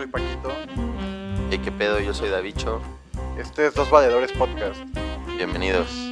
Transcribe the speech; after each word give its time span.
soy 0.00 0.06
Paquito. 0.06 0.48
Hey, 1.50 1.60
¿qué 1.62 1.70
pedo? 1.70 2.00
Yo 2.00 2.14
soy 2.14 2.30
Davicho. 2.30 2.80
Este 3.36 3.66
es 3.66 3.74
Dos 3.74 3.90
Valedores 3.90 4.32
Podcast. 4.32 4.80
Bienvenidos. 5.36 5.92
¿Me 5.92 6.08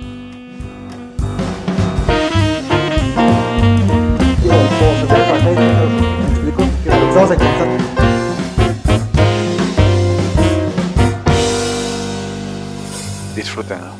explico? 6.28 6.62
Que 6.84 6.90
lo 6.90 6.96
estamos 7.08 7.30
aquí. 7.30 7.44
Disfrútenlo. 13.34 13.94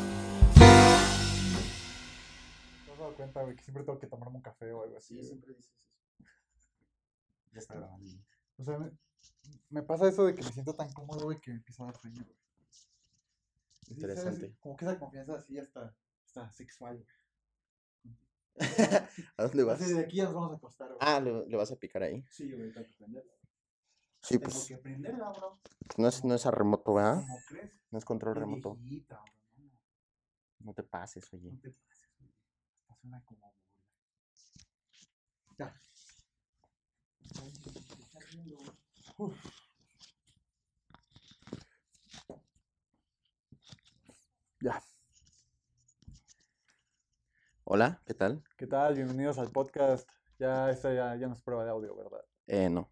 ¿Te 2.85 2.91
has 2.91 2.99
dado 2.99 3.15
cuenta, 3.15 3.41
güey, 3.41 3.55
que 3.55 3.63
siempre 3.63 3.83
tengo 3.83 3.97
que 3.97 4.05
tomarme 4.05 4.35
un 4.35 4.43
café 4.43 4.71
o 4.71 4.83
algo 4.83 4.97
así? 4.97 5.15
güey? 5.15 5.25
siempre 5.25 5.55
dices 5.55 5.73
eso. 5.73 5.81
Ya 7.53 7.59
está. 7.59 7.73
O 8.59 8.63
sea, 8.63 8.77
me, 8.77 8.91
me 9.69 9.83
pasa 9.83 10.07
eso 10.07 10.25
de 10.25 10.35
que 10.35 10.43
me 10.43 10.51
siento 10.51 10.73
tan 10.75 10.91
cómodo, 10.93 11.25
güey, 11.25 11.39
que 11.39 11.51
me 11.51 11.57
empieza 11.57 11.83
a 11.83 11.87
dar 11.87 11.97
sueño, 11.97 12.23
güey. 12.23 12.37
Sí, 12.69 13.95
¿sabes? 13.95 13.97
Interesante. 13.97 14.55
Como 14.59 14.75
que 14.75 14.85
esa 14.85 14.99
confianza 14.99 15.35
así 15.35 15.57
hasta, 15.59 15.95
hasta 16.25 16.51
sexual, 16.51 16.95
güey. 16.97 17.07
¿A 19.37 19.43
dónde 19.43 19.63
vas? 19.63 19.81
Así 19.81 19.93
de 19.93 20.01
aquí 20.01 20.17
ya 20.17 20.25
nos 20.25 20.33
vamos 20.33 20.51
a 20.51 20.55
acostar, 20.55 20.87
güey. 20.87 20.97
Ah, 21.01 21.19
¿le, 21.19 21.45
le 21.47 21.57
vas 21.57 21.71
a 21.71 21.75
picar 21.77 22.03
ahí? 22.03 22.23
Sí, 22.29 22.51
güey, 22.51 22.71
tengo 22.71 22.85
que 22.87 22.93
prenderla. 22.95 23.33
Sí, 24.21 24.37
Tengo 24.37 24.51
pues 24.51 24.65
que 24.67 24.77
prenderla, 24.77 25.29
bro. 25.31 25.59
no 25.97 26.07
es, 26.09 26.25
no 26.25 26.35
es 26.35 26.45
a 26.45 26.51
remoto, 26.51 26.93
¿verdad? 26.93 27.21
¿Cómo 27.21 27.39
crees? 27.47 27.79
No 27.89 27.97
es 27.99 28.05
control 28.05 28.33
Qué 28.33 28.39
remoto. 28.41 28.75
viejita, 28.75 29.17
güey, 29.55 29.69
no, 30.59 30.65
No 30.65 30.73
te 30.73 30.83
pases, 30.83 31.31
oye. 31.33 31.51
no 31.51 31.59
te 31.61 31.71
pases, 31.71 32.09
güey. 32.19 32.31
Hasta 32.81 32.95
suena 33.01 33.23
como. 33.23 33.53
Ya. 35.57 35.73
Uf. 39.17 39.35
Ya. 44.61 44.83
Hola, 47.63 48.01
¿qué 48.05 48.13
tal? 48.13 48.43
¿Qué 48.57 48.67
tal? 48.67 48.95
Bienvenidos 48.95 49.37
al 49.37 49.51
podcast. 49.51 50.09
Ya 50.37 50.69
esta 50.69 50.93
ya, 50.93 51.15
ya 51.15 51.27
no 51.27 51.33
es 51.33 51.41
prueba 51.41 51.63
de 51.63 51.69
audio, 51.69 51.95
¿verdad? 51.95 52.25
Eh, 52.45 52.69
no. 52.69 52.89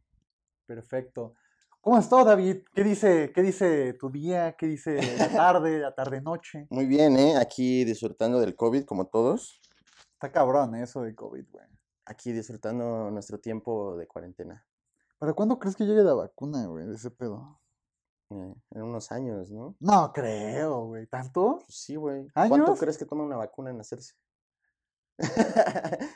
Perfecto. 0.66 1.34
¿Cómo 1.82 1.98
estás, 1.98 2.26
David? 2.26 2.64
¿Qué 2.73 2.86
dice, 2.86 3.34
qué 3.36 3.42
dice 3.42 3.94
tu 3.95 4.10
día? 4.10 4.54
¿Qué 4.54 4.66
dice 4.66 5.18
la 5.18 5.28
tarde, 5.36 5.80
la 5.80 5.94
tarde-noche? 5.94 6.68
Muy 6.70 6.86
bien, 6.86 7.18
¿eh? 7.18 7.36
Aquí 7.36 7.84
disfrutando 7.84 8.40
del 8.40 8.56
COVID, 8.56 8.86
como 8.86 9.08
todos. 9.08 9.62
Está 10.14 10.32
cabrón 10.32 10.73
¿eh? 10.76 10.84
eso 10.84 11.02
de 11.02 11.16
COVID, 11.16 11.50
güey. 11.52 11.68
Aquí 12.06 12.32
disfrutando 12.32 13.12
nuestro 13.12 13.42
tiempo 13.42 13.98
de 13.98 14.08
cuarentena. 14.08 14.66
¿Para 15.18 15.34
cuándo 15.34 15.60
crees 15.60 15.76
que 15.76 15.86
llegue 15.86 16.04
la 16.04 16.14
vacuna, 16.14 16.66
güey, 16.66 16.86
de 16.86 16.95
ese 16.95 17.12
pedo? 17.12 17.60
Eh, 18.30 18.53
en 18.72 18.81
unos 18.81 19.11
años, 19.11 19.52
¿no? 19.52 19.75
No 19.80 20.11
creo, 20.14 20.86
güey. 20.88 21.08
¿Tanto? 21.08 21.59
Pues 21.66 21.80
sí, 21.80 21.95
güey. 21.95 22.28
¿Cuánto 22.33 22.75
crees 22.75 22.97
que 22.97 23.06
toma 23.06 23.23
una 23.23 23.38
vacuna 23.38 23.70
en 23.72 23.80
hacerse? 23.80 24.14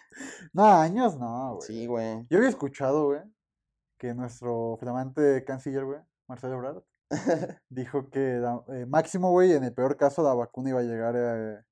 No, 0.54 0.66
años 0.66 1.18
no, 1.18 1.56
güey. 1.56 1.68
sí, 1.68 1.88
güey. 1.88 2.26
Yo 2.30 2.38
había 2.38 2.50
escuchado, 2.50 3.06
güey, 3.06 3.22
que 3.98 4.14
nuestro 4.14 4.78
flamante 4.80 5.44
canciller, 5.46 5.86
güey, 5.86 6.02
Marcelo 6.28 6.56
Ebrard, 6.56 6.84
dijo 7.70 8.10
que 8.10 8.20
la- 8.40 8.64
eh, 8.70 8.86
máximo, 8.86 9.32
güey, 9.32 9.54
en 9.54 9.64
el 9.64 9.74
peor 9.74 9.96
caso, 9.98 10.24
la 10.24 10.34
vacuna 10.34 10.70
iba 10.72 10.80
a 10.80 10.84
llegar, 10.84 11.16
eh, 11.18 11.64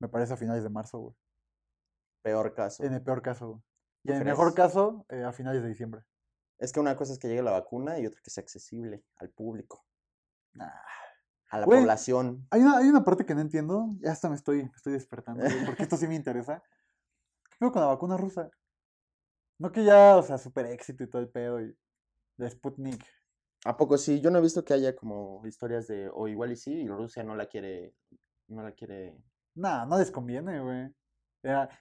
me 0.00 0.08
parece, 0.08 0.32
a 0.32 0.36
finales 0.36 0.62
de 0.62 0.70
marzo, 0.70 0.98
güey. 0.98 1.14
Peor 2.22 2.54
caso. 2.54 2.82
En 2.84 2.94
el 2.94 3.02
peor 3.02 3.20
caso, 3.22 3.48
güey. 3.48 3.60
Y 4.04 4.08
¿Tú 4.08 4.14
en 4.14 4.18
el 4.20 4.24
mejor 4.24 4.54
caso, 4.54 5.04
eh, 5.10 5.22
a 5.22 5.32
finales 5.32 5.62
de 5.62 5.68
diciembre. 5.68 6.02
Es 6.62 6.72
que 6.72 6.78
una 6.78 6.96
cosa 6.96 7.12
es 7.12 7.18
que 7.18 7.26
llegue 7.26 7.42
la 7.42 7.50
vacuna 7.50 7.98
y 7.98 8.06
otra 8.06 8.20
que 8.22 8.30
sea 8.30 8.42
accesible 8.42 9.02
al 9.16 9.30
público, 9.30 9.84
a 11.50 11.58
la 11.58 11.66
Güey, 11.66 11.80
población. 11.80 12.46
Hay 12.52 12.60
una, 12.60 12.78
hay 12.78 12.86
una 12.86 13.02
parte 13.02 13.26
que 13.26 13.34
no 13.34 13.40
entiendo, 13.40 13.88
ya 13.98 14.12
hasta 14.12 14.28
me 14.28 14.36
estoy, 14.36 14.62
me 14.62 14.76
estoy 14.76 14.92
despertando, 14.92 15.44
porque 15.66 15.82
esto 15.82 15.96
sí 15.96 16.06
me 16.06 16.14
interesa. 16.14 16.62
¿Qué 17.50 17.56
pedo 17.58 17.72
con 17.72 17.82
la 17.82 17.88
vacuna 17.88 18.16
rusa? 18.16 18.48
No 19.58 19.72
que 19.72 19.82
ya, 19.82 20.16
o 20.16 20.22
sea, 20.22 20.38
super 20.38 20.66
éxito 20.66 21.02
y 21.02 21.10
todo 21.10 21.20
el 21.20 21.30
pedo 21.30 21.60
y 21.60 21.76
la 22.36 22.48
Sputnik. 22.48 23.04
¿A 23.64 23.76
poco 23.76 23.98
sí? 23.98 24.20
Yo 24.20 24.30
no 24.30 24.38
he 24.38 24.42
visto 24.42 24.64
que 24.64 24.74
haya 24.74 24.94
como 24.94 25.44
historias 25.44 25.88
de, 25.88 26.08
o 26.14 26.28
igual 26.28 26.52
y 26.52 26.56
sí, 26.56 26.72
y 26.72 26.88
Rusia 26.88 27.24
no 27.24 27.34
la 27.34 27.46
quiere, 27.46 27.96
no 28.46 28.62
la 28.62 28.70
quiere. 28.70 29.20
Nah, 29.56 29.84
no 29.84 29.98
les 29.98 30.12
conviene, 30.12 30.60
güey. 30.60 30.86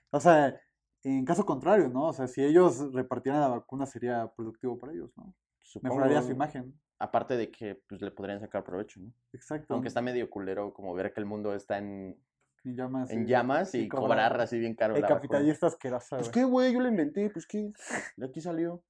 O 0.10 0.20
sea, 0.20 0.60
en 1.04 1.26
caso 1.26 1.46
contrario, 1.46 1.90
¿no? 1.90 2.08
O 2.08 2.14
sea, 2.14 2.28
si 2.28 2.44
ellos 2.44 2.94
repartieran 2.94 3.42
la 3.42 3.48
vacuna 3.48 3.86
sería 3.86 4.32
productivo 4.36 4.78
para 4.78 4.94
ellos, 4.94 5.12
¿no? 5.18 5.34
Mejoraría 5.82 6.18
su 6.22 6.28
supongo, 6.30 6.36
imagen. 6.36 6.80
Aparte 7.00 7.38
de 7.38 7.50
que 7.50 7.76
pues, 7.88 8.02
le 8.02 8.12
podrían 8.12 8.40
sacar 8.40 8.64
provecho, 8.64 9.00
¿no? 9.00 9.12
Exacto. 9.34 9.74
Aunque 9.74 9.88
está 9.88 10.02
medio 10.02 10.30
culero 10.30 10.74
como 10.74 10.94
ver 10.94 11.12
que 11.14 11.20
el 11.20 11.26
mundo 11.26 11.56
está 11.56 11.78
en, 11.78 12.18
En 12.64 12.76
llamas. 12.76 13.10
en 13.10 13.24
y- 13.24 13.26
llamas 13.28 13.74
y 13.74 13.88
cobrar 13.88 14.40
así 14.42 14.60
bien 14.60 14.76
caro 14.76 14.96
El 14.96 15.02
la 15.02 15.08
vacuna. 15.08 15.22
capitalista 15.22 15.68
asquerosa, 15.68 16.18
Pues 16.18 16.30
güey. 16.30 16.34
qué, 16.34 16.44
güey, 16.44 16.74
yo 16.74 16.80
lo 16.82 16.88
inventé, 16.90 17.30
pues 17.30 17.48
qué, 17.48 17.72
de 18.18 18.26
aquí 18.26 18.42
salió. 18.42 18.84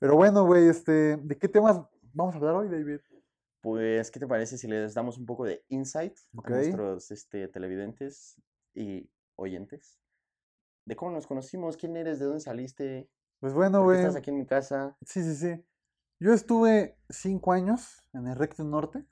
Pero 0.00 0.16
bueno, 0.16 0.44
güey, 0.46 0.66
este, 0.68 1.16
¿de 1.16 1.38
qué 1.38 1.48
temas 1.48 1.80
vamos 2.12 2.34
a 2.34 2.38
hablar 2.38 2.54
hoy, 2.54 2.68
David? 2.68 3.00
Pues, 3.60 4.10
¿qué 4.10 4.18
te 4.20 4.26
parece 4.26 4.56
si 4.56 4.66
les 4.68 4.94
damos 4.94 5.18
un 5.18 5.26
poco 5.26 5.44
de 5.44 5.64
insight 5.68 6.16
a 6.42 6.48
nuestros 6.50 7.10
este, 7.10 7.48
televidentes 7.48 8.40
y 8.74 9.08
oyentes? 9.36 9.98
De 10.88 10.96
cómo 10.96 11.10
nos 11.10 11.26
conocimos, 11.26 11.76
quién 11.76 11.98
eres, 11.98 12.18
de 12.18 12.24
dónde 12.24 12.40
saliste, 12.40 13.10
Pues 13.40 13.52
bueno, 13.52 13.84
güey. 13.84 13.98
estás 13.98 14.16
aquí 14.16 14.30
en 14.30 14.38
mi 14.38 14.46
casa. 14.46 14.96
Sí, 15.04 15.22
sí, 15.22 15.36
sí. 15.36 15.62
Yo 16.18 16.32
estuve 16.32 16.98
cinco 17.10 17.52
años 17.52 18.02
en 18.14 18.26
el 18.26 18.36
Rectum 18.36 18.70
Norte 18.70 19.04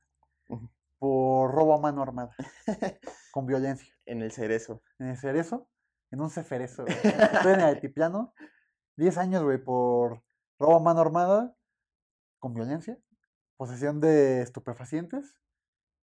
por 0.98 1.53
robo 1.53 1.75
a 1.75 1.78
mano 1.78 2.00
armada, 2.00 2.34
con 3.31 3.44
violencia. 3.44 3.94
En 4.06 4.22
el 4.22 4.32
cerezo. 4.32 4.82
En 4.98 5.09
el 5.09 5.19
cerezo, 5.19 5.69
en 6.10 6.22
un 6.22 6.31
ceferezo. 6.31 6.87
Estuve 6.87 7.53
en 7.53 7.60
el 7.60 7.66
altiplano, 7.76 8.32
10 8.97 9.19
años, 9.19 9.44
güey, 9.44 9.62
por 9.62 10.22
robo 10.58 10.76
a 10.76 10.81
mano 10.81 11.03
armada, 11.03 11.54
con 12.38 12.54
violencia, 12.54 12.98
posesión 13.58 14.00
de 14.00 14.41
estupefacientes 14.41 15.37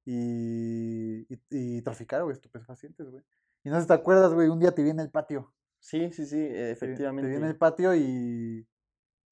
y, 0.04 1.22
y, 1.34 1.40
y 1.48 1.80
traficar, 1.80 2.24
güey, 2.24 2.34
estupefacientes, 2.34 3.10
güey. 3.10 3.24
Y 3.64 3.70
no 3.70 3.76
sé 3.76 3.82
si 3.82 3.88
te 3.88 3.94
acuerdas, 3.94 4.34
güey, 4.34 4.48
un 4.48 4.60
día 4.60 4.72
te 4.72 4.82
vi 4.82 4.90
en 4.90 5.00
el 5.00 5.10
patio. 5.10 5.54
Sí, 5.82 6.12
sí, 6.12 6.26
sí, 6.26 6.38
efectivamente. 6.40 7.28
te 7.28 7.36
vi 7.36 7.42
en 7.42 7.48
el 7.48 7.56
patio 7.56 7.92
y, 7.94 8.66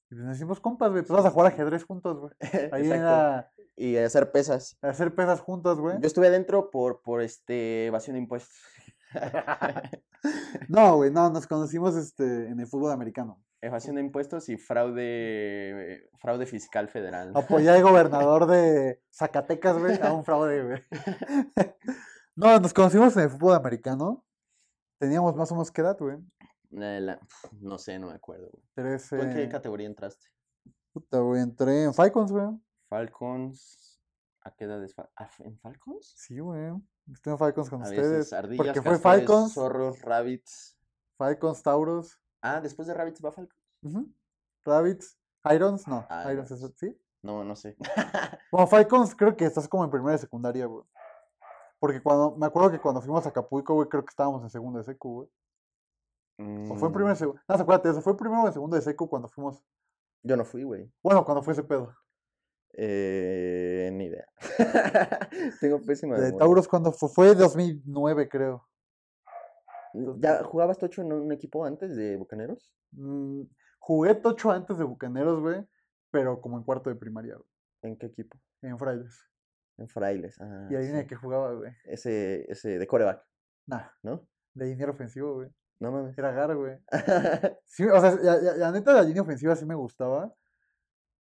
y 0.09 0.15
nos 0.15 0.35
hicimos 0.35 0.59
compas, 0.59 0.91
güey. 0.91 1.01
Pues 1.03 1.11
vamos 1.11 1.25
a 1.25 1.31
jugar 1.31 1.47
ajedrez 1.53 1.83
juntos, 1.85 2.19
güey. 2.19 2.33
Ahí 2.73 2.87
la- 2.87 3.49
Y 3.77 3.95
hacer 3.95 4.31
pesas. 4.31 4.77
a 4.81 4.89
hacer 4.89 5.15
pesas 5.15 5.39
juntos, 5.39 5.79
güey. 5.79 5.95
Yo 6.01 6.07
estuve 6.07 6.27
adentro 6.27 6.69
por, 6.69 7.01
por 7.01 7.21
este 7.21 7.85
evasión 7.87 8.15
de 8.15 8.19
impuestos. 8.21 8.53
No, 10.69 10.95
güey, 10.97 11.09
no, 11.11 11.29
nos 11.31 11.47
conocimos 11.47 11.95
este, 11.95 12.47
en 12.47 12.59
el 12.59 12.67
fútbol 12.67 12.91
americano. 12.91 13.41
evasión 13.61 13.95
de 13.95 14.01
impuestos 14.01 14.47
y 14.49 14.57
fraude 14.57 16.07
fraude 16.19 16.45
fiscal 16.45 16.87
federal. 16.89 17.31
Apoyé 17.35 17.69
al 17.71 17.81
gobernador 17.83 18.45
de 18.45 19.01
Zacatecas, 19.11 19.77
güey, 19.79 19.99
a 20.01 20.13
un 20.13 20.23
fraude, 20.23 20.63
güey. 20.63 20.83
No, 22.35 22.59
nos 22.59 22.73
conocimos 22.73 23.15
en 23.17 23.23
el 23.23 23.29
fútbol 23.31 23.55
americano. 23.55 24.23
Teníamos 24.99 25.35
más 25.35 25.51
o 25.51 25.55
menos 25.55 25.71
qué 25.71 25.81
edad, 25.81 25.97
güey. 25.99 26.17
Eh, 26.73 26.99
la- 27.01 27.19
no 27.59 27.77
sé, 27.77 27.99
no 27.99 28.07
me 28.07 28.13
acuerdo. 28.13 28.49
güey. 28.51 28.63
Trece. 28.73 29.17
¿Tú 29.17 29.23
en 29.23 29.33
qué 29.33 29.49
categoría 29.49 29.87
entraste? 29.87 30.27
Puta, 30.93 31.19
güey, 31.19 31.41
entré 31.41 31.83
en 31.83 31.93
Falcons, 31.93 32.31
güey. 32.31 32.47
Falcons. 32.89 33.99
¿A 34.43 34.51
qué 34.55 34.65
edad 34.65 34.83
es 34.83 34.95
Fal- 34.95 35.09
ah, 35.15 35.29
¿En 35.39 35.57
Falcons? 35.59 36.13
Sí, 36.17 36.39
güey. 36.39 36.71
Estoy 37.11 37.33
en 37.33 37.39
Falcons 37.39 37.69
con 37.69 37.81
A 37.81 37.83
ustedes. 37.85 38.09
veces 38.11 38.33
ardillas, 38.33 38.57
porque 38.65 38.81
fue 38.81 38.91
castores, 38.93 39.01
Falcons, 39.27 39.53
zorros, 39.53 40.01
rabbits. 40.01 40.77
Falcons, 41.17 41.61
Tauros, 41.63 42.19
Ah, 42.41 42.59
después 42.59 42.87
de 42.87 42.93
rabbits 42.95 43.23
va 43.23 43.31
Falcons. 43.31 43.59
ujú, 43.83 44.11
Rabbits, 44.65 45.17
Irons, 45.53 45.87
no. 45.87 46.05
Ah, 46.09 46.31
Irons, 46.33 46.49
es- 46.51 46.73
¿sí? 46.75 46.99
No, 47.21 47.43
no 47.43 47.55
sé. 47.55 47.75
Bueno, 48.51 48.67
Falcons 48.67 49.15
creo 49.15 49.35
que 49.37 49.45
estás 49.45 49.67
como 49.67 49.83
en 49.83 49.91
primera 49.91 50.15
y 50.15 50.19
secundaria, 50.19 50.65
güey. 50.65 50.83
Porque 51.79 52.01
cuando, 52.01 52.35
me 52.35 52.45
acuerdo 52.47 52.71
que 52.71 52.79
cuando 52.79 53.01
fuimos 53.01 53.25
a 53.25 53.29
Acapulco, 53.29 53.73
güey, 53.75 53.87
creo 53.87 54.03
que 54.03 54.09
estábamos 54.09 54.41
en 54.43 54.49
segundo 54.49 54.79
de 54.79 54.85
seco, 54.85 55.09
güey. 55.09 55.29
O 56.69 56.75
fue 56.75 56.87
en 56.89 56.93
primero 56.93 57.07
Mm, 57.09 57.13
de 57.13 57.15
segundo. 57.15 57.41
No, 57.47 57.55
acuérdate, 57.55 57.89
eso 57.89 58.01
fue 58.01 58.17
primero 58.17 58.43
o 58.43 58.47
en 58.47 58.53
segundo 58.53 58.75
de 58.75 58.81
seco 58.81 59.09
cuando 59.09 59.27
fuimos. 59.27 59.63
Yo 60.23 60.35
no 60.37 60.45
fui, 60.45 60.63
güey. 60.63 60.91
Bueno, 61.03 61.23
cuando 61.25 61.41
fue 61.43 61.53
ese 61.53 61.63
pedo. 61.63 61.95
Eh, 62.73 63.89
ni 63.93 64.05
idea. 64.05 64.25
Tengo 65.59 65.81
pésima 65.81 66.15
De 66.15 66.21
memoria. 66.27 66.39
Tauros 66.39 66.67
cuando 66.67 66.91
fue, 66.91 67.09
fue 67.09 67.35
2009, 67.35 68.29
creo. 68.29 68.67
¿Ya 70.19 70.43
jugabas 70.43 70.77
Tocho 70.77 71.01
en 71.01 71.11
un 71.11 71.31
equipo 71.33 71.65
antes 71.65 71.95
de 71.97 72.15
Bucaneros? 72.15 72.71
Mm, 72.91 73.41
jugué 73.79 74.15
tocho 74.15 74.51
antes 74.51 74.77
de 74.77 74.85
Bucaneros, 74.85 75.41
güey, 75.41 75.67
pero 76.11 76.39
como 76.39 76.57
en 76.57 76.63
cuarto 76.63 76.89
de 76.89 76.95
primaria, 76.95 77.35
güey, 77.35 77.47
¿En 77.83 77.97
qué 77.97 78.05
equipo? 78.07 78.37
en 78.61 78.77
Frailes. 78.77 79.27
En 79.77 79.89
Frailes. 79.89 80.39
Ah, 80.39 80.67
Y 80.69 80.75
ahí 80.75 80.85
en 80.87 80.95
el 80.95 81.01
sí. 81.01 81.07
que 81.07 81.15
jugaba, 81.15 81.53
güey. 81.53 81.71
Ese, 81.85 82.49
ese 82.49 82.77
de 82.79 82.87
coreback, 82.87 83.21
Nah, 83.67 83.89
¿no? 84.03 84.25
de 84.53 84.65
línea 84.67 84.89
ofensivo, 84.89 85.33
güey. 85.35 85.49
No 85.81 85.91
mames. 85.91 86.17
Era 86.17 86.31
Gar, 86.31 86.55
güey. 86.55 86.77
Sí, 87.65 87.83
o 87.85 87.99
sea, 87.99 88.15
la, 88.21 88.35
la- 88.37 88.55
la 88.57 88.71
neta, 88.71 88.93
la 88.93 89.01
línea 89.03 89.21
ofensiva 89.23 89.55
sí 89.55 89.65
me 89.65 89.75
gustaba. 89.75 90.33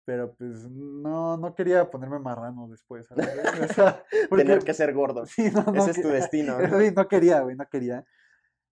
Pero 0.05 0.35
pues 0.35 0.67
no, 0.71 1.37
no 1.37 1.55
quería 1.55 1.91
ponerme 1.91 2.19
marrano 2.19 2.67
después. 2.69 3.07
¿sabes, 3.07 3.29
güey? 3.35 3.65
O 3.69 3.73
sea, 3.75 4.03
porque- 4.31 4.45
Tener 4.45 4.65
que 4.65 4.73
ser 4.75 4.95
gordo. 4.95 5.27
Sí, 5.27 5.51
no, 5.51 5.63
no 5.65 5.75
Ese 5.83 5.91
es 5.91 6.03
tu 6.03 6.09
destino, 6.09 6.59
¿no? 6.59 6.81
Sí, 6.81 6.91
no 6.97 7.07
quería, 7.07 7.41
güey, 7.41 7.57
no 7.57 7.67
quería. 7.69 8.05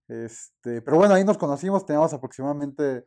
Este, 0.08 0.80
pero 0.82 0.96
bueno, 0.96 1.14
ahí 1.14 1.24
nos 1.24 1.36
conocimos, 1.36 1.84
teníamos 1.84 2.12
aproximadamente, 2.14 3.04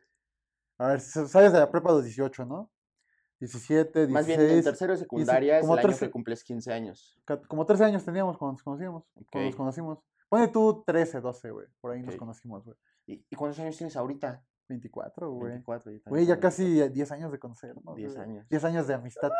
a 0.78 0.88
ver, 0.88 1.00
sales 1.00 1.52
de 1.52 1.58
la 1.58 1.70
prepa 1.70 1.90
a 1.90 1.94
los 1.94 2.04
18, 2.04 2.44
¿no? 2.44 2.70
17, 3.40 4.06
16, 4.06 4.10
Más 4.10 4.26
bien, 4.26 4.40
en 4.42 4.62
tercero 4.62 4.92
de 4.92 4.98
secundaria 4.98 5.56
es 5.56 5.60
como 5.62 5.72
el 5.72 5.78
año 5.80 5.88
terce- 5.88 6.06
que 6.06 6.10
cumples 6.10 6.44
15 6.44 6.72
años. 6.72 7.18
como 7.48 7.64
13 7.64 7.84
años 7.84 8.04
teníamos 8.04 8.36
cuando 8.36 8.52
nos 8.52 8.62
conocimos, 8.62 9.04
cuando 9.32 9.46
nos 9.48 9.56
conocimos. 9.56 9.98
Pone 10.30 10.48
tú 10.48 10.82
13, 10.86 11.20
12, 11.20 11.50
güey, 11.50 11.66
por 11.80 11.90
ahí 11.90 12.02
nos 12.02 12.16
conocimos, 12.16 12.64
güey. 12.64 12.76
¿Y, 13.06 13.26
y 13.28 13.36
cuántos 13.36 13.58
años 13.60 13.76
tienes 13.76 13.96
ahorita? 13.96 14.42
24, 14.68 15.30
güey. 15.32 15.50
24. 15.50 15.90
yo 15.90 16.00
también 16.00 16.10
Güey, 16.10 16.26
ya 16.26 16.38
casi 16.40 16.88
10 16.88 17.10
años 17.12 17.32
de 17.32 17.38
conocernos. 17.40 17.96
10 17.96 18.14
güey. 18.14 18.24
años. 18.28 18.48
10 18.48 18.64
años 18.64 18.86
de 18.86 18.94
amistad. 18.94 19.32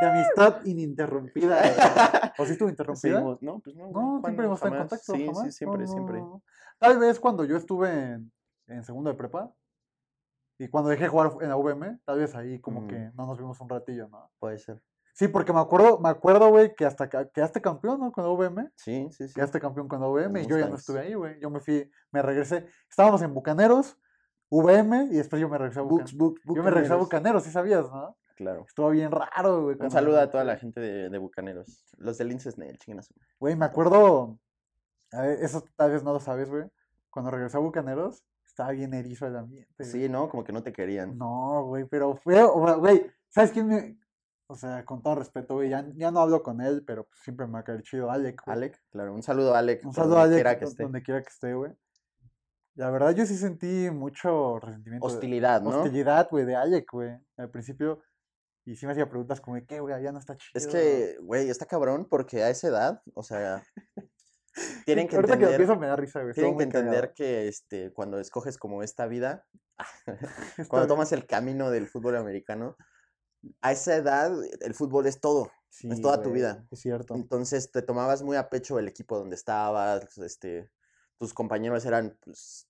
De 0.00 0.06
amistad 0.06 0.64
ininterrumpida. 0.64 1.58
güey. 1.60 1.72
¿O 2.38 2.46
sí 2.46 2.52
estuvo 2.52 2.68
interrumpida? 2.68 3.14
Seguimos- 3.18 3.42
No, 3.42 3.58
pues 3.58 3.74
no. 3.74 3.90
No, 3.90 4.20
siempre 4.22 4.46
hemos 4.46 4.58
estado 4.58 4.74
en 4.76 4.80
contacto. 4.82 5.12
Sí, 5.12 5.26
jamás. 5.26 5.42
sí, 5.44 5.50
siempre, 5.52 5.80
No, 5.82 5.86
siempre. 5.88 6.18
no. 6.20 6.42
Tal 6.78 6.98
vez 7.00 7.18
cuando 7.18 7.44
yo 7.44 7.56
estuve 7.56 7.90
en, 7.90 8.32
en 8.68 8.84
segundo 8.84 9.10
de 9.10 9.16
prepa 9.16 9.52
y 10.60 10.68
cuando 10.68 10.90
dejé 10.90 11.04
de 11.04 11.08
jugar 11.08 11.32
en 11.40 11.48
la 11.48 11.56
VM, 11.56 11.98
tal 12.04 12.18
vez 12.20 12.34
ahí 12.36 12.60
como 12.60 12.86
que 12.86 13.10
no 13.16 13.26
nos 13.26 13.36
vimos 13.38 13.60
un 13.60 13.68
ratillo, 13.68 14.06
¿no? 14.08 14.30
Puede 14.38 14.58
ser. 14.58 14.80
Sí, 15.18 15.26
porque 15.26 15.52
me 15.52 15.58
acuerdo, 15.58 15.98
me 15.98 16.10
acuerdo, 16.10 16.48
güey, 16.48 16.76
que 16.76 16.86
hasta 16.86 17.08
quedaste 17.08 17.60
campeón, 17.60 17.98
¿no? 17.98 18.12
Con 18.12 18.22
la 18.22 18.30
VM. 18.30 18.70
Sí, 18.76 19.08
sí, 19.10 19.26
sí. 19.26 19.34
Quedaste 19.34 19.58
campeón 19.58 19.88
con 19.88 20.00
la 20.00 20.06
VM 20.06 20.42
y 20.42 20.46
yo 20.46 20.56
ya 20.56 20.68
no 20.68 20.76
estuve 20.76 21.00
ahí, 21.00 21.14
güey. 21.14 21.40
Yo 21.40 21.50
me 21.50 21.58
fui, 21.58 21.90
me 22.12 22.22
regresé. 22.22 22.68
Estábamos 22.88 23.20
en 23.22 23.34
Bucaneros, 23.34 23.98
VM 24.48 25.06
y 25.10 25.16
después 25.16 25.40
yo 25.42 25.48
me 25.48 25.58
regresé 25.58 25.80
a 25.80 25.82
Bucaneros. 25.82 26.14
Books, 26.16 26.40
Yo 26.54 26.62
me 26.62 26.70
regresé 26.70 26.92
a 26.92 26.96
Bucaneros. 26.96 27.42
Sí 27.42 27.50
sabías, 27.50 27.90
¿no? 27.90 28.16
Claro. 28.36 28.64
Estuvo 28.68 28.88
bien 28.90 29.10
raro, 29.10 29.64
güey. 29.64 29.76
Un 29.80 29.90
saludo 29.90 30.20
a 30.20 30.30
toda 30.30 30.44
la 30.44 30.56
gente 30.56 30.80
de, 30.80 31.10
de 31.10 31.18
Bucaneros. 31.18 31.84
Los 31.96 32.16
del 32.18 32.30
Incesnel, 32.30 32.78
chingan 32.78 33.00
a 33.00 33.02
su- 33.02 33.12
Güey, 33.40 33.56
me 33.56 33.64
acuerdo. 33.66 34.38
a 35.10 35.22
ver, 35.22 35.42
eso 35.42 35.64
tal 35.74 35.90
vez 35.90 36.04
no 36.04 36.12
lo 36.12 36.20
sabes, 36.20 36.48
güey. 36.48 36.62
Cuando 37.10 37.32
regresé 37.32 37.56
a 37.56 37.60
Bucaneros, 37.60 38.24
estaba 38.46 38.70
bien 38.70 38.94
erizo 38.94 39.26
el 39.26 39.36
ambiente. 39.36 39.74
güey. 39.78 39.90
Sí, 39.90 40.08
¿no? 40.08 40.28
Como 40.28 40.44
que 40.44 40.52
no 40.52 40.62
te 40.62 40.72
querían. 40.72 41.18
No, 41.18 41.64
güey, 41.64 41.86
pero 41.86 42.14
fue. 42.14 42.40
Güey, 42.44 43.10
¿sabes 43.28 43.50
quién 43.50 43.66
me.? 43.66 43.98
O 44.50 44.56
sea, 44.56 44.84
con 44.86 45.02
todo 45.02 45.16
respeto, 45.16 45.54
güey, 45.56 45.68
ya, 45.68 45.84
ya 45.94 46.10
no 46.10 46.20
hablo 46.20 46.42
con 46.42 46.62
él, 46.62 46.82
pero 46.86 47.04
pues 47.04 47.20
siempre 47.20 47.46
me 47.46 47.52
va 47.52 47.58
a 47.60 47.64
caer 47.64 47.82
chido. 47.82 48.10
Alec, 48.10 48.40
güey. 48.46 48.56
Alec, 48.56 48.82
claro. 48.90 49.14
Un 49.14 49.22
saludo 49.22 49.54
a 49.54 49.58
Alec. 49.58 49.84
Un 49.84 49.92
saludo 49.92 50.16
a 50.18 50.20
donde 50.22 50.36
Alec, 50.36 50.44
quiera 50.46 50.58
que 50.58 50.64
esté. 50.64 50.82
donde 50.84 51.02
quiera 51.02 51.22
que 51.22 51.28
esté, 51.28 51.52
güey. 51.54 51.72
La 52.74 52.90
verdad, 52.90 53.10
yo 53.14 53.26
sí 53.26 53.36
sentí 53.36 53.90
mucho 53.90 54.58
resentimiento. 54.58 55.06
de- 55.06 55.12
Hostilidad, 55.14 55.60
¿no? 55.60 55.70
Hostilidad, 55.70 56.28
güey, 56.30 56.46
de 56.46 56.56
Alec, 56.56 56.86
güey. 56.90 57.10
Al 57.36 57.50
principio. 57.50 58.02
Y 58.64 58.76
sí 58.76 58.86
me 58.86 58.92
hacía 58.92 59.08
preguntas 59.08 59.40
como, 59.40 59.58
¿qué, 59.66 59.80
güey? 59.80 60.02
Ya 60.02 60.12
no 60.12 60.18
está 60.18 60.36
chido. 60.36 60.50
Es 60.54 60.66
que, 60.66 61.18
güey, 61.22 61.50
está 61.50 61.66
cabrón 61.66 62.06
porque 62.08 62.42
a 62.42 62.48
esa 62.50 62.68
edad, 62.68 63.02
o 63.14 63.22
sea, 63.22 63.62
tienen 64.86 65.08
que 65.08 65.16
Ahorita 65.16 65.34
que 65.36 65.40
lo 65.44 65.50
entender, 65.50 65.56
pienso 65.66 65.76
me 65.80 65.86
da 65.88 65.96
risa, 65.96 66.22
güey. 66.22 66.32
tienen 66.34 66.56
que 66.56 66.68
cagado. 66.68 66.86
entender 66.86 67.12
que 67.14 67.48
este, 67.48 67.92
cuando 67.92 68.18
escoges 68.18 68.56
como 68.56 68.82
esta 68.82 69.06
vida, 69.06 69.44
cuando 70.68 70.86
tomas 70.86 71.12
el 71.12 71.26
camino 71.26 71.70
del 71.70 71.86
fútbol 71.86 72.16
americano, 72.16 72.76
a 73.60 73.72
esa 73.72 73.96
edad 73.96 74.32
el 74.60 74.74
fútbol 74.74 75.06
es 75.06 75.20
todo. 75.20 75.50
Sí, 75.70 75.90
es 75.90 76.00
toda 76.00 76.22
tu 76.22 76.32
vida. 76.32 76.66
Es 76.70 76.80
cierto. 76.80 77.14
Entonces 77.14 77.70
te 77.70 77.82
tomabas 77.82 78.22
muy 78.22 78.36
a 78.36 78.48
pecho 78.48 78.78
el 78.78 78.88
equipo 78.88 79.18
donde 79.18 79.34
estabas, 79.36 80.16
este, 80.18 80.70
tus 81.18 81.34
compañeros 81.34 81.84
eran 81.84 82.16
pues, 82.24 82.66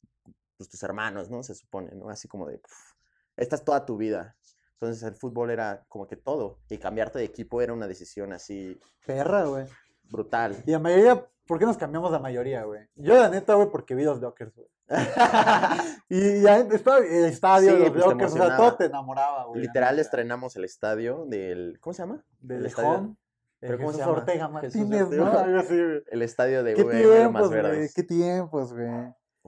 pues, 0.56 0.68
tus 0.68 0.82
hermanos, 0.82 1.30
¿no? 1.30 1.42
Se 1.42 1.54
supone, 1.54 1.94
¿no? 1.94 2.10
Así 2.10 2.26
como 2.28 2.46
de, 2.48 2.58
"Puf, 2.58 2.92
esta 3.36 3.56
es 3.56 3.64
toda 3.64 3.86
tu 3.86 3.96
vida. 3.96 4.36
Entonces 4.74 5.02
el 5.04 5.14
fútbol 5.14 5.50
era 5.50 5.84
como 5.88 6.06
que 6.06 6.16
todo. 6.16 6.58
Y 6.68 6.78
cambiarte 6.78 7.18
de 7.18 7.24
equipo 7.24 7.62
era 7.62 7.72
una 7.72 7.86
decisión 7.86 8.32
así 8.32 8.78
Perra, 9.06 9.44
güey. 9.44 9.66
brutal. 10.04 10.62
Y 10.66 10.70
la 10.72 10.78
mayoría, 10.78 11.28
¿por 11.46 11.58
qué 11.58 11.64
nos 11.66 11.76
cambiamos 11.76 12.10
la 12.12 12.18
mayoría, 12.18 12.64
güey? 12.64 12.88
Yo, 12.96 13.14
la 13.14 13.28
neta, 13.28 13.54
güey, 13.54 13.70
porque 13.70 13.94
vi 13.94 14.04
los 14.04 14.20
Lockers, 14.20 14.54
güey. 14.54 14.68
Y 16.08 16.40
ya 16.40 16.58
estaba 16.60 16.98
el 16.98 17.26
estadio, 17.26 17.72
Sí, 17.72 17.78
los 17.78 17.90
pues, 17.90 18.02
te 18.02 18.10
Lockers, 18.10 18.32
o 18.32 18.36
sea, 18.36 18.56
todo 18.56 18.76
te 18.76 18.84
enamoraba, 18.86 19.44
güey. 19.44 19.60
Literal 19.60 19.96
neta. 19.96 20.02
estrenamos 20.02 20.56
el 20.56 20.64
estadio 20.64 21.26
del, 21.26 21.78
¿cómo 21.80 21.94
se 21.94 22.02
llama? 22.02 22.24
Del 22.40 22.60
el 22.60 22.66
estadio-. 22.66 23.16
¿Pero 23.60 23.76
¿Pero 23.76 23.78
cómo 23.78 23.92
se 23.92 23.98
llama? 23.98 24.12
Ortega 24.12 24.48
Martínez, 24.48 25.10
¿no? 25.10 25.26
Algo 25.26 25.58
así, 25.58 25.74
güey. 25.74 26.02
El 26.06 26.22
estadio 26.22 26.62
de 26.62 26.74
¿Qué 26.74 26.84
de 26.84 27.02
tiempos, 27.02 27.50
Más 27.50 27.50
güey? 27.50 27.88
¿Qué 27.94 28.02
tiempos, 28.04 28.72
güey? 28.72 28.88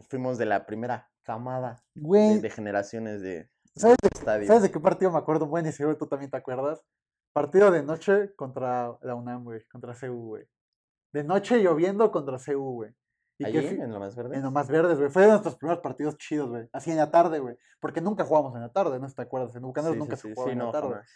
Fuimos 0.09 0.37
de 0.37 0.47
la 0.47 0.67
primera 0.67 1.11
camada 1.23 1.83
de, 1.95 2.01
Güey, 2.01 2.41
de 2.41 2.51
generaciones 2.51 3.21
de 3.23 3.51
¿sabes 3.77 3.97
de, 4.03 4.09
estadio. 4.13 4.47
¿sabes 4.47 4.63
de 4.63 4.71
qué 4.71 4.81
partido 4.81 5.11
me 5.11 5.19
acuerdo? 5.19 5.47
Bueno, 5.47 5.69
y 5.69 5.73
seguro 5.73 5.97
tú 5.97 6.07
también 6.07 6.31
te 6.31 6.37
acuerdas. 6.37 6.85
Partido 7.33 7.71
de 7.71 7.83
noche 7.83 8.35
contra 8.35 8.99
la 9.03 9.15
UNAM, 9.15 9.45
güey. 9.45 9.65
Contra 9.69 9.95
CU, 9.95 10.29
güey. 10.29 10.49
De 11.13 11.23
noche 11.23 11.59
lloviendo 11.59 12.11
contra 12.11 12.39
CU, 12.39 12.75
güey. 12.75 12.95
Y 13.41 13.45
Allí, 13.47 13.61
que 13.61 13.83
en 13.83 13.93
lo 13.93 13.99
más 14.01 14.15
verde. 14.15 14.37
En 14.37 14.43
lo 14.43 14.51
más 14.51 14.69
verdes, 14.69 14.99
güey. 14.99 15.11
Fue 15.11 15.23
de 15.23 15.29
nuestros 15.29 15.57
primeros 15.57 15.83
partidos 15.83 16.17
chidos, 16.19 16.49
güey. 16.51 16.69
Así 16.73 16.91
en 16.91 16.99
la 16.99 17.11
tarde, 17.11 17.39
güey. 17.39 17.57
Porque 17.81 18.01
nunca 18.01 18.25
jugamos 18.25 18.55
en 18.55 18.61
la 18.61 18.69
tarde, 18.73 18.99
¿no? 19.01 19.09
¿Te 19.11 19.23
acuerdas? 19.23 19.55
En 19.57 19.63
Bucaneros 19.63 19.97
nunca 19.97 20.17
se 20.17 20.33
jugaba 20.35 20.53
en 20.53 20.59
la 20.59 20.71
tarde. 20.71 20.89
jamás. 20.91 21.09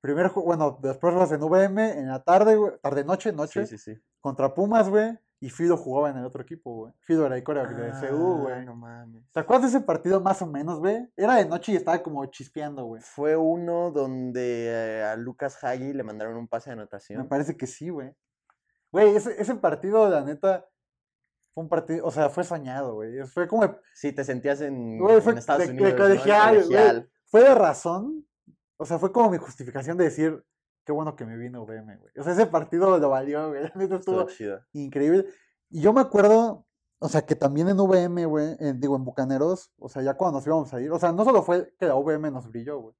Primero, 0.00 0.30
ju- 0.30 0.44
bueno, 0.44 0.78
después 0.80 1.12
juegas 1.12 1.32
en 1.32 1.42
VM, 1.42 1.98
en 1.98 2.08
la 2.08 2.22
tarde, 2.22 2.54
güey. 2.56 2.72
Tarde-noche, 2.80 3.32
noche. 3.32 3.66
Sí, 3.66 3.76
sí, 3.76 3.94
sí. 3.94 4.00
Contra 4.20 4.54
Pumas, 4.54 4.88
güey. 4.88 5.18
Y 5.40 5.50
Fido 5.50 5.76
jugaba 5.76 6.10
en 6.10 6.16
el 6.18 6.24
otro 6.24 6.42
equipo, 6.42 6.72
güey. 6.74 6.92
Fido 7.00 7.24
era 7.26 7.36
el 7.36 7.44
coreback 7.44 7.70
de 7.76 8.08
CU, 8.08 8.34
Ah, 8.34 8.40
güey. 8.42 8.64
No 8.66 8.74
mames. 8.76 9.22
¿Te 9.32 9.40
acuerdas 9.40 9.70
de 9.72 9.78
ese 9.78 9.86
partido 9.86 10.20
más 10.20 10.40
o 10.42 10.46
menos, 10.46 10.78
güey? 10.80 11.08
Era 11.16 11.36
de 11.36 11.44
noche 11.46 11.72
y 11.72 11.76
estaba 11.76 12.02
como 12.02 12.24
chispeando, 12.26 12.84
güey. 12.84 13.02
Fue 13.02 13.36
uno 13.36 13.90
donde 13.92 14.66
eh, 15.00 15.02
a 15.04 15.16
Lucas 15.16 15.62
Hagi 15.62 15.92
le 15.92 16.02
mandaron 16.02 16.36
un 16.36 16.48
pase 16.48 16.70
de 16.70 16.76
Me 16.76 16.82
anotación. 16.82 17.28
parece 17.28 17.56
que 17.56 17.66
sí, 17.68 17.88
güey. 17.88 18.12
Güey, 18.90 19.14
ese, 19.16 19.40
ese 19.40 19.54
partido, 19.56 20.08
la 20.08 20.22
neta, 20.22 20.66
fue 21.58 21.62
un 21.64 21.68
partido, 21.68 22.06
o 22.06 22.10
sea, 22.12 22.28
fue 22.28 22.44
soñado, 22.44 22.94
güey. 22.94 23.20
Fue 23.26 23.48
como, 23.48 23.74
Sí, 23.92 24.12
te 24.12 24.22
sentías 24.22 24.60
en, 24.60 24.96
Güey, 24.98 25.20
fue 25.20 25.32
en 25.32 25.38
Estados 25.38 25.66
de- 25.66 25.72
de 25.72 25.82
Unidos. 25.82 26.00
colegial, 26.00 26.64
güey. 26.64 27.06
fue 27.24 27.42
de 27.42 27.54
razón. 27.54 28.24
O 28.76 28.86
sea, 28.86 28.98
fue 29.00 29.10
como 29.10 29.28
mi 29.30 29.38
justificación 29.38 29.96
de 29.96 30.04
decir, 30.04 30.44
qué 30.84 30.92
bueno 30.92 31.16
que 31.16 31.26
me 31.26 31.36
vino 31.36 31.64
VM, 31.64 31.96
güey. 31.96 32.12
O 32.16 32.22
sea, 32.22 32.32
ese 32.32 32.46
partido 32.46 32.96
lo 32.98 33.08
valió, 33.10 33.48
güey. 33.48 33.64
Estuvo 33.64 33.96
estuvo 33.96 34.24
chido. 34.28 34.60
increíble. 34.72 35.26
Y 35.68 35.80
yo 35.80 35.92
me 35.92 36.00
acuerdo, 36.00 36.64
o 37.00 37.08
sea, 37.08 37.22
que 37.26 37.34
también 37.34 37.68
en 37.68 37.76
VM, 37.80 38.24
güey, 38.26 38.56
en- 38.60 38.78
digo, 38.80 38.94
en 38.94 39.04
Bucaneros, 39.04 39.72
o 39.78 39.88
sea, 39.88 40.02
ya 40.02 40.14
cuando 40.14 40.38
nos 40.38 40.46
íbamos 40.46 40.72
a 40.72 40.80
ir, 40.80 40.92
o 40.92 40.98
sea, 41.00 41.10
no 41.10 41.24
solo 41.24 41.42
fue 41.42 41.74
que 41.76 41.86
la 41.86 41.96
VM 41.96 42.30
nos 42.30 42.48
brilló, 42.48 42.78
güey. 42.80 42.94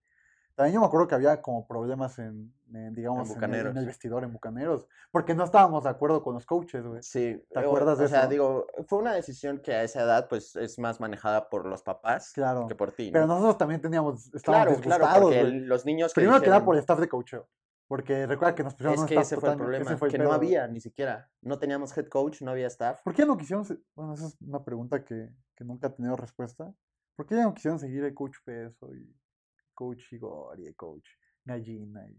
También 0.59 0.75
yo 0.75 0.81
me 0.81 0.87
acuerdo 0.87 1.07
que 1.07 1.15
había 1.15 1.41
como 1.41 1.69
problemas 1.69 2.19
en, 2.19 2.53
en, 2.75 2.93
digamos, 2.93 3.21
en 3.21 3.27
el, 3.27 3.31
en 3.31 3.35
Bucaneros. 3.37 3.77
el 3.77 3.87
vestidor 3.87 4.25
en 4.25 4.33
Bucaneros, 4.33 4.89
porque 5.13 5.33
no 5.33 5.45
estábamos 5.45 5.85
de 5.85 5.91
acuerdo 5.91 6.21
con 6.21 6.35
los 6.35 6.45
coaches, 6.47 6.85
güey. 6.85 7.01
Sí. 7.01 7.41
¿Te 7.53 7.61
o- 7.61 7.69
acuerdas 7.69 7.97
de 7.99 8.07
O 8.07 8.09
sea, 8.09 8.23
eso? 8.23 8.29
digo, 8.29 8.67
fue 8.89 8.99
una 8.99 9.13
decisión 9.15 9.61
que 9.61 9.73
a 9.73 9.85
esa 9.85 10.03
edad, 10.03 10.27
pues, 10.29 10.57
es 10.57 10.77
más 10.81 10.99
manejada 10.99 11.49
por 11.49 11.65
los 11.65 11.85
papás 11.85 12.33
Claro. 12.33 12.67
que 12.67 12.75
por 12.75 12.91
ti, 12.91 13.11
Pero 13.13 13.29
¿no? 13.29 13.35
nosotros 13.35 13.57
también 13.59 13.81
teníamos, 13.81 14.35
estábamos 14.35 14.81
Claro, 14.81 15.05
claro, 15.05 15.23
porque 15.27 15.39
el- 15.41 15.67
los 15.69 15.87
niños 15.87 16.13
que 16.13 16.23
Primero 16.23 16.41
que 16.41 16.47
nada 16.49 16.57
dijeron- 16.57 16.67
por 16.67 16.75
el 16.75 16.81
staff 16.81 16.99
de 16.99 17.09
coacheo. 17.09 17.49
Porque 17.87 18.27
recuerda 18.27 18.55
que 18.57 18.65
nos 18.65 18.75
pusieron 18.75 18.95
Es 18.97 19.05
que 19.07 19.15
ese 19.15 19.37
fue 19.37 19.49
el 19.51 19.55
totalmente- 19.55 19.77
ese 19.77 19.85
problema, 19.85 19.99
fue 19.99 20.09
el 20.09 20.13
que 20.13 20.19
no 20.19 20.25
pedo, 20.25 20.33
había 20.35 20.67
ni 20.67 20.81
siquiera. 20.81 21.31
No 21.41 21.59
teníamos 21.61 21.97
head 21.97 22.09
coach, 22.09 22.43
no 22.43 22.51
había 22.51 22.67
staff. 22.67 23.01
¿Por 23.05 23.15
qué 23.15 23.25
no 23.25 23.37
quisieron? 23.39 23.65
Bueno, 23.95 24.13
esa 24.15 24.27
es 24.27 24.37
una 24.43 24.65
pregunta 24.65 25.05
que, 25.05 25.31
que 25.55 25.65
nunca 25.65 25.87
ha 25.87 25.95
tenido 25.95 26.17
respuesta. 26.17 26.75
¿Por 27.17 27.27
qué 27.27 27.37
ya 27.37 27.45
no 27.45 27.55
quisieron 27.55 27.79
seguir 27.79 28.03
el 28.05 28.13
coach 28.13 28.37
Peso 28.45 28.95
y 28.95 29.15
coach 29.79 30.13
Igor 30.13 30.59
y 30.59 30.67
el 30.67 30.75
coach 30.75 31.07
Gallina? 31.45 32.05
Y... 32.09 32.19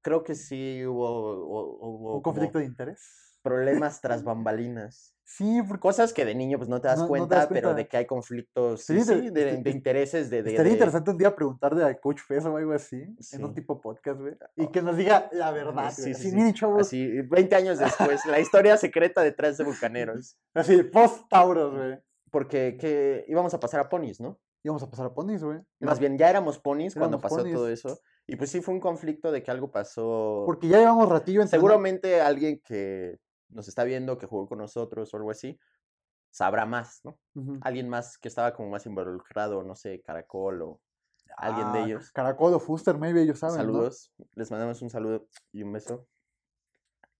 Creo 0.00 0.22
que 0.22 0.34
sí 0.34 0.84
hubo, 0.86 1.44
hubo, 1.44 1.78
hubo 1.98 2.16
¿Un 2.16 2.22
conflicto 2.22 2.58
de 2.58 2.64
interés? 2.64 3.38
problemas 3.42 4.00
tras 4.02 4.24
bambalinas. 4.24 5.10
Sí, 5.26 5.62
porque 5.66 5.80
Cosas 5.80 6.12
que 6.12 6.24
de 6.26 6.34
niño 6.34 6.58
pues 6.58 6.68
no 6.68 6.80
te 6.80 6.88
das, 6.88 6.98
No- 6.98 7.04
no 7.04 7.06
te 7.06 7.08
cuenta, 7.08 7.48
pero 7.48 7.74
de 7.74 7.86
que 7.88 7.96
hay 7.98 8.06
conflictos 8.06 8.80
sí, 8.84 8.86
Sería 9.00 9.04
sí, 9.04 9.12
inter- 9.28 9.32
de, 9.32 9.50
este- 9.50 9.62
de 9.62 9.70
es- 9.70 9.76
intereses 9.76 10.30
de, 10.30 10.42
de- 10.42 10.50
estaría 10.50 10.70
de- 10.70 10.74
interesante 10.76 11.10
un 11.10 11.18
día 11.18 11.34
preguntarle 11.34 11.82
al 11.84 11.98
coach 12.00 12.20
Peso 12.28 12.52
o 12.52 12.56
algo 12.58 12.72
así, 12.72 13.02
en 13.32 13.44
un 13.44 13.54
tipo 13.54 13.80
podcast, 13.80 14.20
güey. 14.20 14.34
Y 14.56 14.66
que 14.68 14.82
nos 14.82 14.96
diga 14.98 15.28
la 15.32 15.50
verdad, 15.50 15.90
Sí, 15.92 16.02
güey. 16.02 16.14
sí, 16.14 16.28
Así, 16.28 16.52
chavos, 16.54 16.80
así, 16.86 17.18
Así, 17.18 17.28
20 17.28 17.56
años 17.56 17.78
después, 17.78 18.24
la 18.26 18.38
historia 18.40 18.76
secreta 18.76 19.22
detrás 19.22 19.56
de 19.58 19.64
Bucaneros. 19.64 20.38
post-Tauros, 20.92 21.74
güey. 21.74 21.98
Porque 22.30 22.76
que 22.78 23.24
íbamos 23.28 23.54
a 23.54 23.60
pasar 23.60 23.80
a 23.80 23.88
ponis, 23.88 24.20
¿no? 24.20 24.38
Íbamos 24.64 24.82
a 24.82 24.88
pasar 24.90 25.06
a 25.06 25.14
ponis, 25.14 25.44
güey. 25.44 25.60
Más 25.80 25.98
bien, 26.00 26.16
ya 26.16 26.30
éramos 26.30 26.58
ponis 26.58 26.94
cuando 26.94 27.20
pasó 27.20 27.44
todo 27.44 27.68
eso. 27.68 28.00
Y 28.26 28.36
pues 28.36 28.50
sí 28.50 28.62
fue 28.62 28.72
un 28.72 28.80
conflicto 28.80 29.30
de 29.30 29.42
que 29.42 29.50
algo 29.50 29.70
pasó. 29.70 30.44
Porque 30.46 30.68
ya 30.68 30.78
llevamos 30.78 31.06
ratillo 31.08 31.42
entrenando. 31.42 31.68
Seguramente 31.68 32.22
alguien 32.22 32.60
que 32.64 33.18
nos 33.50 33.68
está 33.68 33.84
viendo, 33.84 34.16
que 34.16 34.26
jugó 34.26 34.48
con 34.48 34.58
nosotros 34.58 35.12
o 35.12 35.16
algo 35.18 35.30
así, 35.30 35.60
sabrá 36.30 36.64
más, 36.64 37.02
¿no? 37.04 37.18
Alguien 37.60 37.90
más 37.90 38.16
que 38.16 38.28
estaba 38.28 38.54
como 38.54 38.70
más 38.70 38.86
involucrado, 38.86 39.62
no 39.62 39.76
sé, 39.76 40.00
Caracol 40.00 40.62
o 40.62 40.80
alguien 41.36 41.70
de 41.72 41.78
Ah, 41.80 41.84
ellos. 41.84 42.10
Caracol 42.12 42.54
o 42.54 42.58
Fuster, 42.58 42.96
maybe 42.96 43.20
ellos 43.20 43.38
saben. 43.38 43.56
¿no? 43.58 43.62
Saludos, 43.62 44.12
les 44.34 44.50
mandamos 44.50 44.80
un 44.80 44.88
saludo 44.88 45.26
y 45.52 45.62
un 45.62 45.72
beso. 45.72 46.06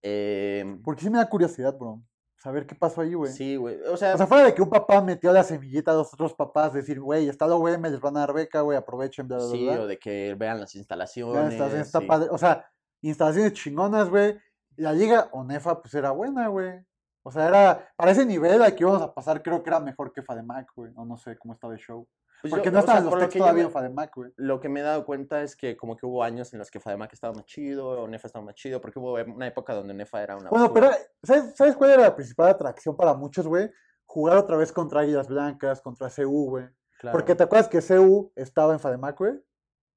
Em, 0.02 0.82
Porque 0.82 1.02
sí 1.02 1.10
me 1.10 1.18
da 1.18 1.28
curiosidad, 1.28 1.76
bro. 1.76 2.02
Saber 2.44 2.66
qué 2.66 2.74
pasó 2.74 3.00
ahí, 3.00 3.14
güey. 3.14 3.32
Sí, 3.32 3.56
güey. 3.56 3.80
O 3.90 3.96
sea, 3.96 4.14
O 4.14 4.18
sea, 4.18 4.26
fuera 4.26 4.44
de 4.44 4.54
que 4.54 4.60
un 4.60 4.68
papá 4.68 5.00
metió 5.00 5.32
la 5.32 5.42
semillita 5.42 5.92
a 5.92 5.94
los 5.94 6.12
otros 6.12 6.34
papás, 6.34 6.74
decir, 6.74 7.00
güey, 7.00 7.26
está 7.26 7.46
la 7.46 7.56
UM, 7.56 7.82
les 7.84 7.98
van 8.02 8.18
a 8.18 8.20
dar 8.20 8.34
beca, 8.34 8.60
güey, 8.60 8.76
aprovechen, 8.76 9.26
bla, 9.26 9.38
bla, 9.38 9.46
sí, 9.46 9.64
bla. 9.64 9.80
o 9.80 9.86
de 9.86 9.98
que 9.98 10.34
vean 10.38 10.60
las 10.60 10.74
Ya 10.74 10.78
instalaciones. 10.80 11.54
está, 11.54 11.80
está 11.80 12.00
sí. 12.00 12.06
padre. 12.06 12.28
O 12.30 12.36
sea, 12.36 12.70
instalaciones 13.00 13.54
chingonas, 13.54 14.10
güey. 14.10 14.38
La 14.76 14.92
liga 14.92 15.30
Onefa, 15.32 15.80
pues 15.80 15.94
era 15.94 16.10
buena, 16.10 16.48
güey. 16.48 16.84
O 17.22 17.30
sea, 17.32 17.48
era, 17.48 17.88
para 17.96 18.10
ese 18.10 18.26
nivel 18.26 18.60
al 18.60 18.74
que 18.74 18.82
íbamos 18.84 19.00
a 19.00 19.14
pasar, 19.14 19.42
creo 19.42 19.62
que 19.62 19.70
era 19.70 19.80
mejor 19.80 20.12
que 20.12 20.20
Fademac, 20.22 20.68
güey. 20.76 20.92
O 20.96 21.06
no 21.06 21.16
sé 21.16 21.38
cómo 21.38 21.54
estaba 21.54 21.72
el 21.72 21.78
show. 21.78 22.06
Pues 22.44 22.50
Porque 22.52 22.66
yo- 22.66 22.72
no 22.72 22.78
estaban 22.80 23.04
los 23.06 23.14
textos 23.14 23.38
todavía 23.38 23.62
me- 23.62 23.66
en 23.68 23.72
Fademac, 23.72 24.14
güey. 24.14 24.32
Lo 24.36 24.60
que 24.60 24.68
me 24.68 24.80
he 24.80 24.82
dado 24.82 25.06
cuenta 25.06 25.40
es 25.42 25.56
que 25.56 25.78
como 25.78 25.96
que 25.96 26.04
hubo 26.04 26.22
años 26.22 26.52
en 26.52 26.58
los 26.58 26.70
que 26.70 26.78
Fademac 26.78 27.10
estaba 27.14 27.32
más 27.32 27.46
chido, 27.46 27.88
o 28.02 28.06
Nefa 28.06 28.26
estaba 28.26 28.44
más 28.44 28.54
chido, 28.54 28.82
porque 28.82 28.98
hubo 28.98 29.14
una 29.14 29.46
época 29.46 29.72
donde 29.72 29.94
Nefa 29.94 30.22
era 30.22 30.36
una 30.36 30.50
Bueno, 30.50 30.70
pero. 30.74 30.90
¿sabes, 31.22 31.56
¿sabes 31.56 31.74
cuál 31.74 31.92
era 31.92 32.02
la 32.02 32.14
principal 32.14 32.50
atracción 32.50 32.94
para 32.96 33.14
muchos, 33.14 33.46
güey? 33.46 33.70
Jugar 34.04 34.36
otra 34.36 34.58
vez 34.58 34.72
contra 34.72 35.00
Águilas 35.00 35.28
Blancas, 35.28 35.80
contra 35.80 36.10
CU, 36.10 36.50
güey. 36.50 36.66
Claro. 36.98 37.16
Porque 37.16 37.34
te 37.34 37.44
acuerdas 37.44 37.66
que 37.68 37.80
CU 37.80 38.30
estaba 38.36 38.74
en 38.74 38.78
Fademac, 38.80 39.18
güey. 39.18 39.42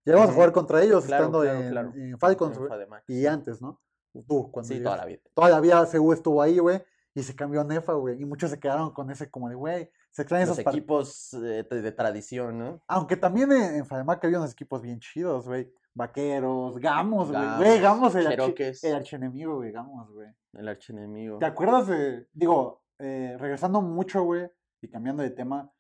Llegamos 0.06 0.27
a 0.27 0.30
Ujú. 0.30 0.36
jugar 0.36 0.51
contra 0.54 0.82
ellos 0.82 1.06
Claro, 1.06 1.25
estando 1.25 1.42
claro, 1.72 1.92
en, 1.96 2.18
Falcons, 2.18 2.58
güey. 2.58 2.72
Y 3.08 3.25
antes, 3.25 3.62
¿no? 3.62 3.82
Tú, 4.25 4.50
cuando 4.54 4.70
Sí, 4.70 4.75
toda 4.82 4.96
llegaste. 4.96 4.98
la 5.01 5.06
vida. 5.06 5.22
Toda 5.34 5.50
la 5.50 5.60
vida 5.60 5.86
CU 5.92 6.13
estuvo 6.13 6.42
ahí, 6.42 6.60
güey. 6.60 6.82
Y 7.13 7.24
se 7.24 7.36
cambió 7.36 7.60
a 7.62 7.63
Nefa, 7.66 7.92
güey. 7.94 8.22
Y 8.22 8.25
muchos 8.25 8.51
se 8.51 8.60
quedaron 8.60 8.92
con 8.94 9.12
ese 9.12 9.30
como 9.30 9.50
de, 9.50 9.56
güey, 9.56 9.92
se 10.18 10.24
extrañan 10.24 10.48
Los 10.48 10.58
esos 10.58 10.74
equipos 10.74 11.34
eh, 11.36 11.64
de, 11.70 11.92
tradición, 11.92 12.58
¿no? 12.58 12.82
Aunque 12.88 13.18
también 13.18 13.52
en, 13.52 13.86
Fademac 13.86 14.26
había 14.26 14.40
unos 14.40 14.52
equipos 14.52 14.82
bien 14.82 15.00
chidos, 15.00 15.48
güey. 15.48 15.72
Vaqueros, 15.94 16.80
Gamos, 16.80 17.30
güey. 17.30 17.40
Gamos, 17.40 17.58
Güey, 17.60 17.80
Gamos, 17.80 18.16
el, 18.16 18.28
Cherokees. 18.28 18.84
el 18.84 18.96
archienemigo, 18.96 19.58
güey. 19.58 19.72
Gamos, 19.72 20.12
güey. 20.12 20.30
El 20.54 20.68
archienemigo. 20.70 21.38
¿Te 21.38 21.46
acuerdas 21.46 21.86
de, 21.86 22.26
digo, 22.34 22.82
eh, 22.98 23.36
regresando 23.38 23.80
mucho, 23.84 24.24
güey, 24.24 24.50
y 24.82 24.88
cambiando 24.90 25.22
de 25.22 25.30
tema, 25.30 25.72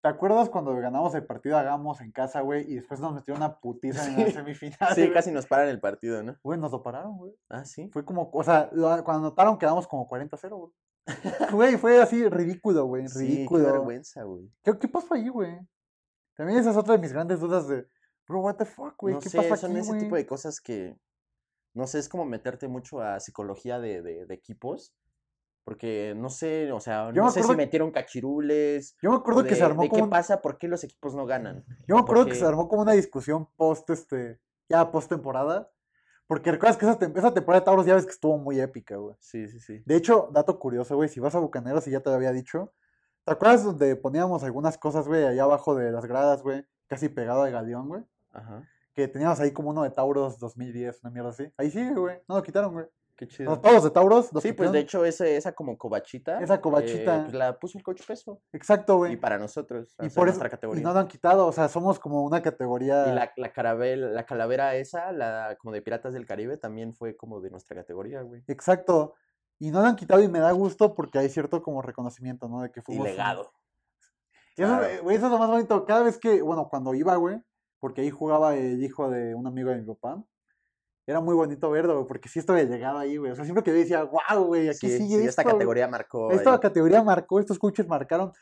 ¿te 0.00 0.08
acuerdas 0.08 0.48
cuando 0.48 0.76
ganamos 0.76 1.12
el 1.16 1.26
partido 1.26 1.56
a 1.58 1.64
Gamos 1.64 2.00
en 2.02 2.12
casa, 2.12 2.40
güey, 2.42 2.70
y 2.70 2.76
después 2.76 3.00
nos 3.00 3.12
metieron 3.12 3.42
una 3.42 3.58
putiza 3.58 4.06
en 4.06 4.16
la 4.16 4.30
semifinal? 4.30 4.94
Sí, 4.94 5.10
casi 5.10 5.32
nos 5.32 5.46
paran 5.46 5.66
el 5.66 5.80
partido, 5.80 6.22
¿no? 6.22 6.36
Güey, 6.44 6.56
nos 6.56 6.70
lo 6.70 6.84
pararon, 6.84 7.16
güey. 7.18 7.34
Ah, 7.48 7.64
sí. 7.64 7.88
Fue 7.92 8.04
como, 8.04 8.30
o 8.32 8.44
sea, 8.44 8.70
lo- 8.72 9.02
cuando 9.02 9.22
notaron 9.30 9.58
quedamos 9.58 9.88
como 9.88 10.08
40-0, 10.08 10.56
güey. 10.56 10.70
Güey, 11.52 11.76
fue 11.76 12.00
así 12.00 12.28
ridículo, 12.28 12.84
güey, 12.86 13.08
Sí, 13.08 13.18
qué 13.18 13.24
ridículo. 13.34 13.64
vergüenza, 13.64 14.22
güey. 14.22 14.48
¿Qué, 14.62 14.78
qué 14.78 14.88
pasó 14.88 15.14
ahí, 15.14 15.28
güey? 15.28 15.58
También 16.36 16.58
esa 16.58 16.70
es 16.70 16.76
otra 16.76 16.94
de 16.94 17.00
mis 17.00 17.12
grandes 17.12 17.40
dudas 17.40 17.66
de, 17.68 17.86
bro, 18.28 18.40
what 18.40 18.56
the 18.56 18.64
fuck, 18.64 18.94
güey, 18.98 19.14
No 19.14 19.20
¿qué 19.20 19.28
sé, 19.28 19.36
pasó 19.38 19.56
son 19.56 19.72
aquí, 19.72 19.80
ese 19.80 19.88
güey? 19.90 20.00
tipo 20.00 20.16
de 20.16 20.26
cosas 20.26 20.60
que, 20.60 20.96
no 21.74 21.86
sé, 21.86 21.98
es 21.98 22.08
como 22.08 22.24
meterte 22.24 22.68
mucho 22.68 23.00
a 23.00 23.20
psicología 23.20 23.78
de, 23.80 24.02
de- 24.02 24.26
de 24.26 24.34
equipos, 24.34 24.94
porque 25.64 26.14
no 26.16 26.30
sé, 26.30 26.72
o 26.72 26.80
sea, 26.80 27.12
Yo 27.12 27.22
no 27.22 27.30
sé 27.30 27.42
si 27.42 27.54
metieron 27.54 27.90
cachirules, 27.92 28.96
Yo 29.02 29.10
me 29.10 29.16
acuerdo 29.16 29.42
que 29.44 29.50
se 29.54 29.60
de- 29.60 29.66
armó 29.66 29.82
de 29.82 29.88
como 29.88 29.98
qué 29.98 30.04
un- 30.04 30.10
pasa, 30.10 30.40
por 30.40 30.56
qué 30.58 30.68
los 30.68 30.82
equipos 30.84 31.14
no 31.14 31.26
ganan. 31.26 31.64
Yo 31.86 31.96
me 31.96 32.00
acuerdo 32.00 32.24
que 32.26 32.34
se 32.34 32.40
Porque- 32.40 32.48
armó 32.48 32.68
como 32.68 32.82
una 32.82 32.92
discusión 32.92 33.48
post, 33.56 33.90
este, 33.90 34.40
ya 34.68 34.90
post 34.90 35.08
temporada. 35.08 35.70
Porque 36.26 36.50
recuerdas 36.52 36.76
que 36.78 36.86
esa, 36.86 36.98
tem- 36.98 37.16
esa 37.16 37.34
temporada 37.34 37.60
de 37.60 37.64
Tauros 37.66 37.86
ya 37.86 37.94
ves 37.94 38.04
que 38.06 38.12
estuvo 38.12 38.38
muy 38.38 38.60
épica, 38.60 38.96
güey. 38.96 39.16
Sí, 39.20 39.48
sí, 39.48 39.60
sí. 39.60 39.82
De 39.84 39.96
hecho, 39.96 40.28
dato 40.32 40.58
curioso, 40.58 40.96
güey, 40.96 41.08
si 41.08 41.20
vas 41.20 41.34
a 41.34 41.38
Bucaneros, 41.40 41.86
y 41.86 41.90
ya 41.90 42.00
te 42.00 42.10
lo 42.10 42.16
había 42.16 42.32
dicho, 42.32 42.72
¿te 43.24 43.32
acuerdas 43.32 43.64
donde 43.64 43.96
poníamos 43.96 44.42
algunas 44.44 44.78
cosas, 44.78 45.06
güey, 45.06 45.24
allá 45.24 45.42
abajo 45.44 45.74
de 45.74 45.90
las 45.92 46.06
gradas, 46.06 46.42
güey, 46.42 46.64
casi 46.86 47.08
pegado 47.08 47.42
al 47.42 47.52
galeón, 47.52 47.88
güey? 47.88 48.02
Ajá. 48.32 48.62
Que 48.94 49.08
teníamos 49.08 49.40
ahí 49.40 49.52
como 49.52 49.70
uno 49.70 49.82
de 49.82 49.90
Tauros 49.90 50.38
2010, 50.38 51.00
una 51.02 51.10
mierda 51.10 51.30
así. 51.30 51.52
Ahí 51.56 51.70
sigue, 51.70 51.94
güey, 51.94 52.18
no 52.28 52.36
lo 52.36 52.42
quitaron, 52.42 52.72
güey. 52.72 52.86
Qué 53.16 53.28
chido. 53.28 53.60
todos 53.60 53.84
de 53.84 53.90
Tauros, 53.90 54.30
Sí, 54.40 54.52
pues 54.52 54.72
de 54.72 54.80
hecho 54.80 55.04
ese, 55.04 55.36
esa 55.36 55.52
como 55.52 55.76
cobachita. 55.78 56.40
Esa 56.40 56.54
eh, 56.54 56.60
cobachita. 56.60 57.22
pues 57.22 57.34
la 57.34 57.58
puso 57.58 57.78
el 57.78 57.84
coach 57.84 58.02
peso. 58.06 58.40
Exacto, 58.52 58.96
güey. 58.96 59.12
Y 59.12 59.16
para 59.16 59.38
nosotros, 59.38 59.94
Y 60.00 60.08
por 60.08 60.28
eso, 60.28 60.38
nuestra 60.38 60.48
y 60.48 60.50
categoría. 60.50 60.82
no 60.82 60.92
lo 60.92 60.98
han 60.98 61.08
quitado, 61.08 61.46
o 61.46 61.52
sea, 61.52 61.68
somos 61.68 61.98
como 62.00 62.22
una 62.24 62.42
categoría... 62.42 63.06
Y 63.08 63.14
la, 63.14 63.32
la, 63.36 63.52
carabel- 63.52 64.10
la 64.12 64.24
calavera 64.26 64.74
esa, 64.76 65.12
la 65.12 65.56
como 65.60 65.72
de 65.72 65.82
Piratas 65.82 66.14
del 66.14 66.26
Caribe, 66.26 66.56
también 66.56 66.94
fue 66.94 67.16
como 67.16 67.40
de 67.40 67.50
nuestra 67.50 67.76
categoría, 67.76 68.22
güey. 68.22 68.42
Exacto. 68.48 69.14
Y 69.58 69.70
no 69.70 69.80
lo 69.82 69.86
han 69.86 69.96
quitado 69.96 70.20
y 70.22 70.28
me 70.28 70.40
da 70.40 70.50
gusto 70.52 70.94
porque 70.94 71.18
hay 71.20 71.28
cierto 71.28 71.62
como 71.62 71.82
reconocimiento, 71.82 72.48
¿no? 72.48 72.62
De 72.62 72.72
que 72.72 72.80
Y 72.80 72.82
fuimos... 72.82 73.04
un- 73.06 73.10
legado. 73.12 73.52
Y 74.56 74.62
eso, 74.62 74.72
Claro. 74.72 74.86
eh, 74.86 75.00
güey, 75.00 75.16
eso 75.16 75.26
es 75.26 75.32
lo 75.32 75.38
más 75.38 75.48
bonito. 75.48 75.84
Cada 75.86 76.02
vez 76.02 76.18
que, 76.18 76.42
bueno, 76.42 76.68
cuando 76.68 76.92
iba, 76.94 77.14
güey, 77.16 77.40
porque 77.78 78.00
ahí 78.00 78.10
jugaba 78.10 78.56
el 78.56 78.82
hijo 78.82 79.08
de 79.10 79.34
un 79.34 79.46
amigo 79.46 79.70
de 79.70 79.76
mi 79.76 79.86
papá, 79.86 80.22
era 81.06 81.20
muy 81.20 81.34
bonito 81.34 81.70
verlo, 81.70 81.94
güey, 81.94 82.06
porque 82.06 82.28
sí 82.28 82.38
estaba 82.38 82.62
llegado 82.62 82.98
ahí, 82.98 83.16
güey. 83.16 83.32
O 83.32 83.34
sea, 83.34 83.44
siempre 83.44 83.62
que 83.64 83.70
yo 83.70 83.76
decía, 83.76 84.04
wow, 84.04 84.44
güey, 84.44 84.68
aquí 84.68 84.88
Sí, 84.88 84.98
sigue 84.98 85.18
sí, 85.18 85.26
esta 85.26 85.42
esto, 85.42 85.42
güey". 85.44 85.54
categoría 85.54 85.88
marcó. 85.88 86.30
Esta 86.30 86.54
ahí. 86.54 86.60
categoría 86.60 87.02
marcó, 87.02 87.40
estos 87.40 87.58
coaches 87.58 87.88
marcaron. 87.88 88.32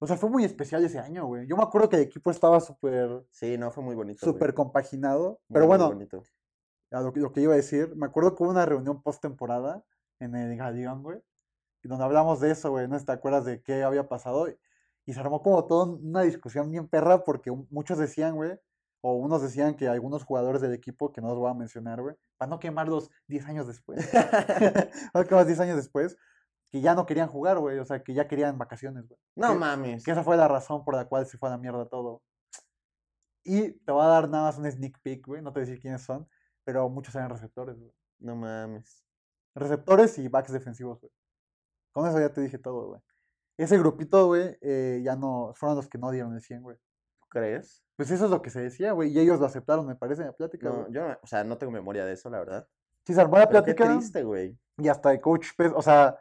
O 0.00 0.06
sea, 0.06 0.16
fue 0.16 0.30
muy 0.30 0.44
especial 0.44 0.84
ese 0.84 0.98
año, 0.98 1.26
güey. 1.26 1.46
Yo 1.46 1.56
me 1.56 1.62
acuerdo 1.62 1.88
que 1.88 1.96
el 1.96 2.02
equipo 2.02 2.30
estaba 2.30 2.60
súper, 2.60 3.24
Sí, 3.30 3.56
no, 3.58 3.70
fue 3.70 3.82
muy 3.82 3.94
bonito. 3.96 4.24
súper 4.24 4.54
compaginado. 4.54 5.40
Muy, 5.48 5.54
Pero 5.54 5.66
bueno, 5.66 5.88
bonito. 5.88 6.22
a 6.90 7.00
lo, 7.00 7.12
que- 7.12 7.20
lo 7.20 7.32
que 7.32 7.40
iba 7.40 7.52
a 7.52 7.56
decir, 7.56 7.94
me 7.96 8.06
acuerdo 8.06 8.34
que 8.34 8.42
hubo 8.42 8.50
una 8.50 8.64
reunión 8.66 9.02
post-temporada 9.02 9.84
en 10.20 10.34
el 10.34 10.56
Galeón, 10.56 11.02
güey, 11.02 11.18
donde 11.82 12.04
hablamos 12.04 12.40
de 12.40 12.50
eso, 12.50 12.70
güey, 12.70 12.86
¿no? 12.88 12.98
¿Te 13.02 13.12
acuerdas 13.12 13.44
de 13.44 13.62
qué 13.62 13.82
había 13.82 14.08
pasado? 14.08 14.48
Y 15.06 15.12
se 15.12 15.20
armó 15.20 15.42
como 15.42 15.64
toda 15.66 15.86
una 15.86 16.22
discusión 16.22 16.70
bien 16.70 16.86
perra 16.88 17.24
porque 17.24 17.50
muchos 17.70 17.98
decían, 17.98 18.34
güey, 18.36 18.58
o 19.00 19.14
unos 19.14 19.42
decían 19.42 19.74
que 19.76 19.88
algunos 19.88 20.24
jugadores 20.24 20.60
del 20.60 20.72
equipo, 20.74 21.12
que 21.12 21.20
no 21.20 21.28
los 21.28 21.38
voy 21.38 21.50
a 21.50 21.54
mencionar, 21.54 22.00
güey, 22.00 22.16
para 22.36 22.48
no 22.50 22.58
quemarlos 22.58 23.10
10 23.28 23.46
años 23.46 23.66
después, 23.66 23.98
no 25.14 25.24
quemarlos 25.24 25.46
10 25.46 25.60
años 25.60 25.76
después, 25.76 26.16
que 26.70 26.80
ya 26.80 26.94
no 26.94 27.06
querían 27.06 27.28
jugar, 27.28 27.58
güey, 27.58 27.78
o 27.78 27.84
sea, 27.84 28.02
que 28.02 28.12
ya 28.14 28.28
querían 28.28 28.58
vacaciones, 28.58 29.06
güey. 29.08 29.18
No 29.36 29.52
que- 29.52 29.58
mames. 29.58 30.04
Que 30.04 30.10
esa 30.10 30.24
fue 30.24 30.36
la 30.36 30.48
razón 30.48 30.84
por 30.84 30.94
la 30.94 31.06
cual 31.06 31.26
se 31.26 31.38
fue 31.38 31.48
a 31.48 31.52
la 31.52 31.58
mierda 31.58 31.86
todo. 31.88 32.22
Y 33.44 33.72
te 33.72 33.92
voy 33.92 34.04
a 34.04 34.08
dar 34.08 34.28
nada 34.28 34.44
más 34.44 34.58
un 34.58 34.70
sneak 34.70 35.00
peek, 35.02 35.26
güey, 35.26 35.42
no 35.42 35.52
te 35.52 35.60
voy 35.60 35.66
a 35.66 35.66
decir 35.66 35.80
quiénes 35.80 36.02
son, 36.02 36.28
pero 36.64 36.88
muchos 36.90 37.14
eran 37.14 37.30
receptores, 37.30 37.78
güey. 37.78 37.92
No 38.18 38.36
mames. 38.36 39.04
Receptores 39.54 40.18
y 40.18 40.28
backs 40.28 40.52
defensivos, 40.52 41.00
güey. 41.00 41.12
Con 41.92 42.06
eso 42.06 42.20
ya 42.20 42.32
te 42.32 42.40
dije 42.42 42.58
todo, 42.58 42.88
güey. 42.88 43.00
Ese 43.56 43.78
grupito, 43.78 44.26
güey, 44.26 44.56
eh, 44.60 45.00
ya 45.02 45.16
no, 45.16 45.52
fueron 45.54 45.76
los 45.76 45.88
que 45.88 45.98
no 45.98 46.10
dieron 46.10 46.34
el 46.34 46.42
100, 46.42 46.62
güey. 46.62 46.76
¿Tú 47.20 47.26
crees? 47.28 47.82
Pues 47.98 48.10
eso 48.12 48.26
es 48.26 48.30
lo 48.30 48.40
que 48.40 48.48
se 48.50 48.60
decía, 48.62 48.92
güey, 48.92 49.10
y 49.10 49.18
ellos 49.18 49.40
lo 49.40 49.46
aceptaron, 49.46 49.84
me 49.84 49.96
parece, 49.96 50.22
en 50.22 50.28
la 50.28 50.32
plática, 50.32 50.68
No, 50.70 50.88
yo, 50.88 51.02
o 51.20 51.26
sea, 51.26 51.42
no 51.42 51.58
tengo 51.58 51.72
memoria 51.72 52.04
de 52.06 52.12
eso, 52.12 52.30
la 52.30 52.38
verdad. 52.38 52.66
Sí, 53.04 53.12
se 53.12 53.20
armó 53.20 53.38
la 53.38 53.48
Pero 53.48 53.64
qué 53.64 53.74
plática 53.74 53.98
triste, 53.98 54.22
güey. 54.22 54.56
y 54.76 54.86
hasta 54.88 55.10
el 55.12 55.20
coach, 55.20 55.48
Pez- 55.58 55.72
o 55.74 55.82
sea, 55.82 56.16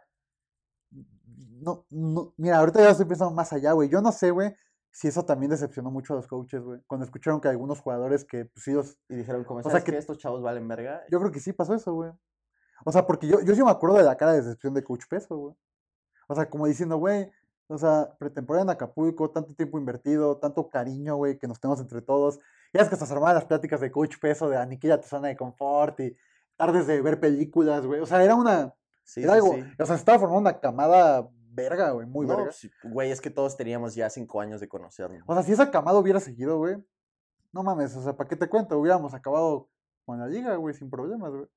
no, 1.60 1.86
no, 1.90 2.34
mira, 2.38 2.58
ahorita 2.58 2.82
ya 2.82 2.90
estoy 2.90 3.06
pensando 3.06 3.34
más 3.34 3.54
allá, 3.54 3.74
güey. 3.74 3.90
Yo 3.90 4.02
no 4.02 4.12
sé, 4.12 4.32
güey, 4.32 4.56
si 4.92 5.08
eso 5.08 5.24
también 5.26 5.52
decepcionó 5.52 5.92
mucho 5.92 6.14
a 6.14 6.16
los 6.18 6.28
coaches, 6.28 6.62
güey. 6.64 6.82
Cuando 6.88 7.06
escucharon 7.06 7.40
que 7.42 7.48
algunos 7.48 7.80
jugadores 7.80 8.26
que, 8.26 8.46
pues 8.46 8.64
sí, 8.64 8.72
los, 8.72 8.98
Y 9.10 9.16
dijeron, 9.16 9.44
como, 9.44 9.62
sea 9.62 9.72
¿sabes 9.72 9.84
que- 9.84 9.92
que 9.92 9.98
estos 9.98 10.18
chavos 10.18 10.42
valen 10.42 10.68
verga? 10.68 11.04
Yo 11.12 11.20
creo 11.20 11.32
que 11.32 11.40
sí 11.40 11.54
pasó 11.54 11.76
eso, 11.76 11.94
güey. 11.94 12.12
O 12.86 12.92
sea, 12.92 13.06
porque 13.06 13.28
yo, 13.28 13.42
yo 13.42 13.54
sí 13.56 13.64
me 13.64 13.70
acuerdo 13.72 13.98
de 13.98 14.04
la 14.04 14.16
cara 14.18 14.34
de 14.34 14.42
decepción 14.42 14.74
de 14.74 14.84
Coach 14.84 15.06
Peso, 15.10 15.36
güey. 15.38 15.56
O 16.28 16.36
sea, 16.36 16.50
como 16.50 16.68
diciendo, 16.68 16.98
güey, 16.98 17.32
o 17.68 17.78
sea, 17.78 18.16
pretemporada 18.18 18.64
en 18.64 18.70
Acapulco, 18.70 19.30
tanto 19.30 19.54
tiempo 19.54 19.78
invertido, 19.78 20.38
tanto 20.38 20.70
cariño, 20.70 21.16
güey, 21.18 21.38
que 21.38 21.48
nos 21.48 21.60
tenemos 21.60 21.80
entre 21.82 22.02
todos. 22.02 22.40
Ya 22.74 22.82
es 22.82 22.90
que 22.90 22.96
se 22.96 23.04
armaban 23.14 23.36
las 23.36 23.46
pláticas 23.46 23.82
de 23.82 23.92
Coach 23.92 24.18
Peso, 24.20 24.50
de 24.50 24.58
aniquila 24.58 25.00
tu 25.00 25.08
zona 25.08 25.30
de 25.30 25.38
confort 25.38 26.00
y 26.00 26.16
tardes 26.56 26.88
de 26.88 27.02
ver 27.02 27.20
películas, 27.20 27.86
güey. 27.86 28.00
O 28.02 28.06
sea, 28.06 28.24
era 28.24 28.36
una, 28.36 28.74
Sí, 29.04 29.24
era 29.24 29.34
sí, 29.34 29.40
algo, 29.40 29.54
sí. 29.56 29.62
o 29.80 29.86
sea, 29.86 29.96
se 29.96 30.00
estaba 30.02 30.20
formando 30.20 30.50
una 30.50 30.60
camada 30.60 31.30
verga, 31.52 31.92
güey, 31.92 32.06
muy 32.06 32.26
no, 32.28 32.36
verga. 32.36 32.52
pues, 32.52 32.70
güey, 32.84 33.10
es 33.10 33.22
que 33.22 33.30
todos 33.30 33.56
teníamos 33.56 33.96
ya 33.96 34.10
cinco 34.10 34.42
años 34.42 34.60
de 34.60 34.68
conocernos. 34.68 35.24
O 35.26 35.34
sea, 35.34 35.44
si 35.44 35.54
esa 35.54 35.72
camada 35.72 35.98
hubiera 35.98 36.20
seguido, 36.20 36.58
güey, 36.58 36.76
no 37.54 37.64
mames, 37.64 37.96
o 37.96 38.04
sea, 38.04 38.18
¿para 38.18 38.28
qué 38.28 38.36
te 38.36 38.50
cuento? 38.50 38.78
Hubiéramos 38.78 39.14
acabado 39.14 39.70
con 40.06 40.20
la 40.20 40.28
liga, 40.28 40.56
güey, 40.58 40.76
sin 40.76 40.90
problemas, 40.90 41.32
güey. 41.32 41.48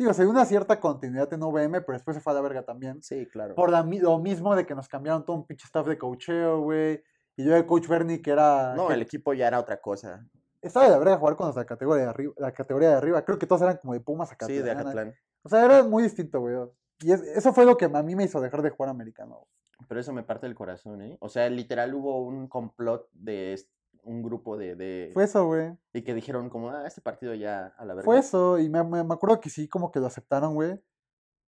Digo, 0.00 0.14
se 0.14 0.22
dio 0.22 0.30
una 0.30 0.46
cierta 0.46 0.80
continuidad 0.80 1.30
en 1.34 1.42
VM, 1.42 1.82
pero 1.82 1.92
después 1.92 2.16
se 2.16 2.22
fue 2.22 2.32
a 2.32 2.36
la 2.36 2.40
verga 2.40 2.62
también. 2.64 3.02
Sí, 3.02 3.26
claro. 3.26 3.54
Por 3.54 3.68
la 3.70 3.82
lo 3.82 4.18
mismo 4.18 4.56
de 4.56 4.64
que 4.64 4.74
nos 4.74 4.88
cambiaron 4.88 5.26
todo 5.26 5.36
un 5.36 5.46
pinche 5.46 5.66
staff 5.66 5.86
de 5.86 5.98
coacheo, 5.98 6.62
güey. 6.62 7.02
Y 7.36 7.44
yo 7.44 7.52
de 7.52 7.66
coach 7.66 7.86
Bernie, 7.86 8.22
que 8.22 8.30
era. 8.30 8.74
No, 8.74 8.88
que 8.88 8.94
el 8.94 9.02
equipo 9.02 9.34
ya 9.34 9.46
era 9.48 9.60
otra 9.60 9.78
cosa. 9.78 10.26
Estaba 10.62 10.86
de 10.86 10.92
la 10.92 10.98
verga 10.98 11.18
jugar 11.18 11.36
con 11.36 11.48
los 11.48 11.54
de 11.54 11.60
la 11.60 11.66
categoría 11.66 12.04
de 12.04 12.08
arriba. 12.08 12.32
La 12.38 12.52
categoría 12.54 12.88
de 12.88 12.94
arriba. 12.94 13.22
Creo 13.26 13.38
que 13.38 13.46
todos 13.46 13.60
eran 13.60 13.76
como 13.76 13.92
de 13.92 14.00
Pumas 14.00 14.30
Sí, 14.46 14.54
de 14.54 14.70
Acatlán. 14.70 14.80
Acatlán. 14.80 15.14
O 15.42 15.48
sea, 15.50 15.66
era 15.66 15.82
muy 15.84 16.02
distinto, 16.02 16.40
güey. 16.40 16.56
Y 17.00 17.12
es- 17.12 17.20
eso 17.22 17.52
fue 17.52 17.66
lo 17.66 17.76
que 17.76 17.84
a 17.84 18.02
mí 18.02 18.16
me 18.16 18.24
hizo 18.24 18.40
dejar 18.40 18.62
de 18.62 18.70
jugar 18.70 18.88
americano. 18.88 19.34
güey. 19.34 19.86
Pero 19.86 20.00
eso 20.00 20.14
me 20.14 20.22
parte 20.22 20.46
del 20.46 20.54
corazón, 20.54 21.02
¿eh? 21.02 21.18
O 21.20 21.28
sea, 21.28 21.46
literal 21.50 21.94
hubo 21.94 22.22
un 22.22 22.48
complot 22.48 23.06
de 23.12 23.52
un 24.04 24.22
grupo 24.22 24.56
de, 24.56 24.74
de- 24.76 25.10
Fue 25.14 25.24
eso, 25.24 25.46
güey. 25.46 25.72
Y 25.92 26.02
que 26.02 26.14
dijeron 26.14 26.48
como, 26.50 26.70
ah, 26.70 26.86
este 26.86 27.00
partido 27.00 27.34
ya 27.34 27.74
a 27.78 27.84
la 27.84 27.94
verga. 27.94 28.04
Fue 28.04 28.18
eso, 28.18 28.58
y 28.58 28.68
me, 28.68 28.82
me- 28.84 29.04
me 29.04 29.14
acuerdo 29.14 29.40
que 29.40 29.50
sí, 29.50 29.68
como 29.68 29.90
que 29.90 30.00
lo 30.00 30.06
aceptaron, 30.06 30.54
güey. 30.54 30.80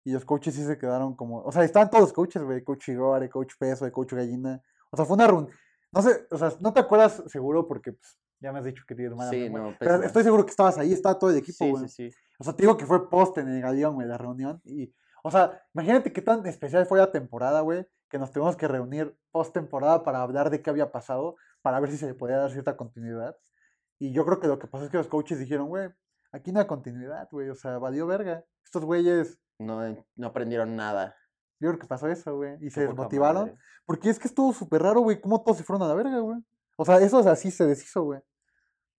Y 0.06 0.12
los 0.14 0.24
coaches 0.26 0.56
sí 0.56 0.64
se 0.66 0.78
quedaron 0.78 1.16
como. 1.16 1.42
O 1.44 1.52
sea, 1.52 1.64
estaban 1.64 1.90
todos 1.90 2.04
los 2.04 2.14
coaches, 2.14 2.42
güey. 2.42 2.64
Coach 2.64 2.88
Igor, 2.90 3.30
coach 3.30 3.54
Peso, 3.60 3.92
coach 3.92 4.14
Gallina. 4.14 4.62
O 4.92 4.98
sea, 4.98 5.06
fue 5.06 5.16
una 5.16 5.28
run. 5.28 5.50
No 5.92 6.02
sé, 6.02 6.26
o 6.32 6.38
sea, 6.38 6.52
no 6.62 6.72
te 6.74 6.80
acuerdas 6.80 7.22
seguro 7.28 7.68
porque 7.68 7.92
pues, 7.94 8.18
ya 8.40 8.52
me 8.54 8.60
has 8.60 8.66
dicho 8.66 8.84
que 8.88 8.96
tienes 8.96 9.16
mala 9.16 9.30
Sí, 9.30 9.50
no, 9.50 9.76
Pero 9.80 9.96
estoy 10.04 10.24
seguro 10.24 10.46
que 10.46 10.52
estabas 10.52 10.78
ahí, 10.78 10.94
estaba 10.94 11.18
todo 11.20 11.32
el 11.32 11.38
equipo, 11.38 11.66
Sí, 11.66 11.72
güey. 11.72 11.88
sí, 11.90 12.10
sí. 12.12 12.18
O 12.40 12.44
sea, 12.44 12.54
te 12.56 12.64
digo 12.64 12.78
que 12.78 12.86
fue 12.86 13.10
post 13.10 13.38
en 13.40 13.50
el 13.50 13.62
galeón, 13.62 13.96
güey, 13.96 14.08
la 14.08 14.18
reunión. 14.18 14.62
Y, 14.64 14.94
O 15.24 15.30
sea, 15.32 15.62
imagínate 15.74 16.14
qué 16.14 16.22
tan 16.22 16.46
especial 16.46 16.86
fue 16.86 16.98
la 17.00 17.12
temporada, 17.12 17.60
güey, 17.62 17.86
que 18.10 18.18
nos 18.18 18.32
tuvimos 18.32 18.56
que 18.56 18.68
reunir 18.68 19.18
post 19.32 19.54
temporada 19.54 20.04
para 20.04 20.22
hablar 20.22 20.50
de 20.50 20.62
qué 20.62 20.70
había 20.70 20.92
pasado, 20.92 21.36
para 21.62 21.80
ver 21.80 21.92
si 21.92 21.98
se 21.98 22.08
le 22.08 22.14
podía 22.14 22.38
dar 22.38 22.52
cierta 22.52 22.76
continuidad. 22.78 23.36
Y 24.00 24.12
yo 24.14 24.26
creo 24.26 24.40
que 24.40 24.48
lo 24.48 24.60
que 24.60 24.68
pasó 24.68 24.86
es 24.86 24.92
que 24.92 24.98
los 24.98 25.08
coaches 25.08 25.40
dijeron, 25.40 25.68
güey, 25.68 25.90
aquí 26.32 26.52
no 26.52 26.60
hay 26.60 26.68
continuidad, 26.68 27.28
güey, 27.32 27.50
o 27.50 27.56
sea, 27.56 27.78
valió 27.78 28.08
verga. 28.08 28.44
Estos 28.64 28.86
güeyes, 28.86 29.40
No, 29.60 29.82
no 30.16 30.28
aprendieron 30.28 30.76
nada. 30.76 31.16
yo 31.60 31.70
creo 31.70 31.80
que 31.80 31.88
pasó 31.88 32.08
eso, 32.08 32.36
güey, 32.38 32.58
y 32.62 32.70
se 32.70 32.82
desmotivaron. 32.82 33.48
madre. 33.48 33.58
Porque 33.86 34.10
es 34.10 34.20
que 34.20 34.28
estuvo 34.30 34.54
súper 34.54 34.84
raro, 34.84 35.02
güey, 35.02 35.20
cómo 35.20 35.44
todos 35.44 35.58
se 35.58 35.64
fueron 35.64 35.84
a 35.84 35.90
la 35.90 35.96
verga, 35.96 36.20
güey. 36.20 36.38
O 36.78 36.86
sea, 36.86 37.00
eso 37.00 37.20
así 37.30 37.52
se 37.52 37.66
deshizo, 37.66 38.04
güey. 38.04 38.22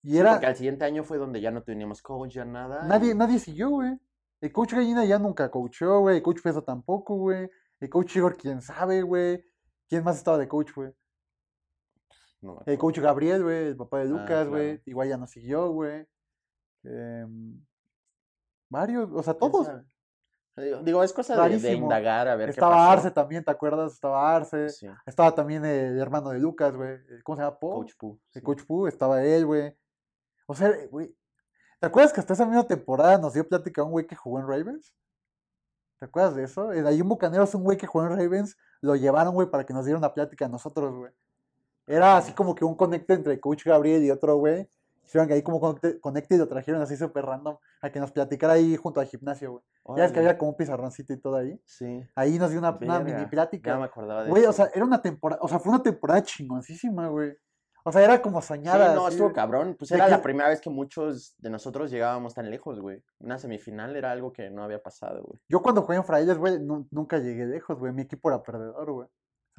Y 0.03 0.11
Sí, 0.11 0.17
era, 0.19 0.31
porque 0.33 0.45
al 0.47 0.55
siguiente 0.55 0.85
año 0.85 1.03
fue 1.03 1.17
donde 1.17 1.41
ya 1.41 1.49
no 1.51 1.63
teníamos 1.63 2.01
coach, 2.01 2.33
ya 2.33 2.45
nada. 2.45 2.83
nadie, 2.83 3.11
y- 3.11 3.15
nadie 3.15 3.39
siguió, 3.39 3.69
güey. 3.69 3.97
El 4.41 4.51
coach 4.51 4.73
Gallina 4.73 5.05
ya 5.05 5.17
nunca 5.19 5.49
coachó, 5.49 5.99
güey. 6.01 6.17
El 6.17 6.23
coach 6.23 6.41
Peso 6.43 6.63
tampoco, 6.63 7.15
güey. 7.15 7.49
El 7.79 7.89
coach 7.89 8.15
Igor, 8.15 8.35
quién 8.37 8.61
sabe, 8.61 9.01
güey. 9.03 9.43
¿Quién 9.87 10.03
más 10.03 10.17
estaba 10.17 10.37
de 10.37 10.47
coach, 10.47 10.71
güey? 10.75 10.91
No 12.41 12.61
El 12.65 12.77
coach 12.77 12.99
Gabriel, 12.99 13.43
güey, 13.43 13.67
el 13.67 13.77
papá 13.77 13.99
de 13.99 14.05
Ah, 14.05 14.07
Lucas, 14.07 14.47
güey. 14.47 14.67
claro. 14.77 14.81
Igual 14.85 15.09
ya 15.09 15.17
no 15.17 15.27
siguió, 15.27 15.69
güey. 15.71 16.07
Em, 16.83 17.63
varios, 18.69 19.09
o 19.13 19.23
sea, 19.23 19.33
¿Quién 19.35 19.51
todos. 19.51 19.67
Digo, 20.57 20.83
digo, 20.83 21.03
es 21.03 21.13
cosa 21.13 21.47
de, 21.47 21.73
indagar 21.73 22.27
a 22.27 22.35
ver 22.35 22.47
qué 22.47 22.51
Estaba 22.51 22.75
pasó. 22.75 22.91
Arce 22.91 23.11
también, 23.11 23.43
¿te 23.43 23.51
acuerdas? 23.51 23.93
Estaba 23.93 24.35
Arce. 24.35 24.69
Sí, 24.69 24.87
Estaba 25.05 25.33
también 25.33 25.63
el 25.65 25.97
hermano 25.97 26.29
de 26.31 26.39
Lucas, 26.39 26.75
güey. 26.75 26.91
el- 27.09 27.23
¿Cómo 27.23 27.37
se 27.37 27.43
llama? 27.43 27.57
¿Po? 27.57 27.75
Coach. 27.75 27.93
El 28.01 28.19
sí. 28.33 28.41
coach 28.41 28.63
Pu, 28.65 28.87
estaba 28.87 29.23
él, 29.23 29.45
güey. 29.45 29.75
O 30.47 30.53
sea, 30.53 30.71
güey. 30.89 31.15
¿Te 31.79 31.87
acuerdas 31.87 32.11
que 32.13 32.19
hasta 32.19 32.33
esa 32.33 32.45
misma 32.45 32.67
temporada 32.67 33.17
nos 33.17 33.33
dio 33.33 33.47
plática 33.47 33.81
un 33.83 33.91
güey 33.91 34.05
que 34.05 34.15
jugó 34.15 34.39
en 34.39 34.47
Ravens? 34.47 34.93
¿Te 35.99 36.05
acuerdas 36.05 36.35
de 36.35 36.43
eso? 36.43 36.73
En- 36.73 36.85
Hay 36.85 37.01
un 37.01 37.07
Bucaneros, 37.09 37.55
un 37.55 37.63
güey 37.63 37.77
que 37.77 37.87
jugó 37.87 38.05
en 38.05 38.11
Ravens, 38.17 38.57
lo 38.81 38.95
llevaron, 38.95 39.33
güey, 39.33 39.49
para 39.49 39.65
que 39.65 39.73
nos 39.73 39.85
diera 39.85 39.97
una 39.97 40.13
plática 40.13 40.45
a 40.45 40.49
nosotros, 40.49 40.93
güey. 40.93 41.11
Era 41.87 42.17
así 42.17 42.33
como 42.33 42.55
que 42.55 42.63
un 42.65 42.75
conecte 42.75 43.13
entre 43.13 43.39
Coach 43.39 43.65
Gabriel 43.65 44.03
y 44.03 44.11
otro 44.11 44.35
güey. 44.37 44.67
Hicieron 45.05 45.27
que 45.27 45.33
ahí 45.33 45.41
como 45.41 45.59
conecte, 45.59 46.35
y 46.35 46.37
lo 46.37 46.47
trajeron 46.47 46.81
así 46.81 46.95
súper 46.95 47.25
random 47.25 47.57
a 47.81 47.89
que 47.89 47.99
nos 47.99 48.13
platicara 48.13 48.53
ahí 48.53 48.77
junto 48.77 49.01
al 49.01 49.07
gimnasio, 49.07 49.51
güey. 49.51 49.97
Ya 49.97 50.05
es 50.05 50.13
que 50.13 50.19
había 50.19 50.37
como 50.37 50.51
un 50.51 50.55
pizarroncito 50.57 51.11
y 51.11 51.17
todo 51.17 51.35
ahí. 51.35 51.59
Sí. 51.65 52.01
Ahí 52.15 52.39
nos 52.39 52.51
dio 52.51 52.59
una, 52.59 52.77
una 52.81 52.99
mini 53.01 53.25
plática. 53.25 53.71
Ya 53.71 53.77
me 53.77 53.83
acordaba 53.85 54.23
de 54.23 54.29
Güey, 54.29 54.45
o 54.45 54.53
sea, 54.53 54.69
era 54.73 54.85
una 54.85 55.01
temporada, 55.01 55.41
o 55.43 55.49
sea, 55.49 55.59
fue 55.59 55.73
una 55.73 55.83
temporada 55.83 56.23
chingoncísima, 56.23 57.09
güey. 57.09 57.33
O 57.83 57.91
sea, 57.91 58.03
era 58.03 58.21
como 58.21 58.41
Sí, 58.41 58.49
soñada. 58.49 58.93
no, 58.93 59.07
así 59.07 59.15
estuvo 59.15 59.33
cabrón. 59.33 59.75
Pues 59.77 59.91
era 59.91 60.05
que- 60.05 60.11
la 60.11 60.21
primera 60.21 60.47
vez 60.49 60.61
que 60.61 60.69
muchos 60.69 61.35
de 61.39 61.49
nosotros 61.49 61.89
llegábamos 61.91 62.35
tan 62.35 62.49
lejos, 62.49 62.79
güey. 62.79 63.03
Una 63.19 63.37
semifinal 63.39 63.95
era 63.95 64.11
algo 64.11 64.31
que 64.31 64.49
no 64.51 64.63
había 64.63 64.81
pasado, 64.81 65.23
güey. 65.23 65.39
Yo 65.49 65.61
cuando 65.63 65.81
jugué 65.81 65.97
en 65.97 66.05
Frailes, 66.05 66.37
güey, 66.37 66.59
nu- 66.59 66.87
nunca 66.91 67.17
llegué 67.17 67.47
lejos, 67.47 67.77
güey. 67.79 67.91
Mi 67.91 68.03
equipo 68.03 68.29
era 68.29 68.41
perdedor, 68.43 68.91
güey. 68.91 69.07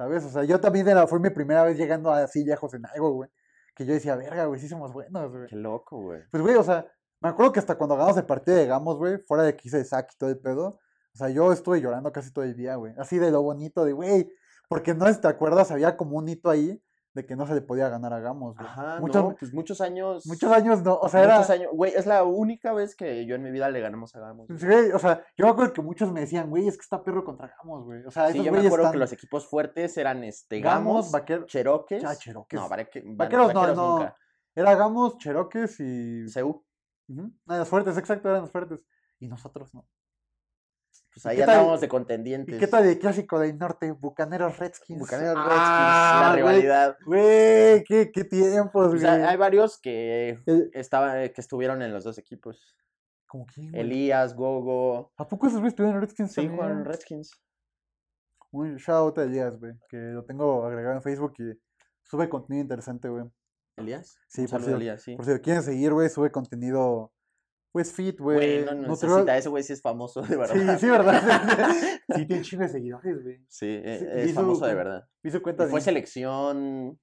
¿Sabes? 0.03 0.25
O 0.25 0.29
sea, 0.29 0.43
yo 0.43 0.59
también 0.59 0.85
era, 0.89 1.07
fue 1.07 1.17
mi 1.21 1.29
primera 1.29 1.63
vez 1.63 1.77
llegando 1.77 2.11
así 2.11 2.43
lejos 2.43 2.73
en 2.73 2.85
algo, 2.85 3.11
güey. 3.11 3.29
Que 3.73 3.85
yo 3.85 3.93
decía, 3.93 4.17
verga, 4.17 4.45
güey, 4.47 4.59
sí 4.59 4.67
somos 4.67 4.91
buenos, 4.91 5.31
güey. 5.31 5.47
Qué 5.47 5.55
loco, 5.55 5.97
güey. 6.01 6.19
Pues, 6.29 6.43
güey, 6.43 6.55
o 6.55 6.63
sea, 6.63 6.85
me 7.21 7.29
acuerdo 7.29 7.53
que 7.53 7.59
hasta 7.59 7.75
cuando 7.75 7.95
ganamos 7.95 8.17
el 8.17 8.25
partido 8.25 8.57
de 8.57 8.65
Gamos, 8.65 8.97
güey, 8.97 9.19
fuera 9.19 9.43
de 9.43 9.55
que 9.55 9.69
hice 9.69 9.85
sack 9.85 10.11
y 10.13 10.17
todo 10.17 10.29
el 10.29 10.39
pedo, 10.39 10.81
o 11.13 11.17
sea, 11.17 11.29
yo 11.29 11.53
estuve 11.53 11.79
llorando 11.79 12.11
casi 12.11 12.33
todo 12.33 12.43
el 12.43 12.53
día, 12.53 12.75
güey. 12.75 12.93
Así 12.97 13.17
de 13.17 13.31
lo 13.31 13.41
bonito 13.41 13.85
de, 13.85 13.93
güey, 13.93 14.29
porque 14.67 14.93
no 14.93 15.05
sé 15.05 15.13
si 15.13 15.21
te 15.21 15.29
acuerdas, 15.29 15.71
había 15.71 15.95
como 15.95 16.17
un 16.17 16.27
hito 16.27 16.49
ahí 16.49 16.83
de 17.13 17.25
que 17.25 17.35
no 17.35 17.45
se 17.45 17.53
le 17.53 17.61
podía 17.61 17.89
ganar 17.89 18.11
a 18.13 18.19
Gamos, 18.19 18.55
güey. 18.55 18.67
Ajá, 18.67 18.99
muchos, 18.99 19.23
no, 19.23 19.35
pues 19.39 19.53
muchos 19.53 19.81
años. 19.81 20.25
muchos 20.25 20.51
años 20.51 20.81
no, 20.81 20.95
o 20.97 21.07
sea, 21.09 21.23
era... 21.23 21.35
muchos 21.35 21.49
años. 21.51 21.69
Güey, 21.73 21.93
es 21.95 22.05
la 22.07 22.23
única 22.23 22.73
vez 22.73 22.95
que 22.95 23.25
yo 23.25 23.35
en 23.35 23.43
mi 23.43 23.51
vida 23.51 23.69
le 23.69 23.79
ganamos 23.81 24.15
a 24.15 24.19
Gamos. 24.19 24.47
güey. 24.47 24.59
Sí, 24.59 24.91
o 24.93 24.99
sea, 24.99 25.23
yo 25.37 25.45
me 25.45 25.51
acuerdo 25.51 25.73
que 25.73 25.81
muchos 25.83 26.11
me 26.11 26.21
decían, 26.21 26.49
güey, 26.49 26.67
es 26.67 26.75
que 26.75 26.81
está 26.81 27.03
perro 27.03 27.23
contra 27.23 27.53
Gamos, 27.57 27.85
güey. 27.85 28.03
O 28.05 28.11
sea, 28.11 28.27
Sí, 28.27 28.33
esos 28.39 28.45
yo 28.45 28.51
me 28.51 28.57
acuerdo 28.59 28.77
están... 28.77 28.91
que 28.93 28.97
los 28.99 29.13
equipos 29.13 29.47
fuertes 29.47 29.95
eran 29.97 30.23
este 30.23 30.59
Gamos, 30.59 30.85
Gamos, 31.05 31.11
Vaqueros... 31.11 31.45
Cheroques. 31.47 32.03
Ah, 32.03 32.15
Cheroques. 32.15 32.59
No, 32.59 32.67
vaque- 32.67 33.03
va- 33.05 33.25
Vaqueros 33.25 33.53
no, 33.53 33.59
vaqueros 33.59 33.77
no. 33.77 33.97
nunca. 33.99 34.15
Era 34.55 34.75
Gamos, 34.75 35.17
Cheroques 35.19 35.79
y... 35.79 36.25
CU. 36.33 36.65
Ujú, 37.09 37.31
ah, 37.47 37.57
los 37.57 37.67
fuertes, 37.67 37.97
exacto, 37.97 38.29
eran 38.29 38.41
los 38.41 38.51
fuertes. 38.51 38.85
Y 39.19 39.27
nosotros 39.27 39.73
no. 39.75 39.85
Pues 41.13 41.25
¿Y 41.25 41.27
ahí 41.29 41.41
andábamos 41.41 41.79
de 41.81 41.85
¿Y 41.85 41.89
contendientes. 41.89 42.59
qué 42.59 42.67
tal 42.67 42.85
el 42.85 42.97
clásico 42.97 43.39
del 43.39 43.57
norte? 43.57 43.91
Bucaneros 43.91 44.57
Redskins. 44.57 44.99
Bucaneros 44.99 45.35
Ah, 45.37 45.43
Redskins, 45.43 46.21
la 46.21 46.35
rivalidad. 46.35 46.97
Güey, 47.05 47.83
qué, 47.83 48.11
qué 48.11 48.23
tiempos, 48.23 48.85
O 48.87 48.89
güey. 48.89 48.99
sea, 49.01 49.29
hay 49.29 49.37
varios 49.37 49.79
que 49.79 50.39
estaban, 50.73 51.29
que 51.29 51.41
estuvieron 51.41 51.81
en 51.83 51.93
los 51.93 52.03
dos 52.03 52.17
equipos. 52.17 52.75
¿Cómo 53.27 53.45
quién? 53.45 53.75
Elías, 53.75 54.35
Gogo. 54.35 55.11
¿A 55.17 55.27
poco 55.27 55.47
esos 55.47 55.59
güeyes 55.59 55.73
estuvieron 55.73 55.95
en 55.97 56.01
Redskins 56.01 56.33
Sí, 56.33 56.47
jugaron 56.47 56.83
Redskins. 56.85 57.31
Un 58.51 58.75
shout 58.77 58.95
out 58.95 59.17
a 59.19 59.23
Elías, 59.23 59.59
güey, 59.59 59.73
que 59.89 59.97
lo 59.97 60.23
tengo 60.25 60.65
agregado 60.65 60.95
en 60.95 61.01
Facebook 61.01 61.33
y 61.39 61.59
sube 62.03 62.29
contenido 62.29 62.61
interesante, 62.63 63.09
güey. 63.09 63.25
¿Elías? 63.77 64.15
Sí, 64.27 64.45
por 64.47 64.61
Elías, 64.63 65.01
sí. 65.01 65.15
por 65.15 65.25
si 65.25 65.31
lo 65.31 65.41
quieren 65.41 65.63
seguir, 65.63 65.91
güey, 65.93 66.07
sube 66.09 66.31
contenido, 66.31 67.11
pues, 67.73 67.91
fit, 67.91 68.17
güey. 68.19 68.63
Güey, 68.63 68.65
no 68.65 68.87
nutri- 68.87 69.07
necesita, 69.07 69.37
ese 69.37 69.49
güey 69.49 69.63
sí 69.63 69.73
es 69.73 69.81
famoso, 69.81 70.21
de 70.21 70.37
verdad. 70.37 70.55
Sí, 70.55 70.79
sí, 70.85 70.89
¿verdad? 70.89 71.21
sí, 72.15 72.25
tiene 72.25 72.41
chingo 72.43 72.63
de 72.63 72.69
seguidores, 72.69 73.21
güey. 73.23 73.43
Sí, 73.49 73.65
e- 73.83 73.97
Sí, 73.99 74.05
es 74.09 74.25
hizo 74.29 74.39
famoso 74.41 74.65
de 74.65 74.75
verdad. 74.75 75.07
Su 75.29 75.41
cuenta 75.41 75.65
Y 75.65 75.69
fue 75.69 75.79
de... 75.81 75.83
selección. 75.83 76.97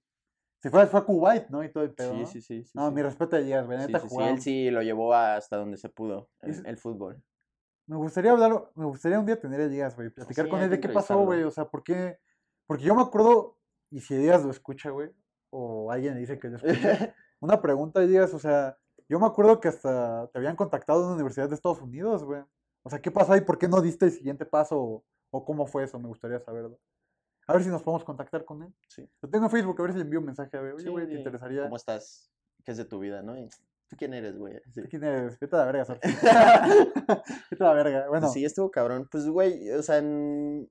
Se 0.63 0.71
fue, 0.71 0.87
fue 0.87 1.01
a 1.01 1.05
Kuwait, 1.05 1.49
¿no? 1.49 1.63
Y 1.65 1.71
todo 1.73 1.83
el 1.85 1.93
pedo, 1.93 2.13
Sí, 2.13 2.21
¿no? 2.21 2.27
sí, 2.27 2.41
sí. 2.41 2.65
sí, 2.65 2.71
No, 2.75 2.91
mi 2.91 3.03
respeto 3.03 3.35
a 3.37 3.39
Elías, 3.39 3.67
güey, 3.67 3.79
Sí, 3.81 3.87
neta 3.87 4.01
sí, 4.01 4.17
él 4.21 4.41
sí 4.41 4.71
lo 4.71 4.83
llevó 4.83 5.13
hasta 5.15 5.57
donde 5.57 5.77
se 5.77 5.89
pudo, 5.89 6.31
el, 6.41 6.51
Es- 6.51 6.63
el 6.65 6.77
fútbol. 6.79 7.23
Me 7.87 7.97
gustaría 7.97 8.31
hablar, 8.31 8.71
me 8.77 8.85
gustaría 8.85 9.19
un 9.19 9.27
día 9.27 9.41
tener 9.41 9.61
a 9.61 9.65
Elías, 9.65 9.97
güey, 9.97 10.11
platicar 10.11 10.49
con 10.49 10.61
él 10.61 10.71
de 10.71 10.79
qué 10.79 10.89
pasó, 10.91 11.19
güey, 11.25 11.43
o 11.43 11.51
sea, 11.51 11.65
¿por 11.65 11.83
qué? 11.83 12.19
Porque 12.69 12.85
yo 12.85 12.95
me 12.95 13.03
acuerdo, 13.03 13.59
y 13.91 14.01
si 14.01 14.15
Elías 14.15 14.45
lo 14.45 14.51
escucha, 14.53 14.91
güey, 14.91 15.11
o 15.51 15.91
alguien 15.91 16.17
dice 16.17 16.39
que 16.39 16.49
lo 16.51 16.57
escucha, 16.59 16.73
una 17.41 17.61
pregunta, 17.61 18.01
Elías, 18.03 18.33
o 18.35 18.39
sea, 18.39 18.79
yo 19.11 19.19
me 19.21 19.27
acuerdo 19.27 19.61
que 19.61 19.69
hasta 19.69 20.29
te 20.33 20.39
habían 20.39 20.57
contactado 20.57 21.01
de 21.01 21.07
una 21.07 21.15
universidad 21.17 21.49
de 21.49 21.55
Estados 21.57 21.81
Unidos, 21.83 22.25
güey. 22.25 22.43
O 22.83 22.89
sea, 22.89 23.01
¿qué 23.03 23.11
pasó 23.11 23.33
ahí? 23.35 23.43
¿Por 23.43 23.59
qué 23.59 23.69
no 23.69 23.83
diste 23.83 24.07
el 24.07 24.13
siguiente 24.13 24.47
paso? 24.47 24.79
O, 24.81 25.05
o 25.31 25.45
cómo 25.45 25.67
fue 25.67 25.85
eso? 25.85 25.99
Me 25.99 26.09
gustaría 26.09 26.39
saberlo. 26.41 26.79
A 27.47 27.53
ver 27.55 27.63
si 27.65 27.69
nos 27.69 27.83
podemos 27.83 28.05
contactar 28.05 28.45
con 28.45 28.63
él. 28.63 28.73
Sí. 28.89 29.07
Lo 29.21 29.29
tengo 29.29 29.47
en 29.47 29.51
Facebook, 29.51 29.77
a 29.79 29.83
ver 29.83 29.93
si 29.93 29.99
le 29.99 30.05
envío 30.05 30.21
un 30.21 30.27
mensaje, 30.27 30.57
a 30.57 30.61
ver, 30.61 30.75
oye, 30.75 30.85
Sí, 30.85 30.89
güey, 30.91 31.07
¿te 31.09 31.15
interesaría? 31.15 31.65
¿Cómo 31.65 31.77
estás? 31.77 32.31
¿Qué 32.65 32.71
es 32.71 32.77
de 32.79 32.85
tu 32.85 33.01
vida, 33.01 33.21
no? 33.23 33.37
Y, 33.37 33.49
¿Tú 33.89 33.97
quién 33.99 34.15
eres, 34.15 34.39
güey? 34.39 34.55
Sí. 34.73 34.83
¿Tú 34.83 34.89
¿Quién 34.89 35.03
eres? 35.03 35.39
Vete 35.41 35.57
a 35.57 35.59
la 35.59 35.65
verga. 35.73 35.99
Vete 37.51 37.65
a 37.65 37.67
la 37.67 37.73
verga. 37.75 38.09
Bueno, 38.09 38.29
Sí, 38.29 38.45
estuvo 38.45 38.71
cabrón. 38.71 39.09
Pues, 39.11 39.27
güey, 39.29 39.71
o 39.73 39.83
sea, 39.83 39.99
en- 39.99 40.71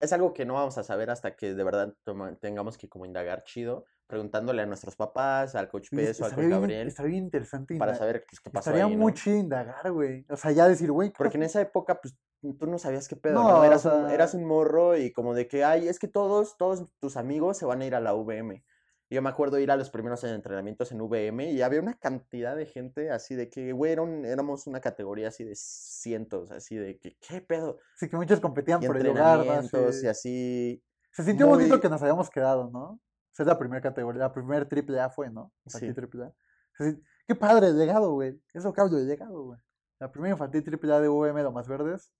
es 0.00 0.12
algo 0.12 0.34
que 0.34 0.44
no 0.44 0.54
vamos 0.54 0.76
a 0.76 0.82
saber 0.82 1.08
hasta 1.10 1.36
que 1.36 1.54
de 1.54 1.64
verdad 1.64 1.94
toma- 2.04 2.34
tengamos 2.36 2.76
que 2.76 2.88
como 2.88 3.06
indagar 3.06 3.44
chido, 3.44 3.84
preguntándole 4.06 4.62
a 4.62 4.66
nuestros 4.66 4.94
papás, 4.96 5.54
al 5.54 5.68
coach 5.68 5.90
Peso, 5.90 6.24
al 6.24 6.30
coach 6.32 6.40
bien, 6.40 6.50
Gabriel, 6.50 6.88
estaría 6.88 7.10
bien 7.12 7.24
interesante 7.24 7.76
para 7.76 7.94
saber 7.94 8.24
pues, 8.28 8.40
qué 8.40 8.50
pasó 8.50 8.70
Estaría 8.70 8.86
ahí, 8.86 8.94
¿no? 8.96 9.02
muy 9.02 9.14
chido 9.14 9.36
indagar, 9.36 9.90
güey. 9.92 10.24
O 10.28 10.36
sea, 10.36 10.52
ya 10.52 10.68
decir, 10.68 10.90
güey, 10.92 11.10
¿qué 11.10 11.14
Porque 11.18 11.36
en 11.36 11.42
esa 11.44 11.60
época, 11.60 12.00
pues, 12.00 12.16
tú 12.58 12.66
no 12.66 12.78
sabías 12.78 13.08
qué 13.08 13.16
pedo, 13.16 13.34
No, 13.34 13.48
¿no? 13.48 13.60
o 13.60 13.64
Eras, 13.64 13.84
un, 13.84 13.90
sea- 13.90 14.14
eras 14.14 14.34
un 14.34 14.44
morro 14.44 14.96
y 14.96 15.12
como 15.12 15.34
de 15.34 15.48
que, 15.48 15.64
ay, 15.64 15.88
es 15.88 15.98
que 15.98 16.08
todos, 16.08 16.56
todos 16.56 16.86
tus 17.00 17.16
amigos 17.16 17.58
se 17.58 17.66
van 17.66 17.82
a 17.82 17.86
ir 17.86 17.94
a 17.94 18.00
la 18.00 18.14
VM. 18.14 18.64
Y 19.08 19.14
Yo 19.14 19.22
me 19.22 19.28
acuerdo 19.28 19.58
ir 19.60 19.70
a 19.70 19.76
los 19.76 19.90
primeros 19.90 20.22
entrenamientos 20.24 20.90
en 20.90 21.00
VM 21.00 21.50
y 21.52 21.62
había 21.62 21.80
una 21.80 21.94
cantidad 21.94 22.56
de 22.56 22.66
gente 22.66 23.10
así 23.10 23.34
de 23.36 23.48
que, 23.48 23.72
güey, 23.72 23.92
era 23.92 24.02
un- 24.02 24.24
éramos 24.24 24.66
una 24.66 24.80
categoría 24.80 25.28
así 25.28 25.44
de 25.44 25.54
cientos, 25.54 26.50
así 26.50 26.76
de 26.76 26.98
que, 26.98 27.16
¿qué 27.20 27.40
pedo? 27.40 27.78
Sí, 27.96 28.08
que 28.08 28.16
muchos 28.16 28.40
competían 28.40 28.82
Y 28.82 28.86
por 28.86 28.96
el 28.96 29.06
lugar, 29.06 29.44
¿no? 29.44 29.92
Sí. 29.92 30.04
y 30.04 30.08
así. 30.08 30.82
Se 31.12 31.22
sintió 31.24 31.46
bonito 31.46 31.70
muy- 31.74 31.80
que 31.80 31.88
nos 31.88 32.02
habíamos 32.02 32.28
quedado, 32.30 32.68
¿no? 32.70 33.00
Esa 33.36 33.42
es 33.42 33.46
la 33.48 33.58
primera 33.58 33.82
categoría, 33.82 34.20
la 34.20 34.32
primer 34.32 34.66
triple 34.66 34.98
A 34.98 35.10
fue, 35.10 35.28
¿no? 35.28 35.52
Infantil 35.66 35.90
Sí. 35.90 35.94
triple 35.94 36.24
A. 36.24 36.32
Se 36.78 36.84
sin- 36.92 37.04
Qué 37.28 37.34
padre 37.34 37.66
el 37.66 37.76
legado, 37.78 38.12
güey. 38.12 38.40
Es 38.54 38.64
lo 38.64 38.72
que 38.72 38.80
hablo 38.80 38.96
del 38.96 39.06
legado, 39.08 39.42
güey. 39.44 39.60
La 39.98 40.10
primera 40.10 40.32
infantil 40.32 40.64
triple 40.64 40.94
A 40.94 41.00
de 41.00 41.08
UVM, 41.10 41.42
lo 41.42 41.52
más 41.52 41.68
verdes. 41.68 42.14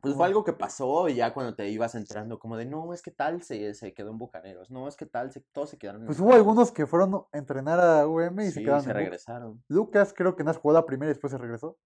Pues 0.00 0.14
fue 0.14 0.24
algo 0.26 0.44
que 0.44 0.52
pasó 0.54 1.08
y 1.08 1.16
ya 1.16 1.34
cuando 1.34 1.54
te 1.56 1.68
ibas 1.68 1.94
enterando, 1.96 2.38
como 2.38 2.56
de, 2.56 2.64
no, 2.64 2.94
es 2.94 3.02
que 3.02 3.10
tal 3.10 3.42
se, 3.42 3.74
se 3.74 3.92
quedó 3.92 4.10
en 4.10 4.18
Bucaneros, 4.18 4.70
no, 4.70 4.86
es 4.88 4.96
que 4.96 5.06
tal, 5.06 5.32
se, 5.32 5.40
todos 5.52 5.68
se 5.70 5.76
quedaron 5.76 6.02
en 6.02 6.06
Pues 6.06 6.18
hubo 6.18 6.26
Bucaneros". 6.26 6.46
algunos 6.46 6.72
que 6.72 6.86
fueron 6.86 7.14
a 7.32 7.36
entrenar 7.36 7.80
a 7.80 8.06
UVM 8.06 8.42
y 8.44 8.46
se 8.46 8.52
Sí, 8.60 8.64
quedaron 8.64 8.84
se 8.84 8.90
en 8.90 8.96
regresaron. 8.96 9.64
Lucas 9.68 10.14
creo 10.16 10.34
que 10.36 10.44
no 10.44 10.54
jugó 10.54 10.72
la 10.72 10.86
primera 10.86 11.10
y 11.10 11.14
después 11.14 11.32
se 11.32 11.36
regresó. 11.38 11.76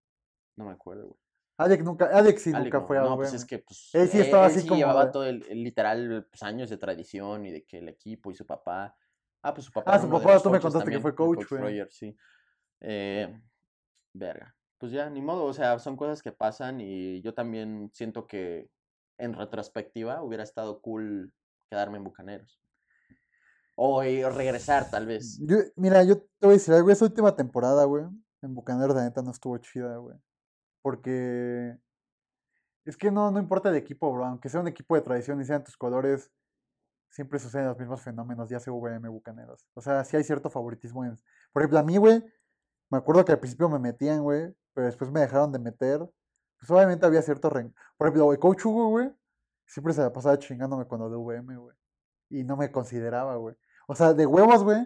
No 0.57 0.66
me 0.66 0.72
acuerdo, 0.72 1.07
güey. 1.09 1.18
Alex 1.58 1.84
nunca, 1.84 2.06
Alex 2.06 2.42
sí 2.42 2.52
Alec 2.52 2.64
nunca 2.64 2.80
no, 2.80 2.86
fue 2.86 2.98
a 2.98 3.02
no, 3.02 3.16
pues 3.16 3.34
es 3.34 3.44
que 3.44 3.58
pues, 3.58 3.90
Él 3.94 4.08
sí 4.08 4.20
estaba 4.20 4.46
él 4.46 4.50
así 4.52 4.60
sí 4.62 4.66
como 4.68 4.78
llevaba 4.78 5.06
de- 5.06 5.12
todo 5.12 5.24
el, 5.26 5.44
el 5.48 5.62
literal 5.62 6.26
pues, 6.30 6.42
años 6.42 6.70
de 6.70 6.76
tradición 6.76 7.46
y 7.46 7.50
de 7.52 7.64
que 7.64 7.78
el 7.78 7.88
equipo 7.88 8.30
y 8.30 8.34
su 8.34 8.46
papá. 8.46 8.96
Ah, 9.42 9.52
pues 9.54 9.66
su 9.66 9.72
papá. 9.72 9.94
Ah, 9.94 9.98
su 10.00 10.08
papá, 10.08 10.40
tú 10.40 10.50
me 10.50 10.60
contaste 10.60 10.90
que 10.90 11.00
fue 11.00 11.14
coach, 11.14 11.48
güey. 11.50 11.62
Roger, 11.62 11.90
sí. 11.90 12.16
Eh, 12.80 13.40
verga. 14.12 14.54
Pues 14.78 14.92
ya, 14.92 15.08
ni 15.10 15.20
modo, 15.20 15.44
o 15.44 15.52
sea, 15.52 15.78
son 15.78 15.96
cosas 15.96 16.22
que 16.22 16.32
pasan 16.32 16.80
y 16.80 17.20
yo 17.22 17.34
también 17.34 17.90
siento 17.92 18.26
que 18.26 18.68
en 19.18 19.34
retrospectiva 19.34 20.22
hubiera 20.22 20.42
estado 20.42 20.80
cool 20.80 21.32
quedarme 21.70 21.98
en 21.98 22.04
Bucaneros. 22.04 22.60
O 23.76 24.02
eh, 24.02 24.28
regresar, 24.28 24.90
tal 24.90 25.06
vez. 25.06 25.38
Yo, 25.40 25.58
mira, 25.76 26.02
yo 26.04 26.18
te 26.18 26.26
voy 26.46 26.50
a 26.50 26.52
decir 26.54 26.74
algo, 26.74 26.90
esa 26.90 27.04
última 27.04 27.34
temporada, 27.34 27.84
güey, 27.84 28.04
en 28.42 28.54
Bucaneros, 28.54 28.94
la 28.96 29.04
neta, 29.04 29.22
no 29.22 29.30
estuvo 29.30 29.56
chida, 29.58 29.96
güey. 29.96 30.16
Porque 30.83 31.79
Es 32.85 32.97
que 32.97 33.11
no, 33.11 33.31
no 33.31 33.38
importa 33.38 33.68
el 33.71 33.77
equipo, 33.77 34.12
bro. 34.12 34.25
Aunque 34.27 34.49
sea 34.49 34.61
un 34.61 34.68
equipo 34.68 34.95
de 34.97 35.03
tradición 35.03 35.40
y 35.40 35.45
sean 35.45 35.64
tus 35.64 35.77
colores, 35.77 36.31
siempre 37.09 37.38
suceden 37.38 37.66
los 37.68 37.79
mismos 37.79 38.03
fenómenos, 38.03 38.49
ya 38.49 38.59
sea 38.61 38.73
VM 38.73 39.09
Bucaneros. 39.09 39.66
O 39.75 39.81
sea, 39.81 40.05
sí 40.05 40.16
hay 40.16 40.25
cierto 40.25 40.51
favoritismo. 40.51 41.05
En... 41.05 41.16
Por 41.53 41.62
ejemplo, 41.62 41.79
a 41.79 41.83
mí, 41.85 41.97
güey, 41.97 42.25
me 42.90 42.99
acuerdo 42.99 43.25
que 43.25 43.33
al 43.33 43.38
principio 43.40 43.68
me 43.68 43.79
metían, 43.79 44.23
güey, 44.23 44.55
pero 44.75 44.87
después 44.87 45.11
me 45.11 45.21
dejaron 45.21 45.53
de 45.53 45.59
meter. 45.59 46.01
Pues 46.59 46.71
obviamente 46.71 47.07
había 47.07 47.23
cierto 47.23 47.51
ren... 47.51 47.75
Por 47.97 48.09
ejemplo, 48.09 48.33
el 48.33 48.38
coach 48.38 48.64
Hugo, 48.64 48.88
güey, 48.90 49.11
siempre 49.66 49.92
se 49.95 50.01
la 50.03 50.12
pasaba 50.12 50.38
chingándome 50.38 50.87
cuando 50.87 51.11
de 51.11 51.16
VM, 51.16 51.57
güey. 51.57 51.77
Y 52.31 52.45
no 52.45 52.57
me 52.57 52.73
consideraba, 52.73 53.37
güey. 53.37 53.57
O 53.87 53.95
sea, 53.95 54.14
de 54.14 54.27
huevos, 54.27 54.64
güey. 54.64 54.81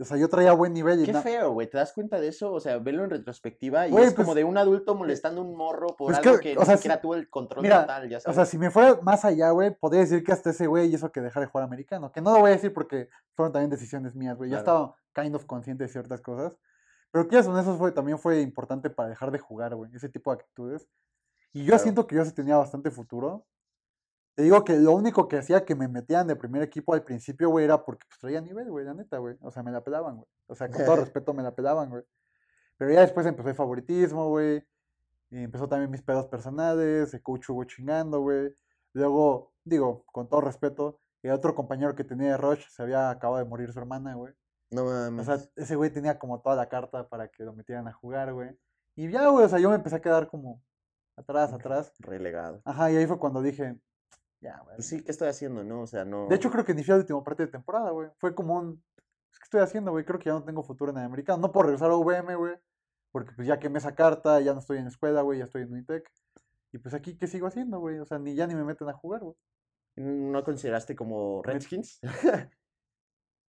O 0.00 0.04
sea, 0.04 0.16
yo 0.16 0.28
traía 0.28 0.52
buen 0.52 0.72
nivel. 0.72 1.00
Y 1.02 1.06
Qué 1.06 1.14
feo, 1.14 1.50
güey. 1.52 1.68
¿Te 1.68 1.76
das 1.76 1.92
cuenta 1.92 2.20
de 2.20 2.28
eso? 2.28 2.52
O 2.52 2.60
sea, 2.60 2.78
verlo 2.78 3.02
en 3.04 3.10
retrospectiva 3.10 3.88
y 3.88 3.96
es 3.96 4.14
como 4.14 4.26
pues, 4.26 4.36
de 4.36 4.44
un 4.44 4.56
adulto 4.56 4.94
molestando 4.94 5.40
a 5.40 5.44
un 5.44 5.56
morro 5.56 5.88
por 5.88 6.12
pues 6.12 6.18
algo 6.18 6.38
que- 6.38 6.52
que, 6.52 6.56
o 6.56 6.60
ni 6.60 6.66
sea, 6.66 6.76
siquiera 6.76 6.96
si- 6.96 7.02
tuvo 7.02 7.14
el 7.16 7.28
control 7.28 7.62
mira, 7.62 7.80
total, 7.80 8.08
ya 8.08 8.18
O 8.18 8.20
sabes. 8.20 8.36
sea, 8.36 8.44
si 8.46 8.58
me 8.58 8.70
fuera 8.70 9.00
más 9.02 9.24
allá, 9.24 9.50
güey, 9.50 9.74
podría 9.74 10.02
decir 10.02 10.22
que 10.22 10.30
hasta 10.32 10.50
ese 10.50 10.68
güey 10.68 10.94
hizo 10.94 11.10
que 11.10 11.20
dejara 11.20 11.46
de 11.46 11.50
jugar 11.50 11.64
americano. 11.66 12.12
Que 12.12 12.20
no 12.20 12.32
lo 12.32 12.38
voy 12.40 12.50
a 12.50 12.54
decir 12.54 12.72
porque 12.72 13.08
fueron 13.34 13.52
también 13.52 13.70
decisiones 13.70 14.14
mías, 14.14 14.36
güey. 14.36 14.50
Ya 14.50 14.62
Claro. 14.62 14.94
estaba 15.12 15.24
kind 15.26 15.34
of 15.34 15.44
consciente 15.46 15.82
de 15.84 15.88
ciertas 15.88 16.20
cosas. 16.20 16.56
Pero 17.10 17.26
que 17.26 17.38
eso, 17.38 17.58
eso 17.58 17.76
fue, 17.76 17.90
también 17.90 18.18
fue 18.18 18.40
importante 18.42 18.90
para 18.90 19.08
dejar 19.08 19.30
de 19.32 19.38
jugar, 19.40 19.74
güey. 19.74 19.90
Ese 19.96 20.08
tipo 20.08 20.30
de 20.30 20.36
actitudes. 20.40 20.86
Y 21.52 21.60
yo 21.60 21.68
Claro. 21.70 21.82
siento 21.82 22.06
que 22.06 22.14
yo 22.16 22.24
sí 22.24 22.32
tenía 22.32 22.56
bastante 22.56 22.90
futuro. 22.92 23.46
Te 24.38 24.44
digo 24.44 24.62
que 24.62 24.76
lo 24.76 24.92
único 24.92 25.26
que 25.26 25.38
hacía 25.38 25.64
que 25.64 25.74
me 25.74 25.88
metían 25.88 26.28
de 26.28 26.36
primer 26.36 26.62
equipo 26.62 26.94
al 26.94 27.02
principio, 27.02 27.50
güey, 27.50 27.64
era 27.64 27.84
porque 27.84 28.06
pues, 28.08 28.20
traía 28.20 28.40
nivel, 28.40 28.70
güey, 28.70 28.84
la 28.84 28.94
neta, 28.94 29.18
güey. 29.18 29.36
O 29.40 29.50
sea, 29.50 29.64
me 29.64 29.72
la 29.72 29.82
pelaban, 29.82 30.14
güey. 30.18 30.28
O 30.46 30.54
sea, 30.54 30.70
con 30.70 30.84
todo 30.84 30.94
respeto 31.10 31.34
me 31.34 31.42
la 31.42 31.56
pelaban, 31.56 31.90
güey. 31.90 32.04
Pero 32.76 32.92
ya 32.92 33.00
después 33.00 33.26
empezó 33.26 33.48
el 33.48 33.56
favoritismo, 33.56 34.28
güey. 34.28 34.64
Y 35.30 35.42
empezó 35.42 35.68
también 35.68 35.90
mis 35.90 36.02
pedos 36.02 36.28
personales, 36.28 37.12
el 37.12 37.20
coach 37.20 37.48
Hugo 37.50 37.64
chingando, 37.64 38.20
güey. 38.20 38.54
Luego, 38.92 39.54
digo, 39.64 40.04
con 40.12 40.28
todo 40.28 40.40
respeto, 40.42 41.00
el 41.24 41.32
otro 41.32 41.56
compañero 41.56 41.96
que 41.96 42.04
tenía 42.04 42.28
de 42.30 42.36
Rush 42.36 42.64
se 42.70 42.80
había 42.80 43.10
acabado 43.10 43.42
de 43.42 43.50
morir 43.50 43.72
su 43.72 43.80
hermana, 43.80 44.14
güey. 44.14 44.32
No 44.70 44.82
O 44.82 44.84
mames. 44.84 45.26
sea, 45.26 45.38
ese 45.56 45.74
güey 45.74 45.90
tenía 45.90 46.16
como 46.16 46.40
toda 46.40 46.54
la 46.54 46.68
carta 46.68 47.08
para 47.08 47.26
que 47.26 47.42
lo 47.42 47.54
metieran 47.54 47.88
a 47.88 47.92
jugar, 47.92 48.32
güey. 48.32 48.56
Y 48.94 49.10
ya, 49.10 49.30
güey, 49.30 49.46
o 49.46 49.48
sea, 49.48 49.58
yo 49.58 49.68
me 49.68 49.74
empecé 49.74 49.96
a 49.96 50.00
quedar 50.00 50.28
como 50.28 50.62
atrás, 51.16 51.52
atrás. 51.52 51.92
Relegado. 51.98 52.62
Ajá, 52.64 52.92
y 52.92 52.96
ahí 52.98 53.06
fue 53.08 53.18
cuando 53.18 53.42
dije, 53.42 53.76
ya, 54.40 54.60
güey. 54.64 54.76
Pues 54.76 54.88
sí, 54.88 55.02
¿qué 55.02 55.10
estoy 55.10 55.28
haciendo, 55.28 55.64
no? 55.64 55.82
O 55.82 55.86
sea, 55.86 56.04
no. 56.04 56.28
De 56.28 56.36
hecho, 56.36 56.50
creo 56.50 56.64
que 56.64 56.74
ni 56.74 56.84
fui 56.84 56.92
a 56.92 56.96
la 56.96 57.00
última 57.02 57.24
parte 57.24 57.46
de 57.46 57.52
temporada, 57.52 57.90
güey. 57.90 58.08
Fue 58.18 58.34
como 58.34 58.56
un. 58.56 58.76
"Pues, 59.30 59.38
¿Qué 59.40 59.44
estoy 59.44 59.60
haciendo, 59.60 59.90
güey? 59.90 60.04
Creo 60.04 60.18
que 60.18 60.26
ya 60.26 60.32
no 60.32 60.44
tengo 60.44 60.62
futuro 60.62 60.92
en 60.92 60.98
el 60.98 61.04
americano. 61.04 61.38
No 61.38 61.52
puedo 61.52 61.64
regresar 61.64 61.90
a 61.90 61.96
UVM, 61.96 62.34
güey. 62.36 62.56
Porque 63.10 63.32
pues 63.34 63.48
ya 63.48 63.58
quemé 63.58 63.78
esa 63.78 63.94
carta, 63.94 64.40
ya 64.40 64.52
no 64.52 64.60
estoy 64.60 64.78
en 64.78 64.86
escuela, 64.86 65.22
güey, 65.22 65.38
ya 65.38 65.46
estoy 65.46 65.62
en 65.62 65.72
Unitec. 65.72 66.10
Y 66.72 66.78
pues 66.78 66.94
aquí, 66.94 67.16
¿qué 67.16 67.26
sigo 67.26 67.46
haciendo, 67.46 67.80
güey? 67.80 67.98
O 67.98 68.04
sea, 68.04 68.18
ni 68.18 68.34
ya 68.34 68.46
ni 68.46 68.54
me 68.54 68.64
meten 68.64 68.88
a 68.88 68.92
jugar, 68.92 69.22
güey. 69.22 69.36
¿No 69.96 70.44
consideraste 70.44 70.94
como 70.94 71.42
Redskins? 71.42 72.00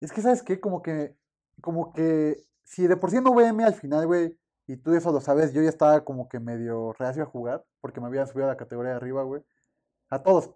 Es 0.02 0.12
que, 0.12 0.20
¿sabes 0.20 0.42
qué? 0.42 0.60
Como 0.60 0.82
que. 0.82 1.16
Como 1.62 1.92
que. 1.92 2.44
Si 2.64 2.86
de 2.86 2.96
por 2.96 3.10
sí 3.10 3.16
en 3.16 3.26
UVM 3.26 3.64
al 3.64 3.74
final, 3.74 4.06
güey. 4.06 4.38
Y 4.68 4.76
tú 4.76 4.94
eso 4.94 5.12
lo 5.12 5.20
sabes, 5.20 5.52
yo 5.52 5.62
ya 5.62 5.68
estaba 5.68 6.04
como 6.04 6.28
que 6.28 6.38
medio 6.40 6.92
reacio 6.92 7.22
a 7.22 7.26
jugar. 7.26 7.64
Porque 7.80 8.00
me 8.00 8.08
habían 8.08 8.26
subido 8.26 8.46
a 8.46 8.50
la 8.50 8.56
categoría 8.56 8.90
de 8.90 8.96
arriba, 8.96 9.22
güey. 9.22 9.42
A 10.10 10.22
todos 10.22 10.54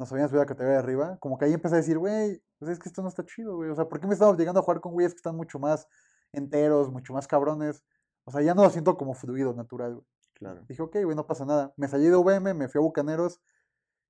nos 0.00 0.10
habían 0.10 0.28
subido 0.28 0.40
a 0.40 0.44
la 0.44 0.48
categoría 0.48 0.78
de 0.78 0.82
arriba. 0.82 1.18
Como 1.20 1.36
que 1.36 1.44
ahí 1.44 1.52
empecé 1.52 1.74
a 1.74 1.78
decir, 1.78 1.98
güey, 1.98 2.42
pues 2.58 2.70
es 2.70 2.78
que 2.78 2.88
esto 2.88 3.02
no 3.02 3.08
está 3.08 3.24
chido, 3.24 3.56
güey. 3.56 3.68
O 3.70 3.74
sea, 3.74 3.86
¿por 3.86 4.00
qué 4.00 4.06
me 4.06 4.14
están 4.14 4.28
obligando 4.28 4.60
a 4.60 4.62
jugar 4.62 4.80
con 4.80 4.92
güeyes 4.92 5.12
que 5.12 5.18
están 5.18 5.36
mucho 5.36 5.58
más 5.58 5.86
enteros, 6.32 6.90
mucho 6.90 7.12
más 7.12 7.28
cabrones? 7.28 7.84
O 8.24 8.30
sea, 8.32 8.40
ya 8.40 8.54
no 8.54 8.62
lo 8.62 8.70
siento 8.70 8.96
como 8.96 9.12
fluido, 9.14 9.52
natural, 9.54 9.96
güey. 9.96 10.06
Claro. 10.34 10.64
Dije, 10.66 10.80
ok, 10.80 10.96
güey, 11.04 11.14
no 11.14 11.26
pasa 11.26 11.44
nada. 11.44 11.74
Me 11.76 11.86
salí 11.86 12.06
de 12.06 12.16
UVM, 12.16 12.54
me 12.54 12.68
fui 12.68 12.78
a 12.78 12.82
Bucaneros. 12.82 13.42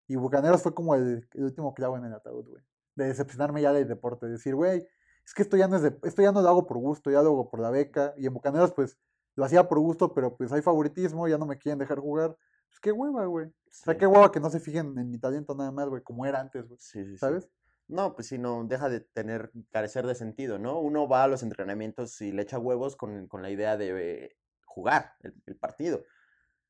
Y 0.07 0.15
Bucaneros 0.15 0.63
fue 0.63 0.75
como 0.75 0.95
el, 0.95 1.29
el 1.35 1.45
último 1.45 1.75
clavo 1.75 1.97
en 1.97 2.05
el 2.05 2.15
ataúd, 2.15 2.47
güey. 2.47 2.63
De 2.95 3.07
decepcionarme 3.07 3.61
ya 3.61 3.73
del 3.73 3.89
deporte. 3.89 4.27
De 4.27 4.33
decir, 4.33 4.55
güey, 4.55 4.87
es 5.25 5.35
que 5.35 5.43
esto 5.43 5.57
ya 5.57 5.67
no 5.67 5.75
es 5.75 5.83
de, 5.83 5.99
esto 6.05 6.23
ya 6.23 6.31
no 6.31 6.41
lo 6.41 6.49
hago 6.49 6.67
por 6.69 6.79
gusto, 6.79 7.11
ya 7.11 7.21
lo 7.23 7.31
hago 7.31 7.51
por 7.51 7.59
la 7.59 7.71
beca. 7.71 8.15
Y 8.17 8.27
en 8.27 8.33
Bucaneros, 8.33 8.73
pues, 8.73 8.97
lo 9.35 9.45
hacía 9.45 9.69
por 9.69 9.81
gusto, 9.81 10.15
pero 10.15 10.37
pues 10.37 10.53
hay 10.53 10.63
favoritismo, 10.63 11.27
ya 11.27 11.37
no 11.37 11.47
me 11.47 11.59
quieren 11.59 11.81
dejar 11.81 11.99
jugar. 11.99 12.37
Pues 12.69 12.79
qué 12.81 12.93
hueva, 12.93 13.27
güey. 13.27 13.53
O 13.71 13.85
sea, 13.85 13.97
qué 13.97 14.07
hueva 14.07 14.33
que 14.33 14.41
no 14.41 14.51
se 14.51 14.61
fijen 14.61 14.99
en 14.99 15.11
mi 15.11 15.19
talento 15.19 15.55
nada 15.55 15.71
más, 15.71 15.89
güey, 15.89 16.03
como 16.03 16.27
era 16.27 16.41
antes, 16.41 16.67
güey. 16.67 16.79
Sí, 16.79 17.05
sí, 17.05 17.19
sí. 17.19 17.19
¿Sabes? 17.19 17.49
No, 17.89 18.15
pues 18.15 18.29
sí, 18.29 18.39
no, 18.39 18.65
deja 18.65 18.89
de 18.89 19.01
tener, 19.01 19.51
carecer 19.71 20.07
de 20.07 20.15
sentido, 20.15 20.59
¿no? 20.59 20.79
Uno 20.79 21.09
va 21.09 21.25
a 21.25 21.29
los 21.29 21.43
entrenamientos 21.43 22.21
y 22.21 22.31
le 22.33 22.43
echa 22.43 22.59
huevos 22.59 22.95
con, 22.97 23.27
con 23.27 23.43
la 23.43 23.51
idea 23.51 23.77
de 23.77 24.25
eh, 24.25 24.37
jugar 24.65 25.15
el, 25.23 25.35
el 25.47 25.57
partido. 25.57 26.05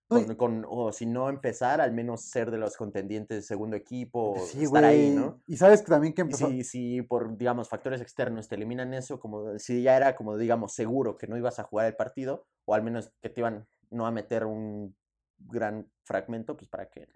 Con, 0.09 0.35
con- 0.35 0.65
o 0.69 0.93
si 0.93 1.07
no 1.07 1.29
empezar, 1.29 1.81
al 1.81 1.93
menos 1.93 2.23
ser 2.23 2.51
de 2.51 2.59
los 2.59 2.77
contendientes 2.77 3.37
de 3.39 3.43
segundo 3.43 3.77
equipo, 3.77 4.35
Sí, 4.47 4.63
estar 4.65 4.85
ahí. 4.85 5.11
¿no? 5.11 5.41
Y 5.47 5.57
sabes 5.57 5.83
que 5.83 5.89
también 5.89 6.15
que 6.15 6.23
empezó. 6.23 6.49
si, 6.49 6.65
si 6.65 7.03
por, 7.03 7.37
digamos, 7.37 7.69
factores 7.69 8.01
externos 8.01 8.49
te 8.49 8.57
eliminan 8.57 8.93
eso, 8.95 9.21
como 9.21 9.59
si 9.59 9.83
ya 9.83 9.97
era 9.97 10.17
como, 10.17 10.37
digamos, 10.37 10.73
seguro 10.75 11.17
que 11.17 11.27
no 11.29 11.37
ibas 11.37 11.59
a 11.61 11.65
jugar 11.65 11.87
el 11.87 11.97
partido, 11.97 12.47
o 12.65 12.75
al 12.75 12.83
menos 12.83 13.13
que 13.21 13.31
te 13.31 13.41
iban 13.41 13.69
no 13.91 14.07
a 14.07 14.11
meter 14.11 14.47
un 14.47 14.97
gran 15.41 15.91
fragmento, 16.05 16.57
pues 16.57 16.69
para 16.69 16.89
qué. 16.89 17.09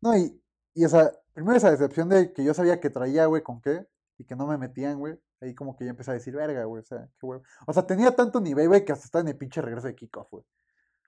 No, 0.00 0.16
y, 0.16 0.40
y 0.74 0.84
o 0.84 0.88
sea, 0.88 1.12
primero 1.32 1.56
esa 1.56 1.70
decepción 1.70 2.08
de 2.08 2.32
que 2.32 2.44
yo 2.44 2.54
sabía 2.54 2.80
que 2.80 2.90
traía, 2.90 3.26
güey, 3.26 3.42
con 3.42 3.60
qué, 3.60 3.86
y 4.18 4.24
que 4.24 4.36
no 4.36 4.46
me 4.46 4.58
metían, 4.58 4.98
güey. 4.98 5.18
Ahí 5.40 5.54
como 5.54 5.76
que 5.76 5.84
yo 5.84 5.90
empecé 5.90 6.10
a 6.10 6.14
decir, 6.14 6.34
verga, 6.34 6.64
güey, 6.64 6.82
o 6.82 6.84
sea, 6.84 7.08
qué 7.18 7.26
güey. 7.26 7.40
O 7.66 7.72
sea, 7.72 7.86
tenía 7.86 8.14
tanto 8.14 8.40
nivel, 8.40 8.68
güey, 8.68 8.84
que 8.84 8.92
hasta 8.92 9.04
estaba 9.04 9.22
en 9.22 9.28
el 9.28 9.36
pinche 9.36 9.60
regreso 9.60 9.86
de 9.86 9.94
kickoff, 9.94 10.30
güey. 10.30 10.44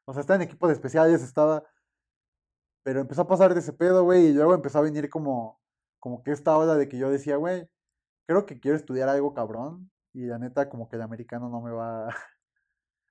O 0.04 0.12
sea, 0.12 0.20
estaba 0.20 0.37
en 0.37 0.42
equipos 0.42 0.68
de 0.68 0.74
especiales, 0.74 1.22
estaba. 1.22 1.64
Pero 2.82 3.00
empezó 3.00 3.22
a 3.22 3.26
pasar 3.28 3.54
de 3.54 3.61
ese 3.61 3.72
pedo, 3.72 4.04
güey, 4.04 4.26
y 4.26 4.32
luego 4.32 4.54
empezó 4.54 4.78
a 4.78 4.82
venir 4.82 5.08
como, 5.11 5.61
como 5.98 6.22
que 6.22 6.32
esta 6.32 6.56
ola 6.56 6.74
de 6.76 6.88
que 6.88 6.98
yo 6.98 7.11
decía, 7.11 7.37
güey, 7.37 7.68
creo 8.26 8.46
que 8.46 8.61
quiero 8.61 8.76
estudiar 8.76 9.08
algo 9.08 9.34
cabrón, 9.34 9.90
y 10.12 10.26
la 10.26 10.38
neta, 10.38 10.68
como 10.68 10.88
que 10.88 10.96
el 10.96 11.02
americano 11.02 11.48
no 11.48 11.61
me 11.61 11.70
va. 11.70 12.08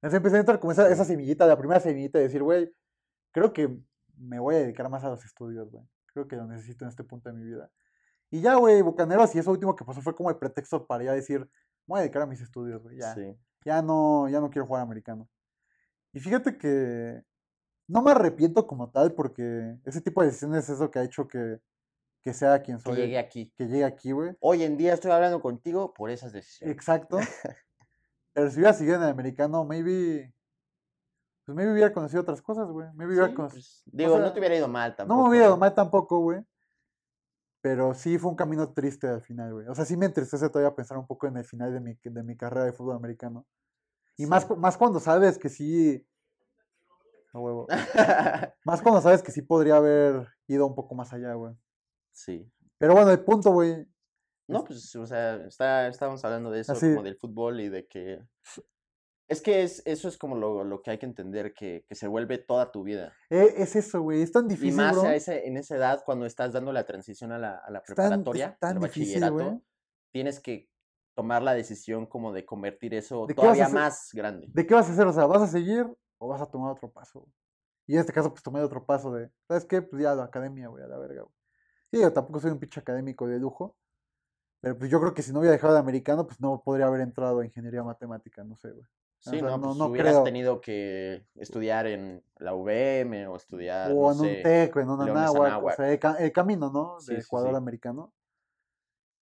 Entonces 0.02 0.18
empecé 0.18 0.38
a 0.38 0.40
entrar 0.40 0.60
como 0.60 0.72
esa, 0.72 0.90
esa 0.90 1.06
semillita, 1.06 1.48
la 1.48 1.58
primera 1.58 1.80
semillita 1.80 2.20
de 2.20 2.26
decir, 2.26 2.44
güey, 2.44 2.74
creo 3.38 3.54
que 3.54 3.70
me 4.18 4.40
voy 4.40 4.56
a 4.56 4.60
dedicar 4.60 4.90
más 4.90 5.04
a 5.04 5.10
los 5.10 5.24
estudios, 5.24 5.70
güey. 5.70 5.84
Creo 6.08 6.28
que 6.28 6.36
lo 6.36 6.48
necesito 6.48 6.86
en 6.86 6.90
este 6.90 7.04
punto 7.04 7.30
de 7.30 7.36
mi 7.36 7.44
vida. 7.44 7.70
Y 8.32 8.42
ya, 8.42 8.56
güey, 8.56 8.82
Bucaneros, 8.82 9.36
y 9.36 9.40
eso 9.40 9.52
último 9.52 9.76
que 9.76 9.86
pasó 9.86 10.02
fue 10.02 10.16
como 10.16 10.32
el 10.32 10.38
pretexto 10.38 10.88
para 10.88 11.04
ya 11.04 11.14
decir, 11.14 11.42
me 11.42 11.48
voy 11.86 12.00
a 12.00 12.02
dedicar 12.02 12.24
a 12.24 12.26
mis 12.26 12.42
estudios, 12.42 12.82
güey. 12.82 12.98
Ya, 12.98 13.14
Sí. 13.14 13.38
ya 13.64 13.84
no, 13.84 14.28
ya 14.28 14.40
no 14.42 14.50
quiero 14.50 14.66
jugar 14.66 14.82
americano. 14.82 15.30
Y 16.14 16.20
fíjate 16.20 16.58
que 16.58 17.22
no 17.88 18.02
me 18.02 18.10
arrepiento 18.10 18.66
como 18.66 18.90
tal, 18.90 19.14
porque 19.14 19.78
ese 19.86 20.02
tipo 20.02 20.22
de 20.22 20.28
decisiones 20.30 20.64
es 20.64 20.72
eso 20.72 20.90
que 20.90 20.98
ha 20.98 21.04
hecho 21.04 21.28
que, 21.28 21.60
que 22.24 22.34
sea 22.34 22.64
quien 22.64 22.78
Que 22.78 22.84
soy. 22.84 22.96
llegué 22.96 23.20
aquí. 23.20 23.54
que 23.56 23.68
llegue 23.68 23.86
aquí, 23.86 24.14
güey. 24.14 24.36
Hoy 24.40 24.64
en 24.64 24.78
día 24.78 24.96
estoy 24.96 25.12
hablando 25.12 25.40
contigo 25.42 25.94
por 25.94 26.10
esas 26.10 26.34
decisiones. 26.34 26.76
Exacto. 26.76 27.20
Pero 28.34 28.50
si 28.50 28.56
hubiera 28.58 28.74
seguido 28.74 28.96
en 28.96 29.04
el 29.04 29.10
americano, 29.10 29.64
maybe. 29.64 30.34
Pues 31.48 31.56
maybe 31.56 31.72
hubiera 31.72 31.94
conocido 31.94 32.22
otras 32.24 32.42
cosas, 32.42 32.68
güey. 32.70 32.88
Maybe 32.94 33.14
hubiera 33.14 33.30
Sí, 33.30 33.34
conocido. 33.34 33.62
pues, 33.62 33.84
digo, 33.86 34.16
sea, 34.18 34.26
no 34.26 34.34
te 34.34 34.40
hubiera 34.40 34.56
ido 34.58 34.68
mal 34.68 34.96
tampoco. 34.98 35.16
No 35.18 35.24
me 35.24 35.30
hubiera 35.30 35.46
ido 35.46 35.56
¿no? 35.56 35.60
mal 35.62 35.74
tampoco, 35.74 36.20
güey. 36.20 36.42
Pero 37.62 37.94
sí 37.94 38.18
fue 38.18 38.32
un 38.32 38.36
camino 38.36 38.74
triste 38.74 39.08
al 39.08 39.22
final, 39.22 39.54
güey. 39.54 39.68
O 39.70 39.74
sea, 39.74 39.86
sí 39.86 39.96
me 39.96 40.08
entristece 40.08 40.50
todavía 40.50 40.76
pensar 40.76 40.98
un 40.98 41.08
poco 41.08 41.26
en 41.26 41.38
el 41.38 41.46
final 41.46 41.74
de 41.74 41.80
mi, 41.80 41.98
de 42.04 42.24
mi 42.24 42.36
carrera 42.36 42.66
de 42.66 42.74
fútbol 42.74 42.98
americano. 42.98 43.46
Y 44.18 44.26
más, 44.26 44.44
Sí. 44.46 44.54
más 44.58 44.78
cuando 44.78 45.00
sabes 45.00 45.38
que 45.38 45.48
sí. 45.48 46.06
A 47.34 47.40
huevo. 47.40 47.68
Más 48.66 48.82
cuando 48.82 49.00
sabes 49.02 49.24
que 49.24 49.32
sí 49.32 49.42
podría 49.42 49.78
haber 49.78 50.28
ido 50.48 50.66
un 50.68 50.76
poco 50.76 50.96
más 50.96 51.14
allá, 51.14 51.34
güey. 51.34 51.54
sí. 52.12 52.52
Pero 52.78 52.94
bueno, 52.94 53.10
el 53.12 53.24
punto, 53.24 53.52
güey. 53.52 53.88
No, 54.48 54.64
pues, 54.64 54.96
o 54.96 55.06
sea, 55.06 55.36
está, 55.48 55.88
estábamos 55.88 56.24
hablando 56.26 56.52
de 56.52 56.60
eso, 56.60 56.74
Así- 56.74 56.90
como 56.92 57.04
del 57.04 57.16
fútbol 57.18 57.60
y 57.62 57.70
de 57.70 57.88
que... 57.88 58.22
Es 59.28 59.42
que 59.42 59.64
es, 59.64 59.82
eso 59.86 60.08
es 60.08 60.18
como 60.18 60.36
lo, 60.36 60.64
lo 60.64 60.82
que 60.82 60.92
hay 60.92 60.98
que 60.98 61.06
entender, 61.06 61.54
que, 61.54 61.84
que 61.88 61.96
se 61.96 62.08
vuelve 62.08 62.38
toda 62.38 62.72
tu 62.72 62.84
vida. 62.84 63.14
eh, 63.30 63.54
es 63.58 63.76
eso, 63.76 64.02
güey. 64.02 64.22
Es 64.22 64.32
tan 64.32 64.46
Y 64.46 64.50
difícil, 64.50 64.74
más 64.78 64.94
bro. 64.94 65.04
a 65.04 65.16
ese, 65.16 65.48
en 65.48 65.58
esa 65.58 65.76
edad, 65.76 66.02
cuando 66.06 66.26
estás 66.26 66.54
dando 66.54 66.72
la 66.72 66.86
transición 66.86 67.32
a 67.34 67.38
la, 67.38 67.58
a 67.58 67.70
la 67.70 67.80
Es 67.80 67.86
tan- 67.86 67.96
es 67.96 67.96
preparatoria, 67.96 68.58
tan 68.60 68.76
al 68.76 68.80
difícil, 68.80 69.22
bachillerato, 69.22 69.62
tienes 70.14 70.40
que 70.40 70.70
tomar 71.14 71.44
la 71.44 71.54
decisión 71.54 72.06
como 72.06 72.32
de 72.32 72.46
convertir 72.46 72.94
eso 72.94 73.26
¿De 73.28 73.34
qué 73.34 73.42
vas 73.42 73.60
a 73.60 73.64
todavía 73.64 73.68
más 73.70 74.10
grande. 74.14 74.48
¿De 74.54 74.66
qué 74.66 74.74
vas 74.76 74.88
a 74.90 74.94
hacer? 74.94 75.08
O 75.08 75.14
sea, 75.14 75.26
¿vas 75.26 75.42
a 75.42 75.48
seguir 75.48 75.86
o 76.20 76.28
vas 76.28 76.42
a 76.42 76.46
tomar 76.46 76.72
otro 76.72 76.90
paso? 76.92 77.28
Y 77.86 77.96
en 77.96 78.02
este 78.02 78.14
caso, 78.14 78.30
pues 78.32 78.44
tomé 78.44 78.62
otro 78.62 78.86
paso 78.86 79.12
de, 79.14 79.30
¿sabes 79.48 79.66
qué? 79.66 79.82
Pues 79.82 80.02
ya 80.02 80.14
la 80.16 80.26
academia, 80.26 80.68
güey, 80.70 80.84
a 80.84 80.88
la 80.88 80.98
verga, 80.98 81.24
güey. 81.24 81.34
Sí, 81.92 82.02
yo 82.02 82.12
tampoco 82.14 82.40
soy 82.40 82.52
un 82.52 82.60
pinche 82.60 82.80
académico 82.80 83.28
de 83.28 83.40
lujo, 83.40 83.78
pero 84.62 84.78
pues 84.78 84.90
yo 84.92 85.00
creo 85.00 85.14
que 85.14 85.22
si 85.22 85.32
no 85.34 85.40
hubiera 85.40 85.54
dejado 85.54 85.74
de 85.74 85.80
americano, 85.80 86.28
pues 86.28 86.40
no 86.42 86.62
podría 86.64 86.88
haber 86.88 87.02
entrado 87.02 87.40
a 87.40 87.46
ingeniería 87.46 87.84
matemática, 87.84 88.44
no 88.44 88.56
sé, 88.58 88.72
güey. 88.72 88.86
Sí, 89.20 89.40
sea, 89.40 89.42
no, 89.50 89.58
no- 89.58 89.68
pues 89.68 89.78
no 89.78 89.86
hubieras 89.88 90.14
creo. 90.14 90.24
tenido 90.24 90.62
que 90.62 91.26
estudiar 91.36 91.88
en 91.88 92.24
la 92.38 92.54
UVM 92.54 93.28
o 93.28 93.36
estudiar, 93.36 93.92
O 93.92 94.06
no 94.06 94.12
en 94.12 94.20
un 94.20 94.36
sé, 94.36 94.42
TEC, 94.44 94.76
o 94.76 94.80
en 94.80 94.90
una 94.90 95.06
náhuac, 95.14 95.64
o 95.64 95.72
sea, 95.72 95.92
el, 95.92 96.00
ca- 96.00 96.18
el 96.20 96.32
camino, 96.32 96.72
¿no? 96.72 97.00
Sí, 97.00 97.16
De 97.16 97.22
sí, 97.22 97.28
jugador 97.28 97.52
sí. 97.54 97.58
americano. 97.58 98.14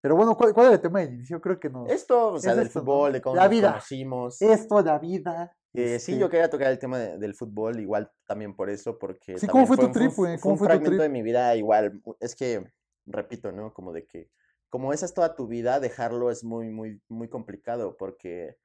Pero 0.01 0.17
bueno, 0.17 0.37
¿cuál, 0.37 0.53
cuál 0.53 0.67
era 0.67 0.75
el 0.75 0.81
tema 0.83 1.01
del 1.01 1.15
inicio? 1.15 1.41
Creo 1.41 1.59
que 1.59 1.71
nos... 1.71 1.89
Esto, 1.91 2.33
o 2.35 2.39
sea, 2.39 2.53
Es 2.53 2.59
del 2.59 2.67
esto, 2.67 2.81
¿no? 2.81 2.85
fútbol, 2.85 3.13
de 3.15 3.23
cómo 3.23 3.37
La 3.37 3.45
nos 3.45 3.51
vida. 3.51 3.69
conocimos. 3.69 4.43
Esto, 4.43 4.83
la 4.83 4.99
vida, 4.99 5.57
Eh, 5.77 5.99
sí, 5.99 6.13
Este, 6.13 6.19
yo 6.19 6.29
quería 6.31 6.49
tocar 6.51 6.71
el 6.71 6.79
tema 6.79 6.99
de- 6.99 7.19
del 7.19 7.35
fútbol, 7.35 7.81
igual 7.81 8.13
también 8.27 8.55
por 8.55 8.71
eso, 8.71 8.97
porque 8.99 9.39
Sí, 9.39 9.47
¿cómo 9.49 9.65
también 9.65 9.67
fue 9.67 9.77
tu 9.79 9.87
un- 9.87 9.93
trip, 9.93 10.11
un- 10.11 10.15
güey? 10.15 10.33
Fue 10.37 10.41
¿Cómo 10.43 10.53
un 10.55 10.59
fue 10.59 10.67
fragmento 10.69 10.91
trip? 10.91 11.01
de 11.01 11.09
mi 11.09 11.23
vida 11.23 11.57
igual, 11.57 12.01
es 12.21 12.37
que, 12.37 12.71
repito, 13.07 13.51
¿no? 13.51 13.73
Como 13.75 13.93
de 13.93 14.07
que, 14.07 14.31
como 14.69 14.93
esa 14.93 15.05
es 15.07 15.15
toda 15.15 15.35
tu 15.35 15.47
vida, 15.49 15.81
dejarlo 15.81 16.31
es 16.31 16.45
muy, 16.45 16.69
muy, 16.71 17.01
muy 17.09 17.29
complicado, 17.29 17.97
porque 17.97 18.57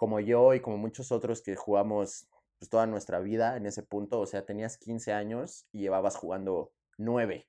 como 0.00 0.18
yo 0.18 0.54
y 0.54 0.60
como 0.60 0.78
muchos 0.78 1.12
otros 1.12 1.42
que 1.42 1.56
jugamos 1.56 2.26
pues, 2.58 2.70
toda 2.70 2.86
nuestra 2.86 3.20
vida 3.20 3.58
en 3.58 3.66
ese 3.66 3.82
punto, 3.82 4.18
o 4.18 4.24
sea, 4.24 4.46
tenías 4.46 4.78
15 4.78 5.12
años 5.12 5.66
y 5.72 5.80
llevabas 5.80 6.16
jugando 6.16 6.72
9. 6.96 7.46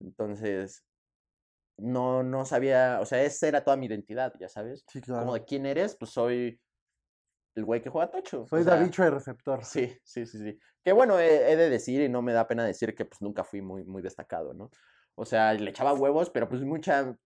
Entonces, 0.00 0.84
no, 1.78 2.24
no 2.24 2.44
sabía, 2.44 2.98
o 3.00 3.06
sea, 3.06 3.22
esa 3.22 3.46
era 3.46 3.62
toda 3.62 3.76
mi 3.76 3.86
identidad, 3.86 4.32
ya 4.40 4.48
sabes. 4.48 4.84
Sí, 4.88 5.00
Como 5.00 5.18
claro. 5.18 5.32
de 5.34 5.44
quién 5.44 5.64
eres, 5.64 5.94
pues 5.94 6.10
soy 6.10 6.60
el 7.54 7.64
güey 7.64 7.80
que 7.80 7.90
juega 7.90 8.10
tocho. 8.10 8.42
o 8.42 8.46
Soy 8.48 8.64
sea, 8.64 8.74
Davicho 8.74 9.04
de 9.04 9.10
receptor. 9.10 9.64
Sí, 9.64 9.96
sí, 10.02 10.26
sí, 10.26 10.38
sí. 10.38 10.58
Que 10.82 10.90
bueno, 10.90 11.20
he, 11.20 11.52
he 11.52 11.54
de 11.54 11.70
decir 11.70 12.02
y 12.02 12.08
no 12.08 12.20
me 12.20 12.32
da 12.32 12.48
pena 12.48 12.64
decir 12.64 12.96
que 12.96 13.04
pues 13.04 13.22
nunca 13.22 13.44
fui 13.44 13.62
muy, 13.62 13.84
muy 13.84 14.02
destacado, 14.02 14.54
¿no? 14.54 14.70
O 15.14 15.24
sea, 15.24 15.54
le 15.54 15.70
echaba 15.70 15.94
huevos, 15.94 16.30
pero 16.30 16.48
pues 16.48 16.62
mucha, 16.62 17.16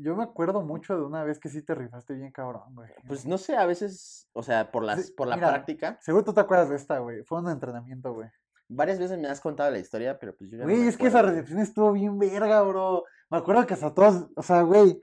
Yo 0.00 0.14
me 0.14 0.22
acuerdo 0.22 0.62
mucho 0.62 0.96
de 0.96 1.04
una 1.04 1.24
vez 1.24 1.40
que 1.40 1.48
sí 1.48 1.60
te 1.60 1.74
rifaste 1.74 2.14
bien 2.14 2.30
cabrón, 2.30 2.72
güey. 2.72 2.88
pues 3.08 3.26
no 3.26 3.36
sé, 3.36 3.56
a 3.56 3.66
veces, 3.66 4.28
o 4.32 4.44
sea, 4.44 4.70
por 4.70 4.84
las, 4.84 5.10
por 5.10 5.26
la 5.26 5.34
mira, 5.34 5.48
práctica, 5.48 5.98
Seguro 6.00 6.24
tú 6.24 6.32
te 6.32 6.40
acuerdas 6.40 6.68
de 6.68 6.76
esta, 6.76 7.00
güey. 7.00 7.24
Fue 7.24 7.40
un 7.40 7.50
entrenamiento, 7.50 8.14
güey. 8.14 8.28
varias 8.68 9.00
veces 9.00 9.18
me 9.18 9.26
has 9.26 9.40
contado 9.40 9.72
la 9.72 9.80
historia, 9.80 10.16
pero 10.16 10.36
pues 10.36 10.50
yo 10.50 10.56
ya 10.56 10.62
no 10.62 10.70
Güey, 10.70 10.82
me 10.82 10.88
es 10.88 10.96
que 10.96 11.08
esa 11.08 11.22
recepción 11.22 11.58
estuvo 11.58 11.92
bien 11.92 12.16
verga, 12.16 12.62
bro. 12.62 13.04
Me 13.28 13.38
acuerdo 13.38 13.66
que 13.66 13.74
hasta 13.74 13.92
todos, 13.92 14.28
o 14.36 14.42
sea, 14.42 14.62
güey. 14.62 15.00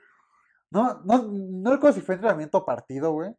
No, 0.71 1.01
no, 1.03 1.23
no 1.29 1.71
recuerdo 1.71 1.95
si 1.95 2.01
fue 2.01 2.15
entrenamiento 2.15 2.59
o 2.59 2.65
partido, 2.65 3.11
güey. 3.11 3.35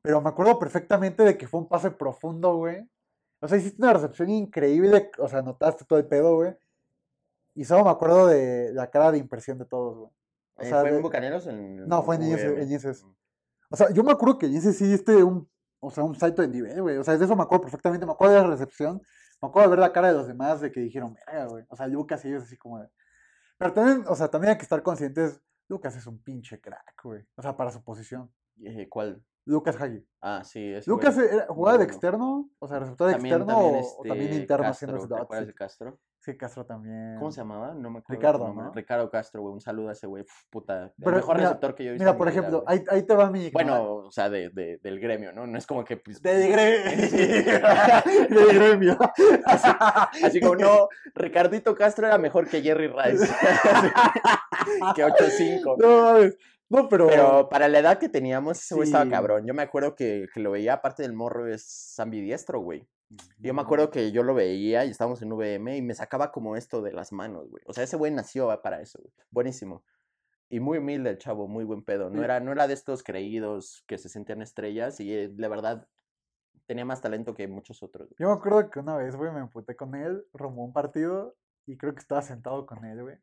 Pero 0.00 0.20
me 0.20 0.28
acuerdo 0.28 0.60
perfectamente 0.60 1.24
de 1.24 1.36
que 1.36 1.48
fue 1.48 1.58
un 1.58 1.68
pase 1.68 1.90
profundo, 1.90 2.54
güey. 2.54 2.88
O 3.40 3.48
sea, 3.48 3.58
hiciste 3.58 3.82
una 3.82 3.94
recepción 3.94 4.30
increíble, 4.30 5.10
o 5.18 5.28
sea, 5.28 5.42
notaste 5.42 5.84
todo 5.84 5.98
el 5.98 6.06
pedo, 6.06 6.36
güey. 6.36 6.54
Y 7.56 7.64
solo 7.64 7.84
me 7.84 7.90
acuerdo 7.90 8.28
de 8.28 8.72
la 8.72 8.90
cara 8.90 9.10
de 9.10 9.18
impresión 9.18 9.58
de 9.58 9.64
todos, 9.64 9.96
güey. 9.96 10.17
O 10.58 10.62
Eh, 10.62 10.66
sea, 10.68 10.80
¿Fue 10.80 10.90
de- 10.90 10.96
en 10.96 11.02
Bucaneros? 11.02 11.46
En, 11.46 11.86
No, 11.88 12.02
fue 12.02 12.16
en. 12.16 12.22
Mm. 12.22 13.14
O 13.70 13.76
sea, 13.76 13.90
yo 13.92 14.02
me 14.02 14.12
acuerdo 14.12 14.38
que 14.38 14.46
ese 14.46 14.72
sí 14.72 14.86
diste 14.86 15.22
un, 15.22 15.48
o 15.80 15.90
sea, 15.90 16.02
un 16.04 16.14
salto 16.14 16.42
de 16.42 16.48
nivel, 16.48 16.80
güey. 16.82 16.96
O 16.96 17.04
sea, 17.04 17.16
de 17.16 17.24
eso 17.24 17.36
me 17.36 17.42
acuerdo 17.42 17.62
perfectamente. 17.62 18.06
Me 18.06 18.12
acuerdo 18.12 18.34
de 18.34 18.40
la 18.42 18.46
recepción. 18.48 19.00
Me 19.40 19.48
acuerdo 19.48 19.68
de 19.70 19.76
ver 19.76 19.78
la 19.80 19.92
cara 19.92 20.08
de 20.08 20.14
los 20.14 20.26
demás 20.26 20.60
de 20.60 20.72
que 20.72 20.80
dijeron, 20.80 21.14
verga, 21.14 21.46
güey. 21.46 21.64
O 21.68 21.76
sea, 21.76 21.86
Lucas 21.86 22.24
y 22.24 22.28
ellos 22.28 22.42
así 22.42 22.56
como 22.56 22.80
de... 22.80 22.88
Pero 23.56 23.72
también, 23.72 24.04
o 24.08 24.14
sea, 24.16 24.28
también 24.28 24.50
hay 24.52 24.56
que 24.56 24.62
estar 24.64 24.82
conscientes. 24.82 25.40
Lucas 25.68 25.94
es 25.96 26.06
un 26.06 26.20
pinche 26.22 26.60
crack, 26.60 26.94
güey. 27.04 27.24
O 27.36 27.42
sea, 27.42 27.56
para 27.56 27.70
su 27.70 27.82
posición. 27.84 28.32
Eh, 28.64 28.88
¿Cuál? 28.88 29.22
Lucas 29.44 29.80
Hagi. 29.80 30.04
Ah, 30.20 30.42
sí, 30.44 30.72
ese 30.74 30.90
Lucas 30.90 31.16
era- 31.16 31.46
jugaba 31.48 31.78
de 31.78 31.84
bueno. 31.84 31.92
externo, 31.92 32.50
o 32.58 32.66
sea, 32.68 32.80
receptor 32.80 33.06
de 33.06 33.12
También, 33.14 33.34
externo 33.36 33.54
también, 33.62 33.84
o, 33.84 34.00
o 34.00 34.02
también 34.02 34.28
este, 34.30 34.40
interno 34.42 34.66
haciendo 34.66 34.96
Castro, 34.98 35.08
los 35.08 35.18
¿te 35.18 35.22
acuerdas 35.24 35.46
de 35.46 35.54
Castro? 35.54 35.98
Sí, 36.28 36.36
Castro 36.36 36.66
también. 36.66 37.16
¿Cómo 37.18 37.32
se 37.32 37.40
llamaba? 37.40 37.72
No 37.74 37.88
me 37.90 38.00
acuerdo. 38.00 38.20
Ricardo. 38.20 38.52
¿no? 38.52 38.70
Ricardo 38.72 39.10
Castro, 39.10 39.40
güey. 39.40 39.54
Un 39.54 39.62
saludo 39.62 39.88
a 39.88 39.92
ese 39.92 40.06
güey. 40.06 40.26
Puta. 40.50 40.92
El 41.00 41.12
mejor 41.14 41.36
mira- 41.36 41.48
receptor 41.48 41.74
que 41.74 41.84
yo 41.84 41.88
he 41.88 41.92
visto. 41.94 42.04
Mira, 42.04 42.18
por 42.18 42.26
vida, 42.30 42.38
ejemplo, 42.38 42.64
ahí, 42.66 42.84
ahí 42.90 43.02
te 43.02 43.14
va 43.14 43.30
mi... 43.30 43.48
Bueno, 43.50 43.94
o 43.94 44.10
sea, 44.10 44.28
de, 44.28 44.50
de- 44.50 44.78
del 44.82 45.00
gremio, 45.00 45.32
¿no? 45.32 45.46
No 45.46 45.56
es 45.56 45.66
como 45.66 45.84
que. 45.86 45.96
Pues, 45.96 46.20
De 46.20 46.48
gremio. 46.48 48.28
De 48.28 48.54
gremio. 48.54 48.98
así 50.22 50.38
como, 50.40 50.56
no, 50.56 50.88
Ricardito 51.14 51.74
Castro 51.74 52.06
era 52.06 52.18
mejor 52.18 52.46
que 52.46 52.60
Jerry 52.60 52.88
Rice. 52.88 53.26
que 54.94 55.04
8-5. 55.06 55.76
No, 55.78 56.30
no, 56.68 56.88
pero... 56.90 57.06
Pero 57.06 57.48
para 57.48 57.68
la 57.68 57.78
edad 57.78 57.98
que 57.98 58.10
teníamos, 58.10 58.58
ese 58.58 58.74
güey 58.74 58.86
estaba 58.86 59.08
cabrón. 59.08 59.46
Yo 59.46 59.54
me 59.54 59.62
acuerdo 59.62 59.94
que, 59.94 60.26
que 60.34 60.40
lo 60.40 60.50
veía, 60.50 60.74
aparte 60.74 61.02
del 61.04 61.14
morro, 61.14 61.46
es 61.46 61.94
ambidiestro, 61.98 62.60
güey. 62.60 62.86
Yo 63.38 63.54
me 63.54 63.62
acuerdo 63.62 63.90
que 63.90 64.12
yo 64.12 64.22
lo 64.22 64.34
veía 64.34 64.84
y 64.84 64.90
estábamos 64.90 65.22
en 65.22 65.32
VM 65.32 65.76
y 65.76 65.82
me 65.82 65.94
sacaba 65.94 66.30
como 66.30 66.56
esto 66.56 66.82
de 66.82 66.92
las 66.92 67.12
manos, 67.12 67.48
güey. 67.48 67.62
O 67.66 67.72
sea, 67.72 67.84
ese 67.84 67.96
güey 67.96 68.12
nació 68.12 68.48
para 68.62 68.80
eso, 68.82 68.98
güey. 69.00 69.12
Buenísimo. 69.30 69.82
Y 70.50 70.60
muy 70.60 70.78
humilde 70.78 71.10
el 71.10 71.18
chavo, 71.18 71.48
muy 71.48 71.64
buen 71.64 71.82
pedo. 71.82 72.10
No 72.10 72.22
era, 72.22 72.40
no 72.40 72.52
era 72.52 72.66
de 72.66 72.74
estos 72.74 73.02
creídos 73.02 73.84
que 73.86 73.98
se 73.98 74.08
sentían 74.08 74.42
estrellas 74.42 75.00
y 75.00 75.12
eh, 75.14 75.32
la 75.36 75.48
verdad 75.48 75.88
tenía 76.66 76.84
más 76.84 77.00
talento 77.00 77.34
que 77.34 77.48
muchos 77.48 77.82
otros. 77.82 78.08
güey. 78.08 78.16
Yo 78.18 78.28
me 78.28 78.34
acuerdo 78.34 78.70
que 78.70 78.80
una 78.80 78.96
vez, 78.96 79.16
güey, 79.16 79.32
me 79.32 79.40
emputé 79.40 79.74
con 79.74 79.94
él, 79.94 80.26
a 80.38 80.46
un 80.46 80.72
partido 80.72 81.36
y 81.66 81.76
creo 81.78 81.94
que 81.94 82.00
estaba 82.00 82.20
sentado 82.22 82.66
con 82.66 82.84
él, 82.84 83.02
güey. 83.02 83.16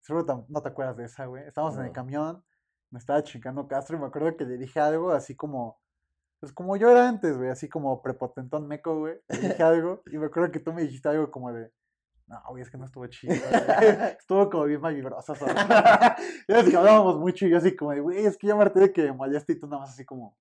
Seguro 0.00 0.46
no 0.48 0.62
te 0.62 0.68
acuerdas 0.68 0.96
de 0.96 1.04
esa, 1.04 1.26
güey. 1.26 1.44
Estábamos 1.46 1.76
en 1.76 1.82
el 1.82 1.86
No. 1.88 1.92
camión, 1.92 2.44
me 2.90 2.98
estaba 2.98 3.22
chingando 3.22 3.68
Castro 3.68 3.96
y 3.96 4.00
me 4.00 4.06
acuerdo 4.06 4.36
que 4.36 4.44
le 4.44 4.56
dije 4.56 4.80
algo 4.80 5.10
así 5.10 5.36
como, 5.36 5.81
pues 6.42 6.52
como 6.52 6.76
yo 6.76 6.90
era 6.90 7.08
antes, 7.08 7.38
güey, 7.38 7.50
así 7.50 7.68
como 7.68 8.02
prepotentón 8.02 8.66
meco, 8.66 8.98
güey. 8.98 9.14
Dije 9.28 9.62
algo 9.62 10.02
y 10.10 10.18
me 10.18 10.26
acuerdo 10.26 10.50
que 10.50 10.58
tú 10.58 10.72
me 10.72 10.82
dijiste 10.82 11.08
algo 11.08 11.30
como 11.30 11.52
de, 11.52 11.70
no, 12.26 12.42
güey, 12.48 12.64
es 12.64 12.68
que 12.68 12.76
no 12.78 12.84
estuvo 12.84 13.06
chido. 13.06 13.32
güey". 13.32 13.52
Estuvo 14.18 14.50
como 14.50 14.64
bien 14.64 14.80
mal 14.80 14.92
vibroso. 14.92 15.36
¿sabes? 15.36 15.54
Y 16.48 16.52
es 16.52 16.68
que 16.68 16.76
hablábamos 16.76 17.16
mucho 17.20 17.46
y 17.46 17.50
yo 17.50 17.58
así 17.58 17.76
como 17.76 17.92
de, 17.92 18.00
güey, 18.00 18.26
es 18.26 18.36
que 18.36 18.48
ya 18.48 18.56
me 18.56 18.64
de 18.64 18.92
que 18.92 19.04
me 19.04 19.12
moleste 19.12 19.52
y 19.52 19.60
tú 19.60 19.68
nada 19.68 19.82
más 19.82 19.90
así 19.90 20.04
como... 20.04 20.36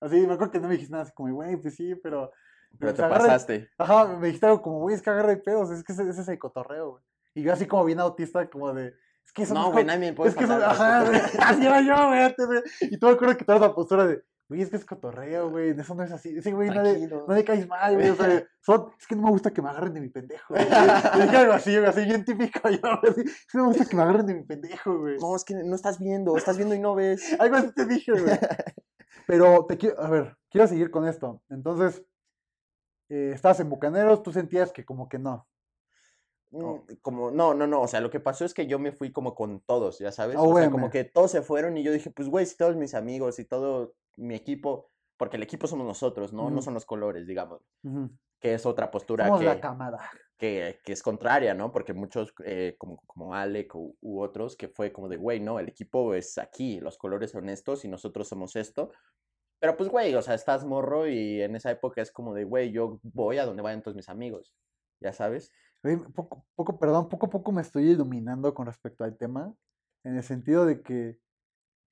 Así, 0.00 0.16
me 0.26 0.32
acuerdo 0.32 0.50
que 0.50 0.60
no 0.60 0.68
me 0.68 0.74
dijiste 0.74 0.92
nada 0.92 1.02
así 1.02 1.12
como, 1.12 1.34
güey, 1.34 1.58
pues 1.58 1.74
sí, 1.74 1.94
pero... 1.96 2.30
Pero 2.78 2.92
pues 2.92 2.94
te 2.94 3.02
agarra- 3.02 3.18
pasaste. 3.18 3.68
Ajá, 3.76 4.06
me 4.06 4.28
dijiste 4.28 4.46
algo 4.46 4.62
como, 4.62 4.78
güey, 4.80 4.94
es 4.94 5.02
que 5.02 5.10
agarra 5.10 5.28
de 5.28 5.36
pedos, 5.36 5.70
es 5.70 5.84
que 5.84 5.92
ese, 5.92 6.08
es 6.08 6.26
el 6.26 6.38
cotorreo, 6.38 6.92
güey. 6.92 7.04
Y 7.34 7.42
yo 7.42 7.52
así 7.52 7.66
como 7.66 7.84
bien 7.84 8.00
autista, 8.00 8.48
como 8.48 8.72
de, 8.72 8.94
es 9.26 9.32
que 9.34 9.42
eso 9.42 9.52
No, 9.52 9.72
güey, 9.72 9.84
nadie 9.84 9.98
me 10.00 10.12
puede 10.14 10.30
es 10.30 10.36
que 10.36 10.44
eso, 10.44 10.54
ajá, 10.54 11.04
güey. 11.04 11.20
así 11.38 11.66
era 11.66 11.82
yo, 11.82 12.08
güey, 12.08 12.22
antes, 12.22 12.46
güey. 12.46 12.62
Y 12.80 12.98
tú 12.98 13.08
me 13.08 13.12
acuerdo 13.12 13.36
que 13.36 13.44
toda 13.44 13.58
esa 13.58 13.74
postura 13.74 14.06
de, 14.06 14.22
güey, 14.48 14.62
es 14.62 14.70
que 14.70 14.76
es 14.76 14.84
cotorreo, 14.84 15.50
güey, 15.50 15.70
eso 15.78 15.94
no 15.94 16.02
es 16.02 16.10
así. 16.10 16.40
Sí, 16.40 16.52
güey, 16.52 16.70
no 16.70 16.82
le, 16.82 17.06
no 17.06 17.26
le 17.34 17.44
caes 17.44 17.68
mal, 17.68 17.94
güey, 17.94 18.08
o 18.10 18.14
sea, 18.14 18.42
son- 18.60 18.90
es 18.98 19.06
que 19.06 19.14
no 19.14 19.22
me 19.22 19.30
gusta 19.30 19.50
que 19.52 19.60
me 19.62 19.68
agarren 19.68 19.92
de 19.94 20.00
mi 20.00 20.08
pendejo, 20.08 20.54
güey. 20.54 20.64
Dije 20.64 21.36
algo 21.36 21.52
así, 21.52 21.72
güey, 21.76 21.86
así 21.86 22.04
bien 22.04 22.24
típico 22.24 22.68
yo, 22.70 22.78
güey, 23.02 23.26
es 23.26 23.46
que 23.50 23.58
no 23.58 23.64
me 23.64 23.68
gusta 23.68 23.84
que 23.84 23.96
me 23.96 24.02
agarren 24.02 24.26
de 24.26 24.34
mi 24.34 24.44
pendejo, 24.44 24.98
güey. 24.98 25.18
No, 25.18 25.36
es 25.36 25.44
que 25.44 25.54
no 25.54 25.74
estás 25.76 25.98
viendo, 25.98 26.36
estás 26.36 26.56
viendo 26.56 26.74
y 26.74 26.78
no 26.80 26.94
ves. 26.94 27.36
Algo 27.40 27.56
así 27.56 27.72
te 27.74 27.84
dije, 27.86 28.12
güey. 28.12 28.24
Pero 29.26 29.66
te 29.66 29.76
quiero, 29.76 30.00
a 30.00 30.08
ver, 30.08 30.36
quiero 30.50 30.66
seguir 30.66 30.90
con 30.90 31.06
esto. 31.06 31.42
Entonces, 31.50 32.02
eh, 33.10 33.32
estabas 33.34 33.60
en 33.60 33.68
Bucaneros, 33.68 34.22
tú 34.22 34.32
sentías 34.32 34.72
que 34.72 34.84
como 34.86 35.08
que 35.08 35.18
no. 35.18 35.46
Oh. 36.52 36.82
Mm, 36.88 36.94
Como, 37.02 37.30
no, 37.30 37.54
no, 37.54 37.66
no, 37.66 37.82
o 37.82 37.88
sea, 37.88 38.00
lo 38.00 38.10
que 38.10 38.20
pasó 38.20 38.44
es 38.44 38.54
que 38.54 38.66
yo 38.66 38.78
me 38.78 38.92
fui 38.92 39.12
como 39.12 39.34
con 39.34 39.60
todos, 39.60 39.98
ya 39.98 40.12
sabes, 40.12 40.36
Ah, 40.36 40.42
o 40.42 40.54
sea, 40.54 40.70
como 40.70 40.88
que 40.90 41.04
todos 41.04 41.30
se 41.30 41.42
fueron 41.42 41.76
y 41.76 41.82
yo 41.82 41.92
dije, 41.92 42.10
pues, 42.10 42.28
güey, 42.28 42.46
si 42.46 42.56
todos 42.56 42.76
mis 42.76 42.94
amigos 42.94 43.38
y 43.38 43.44
todo 43.44 43.94
mi 44.16 44.34
equipo, 44.34 44.90
porque 45.18 45.36
el 45.36 45.42
equipo 45.42 45.66
somos 45.66 45.86
nosotros, 45.86 46.32
¿no? 46.32 46.50
No 46.50 46.56
Ujú. 46.56 46.62
son 46.62 46.74
los 46.74 46.86
colores, 46.86 47.26
digamos, 47.26 47.62
Ujú. 47.82 48.10
que 48.40 48.54
es 48.54 48.66
otra 48.66 48.90
postura 48.90 49.26
Somos 49.26 49.40
que, 49.40 49.46
la 49.46 49.60
cámara. 49.60 49.98
que, 50.38 50.80
que 50.84 50.92
es 50.92 51.02
contraria, 51.02 51.54
¿no? 51.54 51.72
Porque 51.72 51.94
muchos, 51.94 52.34
eh, 52.44 52.76
como, 52.78 52.98
como 53.06 53.34
Alec 53.34 53.74
u, 53.76 53.96
u 54.00 54.20
otros, 54.22 54.56
que 54.56 54.68
fue 54.68 54.92
como 54.92 55.08
de, 55.08 55.16
güey, 55.18 55.40
no, 55.40 55.58
el 55.60 55.68
equipo 55.68 56.14
es 56.14 56.38
aquí, 56.38 56.80
los 56.80 56.98
colores 56.98 57.32
son 57.32 57.48
estos 57.48 57.84
y 57.84 57.88
nosotros 57.88 58.28
somos 58.28 58.56
esto. 58.56 58.92
Pero 59.60 59.76
pues, 59.76 59.88
güey, 59.90 60.14
o 60.14 60.22
sea, 60.22 60.34
estás 60.34 60.64
morro 60.64 61.08
y 61.08 61.42
en 61.42 61.56
esa 61.56 61.70
época 61.70 62.00
es 62.02 62.12
como 62.12 62.34
de, 62.34 62.44
güey, 62.44 62.70
yo 62.72 63.00
voy 63.02 63.38
a 63.38 63.46
donde 63.46 63.62
vayan 63.62 63.82
todos 63.82 63.96
mis 63.96 64.08
amigos, 64.08 64.54
ya 65.00 65.12
sabes. 65.12 65.52
Poco, 66.14 66.44
poco, 66.54 66.78
perdón, 66.78 67.08
poco 67.08 67.26
a 67.26 67.30
poco 67.30 67.52
me 67.52 67.62
estoy 67.62 67.90
iluminando 67.90 68.52
con 68.52 68.66
respecto 68.66 69.04
al 69.04 69.16
tema, 69.16 69.54
en 70.04 70.16
el 70.16 70.22
sentido 70.22 70.66
de 70.66 70.82
que, 70.82 71.18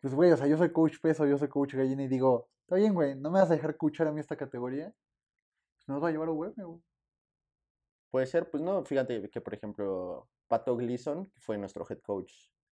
pues, 0.00 0.12
güey, 0.14 0.32
o 0.32 0.36
sea, 0.36 0.46
yo 0.46 0.56
soy 0.56 0.72
coach 0.72 0.98
peso, 1.00 1.26
yo 1.26 1.38
soy 1.38 1.48
coach 1.48 1.74
gallina 1.74 2.02
y 2.02 2.08
digo, 2.08 2.48
está 2.62 2.76
bien, 2.76 2.94
güey, 2.94 3.14
no 3.14 3.30
me 3.30 3.40
vas 3.40 3.50
a 3.50 3.54
dejar 3.54 3.76
coachar 3.76 4.08
a 4.08 4.12
mí 4.12 4.20
esta 4.20 4.36
categoría, 4.36 4.92
pues 5.76 5.88
nos 5.88 6.02
va 6.02 6.08
a 6.08 6.10
llevar 6.10 6.28
a 6.28 6.32
güey, 6.32 6.52
güey. 6.56 6.82
Puede 8.10 8.26
ser, 8.26 8.50
pues 8.50 8.62
no, 8.62 8.84
fíjate 8.84 9.28
que 9.30 9.40
por 9.40 9.54
ejemplo 9.54 10.28
Pato 10.48 10.76
Gleason, 10.76 11.26
que 11.26 11.40
fue 11.40 11.58
nuestro 11.58 11.86
head 11.88 12.00
coach 12.00 12.32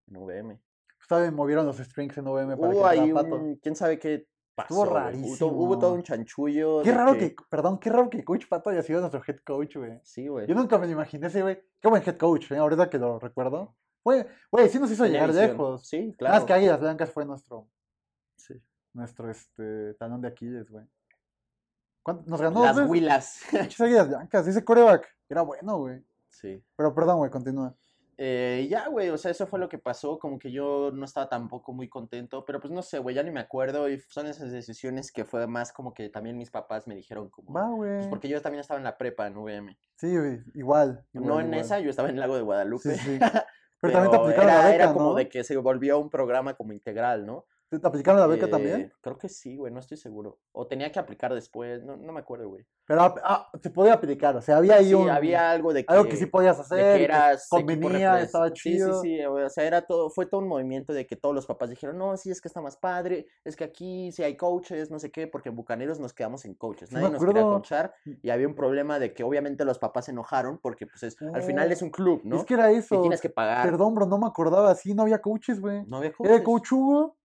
en 0.08 0.18
VM. 0.18 0.62
Ustedes 1.00 1.34
movieron 1.34 1.66
los 1.66 1.78
strings 1.78 2.18
en 2.18 2.28
OVM 2.28 2.58
para 2.60 2.74
que 2.74 2.98
entrara 3.00 3.14
Pato. 3.14 3.36
un, 3.36 3.56
quién 3.56 3.76
sabe 3.76 3.98
qué 3.98 4.28
pasó. 4.56 4.84
Estuvo 4.84 4.90
güey. 5.02 5.16
Hubo 5.24 5.38
to- 5.38 5.48
Hubo, 5.48 5.80
todo 5.80 5.92
rarísimo. 5.92 5.94
un 5.96 6.04
chanchullo. 6.04 6.82
Qué 6.84 6.92
raro 6.92 7.18
que, 7.18 7.36
perdón, 7.50 7.80
qué 7.80 7.90
raro 7.90 8.10
que 8.10 8.24
Coach 8.24 8.48
Pato 8.48 8.70
haya 8.70 8.82
sido 8.84 9.00
nuestro 9.00 9.22
head 9.28 9.40
coach, 9.46 9.78
güey. 9.78 10.00
Sí, 10.04 10.28
güey. 10.28 10.48
Yo 10.48 10.56
nunca 10.56 10.78
me 10.78 10.86
lo 10.88 10.92
imaginé 10.94 11.28
ese, 11.28 11.42
güey. 11.42 11.62
Qué 11.80 11.88
buen 11.88 12.04
head 12.06 12.18
coach, 12.18 12.52
¿eh? 12.52 12.58
Ahorita 12.58 12.90
que 12.90 12.98
lo 12.98 13.20
recuerdo. 13.20 13.76
Güey, 14.04 14.26
güey, 14.52 14.68
sí 14.70 14.80
nos 14.80 14.90
hizo 14.92 15.04
Tenía 15.04 15.20
llegar 15.20 15.30
visión. 15.32 15.52
lejos. 15.52 15.88
Sí, 15.88 16.16
claro. 16.18 16.46
que 16.46 16.54
Águilas 16.54 16.80
Blancas 16.80 17.12
fue 17.12 17.24
nuestro, 17.26 17.68
Sí. 18.36 18.56
nuestro, 18.94 19.30
este, 19.30 19.94
talón 19.96 20.22
de 20.22 20.28
Aquiles, 20.30 20.70
güey. 20.70 20.86
¿Cuánto- 22.04 22.24
Nos 22.30 22.42
ganó 22.42 22.64
Las 22.64 22.78
huilas. 22.90 23.42
Pinches 23.52 23.80
Águilas 23.82 24.08
Blancas. 24.08 24.48
Ese 24.48 24.66
coreback 24.66 25.08
era 25.30 25.44
bueno, 25.44 25.78
güey. 25.78 26.04
sí. 26.30 26.64
Pero 26.76 26.96
perdón, 26.96 27.18
güey, 27.20 27.30
continúa. 27.30 27.76
Eh, 28.24 28.68
ya, 28.70 28.88
güey, 28.88 29.10
o 29.10 29.18
sea, 29.18 29.32
eso 29.32 29.48
fue 29.48 29.58
lo 29.58 29.68
que 29.68 29.80
pasó, 29.80 30.20
como 30.20 30.38
que 30.38 30.52
yo 30.52 30.92
no 30.94 31.06
estaba 31.06 31.28
tampoco 31.28 31.74
muy 31.74 31.90
contento, 31.90 32.46
pero 32.46 32.60
pues 32.60 32.72
no 32.72 32.84
sé, 32.84 33.00
güey, 33.00 33.16
ya 33.16 33.24
ni 33.24 33.32
me 33.32 33.40
acuerdo 33.40 33.90
y 33.90 34.00
son 34.10 34.28
esas 34.28 34.52
decisiones 34.52 35.12
que 35.12 35.26
fue 35.26 35.48
más 35.48 35.74
como 35.74 35.96
que 35.96 36.08
también 36.10 36.38
mis 36.38 36.52
papás 36.52 36.86
me 36.88 36.94
dijeron 36.94 37.30
como, 37.32 37.52
Va, 37.52 37.68
pues 37.76 37.78
güey. 38.02 38.10
porque 38.12 38.30
yo 38.30 38.40
también 38.40 38.60
estaba 38.60 38.78
en 38.78 38.84
la 38.84 38.96
prepa 38.96 39.26
en 39.26 39.38
VM, 39.38 39.76
Sí, 39.96 40.16
güey, 40.16 40.40
igual. 40.54 41.04
no 41.14 41.40
en 41.40 41.48
igual. 41.48 41.62
esa, 41.62 41.80
yo 41.80 41.90
estaba 41.90 42.10
en 42.10 42.16
el 42.16 42.22
Lago 42.22 42.36
de 42.36 42.44
Guadalupe, 42.44 42.94
Sí, 42.94 43.00
sí. 43.00 43.20
Pero, 43.82 43.94
también 43.94 44.12
te 44.12 44.18
aplicaron 44.18 44.50
era, 44.52 44.58
la 44.60 44.64
beca, 44.70 44.76
era 44.76 44.94
como 44.94 45.10
¿no? 45.10 45.16
de 45.16 45.28
que 45.28 45.44
se 45.44 45.58
volvió 45.58 45.98
un 45.98 46.12
programa 46.12 46.54
como 46.54 46.72
integral, 46.74 47.26
¿no? 47.26 47.46
¿Te, 47.80 47.88
aplicaron 47.88 48.20
la 48.20 48.28
beca 48.28 48.48
Eh, 48.48 48.50
también? 48.50 48.92
Creo 49.02 49.18
que 49.18 49.30
sí, 49.30 49.56
güey, 49.56 49.72
no 49.72 49.80
estoy 49.80 49.96
seguro. 49.98 50.40
O 50.52 50.68
tenía 50.68 50.92
que 50.92 51.00
aplicar 51.00 51.34
después, 51.34 51.82
no, 51.84 51.96
no 51.96 52.12
me 52.12 52.20
acuerdo, 52.20 52.50
güey. 52.50 52.66
Pero 52.86 53.02
ah, 53.02 53.16
ah, 53.24 53.50
se 53.62 53.70
podía 53.70 53.94
aplicar, 53.94 54.36
o 54.36 54.42
sea, 54.42 54.58
había 54.58 54.76
ahí 54.76 54.90
Sí, 54.90 54.94
un, 54.94 55.10
había 55.10 55.50
algo 55.50 55.72
de 55.72 55.86
que, 55.86 55.94
algo 55.94 56.10
que 56.10 56.18
sí 56.18 56.26
podías 56.26 56.58
de 56.58 56.64
hacer, 56.64 56.98
que 56.98 56.98
y 56.98 56.98
que 56.98 57.04
eras 57.06 57.48
convenía, 57.50 58.22
estaba 58.22 58.50
Sí, 58.50 58.56
chido. 58.56 59.02
sí, 59.02 59.16
sí, 59.18 59.26
o 59.26 59.50
sea, 59.50 59.64
era 59.64 59.84
todo, 59.84 60.10
fue 60.10 60.26
todo 60.26 60.42
un 60.42 60.50
movimiento 60.50 60.92
de 60.92 61.08
que 61.08 61.16
todos 61.16 61.34
los 61.34 61.46
papás 61.46 61.70
dijeron, 61.70 61.98
no, 61.98 62.18
sí, 62.18 62.30
es 62.30 62.42
que 62.42 62.50
está 62.50 62.60
más 62.60 62.76
padre, 62.76 63.28
es 63.46 63.56
que 63.56 63.64
aquí 63.64 64.12
sí 64.12 64.22
hay 64.24 64.36
coaches, 64.36 64.92
no 64.92 65.00
sé 65.00 65.10
qué, 65.10 65.28
porque 65.28 65.48
en 65.50 65.56
Bucaneros 65.56 66.00
nos 66.02 66.14
quedamos 66.14 66.44
en 66.44 66.56
coaches, 66.56 66.90
Sí 66.90 66.96
nadie 66.96 67.10
nos 67.10 67.24
quería 67.24 67.44
coachar 67.44 67.94
y 68.22 68.30
había 68.32 68.48
un 68.48 68.56
problema 68.56 69.00
de 69.00 69.14
que 69.14 69.24
obviamente 69.24 69.64
los 69.64 69.80
papás 69.80 70.06
se 70.06 70.12
enojaron 70.12 70.58
porque 70.60 70.86
pues 70.88 71.04
es, 71.04 71.18
al 71.34 71.44
final 71.44 71.70
Oh, 71.70 71.74
es 71.74 71.82
un 71.82 71.90
club, 71.92 72.22
¿no? 72.26 72.36
Es 72.36 72.44
que 72.44 72.56
era 72.56 72.72
Y 72.74 72.76
eso. 72.78 73.00
tienes 73.00 73.22
que 73.22 73.30
pagar. 73.30 73.66
Perdón, 73.70 73.96
bro, 73.96 74.06
no 74.06 74.18
me 74.18 74.28
acordaba, 74.28 74.76
sí, 74.76 74.94
no 74.94 75.04
había 75.04 75.22
coaches, 75.22 75.62
güey. 75.62 75.86
No 75.86 75.98
había 75.98 76.10
Era 76.10 76.18
coaches. 76.18 76.40
el 76.40 76.44
coach 76.44 76.72
Hugo 76.74 77.21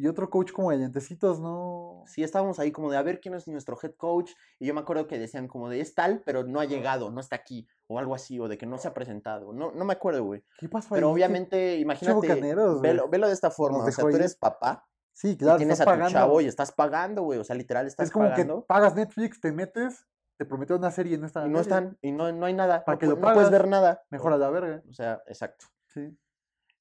y 0.00 0.06
otro 0.06 0.30
coach 0.30 0.52
como 0.52 0.70
de 0.70 0.78
lentecitos, 0.78 1.40
¿no? 1.40 2.04
Sí, 2.06 2.22
estábamos 2.22 2.58
ahí 2.60 2.70
como 2.72 2.90
de 2.90 2.96
a 2.96 3.02
ver 3.02 3.20
quién 3.20 3.34
es 3.34 3.46
nuestro 3.48 3.76
head 3.82 3.94
coach. 3.96 4.30
Y 4.60 4.66
yo 4.66 4.72
me 4.72 4.80
acuerdo 4.80 5.06
que 5.08 5.18
decían 5.18 5.48
como 5.48 5.68
de 5.68 5.80
es 5.80 5.94
tal, 5.94 6.22
pero 6.24 6.44
no 6.44 6.60
ha 6.60 6.64
llegado, 6.64 7.10
no 7.10 7.20
está 7.20 7.36
aquí. 7.36 7.66
O 7.88 7.98
algo 7.98 8.14
así, 8.14 8.38
o 8.38 8.46
de 8.48 8.56
que 8.56 8.64
no 8.64 8.78
se 8.78 8.86
ha 8.88 8.94
presentado. 8.94 9.52
No, 9.52 9.72
no 9.72 9.84
me 9.84 9.92
acuerdo, 9.94 10.24
güey. 10.24 10.44
¿Qué 10.58 10.68
pasó 10.68 10.94
Pero 10.94 11.08
ahí? 11.08 11.10
¿Qué- 11.10 11.14
obviamente, 11.14 11.76
imagínate, 11.78 12.40
velo, 12.80 13.08
velo 13.08 13.26
de 13.26 13.32
esta 13.34 13.50
forma. 13.50 13.84
O 13.84 13.90
sea, 13.90 14.04
tú 14.04 14.08
eres 14.16 14.36
papá 14.36 14.86
Sí, 15.12 15.30
y 15.30 15.36
claro, 15.36 15.58
tienes 15.58 15.80
estás 15.80 15.88
a 15.88 15.90
tu 15.90 15.98
pagando. 15.98 16.18
chavo 16.18 16.40
y 16.40 16.46
estás 16.46 16.70
pagando, 16.70 17.22
güey. 17.24 17.40
O 17.40 17.44
sea, 17.44 17.56
literal 17.56 17.86
estás 17.88 18.06
Es 18.06 18.12
como 18.12 18.28
pagando. 18.30 18.60
que 18.60 18.66
pagas 18.68 18.94
Netflix, 18.94 19.40
te 19.40 19.50
metes, 19.50 20.06
te 20.36 20.44
prometió 20.44 20.76
una 20.76 20.92
serie 20.92 21.16
y 21.16 21.18
no 21.18 21.26
está 21.26 21.44
Y 21.44 21.50
no 21.50 21.58
serie. 21.64 21.76
están, 21.76 21.98
y 22.02 22.12
no, 22.12 22.30
no 22.30 22.46
hay 22.46 22.54
nada. 22.54 22.84
¿Para 22.84 22.98
no, 23.04 23.14
lo 23.14 23.20
no 23.20 23.32
puedes 23.34 23.50
ver 23.50 23.66
nada. 23.66 24.04
Mejor 24.10 24.32
a 24.32 24.36
la 24.36 24.48
verga. 24.48 24.80
O 24.88 24.92
sea, 24.92 25.20
exacto. 25.26 25.66
Sí. 25.86 26.16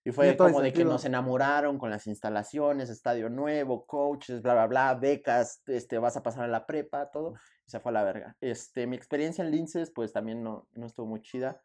Y 0.08 0.12
fue 0.14 0.38
como 0.38 0.62
de 0.62 0.72
que 0.72 0.86
nos 0.86 1.04
enamoraron 1.04 1.78
con 1.78 1.90
las 1.90 2.08
instalaciones, 2.08 2.90
estadio 2.90 3.30
nuevo, 3.30 3.86
coaches, 3.86 4.42
bla, 4.42 4.54
bla, 4.54 4.68
bla, 4.68 4.96
becas, 4.96 5.62
este, 5.66 5.98
vas 5.98 6.16
a 6.16 6.24
pasar 6.24 6.46
a 6.46 6.48
la 6.48 6.66
prepa, 6.66 7.12
todo. 7.12 7.34
Y 7.66 7.70
se 7.72 7.82
fue 7.82 7.90
a 7.90 7.94
la 7.94 8.04
verga. 8.06 8.38
Este, 8.40 8.88
mi 8.88 8.96
experiencia 8.96 9.44
en 9.44 9.52
Linces, 9.52 9.92
pues 9.92 10.14
también 10.14 10.42
no, 10.44 10.66
no 10.72 10.86
estuvo 10.86 11.08
muy 11.08 11.22
chida. 11.22 11.62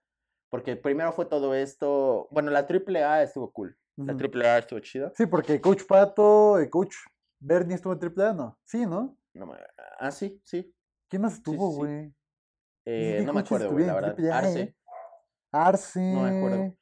Porque 0.51 0.75
primero 0.75 1.13
fue 1.13 1.27
todo 1.27 1.55
esto. 1.55 2.27
Bueno, 2.33 2.51
la 2.51 2.67
AAA 2.67 3.23
estuvo 3.23 3.53
cool. 3.53 3.79
La 3.95 4.13
Ujú. 4.13 4.25
AAA 4.25 4.59
estuvo 4.59 4.81
chida. 4.81 5.13
Sí, 5.15 5.27
porque 5.27 5.61
coach 5.61 5.85
Pato, 5.87 6.59
el 6.59 6.69
coach 6.69 6.97
Bernie 7.39 7.77
estuvo 7.77 7.93
en 7.93 8.01
AAA, 8.01 8.33
¿no? 8.33 8.59
Sí, 8.65 8.85
¿no? 8.87 9.17
No 9.35 9.47
me- 9.47 9.59
ah, 10.01 10.11
sí, 10.11 10.43
sí. 10.45 10.75
¿Quién 11.09 11.23
más 11.23 11.35
estuvo, 11.35 11.71
sí. 11.71 11.77
güey? 11.77 12.15
Eh, 12.87 13.23
no 13.25 13.35
me 13.35 13.41
acuerdo, 13.43 13.71
güey, 13.71 13.87
la 13.87 13.95
verdad. 13.95 14.17
AAA, 14.19 14.37
Arce. 14.39 14.61
eh? 14.63 14.77
Arce. 15.53 16.01
No 16.13 16.23
me 16.23 16.37
acuerdo. 16.37 16.77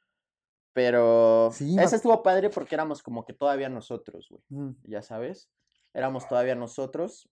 Pero 0.73 1.49
Sí, 1.51 1.77
ese 1.79 1.97
estuvo 1.97 2.23
padre 2.23 2.49
porque 2.49 2.75
éramos 2.75 3.03
como 3.03 3.25
que 3.25 3.33
todavía 3.33 3.69
nosotros, 3.69 4.27
güey. 4.29 4.41
Ujú. 4.49 4.75
ya 4.83 5.01
sabes. 5.01 5.49
Éramos 5.93 6.27
todavía 6.27 6.55
nosotros 6.55 7.29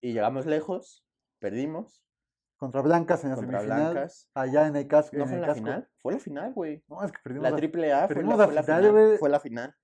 y 0.00 0.12
llegamos 0.12 0.46
lejos, 0.46 1.04
perdimos 1.40 2.02
Contra 2.56 2.80
Blancas 2.80 3.24
en 3.24 3.30
la 3.30 3.36
contra 3.36 3.58
semifinal. 3.60 3.92
Blancas. 3.92 4.28
Allá 4.34 4.68
en 4.68 4.76
el 4.76 4.86
casco. 4.86 5.16
¿No 5.16 5.24
en 5.24 5.28
fue 5.28 5.34
el 5.36 5.40
la 5.40 5.46
casco. 5.48 5.58
final? 5.64 5.88
Fue 6.00 6.12
la 6.12 6.18
final, 6.20 6.52
güey. 6.52 6.84
No, 6.86 7.02
es 7.02 7.10
que 7.10 7.18
perdimos. 7.24 7.42
La 7.42 7.50
la- 7.50 7.56
triple 7.56 7.92
A 7.92 8.06
fue 8.06 8.22
la, 8.22 8.36
la 8.36 8.44
fue 8.46 8.54
la 8.54 8.62
final, 8.62 8.92
güey. 8.92 9.18
Fue 9.18 9.28
la 9.30 9.40
final. 9.40 9.74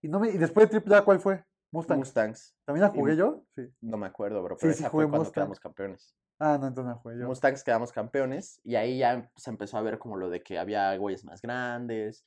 Y, 0.00 0.08
no 0.08 0.20
me... 0.20 0.28
y 0.28 0.38
después 0.38 0.70
de 0.70 0.78
AAA, 0.80 1.04
¿cuál 1.04 1.18
fue? 1.18 1.44
Mustang. 1.70 1.98
Mustangs. 1.98 2.54
¿También 2.64 2.86
la 2.86 2.92
Y- 2.94 2.98
jugué 2.98 3.16
yo? 3.16 3.44
Sí. 3.54 3.62
No 3.82 3.96
me 3.98 4.06
acuerdo, 4.06 4.42
bro. 4.42 4.56
Sí, 4.56 4.60
Pero 4.62 4.72
sí 4.74 4.80
esa 4.80 4.90
jugué 4.90 5.04
fue 5.04 5.10
cuando 5.10 5.24
Mustang. 5.24 5.34
quedamos 5.34 5.60
campeones. 5.60 6.14
Ah, 6.40 6.56
no, 6.60 6.68
entonces 6.68 6.88
la 6.94 7.00
jugué 7.00 7.18
yo. 7.18 7.26
Mustangs 7.26 7.64
quedamos 7.64 7.92
campeones 7.92 8.60
y 8.64 8.76
ahí 8.76 8.98
ya 8.98 9.30
se 9.36 9.50
empezó 9.50 9.76
a 9.76 9.82
ver 9.82 9.98
como 9.98 10.16
lo 10.16 10.30
de 10.30 10.42
que 10.42 10.58
había 10.58 10.96
güeyes 10.96 11.24
más 11.24 11.42
grandes. 11.42 12.24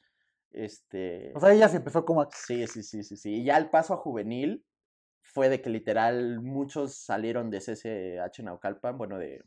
Este. 0.51 1.31
O 1.35 1.39
sea, 1.39 1.53
ella 1.53 1.69
se 1.69 1.77
empezó 1.77 2.03
como 2.05 2.21
a... 2.21 2.29
Sí, 2.31 2.67
sí, 2.67 2.83
sí, 2.83 3.03
sí, 3.03 3.15
sí. 3.15 3.35
Y 3.35 3.43
ya 3.45 3.57
el 3.57 3.69
paso 3.69 3.93
a 3.93 3.97
juvenil 3.97 4.65
fue 5.23 5.47
de 5.47 5.61
que 5.61 5.69
literal 5.69 6.41
muchos 6.41 6.93
salieron 6.95 7.49
de 7.49 7.59
CCH 7.61 8.43
Naucalpan, 8.43 8.97
bueno, 8.97 9.17
de... 9.17 9.41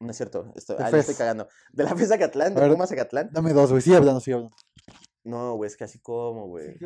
No 0.00 0.10
es 0.10 0.16
cierto, 0.18 0.52
esto, 0.54 0.76
ahí 0.78 0.92
estoy 0.96 1.14
cagando. 1.14 1.48
De 1.72 1.84
la 1.84 1.94
FES 1.96 2.12
Acatlán, 2.12 2.54
de 2.54 2.60
ver. 2.60 2.70
Pumas 2.72 2.92
Acatlán. 2.92 3.30
Dame 3.32 3.54
dos, 3.54 3.70
güey. 3.70 3.80
Sigue 3.80 3.96
hablando, 3.96 4.20
sigue 4.20 4.34
hablando. 4.34 4.56
No, 5.22 5.54
güey, 5.54 5.68
es 5.68 5.76
que 5.78 5.84
así 5.84 5.98
como, 6.00 6.46
güey. 6.48 6.76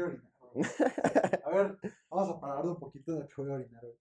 A 1.45 1.51
ver, 1.51 1.79
vamos 2.11 2.31
a 2.31 2.41
parar 2.41 2.67
un 2.67 2.79
poquito 2.79 3.13
de 3.15 3.27
que 3.29 3.35
voy 3.37 3.51
a 3.51 3.55
orinar, 3.55 3.83
güey. 3.83 3.97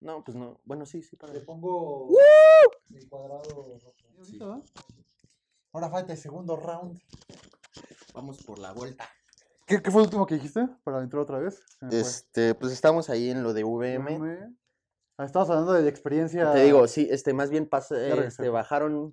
No, 0.00 0.22
pues 0.22 0.36
no. 0.36 0.60
Bueno, 0.64 0.84
sí, 0.84 1.02
sí, 1.02 1.16
para. 1.16 1.32
Le 1.32 1.40
pongo 1.40 2.08
el 2.94 3.08
cuadrado 3.08 3.42
rojo. 3.50 4.62
Ahora 5.72 5.90
falta 5.90 6.12
el 6.12 6.18
segundo 6.18 6.56
round. 6.56 7.00
Vamos 8.12 8.42
por 8.44 8.58
la 8.58 8.72
vuelta. 8.72 9.08
¿Qué, 9.66 9.82
qué 9.82 9.90
fue 9.90 10.02
el 10.02 10.06
último 10.06 10.26
que 10.26 10.34
dijiste 10.34 10.68
para 10.84 11.02
entrar 11.02 11.22
otra 11.22 11.38
vez? 11.38 11.62
Se 11.78 11.84
me 11.86 11.90
fue. 11.90 12.00
Este, 12.00 12.54
pues 12.54 12.72
estamos 12.72 13.08
ahí 13.08 13.30
en 13.30 13.42
lo 13.42 13.54
de 13.54 13.64
VM. 13.64 14.18
VM. 14.18 14.56
Ah, 15.16 15.24
Estamos 15.24 15.48
hablando 15.48 15.72
de 15.72 15.82
la 15.82 15.88
experiencia. 15.88 16.52
Te 16.52 16.64
digo, 16.64 16.86
sí, 16.86 17.08
este, 17.10 17.32
más 17.32 17.48
bien 17.50 17.66
pasa, 17.68 17.94
regresé. 17.94 18.26
este, 18.28 18.48
bajaron, 18.50 19.12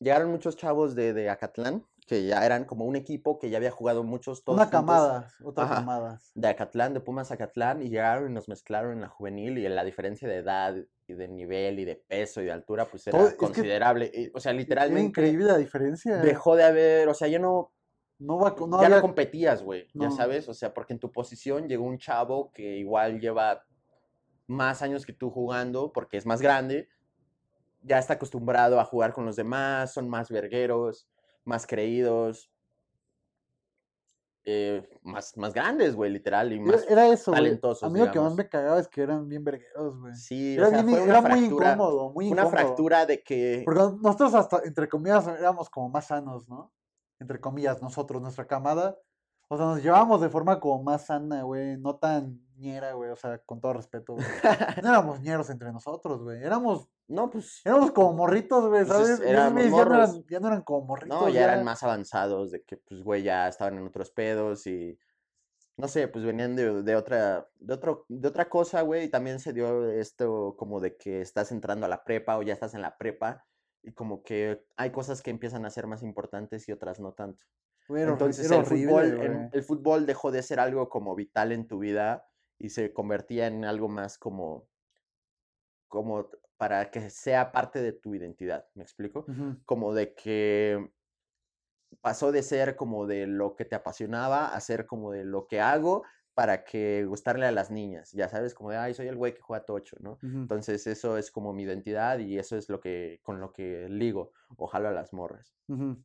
llegaron 0.00 0.30
muchos 0.30 0.56
chavos 0.56 0.94
de, 0.94 1.12
de 1.12 1.30
Acatlán, 1.30 1.86
que 2.12 2.26
ya 2.26 2.44
eran 2.44 2.66
como 2.66 2.84
un 2.84 2.94
equipo 2.94 3.38
que 3.38 3.48
ya 3.48 3.56
había 3.56 3.70
jugado 3.70 4.04
muchos 4.04 4.44
todos 4.44 4.56
Una 4.58 4.64
juntos. 4.66 4.80
camada, 4.80 5.28
otra 5.42 5.64
Ajá. 5.64 5.74
camada. 5.76 6.20
de 6.34 6.48
Acatlán, 6.48 6.92
de 6.92 7.00
Pumas 7.00 7.30
Acatlán, 7.32 7.80
y 7.80 7.88
llegaron 7.88 8.30
y 8.30 8.34
nos 8.34 8.48
mezclaron 8.50 8.92
en 8.92 9.00
la 9.00 9.08
juvenil, 9.08 9.56
y 9.56 9.66
la 9.66 9.82
diferencia 9.82 10.28
de 10.28 10.36
edad, 10.36 10.74
y 11.06 11.14
de 11.14 11.28
nivel, 11.28 11.78
y 11.78 11.86
de 11.86 11.96
peso, 11.96 12.42
y 12.42 12.44
de 12.44 12.52
altura, 12.52 12.84
pues 12.84 13.06
era 13.06 13.16
Todo- 13.16 13.28
es 13.28 13.32
que 13.32 13.38
considerable. 13.38 14.10
y, 14.12 14.30
o 14.34 14.40
sea, 14.40 14.50
Era 14.52 14.58
literalmente 14.60 15.08
increíble 15.08 15.46
la 15.46 15.56
diferencia. 15.56 16.18
dejó 16.18 16.54
de 16.54 16.64
haber, 16.64 17.08
o 17.08 17.14
sea, 17.14 17.28
ya 17.28 17.38
no, 17.38 17.72
No 18.18 18.38
va 18.38 18.50
no 18.50 18.56
ya 18.58 18.66
no 18.66 18.76
había- 18.96 19.00
competías, 19.00 19.62
güey, 19.62 19.88
ya 19.94 20.08
No. 20.08 20.14
sabes, 20.14 20.48
o 20.50 20.54
sea, 20.54 20.74
porque 20.74 20.92
en 20.92 20.98
tu 21.00 21.10
posición 21.10 21.66
llegó 21.66 21.84
un 21.86 21.96
chavo 21.96 22.52
que 22.52 22.76
igual 22.76 23.20
lleva 23.20 23.64
más 24.46 24.82
años 24.82 25.06
que 25.06 25.14
tú 25.14 25.30
jugando, 25.30 25.92
porque 25.94 26.18
es 26.18 26.26
más 26.26 26.42
grande, 26.42 26.88
ya 27.82 27.98
está 27.98 28.14
acostumbrado 28.14 28.78
a 28.78 28.84
jugar 28.84 29.12
con 29.14 29.24
los 29.24 29.34
demás, 29.36 29.92
son 29.94 30.08
más 30.10 30.30
vergueros, 30.30 31.08
más 31.44 31.66
creídos, 31.66 32.50
eh, 34.44 34.88
más, 35.02 35.36
más 35.36 35.54
grandes, 35.54 35.94
güey, 35.94 36.10
literal, 36.10 36.52
y 36.52 36.58
más 36.58 36.84
era 36.88 37.06
eso, 37.06 37.30
güey. 37.30 37.40
A 37.40 37.44
talentosos, 37.44 37.92
mí 37.92 38.00
lo 38.00 38.10
que 38.10 38.18
más 38.18 38.34
me 38.34 38.48
cagaba 38.48 38.80
es 38.80 38.88
que 38.88 39.02
eran 39.02 39.28
bien 39.28 39.44
vergueros, 39.44 40.00
güey. 40.00 40.16
Sí, 40.16 40.54
Era, 40.56 40.66
o 40.66 40.70
sea, 40.70 40.82
bien- 40.82 40.96
fue 40.96 41.04
una 41.08 41.18
era 41.18 41.28
muy 41.36 41.44
incómodo, 41.44 42.10
muy 42.10 42.24
fue 42.26 42.32
una 42.32 42.42
incómodo. 42.42 42.50
fractura 42.66 43.06
de 43.06 43.22
que 43.22 43.62
Porque 43.64 43.80
nosotros 44.00 44.34
hasta, 44.34 44.62
entre 44.64 44.88
comillas, 44.88 45.26
éramos 45.28 45.70
como 45.70 45.88
más 45.90 46.06
sanos, 46.08 46.48
¿no? 46.48 46.72
Entre 47.20 47.40
comillas, 47.40 47.80
nosotros, 47.80 48.20
nuestra 48.20 48.46
camada. 48.48 48.98
O 49.48 49.56
sea, 49.56 49.66
nos 49.66 49.82
llevábamos 49.82 50.20
de 50.20 50.28
forma 50.28 50.58
como 50.58 50.82
más 50.82 51.06
sana, 51.06 51.42
güey. 51.44 51.76
No 51.76 51.94
tan 51.96 52.40
ñera, 52.62 52.92
güey. 52.94 53.10
O 53.10 53.16
sea, 53.16 53.38
con 53.38 53.60
todo 53.60 53.74
respeto, 53.74 54.14
güey. 54.14 54.24
No 54.84 54.88
éramos 54.88 55.20
ñeros 55.20 55.50
entre 55.50 55.70
nosotros, 55.72 56.22
güey. 56.22 56.42
Éramos, 56.42 56.88
no, 57.08 57.28
pues 57.30 57.60
éramos 57.64 57.90
como 57.92 58.12
morritos, 58.14 58.68
güey, 58.68 58.84
Pues 58.86 59.18
ya 59.18 59.50
no, 59.50 59.58
eran, 59.74 60.24
ya 60.30 60.40
no 60.40 60.46
eran 60.48 60.62
como 60.62 60.86
morritos. 60.86 61.20
no, 61.20 61.28
ya 61.28 61.44
eran 61.44 61.64
más 61.64 61.82
avanzados, 61.82 62.50
de 62.52 62.62
que 62.62 62.76
pues 62.78 63.02
güey 63.02 63.22
ya 63.22 63.48
estaban 63.48 63.76
en 63.78 63.86
otros 63.86 64.10
pedos 64.10 64.66
y 64.66 64.98
no 65.76 65.88
sé, 65.88 66.06
pues 66.08 66.24
venían 66.24 66.54
de, 66.54 66.82
de 66.82 66.96
otra 66.96 67.48
de 67.58 67.74
otro 67.74 68.04
de 68.08 68.28
otra 68.28 68.48
cosa, 68.48 68.82
güey, 68.82 69.04
y 69.04 69.08
también 69.08 69.40
se 69.40 69.52
dio 69.52 69.90
esto 69.90 70.54
como 70.56 70.80
de 70.80 70.96
que 70.96 71.20
estás 71.20 71.50
entrando 71.50 71.86
a 71.86 71.88
la 71.88 72.04
prepa 72.04 72.36
o 72.38 72.42
ya 72.42 72.52
estás 72.52 72.74
en 72.74 72.82
la 72.82 72.96
prepa 72.96 73.44
y 73.82 73.92
como 73.92 74.22
que 74.22 74.64
hay 74.76 74.90
cosas 74.90 75.22
que 75.22 75.30
empiezan 75.30 75.64
a 75.66 75.70
ser 75.70 75.86
más 75.86 76.02
importantes 76.02 76.68
y 76.68 76.72
otras 76.72 77.00
no 77.00 77.12
tanto. 77.14 77.44
Horri- 77.88 78.12
Entonces 78.12 78.50
el 78.50 78.58
horrible, 78.60 78.86
fútbol, 78.92 79.04
en- 79.24 79.50
el 79.52 79.62
fútbol 79.64 80.06
dejó 80.06 80.30
de 80.30 80.42
ser 80.42 80.60
algo 80.60 80.88
como 80.88 81.14
vital 81.16 81.50
en 81.52 81.66
tu 81.66 81.78
vida 81.80 82.24
y 82.62 82.70
se 82.70 82.92
convertía 82.92 83.48
en 83.48 83.64
algo 83.64 83.88
más 83.88 84.18
como, 84.18 84.68
como 85.88 86.30
para 86.56 86.92
que 86.92 87.10
sea 87.10 87.50
parte 87.50 87.82
de 87.82 87.92
tu 87.92 88.14
identidad, 88.14 88.68
¿me 88.74 88.84
explico? 88.84 89.26
Como 89.66 89.92
de 89.94 90.14
que 90.14 90.92
pasó 92.00 92.30
de 92.30 92.44
ser 92.44 92.76
como 92.76 93.06
de 93.08 93.26
lo 93.26 93.56
que 93.56 93.64
te 93.64 93.74
apasionaba 93.74 94.54
a 94.54 94.60
ser 94.60 94.86
como 94.86 95.10
de 95.10 95.24
lo 95.24 95.48
que 95.48 95.60
hago 95.60 96.04
para 96.34 96.64
que 96.64 97.04
gustarle 97.04 97.46
a 97.46 97.52
las 97.52 97.70
niñas, 97.70 98.12
ya 98.12 98.28
sabes, 98.28 98.54
como 98.54 98.70
de, 98.70 98.76
ay, 98.76 98.94
soy 98.94 99.08
el 99.08 99.16
güey 99.16 99.34
que 99.34 99.42
juega 99.42 99.66
tocho, 99.66 99.96
¿no? 100.00 100.18
Entonces 100.22 100.86
eso 100.86 101.18
es 101.18 101.32
como 101.32 101.52
mi 101.52 101.64
identidad 101.64 102.20
y 102.20 102.38
eso 102.38 102.56
es 102.56 102.70
lo 102.70 102.80
que, 102.80 103.20
con 103.22 103.40
lo 103.40 103.52
que 103.52 103.88
ligo, 103.88 104.32
ojalá 104.56 104.90
a 104.90 104.92
las 104.92 105.12
morras. 105.12 105.52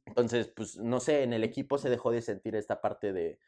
Entonces, 0.05 0.47
pues, 0.47 0.77
no 0.77 0.99
sé, 0.99 1.21
en 1.21 1.33
el 1.33 1.43
equipo 1.43 1.77
se 1.77 1.89
dejó 1.89 2.11
de 2.11 2.21
sentir 2.21 2.55
esta 2.55 2.81
parte 2.81 3.13
de, 3.13 3.39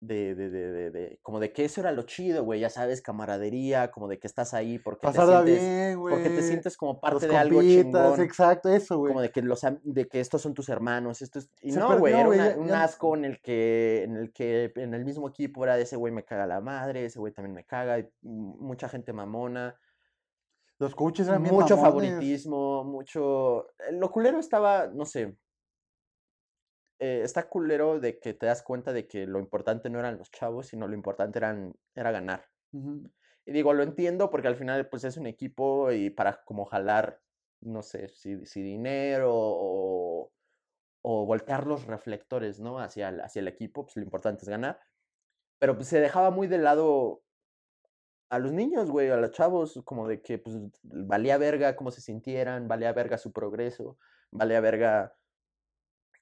de, 0.00 0.34
de, 0.36 0.48
de, 0.50 0.70
de, 0.72 0.90
de- 0.90 1.18
como 1.22 1.40
de 1.40 1.52
que 1.52 1.64
eso 1.64 1.80
era 1.80 1.90
lo 1.90 2.02
chido, 2.02 2.44
güey, 2.44 2.60
ya 2.60 2.70
sabes, 2.70 3.02
camaradería, 3.02 3.90
como 3.90 4.06
de 4.06 4.18
que 4.20 4.28
estás 4.28 4.54
ahí 4.54 4.78
porque 4.78 5.06
te 5.08 5.12
sientes, 5.12 5.60
bien, 5.60 5.98
güey. 5.98 6.14
porque 6.14 6.30
te 6.30 6.42
sientes 6.42 6.76
como 6.76 6.92
los 6.92 7.00
parte 7.00 7.26
de 7.26 7.36
algo 7.36 7.60
chingón, 7.62 8.20
exacto, 8.20 8.68
eso, 8.68 8.98
güey. 8.98 9.10
como 9.10 9.22
de 9.22 9.30
que 9.30 9.42
los, 9.42 9.60
de 9.82 10.06
que 10.06 10.20
estos 10.20 10.40
son 10.40 10.54
tus 10.54 10.68
hermanos, 10.68 11.20
esto 11.20 11.40
es, 11.40 11.50
y 11.62 11.72
Se 11.72 11.80
no, 11.80 11.98
güey, 11.98 12.14
era 12.14 12.28
una- 12.28 12.56
un 12.56 12.70
asco 12.70 13.16
en 13.16 13.24
el 13.24 13.40
que, 13.40 14.04
en 14.04 14.16
el 14.16 14.32
que, 14.32 14.72
en 14.76 14.94
el 14.94 15.04
mismo 15.04 15.28
equipo 15.28 15.64
era 15.64 15.76
de 15.76 15.82
ese 15.82 15.96
güey 15.96 16.12
me 16.12 16.24
caga 16.24 16.46
la 16.46 16.60
madre, 16.60 17.04
ese 17.04 17.18
güey 17.18 17.32
también 17.32 17.54
me 17.54 17.64
caga, 17.64 17.98
y 17.98 18.08
mucha 18.22 18.88
gente 18.88 19.12
mamona, 19.12 19.74
Los 20.78 20.94
coaches 20.94 21.26
eran 21.26 21.42
mucho 21.42 21.76
favoritismo, 21.76 22.84
mucho, 22.84 23.66
lo 23.90 24.12
culero 24.12 24.38
estaba, 24.38 24.86
no 24.86 25.04
sé, 25.04 25.36
eh, 26.98 27.22
está 27.22 27.48
culero 27.48 28.00
de 28.00 28.18
que 28.18 28.34
te 28.34 28.46
das 28.46 28.62
cuenta 28.62 28.92
de 28.92 29.06
que 29.06 29.26
lo 29.26 29.38
importante 29.38 29.90
no 29.90 29.98
eran 29.98 30.18
los 30.18 30.30
chavos, 30.30 30.68
sino 30.68 30.88
lo 30.88 30.94
importante 30.94 31.38
eran, 31.38 31.74
era 31.94 32.10
ganar. 32.10 32.46
Ujú. 32.72 33.10
Y 33.46 33.52
digo, 33.52 33.72
lo 33.72 33.82
entiendo 33.82 34.30
porque 34.30 34.48
al 34.48 34.56
final 34.56 34.88
pues 34.88 35.04
es 35.04 35.16
un 35.16 35.26
equipo 35.26 35.90
y 35.92 36.10
para 36.10 36.42
como 36.44 36.64
jalar, 36.66 37.20
no 37.60 37.82
sé, 37.82 38.08
si, 38.08 38.44
si 38.44 38.62
dinero 38.62 39.30
o, 39.32 40.32
o 41.02 41.26
voltear 41.26 41.66
los 41.66 41.86
reflectores, 41.86 42.60
¿no? 42.60 42.78
Hacia 42.78 43.08
el, 43.08 43.20
hacia 43.20 43.40
el 43.40 43.48
equipo, 43.48 43.84
pues 43.84 43.96
lo 43.96 44.02
importante 44.02 44.42
es 44.42 44.48
ganar. 44.48 44.80
Pero 45.58 45.74
pues 45.76 45.88
se 45.88 46.00
dejaba 46.00 46.30
muy 46.30 46.46
de 46.46 46.58
lado 46.58 47.22
a 48.30 48.38
los 48.38 48.52
niños, 48.52 48.90
güey, 48.90 49.08
a 49.10 49.16
los 49.16 49.30
chavos, 49.30 49.80
como 49.84 50.06
de 50.06 50.20
que 50.20 50.38
pues 50.38 50.56
valía 50.82 51.38
verga 51.38 51.76
cómo 51.76 51.90
se 51.90 52.00
sintieran, 52.00 52.68
valía 52.68 52.92
verga 52.92 53.16
su 53.18 53.32
progreso, 53.32 53.98
valía 54.30 54.60
verga, 54.60 55.16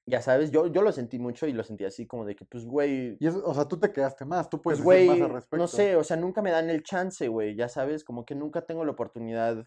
ya 0.07 0.21
sabes, 0.21 0.51
yo, 0.51 0.67
yo 0.67 0.81
lo 0.81 0.91
sentí 0.91 1.19
mucho 1.19 1.47
y 1.47 1.53
lo 1.53 1.63
sentí 1.63 1.85
así 1.85 2.07
como 2.07 2.25
de 2.25 2.35
que 2.35 2.45
pues, 2.45 2.65
güey, 2.65 3.19
Y 3.19 3.27
eso, 3.27 3.43
o 3.45 3.53
sea, 3.53 3.65
tú 3.67 3.79
te 3.79 3.91
quedaste 3.93 4.25
más, 4.25 4.49
tú 4.49 4.61
puedes 4.61 4.79
pues, 4.79 4.81
decir 4.81 4.87
güey, 4.87 5.05
más 5.05 5.21
al 5.21 5.29
respecto. 5.29 5.57
no 5.57 5.67
sé, 5.67 5.95
o 5.95 6.03
sea, 6.03 6.17
nunca 6.17 6.41
me 6.41 6.51
dan 6.51 6.69
el 6.69 6.83
chance, 6.83 7.27
güey, 7.27 7.55
ya 7.55 7.69
sabes, 7.69 8.03
como 8.03 8.25
que 8.25 8.35
nunca 8.35 8.65
tengo 8.65 8.85
la 8.85 8.91
oportunidad. 8.91 9.65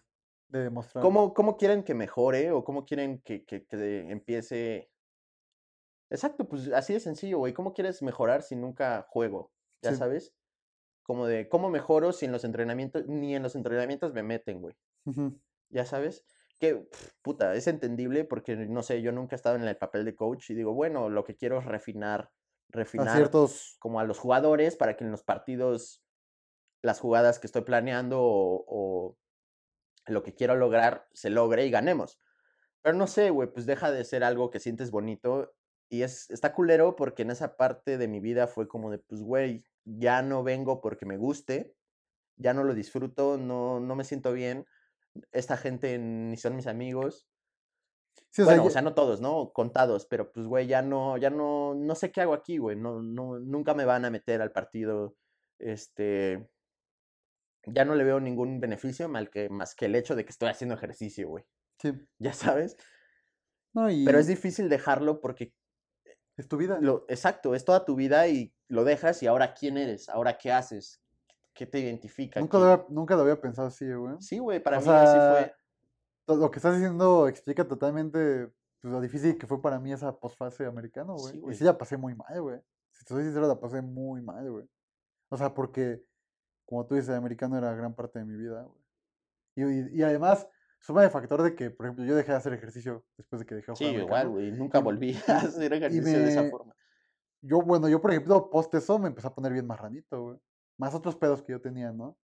De 0.49 0.59
demostrar. 0.63 1.07
¿Cómo, 1.07 1.33
cómo 1.33 1.57
quieren 1.57 1.83
que 1.83 1.93
mejore 1.95 2.51
o 2.51 2.63
cómo 2.63 2.85
quieren 2.85 3.21
que, 3.21 3.45
que, 3.45 3.65
que 3.65 4.11
empiece? 4.11 4.91
Exacto, 6.09 6.47
pues 6.47 6.67
así 6.73 6.93
de 6.93 6.99
sencillo, 6.99 7.37
güey. 7.39 7.53
¿Cómo 7.53 7.73
quieres 7.73 8.01
mejorar 8.01 8.43
si 8.43 8.55
nunca 8.55 9.05
juego? 9.09 9.51
Ya 9.81 9.89
Sí. 9.89 9.95
sabes. 9.95 10.33
Como 11.03 11.27
de, 11.27 11.49
¿cómo 11.49 11.69
mejoro 11.69 12.13
si 12.13 12.25
en 12.25 12.33
los 12.33 12.43
entrenamientos, 12.45 13.07
ni 13.07 13.35
en 13.35 13.43
los 13.43 13.55
entrenamientos 13.55 14.13
me 14.13 14.23
meten, 14.23 14.61
güey? 14.61 14.75
Ujú. 15.05 15.39
Ya 15.69 15.85
sabes. 15.85 16.25
Que, 16.61 16.87
puta, 17.23 17.55
es 17.55 17.65
entendible 17.65 18.23
porque, 18.23 18.55
no 18.55 18.83
sé, 18.83 19.01
yo 19.01 19.11
nunca 19.11 19.35
he 19.35 19.37
estado 19.37 19.55
en 19.55 19.63
el 19.63 19.77
papel 19.77 20.05
de 20.05 20.15
coach 20.15 20.51
y 20.51 20.53
digo, 20.53 20.75
bueno, 20.75 21.09
lo 21.09 21.23
que 21.23 21.35
quiero 21.35 21.57
es 21.57 21.65
refinar, 21.65 22.31
A 22.71 22.77
refinar 22.77 23.15
ciertos. 23.15 23.77
como 23.79 23.99
a 23.99 24.03
los 24.03 24.19
jugadores 24.19 24.75
para 24.75 24.95
que 24.95 25.03
en 25.03 25.09
los 25.09 25.23
partidos 25.23 26.03
las 26.83 26.99
jugadas 26.99 27.39
que 27.39 27.47
estoy 27.47 27.63
planeando 27.63 28.21
o, 28.21 28.63
o 28.67 29.17
lo 30.05 30.21
que 30.21 30.35
quiero 30.35 30.55
lograr 30.55 31.07
se 31.13 31.31
logre 31.31 31.65
y 31.65 31.71
ganemos. 31.71 32.19
Pero 32.83 32.95
no 32.95 33.07
sé, 33.07 33.31
güey, 33.31 33.51
pues 33.51 33.65
deja 33.65 33.91
de 33.91 34.03
ser 34.03 34.23
algo 34.23 34.51
que 34.51 34.59
sientes 34.59 34.91
bonito 34.91 35.55
y 35.89 36.03
es, 36.03 36.29
está 36.29 36.53
culero 36.53 36.95
porque 36.95 37.23
en 37.23 37.31
esa 37.31 37.57
parte 37.57 37.97
de 37.97 38.07
mi 38.07 38.19
vida 38.19 38.47
fue 38.47 38.67
como 38.67 38.91
de, 38.91 38.99
pues, 38.99 39.23
güey, 39.23 39.65
ya 39.83 40.21
no 40.21 40.43
vengo 40.43 40.79
porque 40.79 41.07
me 41.07 41.17
guste, 41.17 41.75
ya 42.37 42.53
no 42.53 42.63
lo 42.63 42.75
disfruto, 42.75 43.37
no, 43.37 43.79
no 43.79 43.95
me 43.95 44.03
siento 44.03 44.31
bien, 44.31 44.67
esta 45.31 45.57
gente 45.57 45.97
ni 45.97 46.37
son 46.37 46.55
mis 46.55 46.67
amigos, 46.67 47.27
Sí, 48.31 48.43
o 48.43 48.45
sea, 48.45 48.55
bueno, 48.55 48.65
o 48.67 48.69
sea, 48.69 48.81
no 48.81 48.93
todos, 48.93 49.19
¿no? 49.19 49.51
Contados, 49.51 50.05
pero 50.05 50.31
pues, 50.31 50.47
güey, 50.47 50.65
ya 50.65 50.81
no, 50.81 51.17
ya 51.17 51.29
no, 51.29 51.75
no 51.75 51.95
sé 51.95 52.11
qué 52.11 52.21
hago 52.21 52.33
aquí, 52.33 52.57
güey. 52.57 52.77
No, 52.77 53.01
no, 53.01 53.39
nunca 53.39 53.73
me 53.73 53.83
van 53.83 54.05
a 54.05 54.09
meter 54.09 54.41
al 54.41 54.53
partido. 54.53 55.17
Este, 55.59 56.49
ya 57.65 57.83
no 57.83 57.93
le 57.95 58.05
veo 58.05 58.21
ningún 58.21 58.61
beneficio 58.61 59.09
mal 59.09 59.29
que, 59.29 59.49
más 59.49 59.75
que 59.75 59.85
el 59.85 59.95
hecho 59.95 60.15
de 60.15 60.23
que 60.23 60.31
estoy 60.31 60.49
haciendo 60.49 60.75
ejercicio, 60.75 61.27
güey. 61.27 61.43
sí. 61.79 61.91
Ya 62.19 62.33
sabes. 62.33 62.77
No, 63.73 63.89
y 63.89 64.05
Pero 64.05 64.19
es 64.19 64.27
difícil 64.27 64.69
dejarlo 64.69 65.19
porque, 65.19 65.53
es 66.37 66.47
tu 66.47 66.57
vida. 66.57 66.79
lo, 66.79 67.05
exacto, 67.09 67.53
es 67.53 67.65
toda 67.65 67.83
tu 67.83 67.95
vida 67.95 68.27
y 68.27 68.53
lo 68.69 68.85
dejas 68.85 69.21
y 69.23 69.27
ahora 69.27 69.53
quién 69.53 69.77
eres, 69.77 70.07
ahora 70.07 70.37
qué 70.37 70.51
haces, 70.51 71.01
qué 71.53 71.65
te 71.65 71.79
identifica. 71.79 72.39
Nunca 72.39 72.57
lo, 72.57 72.65
¿Qué- 72.65 72.71
había, 72.71 72.85
nunca 72.89 73.15
lo 73.15 73.21
había 73.21 73.39
pensado 73.41 73.67
así, 73.67 73.91
güey. 73.93 74.15
Sí, 74.19 74.39
güey, 74.39 74.61
para 74.61 74.77
O 74.77 74.81
mí 74.81 74.87
así 74.89 75.17
sea, 75.17 75.29
fue. 75.31 75.55
Lo 76.37 76.49
que 76.51 76.59
estás 76.59 76.75
diciendo 76.75 77.27
explica 77.27 77.67
totalmente 77.67 78.49
pues, 78.81 78.93
lo 78.93 79.01
difícil 79.01 79.37
que 79.37 79.47
fue 79.47 79.61
para 79.61 79.79
mí 79.79 79.91
esa 79.91 80.17
postfase 80.17 80.65
americano, 80.65 81.15
güey. 81.15 81.33
Sí, 81.33 81.41
y 81.49 81.53
sí 81.55 81.63
la 81.63 81.77
pasé 81.77 81.97
muy 81.97 82.15
mal, 82.15 82.41
güey. 82.41 82.59
Si 82.91 83.03
te 83.05 83.13
soy 83.13 83.23
sincero, 83.23 83.47
la 83.47 83.59
pasé 83.59 83.81
muy 83.81 84.21
mal, 84.21 84.49
güey. 84.49 84.69
O 85.29 85.37
sea, 85.37 85.53
porque, 85.53 86.03
como 86.65 86.85
tú 86.85 86.95
dices, 86.95 87.09
el 87.09 87.15
americano 87.15 87.57
era 87.57 87.73
gran 87.75 87.93
parte 87.95 88.19
de 88.19 88.25
mi 88.25 88.35
vida, 88.35 88.63
güey. 88.63 88.81
Y, 89.55 89.63
y- 89.63 89.99
y 89.99 90.03
además, 90.03 90.47
suma 90.79 91.03
el 91.03 91.09
factor 91.09 91.41
de 91.41 91.55
que, 91.55 91.69
por 91.69 91.85
ejemplo, 91.85 92.05
yo 92.05 92.15
dejé 92.15 92.31
de 92.31 92.37
hacer 92.37 92.53
ejercicio 92.53 93.03
después 93.17 93.39
de 93.41 93.45
que 93.45 93.55
dejé 93.55 93.71
de 93.71 93.75
Sí, 93.75 93.85
jugar 93.85 93.99
igual, 94.01 94.21
americano. 94.27 94.31
güey. 94.31 94.51
Nunca 94.51 94.79
volví 94.79 95.11
a 95.27 95.37
hacer 95.37 95.73
ejercicio 95.73 96.19
de 96.21 96.29
esa 96.29 96.49
forma. 96.49 96.75
Yo, 97.41 97.61
bueno, 97.61 97.89
yo, 97.89 97.99
por 98.01 98.11
ejemplo, 98.11 98.49
post 98.49 98.73
eso 98.75 98.99
me 98.99 99.07
empecé 99.07 99.27
a 99.27 99.33
poner 99.33 99.51
bien 99.51 99.65
marranito, 99.67 100.21
güey. 100.23 100.37
Más 100.81 100.95
otros 100.95 101.15
pedos 101.15 101.43
que 101.43 101.51
yo 101.51 101.61
tenía, 101.61 101.91
¿no? 101.91 102.17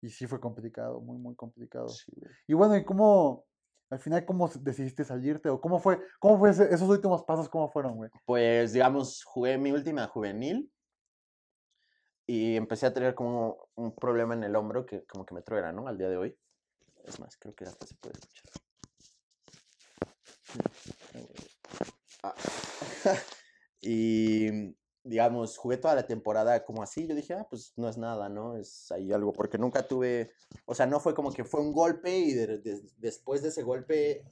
Y 0.00 0.08
sí 0.08 0.26
fue 0.26 0.40
complicado, 0.40 0.98
muy, 1.02 1.18
muy 1.18 1.34
complicado. 1.36 1.88
Sí. 1.88 2.10
Y 2.46 2.54
bueno, 2.54 2.74
¿y 2.74 2.82
cómo, 2.82 3.44
al 3.90 3.98
final, 3.98 4.24
cómo 4.24 4.48
decidiste 4.48 5.04
salirte? 5.04 5.50
¿O 5.50 5.60
cómo 5.60 5.78
fue, 5.78 6.00
cómo 6.18 6.38
fue 6.38 6.48
ese- 6.48 6.72
esos 6.72 6.88
últimos 6.88 7.22
pasos, 7.24 7.50
cómo 7.50 7.68
fueron, 7.70 7.96
güey? 7.96 8.10
Pues, 8.24 8.72
digamos, 8.72 9.22
jugué 9.24 9.58
mi 9.58 9.72
última 9.72 10.06
juvenil 10.06 10.72
y 12.26 12.56
empecé 12.56 12.86
a 12.86 12.94
tener 12.94 13.14
como 13.14 13.68
un 13.74 13.94
problema 13.94 14.32
en 14.32 14.44
el 14.44 14.56
hombro 14.56 14.86
que 14.86 15.04
como 15.04 15.26
que 15.26 15.34
me 15.34 15.42
truena, 15.42 15.70
¿no? 15.70 15.86
Al 15.86 15.98
día 15.98 16.08
de 16.08 16.16
hoy. 16.16 16.38
Es 17.04 17.20
más, 17.20 17.36
creo 17.36 17.54
que 17.54 17.64
hasta 17.64 17.84
se 17.84 17.94
puede 17.96 18.14
escuchar. 18.14 18.46
Ah. 22.22 22.34
y, 23.82 24.74
digamos, 25.08 25.56
jugué 25.56 25.76
toda 25.78 25.94
la 25.94 26.06
temporada 26.06 26.64
como 26.64 26.82
así. 26.82 27.06
Yo 27.06 27.14
dije, 27.14 27.34
ah, 27.34 27.46
pues 27.48 27.72
no 27.76 27.88
es 27.88 27.96
nada, 27.98 28.28
¿no? 28.28 28.56
Es 28.56 28.90
ahí 28.92 29.12
algo, 29.12 29.32
porque 29.32 29.58
nunca 29.58 29.86
tuve, 29.86 30.30
o 30.66 30.74
sea, 30.74 30.86
no 30.86 31.00
fue 31.00 31.14
como 31.14 31.32
que 31.32 31.44
fue 31.44 31.60
un 31.60 31.72
golpe 31.72 32.16
y 32.16 32.32
de- 32.34 32.58
de- 32.58 32.82
después 32.98 33.42
de 33.42 33.48
ese 33.48 33.62
golpe 33.62 34.24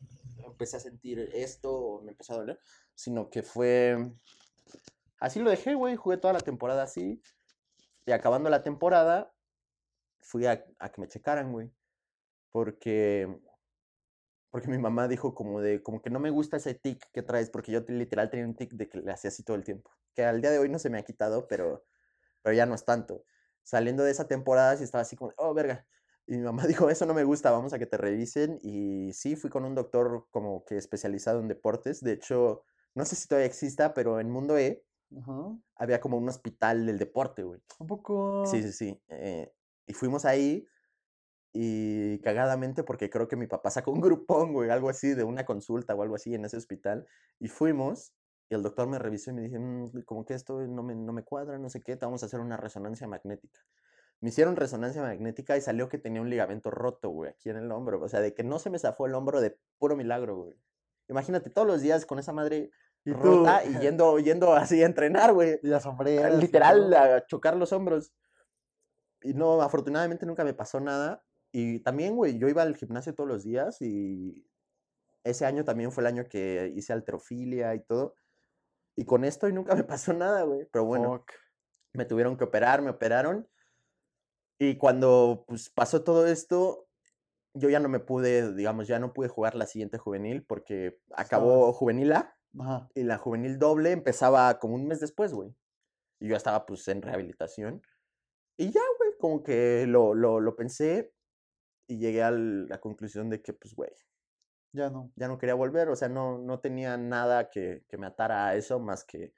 empecé 0.45 0.77
a 0.77 0.81
sentir 0.81 1.19
esto 1.35 2.01
me 2.05 2.13
empezó 2.13 2.35
a 2.35 2.39
doler, 2.39 2.61
sino 2.95 3.31
que 3.31 3.43
fue... 3.43 4.13
Así 5.19 5.41
lo 5.41 5.51
dejé, 5.51 5.75
güey, 5.75 5.97
jugué 5.97 6.19
toda 6.19 6.35
la 6.35 6.41
temporada 6.41 6.83
así. 6.83 7.23
Y 8.05 8.13
acabando 8.13 8.51
la 8.51 8.63
temporada, 8.63 9.33
fui 10.21 10.47
a, 10.47 10.65
a 10.79 10.93
que 10.93 11.01
me 11.01 11.09
checaran, 11.09 11.53
güey. 11.53 11.73
Porque, 12.53 13.41
porque 14.51 14.69
mi 14.69 14.79
mamá 14.79 15.09
dijo 15.09 15.35
como 15.35 15.61
de, 15.61 15.83
como 15.83 16.03
que 16.03 16.11
no 16.11 16.21
me 16.21 16.31
gusta 16.31 16.59
ese 16.59 16.75
tic 16.75 17.11
que 17.13 17.23
traes, 17.23 17.49
porque 17.51 17.73
yo 17.73 17.85
te- 17.85 17.93
literal 17.95 18.29
tenía 18.31 18.47
un 18.47 18.55
tic 18.55 18.73
de 18.73 18.89
que 18.89 18.99
le 18.99 19.11
hacía 19.11 19.29
así 19.29 19.43
todo 19.43 19.57
el 19.57 19.65
tiempo. 19.65 19.91
Que 20.17 20.25
al 20.25 20.41
día 20.41 20.51
de 20.51 20.59
hoy 20.59 20.69
no 20.69 20.79
se 20.79 20.91
me 20.91 20.99
ha 20.99 21.05
quitado, 21.05 21.47
pero, 21.47 21.85
pero 22.43 22.57
ya 22.57 22.67
no 22.67 22.75
es 22.75 22.85
tanto. 22.85 23.23
Saliendo 23.63 24.03
de 24.03 24.11
esa 24.11 24.27
temporada, 24.27 24.77
sí 24.77 24.85
estaba 24.85 25.03
así 25.03 25.15
como, 25.15 25.33
oh, 25.37 25.55
verga. 25.55 25.87
Y 26.27 26.37
mi 26.39 26.43
mamá 26.43 26.67
dijo, 26.67 26.91
eso 26.91 27.07
no 27.07 27.15
me 27.15 27.25
gusta, 27.25 27.51
vamos 27.53 27.73
a 27.73 27.79
que 27.79 27.87
te 27.87 27.99
revisen. 27.99 28.59
Y 28.63 29.13
sí, 29.13 29.37
fui 29.37 29.51
con 29.51 29.65
un 29.65 29.75
doctor 29.75 30.27
como 30.31 30.65
que 30.65 30.77
especializado 30.77 31.39
en 31.41 31.49
deportes. 31.49 32.03
De 32.03 32.13
hecho, 32.13 32.65
no 32.95 33.05
sé 33.05 33.15
si 33.15 33.29
todavía 33.29 33.47
exista, 33.47 33.95
pero 33.95 34.19
en 34.19 34.31
Mundo 34.31 34.59
E 34.59 34.83
había 35.77 36.01
como 36.01 36.17
un 36.17 36.29
hospital 36.29 36.87
del 36.87 36.99
deporte, 36.99 37.45
güey. 37.45 37.61
Un 37.79 37.87
poco... 37.87 38.45
Sí, 38.47 38.63
sí, 38.63 38.73
sí. 38.73 39.01
eh, 39.09 39.53
y 39.87 39.93
fuimos 39.93 40.25
ahí 40.25 40.67
y 41.53 42.19
cagadamente 42.19 42.83
porque 42.83 43.09
creo 43.09 43.29
que 43.29 43.37
mi 43.37 43.47
papá 43.47 43.71
sacó 43.71 43.91
un 43.91 44.01
grupón, 44.03 44.53
güey, 44.53 44.71
algo 44.71 44.91
así, 44.91 45.15
de 45.15 45.25
una 45.25 45.45
consulta 45.47 45.95
o 45.95 46.03
algo 46.03 46.15
así 46.15 46.35
en 46.35 46.45
ese 46.45 46.57
hospital. 46.57 47.07
Y 47.39 47.49
fuimos 47.49 48.13
y 48.49 48.55
el 48.55 48.63
doctor 48.63 48.87
me 48.89 48.99
revisó 48.99 49.31
y 49.31 49.35
me 49.35 49.43
dije, 49.43 49.59
"Mm, 49.59 50.03
como 50.05 50.25
que 50.25 50.35
esto 50.35 50.61
no 50.67 50.83
me, 50.83 50.95
no 50.95 51.13
me 51.13 51.23
cuadra, 51.25 51.59
no 51.59 51.69
sé 51.69 51.81
qué, 51.83 51.97
te 51.97 52.07
vamos 52.07 52.23
a 52.23 52.27
hacer 52.27 52.41
una 52.41 52.57
resonancia 52.57 53.07
magnética. 53.09 53.61
Me 54.21 54.31
hicieron 54.31 54.57
resonancia 54.57 55.03
magnética 55.03 55.57
y 55.57 55.61
salió 55.61 55.89
que 55.89 55.99
tenía 55.99 56.21
un 56.23 56.31
ligamento 56.31 56.71
roto, 56.71 57.11
güey, 57.11 57.31
aquí 57.31 57.51
en 57.51 57.57
el 57.57 57.71
hombro. 57.71 58.01
O 58.01 58.09
sea, 58.09 58.21
de 58.21 58.35
que 58.35 58.45
no 58.45 58.59
se 58.59 58.71
me 58.71 58.79
zafó 58.79 59.07
el 59.07 59.15
hombro 59.15 59.41
de 59.41 59.59
puro 59.79 59.97
milagro, 59.97 60.37
güey. 60.37 60.55
Imagínate 61.09 61.51
todos 61.51 61.69
los 61.69 61.81
días 61.83 62.07
con 62.07 62.19
esa 62.19 62.33
madre 62.33 62.71
Y 63.05 63.13
tú, 63.13 63.19
rota 63.19 63.65
y 63.65 63.75
yendo, 63.91 64.19
yendo 64.19 64.55
así 64.55 64.83
a 64.83 64.87
entrenar, 64.87 65.35
güey. 65.35 65.59
y 65.63 65.69
las 65.69 65.83
sombreras. 65.83 66.37
Literal, 66.39 66.95
a 66.95 67.27
chocar 67.27 67.57
los 67.57 67.73
hombros. 67.73 68.13
Y 69.23 69.35
no, 69.35 69.61
afortunadamente 69.61 70.25
nunca 70.27 70.45
me 70.45 70.55
pasó 70.55 70.81
nada. 70.81 71.23
Y 71.53 71.81
también, 71.81 72.17
güey, 72.17 72.39
yo 72.39 72.49
iba 72.49 72.63
al 72.63 72.77
gimnasio 72.77 73.15
todos 73.15 73.29
los 73.29 73.45
días 73.45 73.81
y 73.83 74.47
ese 75.25 75.45
año 75.47 75.65
también 75.65 75.91
fue 75.93 76.03
el 76.03 76.07
año 76.09 76.25
que 76.29 76.73
hice 76.75 76.93
alterofilia 76.93 77.75
y 77.75 77.81
todo. 77.81 78.15
Y 78.97 79.05
con 79.05 79.25
esto 79.25 79.49
y 79.49 79.53
nunca 79.53 79.75
me 79.75 79.85
pasó 79.85 80.13
nada, 80.13 80.43
güey. 80.43 80.67
Pero 80.73 80.85
bueno, 80.85 81.19
Fuck. 81.19 81.33
me 81.93 82.05
tuvieron 82.07 82.37
que 82.37 82.45
operar, 82.45 82.83
me 82.83 82.91
operaron. 82.91 83.49
Y 84.59 84.77
cuando 84.79 85.45
pues, 85.47 85.69
pasó 85.71 86.03
todo 86.03 86.27
esto, 86.27 86.89
yo 87.55 87.69
ya 87.69 87.79
no 87.79 87.89
me 87.89 88.01
pude, 88.01 88.55
digamos, 88.55 88.89
ya 88.89 88.99
no 88.99 89.13
pude 89.13 89.29
jugar 89.29 89.55
la 89.55 89.67
siguiente 89.67 89.99
juvenil 89.99 90.45
porque 90.45 90.99
acabó 91.15 91.73
juvenil 91.73 92.13
A 92.13 92.35
Ajá. 92.59 92.89
y 92.95 93.03
la 93.03 93.19
juvenil 93.19 93.59
doble 93.59 93.93
empezaba 93.93 94.59
como 94.59 94.75
un 94.75 94.87
mes 94.87 95.01
después, 95.01 95.33
güey. 95.33 95.55
Y 96.21 96.29
yo 96.29 96.37
estaba 96.37 96.65
pues 96.65 96.89
en 96.89 97.03
rehabilitación. 97.03 97.83
Y 98.59 98.71
ya, 98.71 98.81
güey, 98.99 99.11
como 99.19 99.43
que 99.43 99.87
lo, 99.87 100.15
lo, 100.15 100.41
lo 100.41 100.57
pensé 100.57 101.13
y 101.87 101.99
llegué 101.99 102.23
a 102.23 102.31
la 102.31 102.81
conclusión 102.81 103.29
de 103.29 103.43
que, 103.43 103.53
pues, 103.53 103.75
güey, 103.75 103.91
Ya 104.77 104.91
no. 104.91 105.11
ya 105.17 105.29
no 105.29 105.39
quería 105.39 105.55
volver. 105.55 105.89
O 105.89 105.97
sea, 105.97 106.09
no, 106.09 106.39
no 106.39 106.61
tenía 106.61 106.97
nada 106.97 107.51
que, 107.51 107.85
que 107.89 107.97
me 107.99 108.07
atara 108.07 108.47
a 108.47 108.55
eso 108.55 108.79
más 108.79 109.05
que 109.05 109.33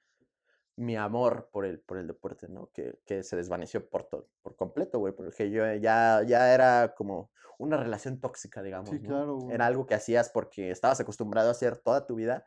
mi 0.77 0.97
amor 0.97 1.49
por 1.53 1.65
el, 1.65 1.81
por 1.81 1.99
el 1.99 2.07
deporte, 2.07 2.49
¿no? 2.49 2.71
Que, 2.73 2.99
que 3.05 3.23
se 3.23 3.37
desvaneció 3.37 3.89
por, 3.89 4.05
to- 4.05 4.29
por 4.43 4.57
completo, 4.57 4.99
güey. 4.99 5.13
Porque 5.13 5.51
yo 5.51 5.65
ya, 5.75 6.23
ya 6.27 6.55
era 6.55 6.95
como 6.95 7.31
una 7.59 7.77
relación 7.77 8.21
tóxica, 8.21 8.63
digamos. 8.63 8.91
Sí, 8.91 8.99
¿no? 9.01 9.09
claro, 9.09 9.37
güey. 9.37 9.55
Era 9.55 9.67
algo 9.67 9.87
que 9.87 9.95
hacías 9.95 10.31
porque 10.31 10.71
estabas 10.71 11.01
acostumbrado 11.01 11.49
a 11.49 11.53
hacer 11.53 11.79
toda 11.79 12.07
tu 12.07 12.15
vida, 12.15 12.45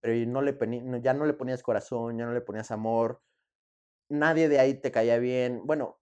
pero 0.00 0.30
no 0.30 0.42
le 0.42 0.56
ya 1.02 1.14
no 1.14 1.24
le 1.24 1.32
ponías 1.34 1.62
corazón, 1.62 2.18
ya 2.18 2.26
no 2.26 2.32
le 2.32 2.42
ponías 2.42 2.70
amor. 2.70 3.22
Nadie 4.10 4.48
de 4.48 4.60
ahí 4.60 4.74
te 4.74 4.92
caía 4.92 5.18
bien. 5.18 5.62
Bueno, 5.64 5.98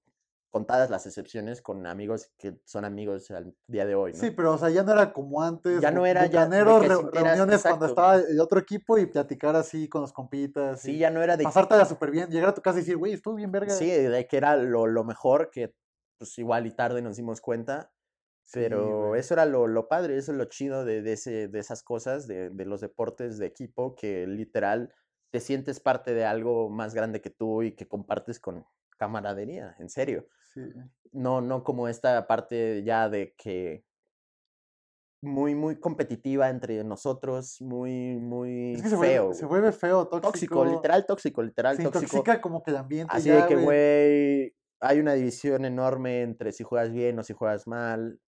contadas 0.53 0.91
las 0.91 1.07
excepciones 1.07 1.63
con 1.63 1.87
amigos 1.87 2.31
que 2.39 2.61
son 2.65 2.85
amigos 2.85 3.31
al 3.31 3.57
día 3.67 3.87
de 3.87 3.95
hoy, 3.95 4.13
¿no? 4.13 4.19
Sí, 4.19 4.31
pero 4.31 4.53
o 4.53 4.59
sea, 4.59 4.69
ya 4.69 4.85
no 4.85 4.93
era 4.93 5.13
como 5.13 5.43
antes. 5.43 5.81
Ya 5.81 5.91
no 5.91 6.05
era 6.07 6.27
ya 6.27 6.45
re- 6.47 6.55
sintieras- 6.55 7.11
reuniones 7.11 7.63
cuando 7.63 7.87
estaba 7.87 8.17
el 8.17 8.39
otro 8.39 8.61
equipo 8.61 8.99
y 8.99 9.07
platicar 9.07 9.57
así 9.57 9.89
con 9.89 10.03
los 10.03 10.13
compitas. 10.13 10.81
Sí, 10.83 10.99
ya 10.99 11.11
no 11.11 11.23
era 11.23 11.37
de 11.37 11.45
Pasártela 11.45 11.87
súper 11.87 12.11
bien, 12.11 12.29
llegar 12.31 12.51
a 12.51 12.55
tu 12.55 12.61
casa 12.63 12.79
y 12.79 12.83
decir, 12.83 12.99
güey, 12.99 13.15
estuvo 13.15 13.35
bien 13.35 13.51
verga. 13.51 13.75
Sí, 13.75 13.91
de 13.91 14.27
que 14.29 14.37
era 14.37 14.57
lo, 14.59 14.87
lo 14.87 15.03
mejor, 15.05 15.51
que 15.51 15.75
pues 16.19 16.39
igual 16.39 16.67
y 16.67 16.71
tarde 16.71 17.01
nos 17.03 17.17
dimos 17.17 17.41
cuenta, 17.41 17.91
pero 18.53 19.17
eso 19.17 19.33
era 19.35 19.47
lo, 19.47 19.67
lo 19.67 19.89
padre, 19.89 20.19
eso 20.19 20.33
es 20.33 20.39
lo 20.39 20.45
chido 20.45 20.85
de, 20.85 21.01
de, 21.03 21.15
ese, 21.15 21.49
de 21.49 21.59
esas 21.59 21.83
cosas, 21.83 22.27
de, 22.27 22.51
de 22.51 22.65
los 22.67 22.81
deportes 22.83 23.39
de 23.39 23.47
equipo, 23.47 23.95
que 23.95 24.27
literal 24.27 24.93
te 25.31 25.41
sientes 25.41 25.81
parte 25.81 26.13
de 26.13 26.27
algo 26.27 26.69
más 26.69 26.93
grande 26.95 27.23
que 27.23 27.31
tú 27.31 27.63
y 27.63 27.73
que 27.75 27.89
compartes 27.89 28.39
con 28.39 28.67
camaradería, 29.03 29.75
en 29.81 29.89
serio. 29.89 30.29
Sí. 30.55 30.61
No, 31.13 31.41
no 31.41 31.65
como 31.65 31.89
esta 31.89 32.27
parte 32.27 32.83
ya 32.85 33.09
de 33.09 33.35
que 33.37 33.85
muy, 35.21 35.55
muy 35.55 35.77
competitiva 35.79 36.49
entre 36.49 36.83
nosotros, 36.85 37.61
muy, 37.61 38.17
muy 38.17 38.75
Es 38.75 38.83
que 38.83 38.89
se 38.89 38.97
feo. 38.99 39.23
vuelve, 39.25 39.35
se 39.35 39.47
vuelve 39.47 39.73
feo, 39.73 40.09
tóxico. 40.09 40.31
tóxico, 40.33 40.65
literal 40.65 41.07
tóxico, 41.07 41.43
literal 41.43 41.77
Se 41.77 41.83
tóxico. 41.85 42.05
intoxica 42.05 42.41
como 42.41 42.63
que 42.63 42.71
el 42.73 42.77
ambiente. 42.77 43.13
Así 43.17 43.29
ya, 43.29 43.43
de 43.43 43.47
que, 43.49 43.57
güey, 43.57 44.55
hay 44.81 44.99
una 45.01 45.15
división 45.15 45.65
enorme 45.65 46.23
entre 46.23 46.51
si 46.53 46.65
juegas 46.65 46.91
bien 46.93 47.19
o 47.19 47.23
si 47.23 47.35
juegas 47.35 47.67
mal. 47.67 48.19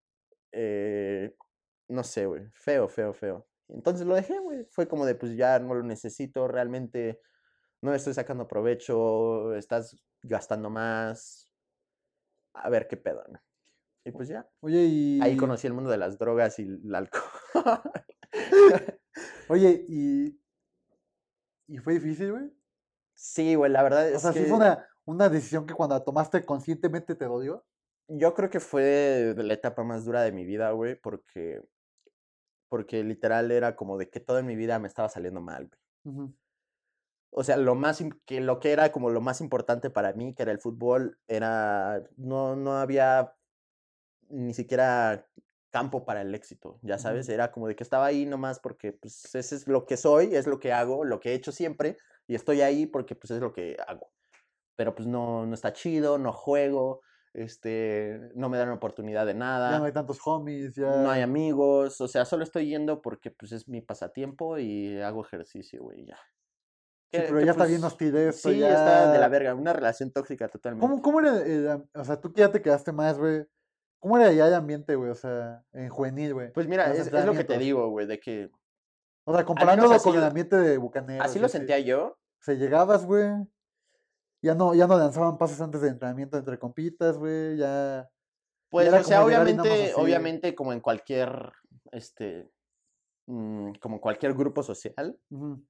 eh, 0.52 1.34
no 1.88 2.02
sé, 2.04 2.26
güey. 2.26 2.44
Feo, 2.54 2.88
feo, 2.88 3.12
feo. 3.12 3.46
Entonces 3.68 4.06
lo 4.06 4.14
dejé, 4.14 4.38
güey. 4.38 4.64
Fue 4.70 4.86
como 4.86 5.04
de, 5.04 5.14
pues 5.16 5.36
ya 5.36 5.58
no 5.58 5.74
lo 5.74 5.82
necesito, 5.82 6.46
realmente 6.48 7.20
no 7.84 7.94
estoy 7.94 8.14
sacando 8.14 8.48
provecho, 8.48 9.54
estás 9.54 10.02
gastando 10.22 10.70
más. 10.70 11.52
A 12.54 12.70
ver 12.70 12.88
qué 12.88 12.96
pedo, 12.96 13.22
¿no? 13.28 13.38
Y 14.06 14.10
pues 14.10 14.28
ya. 14.28 14.48
Oye, 14.60 14.84
y. 14.84 15.20
Ahí 15.22 15.36
conocí 15.36 15.66
el 15.66 15.74
mundo 15.74 15.90
de 15.90 15.98
las 15.98 16.18
drogas 16.18 16.58
y 16.58 16.62
el 16.62 16.94
alcohol. 16.94 17.22
Oye, 19.48 19.84
y. 19.86 20.40
¿Y 21.68 21.78
fue 21.78 21.94
difícil, 21.94 22.32
güey? 22.32 22.50
sí, 23.16 23.54
güey, 23.54 23.70
la 23.70 23.82
verdad 23.82 24.12
O 24.12 24.16
es 24.16 24.22
sea, 24.22 24.32
sí 24.32 24.40
que 24.40 24.46
fue 24.46 24.56
una, 24.56 24.86
una 25.04 25.28
decisión 25.28 25.66
que 25.66 25.74
cuando 25.74 25.94
la 25.94 26.04
tomaste 26.04 26.44
conscientemente 26.44 27.14
te 27.14 27.26
dolió. 27.26 27.64
Yo 28.08 28.34
creo 28.34 28.50
que 28.50 28.60
fue 28.60 29.34
la 29.36 29.54
etapa 29.54 29.84
más 29.84 30.04
dura 30.04 30.22
de 30.22 30.32
mi 30.32 30.44
vida, 30.44 30.70
güey, 30.72 30.94
porque, 30.94 31.62
porque 32.68 33.04
literal 33.04 33.50
era 33.50 33.76
como 33.76 33.96
de 33.98 34.10
que 34.10 34.20
todo 34.20 34.38
en 34.38 34.46
mi 34.46 34.56
vida 34.56 34.78
me 34.78 34.88
estaba 34.88 35.08
saliendo 35.08 35.40
mal, 35.40 35.68
güey. 35.68 36.34
O 37.36 37.42
sea, 37.42 37.56
lo 37.56 37.74
más, 37.74 38.02
que 38.26 38.40
lo 38.40 38.60
que 38.60 38.70
era 38.72 38.92
como 38.92 39.10
lo 39.10 39.20
más 39.20 39.40
importante 39.40 39.90
para 39.90 40.12
mí, 40.12 40.34
que 40.34 40.44
era 40.44 40.52
el 40.52 40.60
fútbol, 40.60 41.18
era, 41.26 42.02
no, 42.16 42.54
no 42.54 42.76
había 42.78 43.34
ni 44.28 44.54
siquiera 44.54 45.26
campo 45.70 46.04
para 46.04 46.22
el 46.22 46.32
éxito, 46.34 46.78
ya 46.82 46.98
sabes, 46.98 47.28
era 47.28 47.50
como 47.50 47.66
de 47.66 47.74
que 47.74 47.82
estaba 47.82 48.06
ahí 48.06 48.26
nomás 48.26 48.60
porque, 48.60 48.92
pues, 48.92 49.34
ese 49.34 49.56
es 49.56 49.66
lo 49.66 49.84
que 49.86 49.96
soy, 49.96 50.36
es 50.36 50.46
lo 50.46 50.60
que 50.60 50.72
hago, 50.72 51.04
lo 51.04 51.18
que 51.18 51.30
he 51.32 51.34
hecho 51.34 51.50
siempre, 51.50 51.98
y 52.28 52.36
estoy 52.36 52.60
ahí 52.60 52.86
porque, 52.86 53.16
pues, 53.16 53.32
es 53.32 53.40
lo 53.40 53.52
que 53.52 53.76
hago. 53.84 54.12
Pero, 54.76 54.94
pues, 54.94 55.08
no, 55.08 55.44
no 55.46 55.54
está 55.54 55.72
chido, 55.72 56.18
no 56.18 56.32
juego, 56.32 57.00
este, 57.32 58.30
no 58.36 58.48
me 58.48 58.58
dan 58.58 58.70
oportunidad 58.70 59.26
de 59.26 59.34
Ya 59.34 59.38
nada 59.38 59.78
no 59.78 59.84
hay 59.84 59.92
tantos 59.92 60.20
homies, 60.24 60.74
ya. 60.76 60.86
no 61.02 61.10
hay 61.10 61.22
amigos, 61.22 62.00
o 62.00 62.06
sea, 62.06 62.24
solo 62.24 62.44
estoy 62.44 62.68
yendo 62.68 63.02
porque 63.02 63.30
pues 63.32 63.50
es 63.52 63.68
mi 63.68 63.80
pasatiempo 63.80 64.58
y 64.58 65.00
hago 65.00 65.24
ejercicio, 65.24 65.82
güey, 65.82 66.06
ya. 66.06 66.18
Sí, 67.14 67.22
pero 67.28 67.40
ya 67.40 67.52
está 67.52 67.64
bien 67.66 67.84
hostil 67.84 68.16
esto. 68.16 68.50
Sí, 68.50 68.58
ya... 68.58 68.68
está 68.68 69.12
de 69.12 69.18
la 69.18 69.28
verga, 69.28 69.54
una 69.54 69.72
relación 69.72 70.10
tóxica 70.10 70.48
totalmente. 70.48 70.86
¿Cómo, 70.86 71.02
cómo 71.02 71.20
era 71.20 71.74
am- 71.74 71.88
O 71.94 72.04
sea, 72.04 72.20
tú 72.20 72.32
que 72.32 72.40
ya 72.40 72.50
te 72.50 72.60
quedaste 72.62 72.92
más, 72.92 73.18
güey. 73.18 73.46
¿Cómo 74.00 74.18
era 74.18 74.32
ya 74.32 74.46
el 74.48 74.54
ambiente, 74.54 74.96
güey? 74.96 75.10
O 75.10 75.14
sea, 75.14 75.64
en 75.72 75.88
juvenil, 75.88 76.34
güey. 76.34 76.52
Pues 76.52 76.68
mira, 76.68 76.92
es, 76.92 77.06
es 77.06 77.24
lo 77.24 77.32
que 77.32 77.44
te 77.44 77.56
digo, 77.58 77.88
güey, 77.88 78.06
de 78.06 78.20
que 78.20 78.50
O 79.24 79.34
sea, 79.34 79.44
comparándolo 79.44 79.98
con 79.98 80.16
el 80.16 80.24
ambiente 80.24 80.56
de 80.56 80.76
Bucaneros. 80.76 81.24
así 81.24 81.38
lo 81.38 81.48
sentía 81.48 81.78
yo. 81.78 82.08
O 82.08 82.42
sea, 82.42 82.54
llegabas, 82.54 83.06
güey. 83.06 83.30
Ya 84.42 84.54
no, 84.54 84.74
ya 84.74 84.86
no 84.86 84.98
lanzaban 84.98 85.38
pases 85.38 85.58
antes 85.62 85.80
de 85.80 85.88
entrenamiento 85.88 86.36
entre 86.36 86.58
compitas, 86.58 87.16
güey. 87.16 87.56
Ya. 87.56 88.10
Pues, 88.68 88.92
o 88.92 89.02
sea, 89.04 89.24
obviamente, 89.24 89.84
así. 89.84 89.92
obviamente 89.96 90.54
como 90.54 90.72
en 90.72 90.80
cualquier, 90.80 91.52
este, 91.92 92.50
mm, 93.26 93.74
como 93.80 94.00
cualquier 94.00 94.34
grupo 94.34 94.62
social, 94.62 95.16
ujú, 95.30 95.64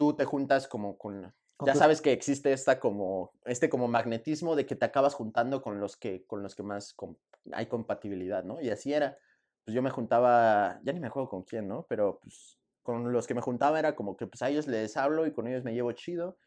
tú 0.00 0.14
te 0.16 0.24
juntas 0.26 0.68
como 0.68 0.98
con, 0.98 1.34
con 1.58 1.68
ya 1.68 1.76
sabes 1.76 2.02
que 2.02 2.12
existe 2.12 2.52
esta 2.54 2.80
como, 2.80 3.34
este 3.44 3.70
como 3.70 3.88
magnetismo 3.88 4.56
de 4.56 4.66
que 4.66 4.76
te 4.76 4.86
acabas 4.86 5.14
juntando 5.14 5.62
con 5.62 5.80
los 5.80 5.96
que, 5.98 6.26
con 6.26 6.42
los 6.42 6.56
que 6.56 6.64
más 6.64 6.94
com- 6.94 7.18
hay 7.52 7.66
compatibilidad, 7.68 8.44
¿no? 8.44 8.60
Y 8.62 8.70
así 8.70 8.92
era. 8.94 9.18
Pues 9.64 9.74
yo 9.74 9.82
me 9.82 9.90
juntaba, 9.90 10.80
ya 10.84 10.92
ni 10.94 11.00
me 11.00 11.08
acuerdo 11.08 11.28
con 11.28 11.44
quién, 11.44 11.68
¿no? 11.68 11.86
Pero 11.88 12.20
pues 12.22 12.58
con 12.82 13.12
los 13.12 13.26
que 13.26 13.34
me 13.34 13.42
juntaba 13.42 13.78
era 13.78 13.94
como 13.94 14.16
que 14.16 14.26
pues 14.26 14.42
a 14.42 14.48
ellos 14.50 14.66
les 14.68 14.96
hablo 14.96 15.26
y 15.26 15.32
con 15.34 15.46
ellos 15.48 15.64
me 15.64 15.74
llevo 15.74 15.92
chido 15.92 16.38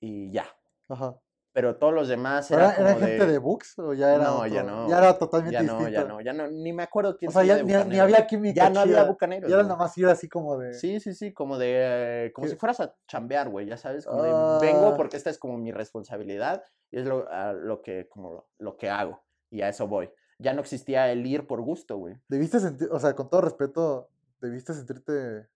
y 0.00 0.30
ya. 0.32 0.46
Ajá. 0.88 1.20
Pero 1.54 1.76
todos 1.76 1.94
los 1.94 2.08
demás 2.08 2.50
¿Era, 2.50 2.72
era 2.72 2.74
era 2.80 2.94
como 2.94 3.06
gente 3.06 3.26
de, 3.26 3.32
de... 3.32 3.38
Books 3.38 3.78
o 3.78 3.94
ya 3.94 4.12
era 4.16 4.24
No, 4.24 4.44
ya 4.46 4.62
otro? 4.62 4.74
no, 4.74 4.88
Ya 4.88 4.98
era 4.98 5.16
totalmente 5.18 5.52
Ya 5.54 5.62
no, 5.62 5.72
distinto. 5.78 5.92
ya 5.92 6.04
no, 6.04 6.20
ya 6.20 6.32
no, 6.32 6.46
ni 6.50 6.72
me 6.72 6.82
acuerdo 6.82 7.16
quién 7.16 7.28
O 7.28 7.32
sea, 7.32 7.44
ya 7.44 7.62
ni, 7.62 7.72
ni 7.90 7.98
había 8.00 8.26
química 8.26 8.64
Ya 8.64 8.70
no 8.70 8.80
había 8.80 9.04
bucaneros. 9.04 9.48
Ya 9.48 9.54
era 9.54 9.62
nada 9.62 9.76
más 9.76 9.96
ir 9.96 10.06
así 10.08 10.28
como 10.28 10.58
de. 10.58 10.74
Sí, 10.74 10.98
sí, 10.98 11.14
sí, 11.14 11.32
como 11.32 11.56
de, 11.56 12.32
como 12.34 12.48
si 12.48 12.54
Que- 12.54 12.58
fueras 12.58 12.80
a 12.80 12.94
chambear, 13.06 13.48
güey, 13.50 13.66
ya 13.66 13.76
sabes, 13.76 14.04
como 14.04 14.22
de, 14.24 14.30
vengo 14.66 14.88
Ah. 14.88 14.96
porque 14.96 15.16
esta 15.16 15.30
es 15.30 15.38
como 15.38 15.56
mi 15.56 15.70
responsabilidad 15.70 16.64
y 16.90 16.98
es 16.98 17.06
lo, 17.06 17.26
a 17.30 17.52
lo 17.52 17.82
que, 17.82 18.08
como 18.08 18.32
lo, 18.32 18.48
lo 18.58 18.76
que 18.76 18.90
hago 18.90 19.22
y 19.48 19.62
a 19.62 19.68
eso 19.68 19.86
voy. 19.86 20.10
Ya 20.40 20.52
no 20.54 20.60
existía 20.60 21.10
el 21.12 21.24
ir 21.24 21.46
por 21.46 21.60
gusto, 21.62 21.96
güey. 21.98 22.16
Debiste 22.28 22.58
sentir, 22.58 22.88
o 22.90 22.98
sea, 22.98 23.14
con 23.14 23.30
todo 23.30 23.42
respeto, 23.42 24.08
debiste 24.40 24.74
sentirte 24.74 25.46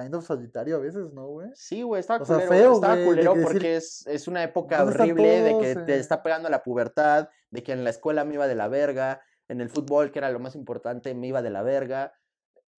kind 0.00 0.14
of 0.14 0.24
solitario 0.24 0.76
a 0.76 0.80
veces, 0.80 1.12
¿no, 1.12 1.26
güey? 1.28 1.48
Sí, 1.54 1.82
güey, 1.82 2.00
estaba 2.00 2.22
O 2.22 2.26
sea, 2.26 2.36
culero, 2.36 2.50
feo, 2.50 2.74
estaba 2.74 2.94
güey, 2.94 3.04
de 3.04 3.10
culero 3.10 3.32
que 3.32 3.38
decir, 3.40 3.52
porque 3.52 3.76
es, 3.76 4.06
es 4.06 4.28
una 4.28 4.42
época 4.42 4.78
¿dónde 4.78 4.92
están 4.92 5.10
horrible 5.10 5.42
de 5.42 5.58
que 5.58 5.74
te 5.76 5.98
está 5.98 6.22
pegando 6.22 6.48
la 6.48 6.62
pubertad, 6.62 7.28
de 7.50 7.62
que 7.62 7.72
en 7.72 7.84
la 7.84 7.90
escuela 7.90 8.24
me 8.24 8.34
iba 8.34 8.46
de 8.46 8.54
la 8.54 8.68
verga, 8.68 9.22
en 9.48 9.60
el 9.60 9.70
fútbol, 9.70 10.12
que 10.12 10.18
era 10.18 10.30
lo 10.30 10.38
más 10.38 10.54
importante, 10.54 11.14
me 11.14 11.28
iba 11.28 11.42
de 11.42 11.50
la 11.50 11.62
verga. 11.62 12.12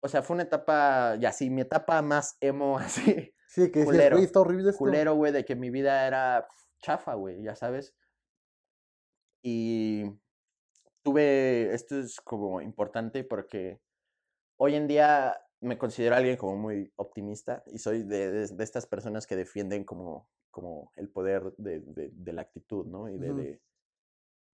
O 0.01 0.07
sea, 0.07 0.21
fue 0.21 0.35
una 0.35 0.43
etapa, 0.43 1.17
y 1.19 1.25
así, 1.25 1.49
mi 1.49 1.61
etapa 1.61 2.01
más 2.01 2.37
emo, 2.39 2.77
así, 2.79 3.33
Sí, 3.49 3.71
que 3.71 3.83
Culero, 3.83 4.17
güey, 4.17 4.25
está 4.25 4.41
horrible 4.41 4.69
esto. 4.69 4.77
culero, 4.77 5.15
güey, 5.15 5.31
de 5.31 5.43
que 5.43 5.55
mi 5.55 5.71
vida 5.71 6.05
era 6.05 6.47
chafa, 6.83 7.15
güey, 7.15 7.41
ya 7.41 7.55
sabes. 7.55 7.95
Y 9.43 10.05
tuve, 11.01 11.73
esto 11.73 11.99
es 11.99 12.21
como 12.21 12.61
importante 12.61 13.23
porque 13.23 13.81
hoy 14.57 14.75
en 14.75 14.87
día 14.87 15.35
me 15.61 15.77
considero 15.77 16.15
alguien 16.15 16.37
como 16.37 16.55
muy 16.57 16.91
optimista 16.95 17.63
y 17.67 17.79
soy 17.79 18.03
de, 18.03 18.31
de- 18.31 18.47
de 18.47 18.63
estas 18.63 18.85
personas 18.87 19.27
que 19.27 19.35
defienden 19.35 19.83
como, 19.83 20.29
como 20.51 20.91
el 20.95 21.09
poder 21.09 21.53
de, 21.57 21.79
de- 21.81 22.33
la 22.33 22.41
actitud, 22.43 22.85
¿no? 22.85 23.09
Y 23.09 23.17
de- 23.17 23.61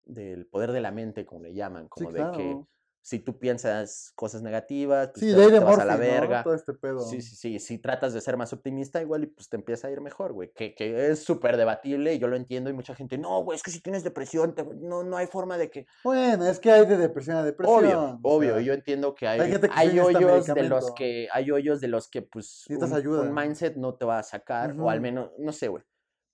del 0.05 0.47
poder 0.47 0.73
de 0.73 0.81
la 0.81 0.91
mente, 0.91 1.25
como 1.25 1.43
le 1.43 1.55
llaman, 1.55 1.85
Sí, 1.85 1.91
como 1.91 2.13
de 2.13 2.21
que. 2.37 2.65
Si 3.05 3.19
tú 3.19 3.37
piensas 3.39 4.13
cosas 4.15 4.43
negativas, 4.43 5.09
pues 5.09 5.21
Sí, 5.27 5.33
te, 5.33 5.37
de 5.37 5.51
te 5.51 5.59
vas 5.59 5.77
a 5.79 5.85
la 5.85 5.97
verga. 5.97 6.45
Todo 6.45 6.55
este 6.55 6.73
pedo. 6.73 7.01
Sí, 7.01 7.21
sí, 7.21 7.35
sí. 7.35 7.59
Si 7.59 7.79
tratas 7.79 8.15
de 8.15 8.21
ser 8.21 8.37
más 8.37 8.53
optimista, 8.53 9.03
igual 9.03 9.25
y 9.25 9.27
pues 9.27 9.49
te 9.49 9.57
empieza 9.57 9.89
a 9.89 9.91
ir 9.91 10.01
mejor, 10.01 10.33
güey. 10.33 10.53
Que, 10.55 10.73
que 10.75 11.11
es 11.11 11.25
súper 11.25 11.57
debatible 11.57 12.15
y 12.15 12.21
yo 12.21 12.29
lo 12.29 12.37
entiendo 12.37 12.71
y 12.71 12.73
mucha 12.73 12.95
gente, 12.95 13.19
no, 13.19 13.43
güey, 13.43 13.57
es 13.57 13.63
que 13.65 13.73
si 13.73 13.81
tienes 13.83 14.05
depresión, 14.05 14.55
te- 14.55 14.65
no, 14.65 15.03
no 15.03 15.17
hay 15.17 15.27
forma 15.27 15.59
de 15.59 15.69
que... 15.69 15.87
Bueno, 16.05 16.47
es 16.47 16.61
que 16.61 16.71
hay 16.71 16.87
de 16.87 16.97
depresión 16.97 17.37
a 17.39 17.43
depresión. 17.43 17.85
Obvio, 17.85 18.19
o 18.23 18.37
obvio. 18.37 18.55
sea, 18.55 18.63
Yo 18.63 18.73
entiendo 18.73 19.15
que 19.17 19.27
hay, 19.27 19.41
hay 19.41 19.51
que 19.51 19.69
hay 19.73 19.89
necesita 19.89 20.19
hoyos 20.19 20.47
de 20.47 20.63
los 20.69 20.93
que, 20.95 21.29
hay 21.33 21.51
hoyos 21.51 21.81
de 21.81 21.89
los 21.89 22.09
que 22.09 22.23
pues 22.23 22.67
un, 22.69 22.95
ayuda. 22.95 23.23
un 23.23 23.35
mindset 23.35 23.75
no 23.77 23.97
te 23.97 24.05
va 24.05 24.21
a 24.21 24.23
sacar, 24.23 24.77
o 24.79 24.89
al 24.89 25.01
menos, 25.01 25.31
no 25.39 25.51
sé, 25.53 25.67
güey. 25.67 25.83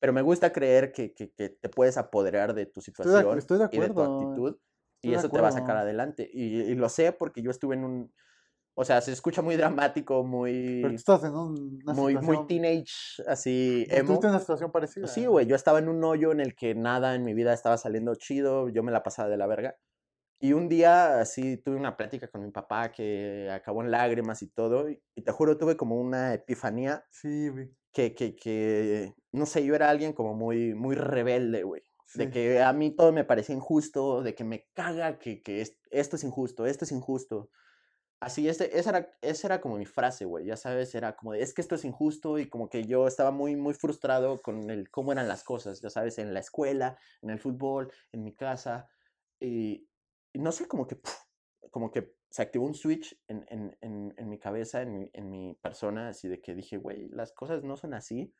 Pero 0.00 0.12
me 0.12 0.22
gusta 0.22 0.52
creer 0.52 0.92
que, 0.92 1.12
que, 1.12 1.32
que 1.32 1.48
te 1.48 1.68
puedes 1.68 1.96
apoderar 1.96 2.54
de 2.54 2.66
tu 2.66 2.80
Estoy 2.80 2.92
de, 2.92 2.96
situación 3.08 3.38
estoy 3.38 3.58
de 3.58 3.68
y 3.72 3.80
de 3.80 3.88
tu 3.88 4.00
actitud 4.02 4.48
estoy 4.50 4.67
y 5.02 5.14
eso 5.14 5.28
te 5.28 5.40
va 5.40 5.48
a 5.48 5.52
sacar 5.52 5.76
adelante. 5.76 6.28
Y, 6.32 6.60
y 6.60 6.74
lo 6.74 6.88
sé 6.88 7.12
porque 7.12 7.42
yo 7.42 7.50
estuve 7.50 7.74
en 7.76 7.84
un... 7.84 8.12
O 8.74 8.84
sea, 8.84 9.00
se 9.00 9.10
escucha 9.10 9.42
muy 9.42 9.56
dramático, 9.56 10.22
muy 10.22 10.80
Pero 10.80 10.88
tú 10.90 10.94
estás 10.94 11.24
en 11.24 11.34
un- 11.34 11.80
una 11.82 11.94
muy, 11.94 12.14
muy 12.14 12.22
situación. 12.22 12.46
teenage, 12.46 13.22
así, 13.26 13.86
tú 13.88 13.96
emo. 13.96 14.20
En 14.22 14.26
una 14.28 14.38
situación 14.38 14.70
parecida. 14.70 15.08
Sí, 15.08 15.26
güey, 15.26 15.46
yo 15.46 15.56
estaba 15.56 15.80
en 15.80 15.88
un 15.88 16.04
hoyo 16.04 16.30
en 16.30 16.40
el 16.40 16.54
que 16.54 16.74
nada 16.76 17.14
en 17.16 17.24
mi 17.24 17.34
vida 17.34 17.52
estaba 17.52 17.76
saliendo 17.76 18.14
chido, 18.14 18.68
yo 18.68 18.82
me 18.84 18.92
la 18.92 19.02
pasaba 19.02 19.28
de 19.28 19.36
la 19.36 19.46
verga. 19.48 19.76
Y 20.40 20.52
un 20.52 20.68
día 20.68 21.18
así 21.20 21.56
tuve 21.56 21.74
una 21.74 21.96
plática 21.96 22.28
con 22.28 22.44
mi 22.44 22.52
papá 22.52 22.92
que 22.92 23.50
acabó 23.50 23.82
en 23.82 23.90
lágrimas 23.90 24.42
y 24.42 24.48
todo, 24.48 24.88
y, 24.88 25.02
y 25.16 25.22
te 25.22 25.32
juro, 25.32 25.58
tuve 25.58 25.76
como 25.76 25.96
una 26.00 26.32
epifanía 26.34 27.04
Sí, 27.10 27.48
güey. 27.48 27.74
que, 27.92 28.14
que, 28.14 28.36
que, 28.36 29.14
no 29.32 29.46
sé, 29.46 29.64
yo 29.64 29.74
era 29.74 29.90
alguien 29.90 30.12
como 30.12 30.34
muy, 30.34 30.74
muy 30.74 30.94
rebelde, 30.94 31.64
güey. 31.64 31.82
De 32.14 32.30
que 32.30 32.62
a 32.62 32.72
mí 32.72 32.90
todo 32.90 33.12
me 33.12 33.24
parecía 33.24 33.54
injusto, 33.54 34.22
de 34.22 34.34
que 34.34 34.44
me 34.44 34.66
caga 34.74 35.18
que, 35.18 35.42
que 35.42 35.60
es- 35.60 35.78
esto 35.90 36.16
es 36.16 36.24
injusto, 36.24 36.66
esto 36.66 36.84
es 36.84 36.92
injusto. 36.92 37.50
Así, 38.20 38.48
ese, 38.48 38.76
esa, 38.76 38.90
era, 38.90 39.10
esa 39.22 39.46
era 39.46 39.60
como 39.60 39.78
mi 39.78 39.86
frase, 39.86 40.24
güey, 40.24 40.44
ya 40.46 40.56
sabes, 40.56 40.92
era 40.96 41.14
como 41.16 41.32
de, 41.32 41.42
es 41.42 41.54
que 41.54 41.60
esto 41.62 41.76
es 41.76 41.84
injusto 41.84 42.38
y 42.38 42.48
como 42.48 42.68
que 42.68 42.84
yo 42.84 43.06
estaba 43.06 43.30
muy, 43.30 43.54
muy 43.54 43.74
frustrado 43.74 44.42
con 44.42 44.70
el 44.70 44.90
cómo 44.90 45.12
eran 45.12 45.28
las 45.28 45.44
cosas, 45.44 45.80
ya 45.80 45.88
sabes, 45.90 46.18
en 46.18 46.34
la 46.34 46.40
escuela, 46.40 46.98
en 47.22 47.30
el 47.30 47.38
fútbol, 47.38 47.92
en 48.12 48.24
mi 48.24 48.34
casa, 48.34 48.88
y, 49.38 49.88
y 50.32 50.38
no 50.40 50.50
sé, 50.50 50.66
como 50.66 50.86
que, 50.88 50.96
puf, 50.96 51.14
como 51.70 51.90
que 51.92 52.14
se 52.30 52.42
activó 52.42 52.66
un 52.66 52.74
switch 52.74 53.16
en, 53.28 53.46
en, 53.50 53.76
en, 53.80 54.14
en 54.16 54.28
mi 54.28 54.38
cabeza, 54.40 54.82
en 54.82 54.92
mi, 54.92 55.10
en 55.12 55.30
mi 55.30 55.54
persona, 55.62 56.08
así 56.08 56.26
de 56.28 56.40
que 56.40 56.54
dije, 56.56 56.76
güey, 56.76 57.08
las 57.10 57.32
cosas 57.32 57.62
no 57.62 57.76
son 57.76 57.94
así, 57.94 58.34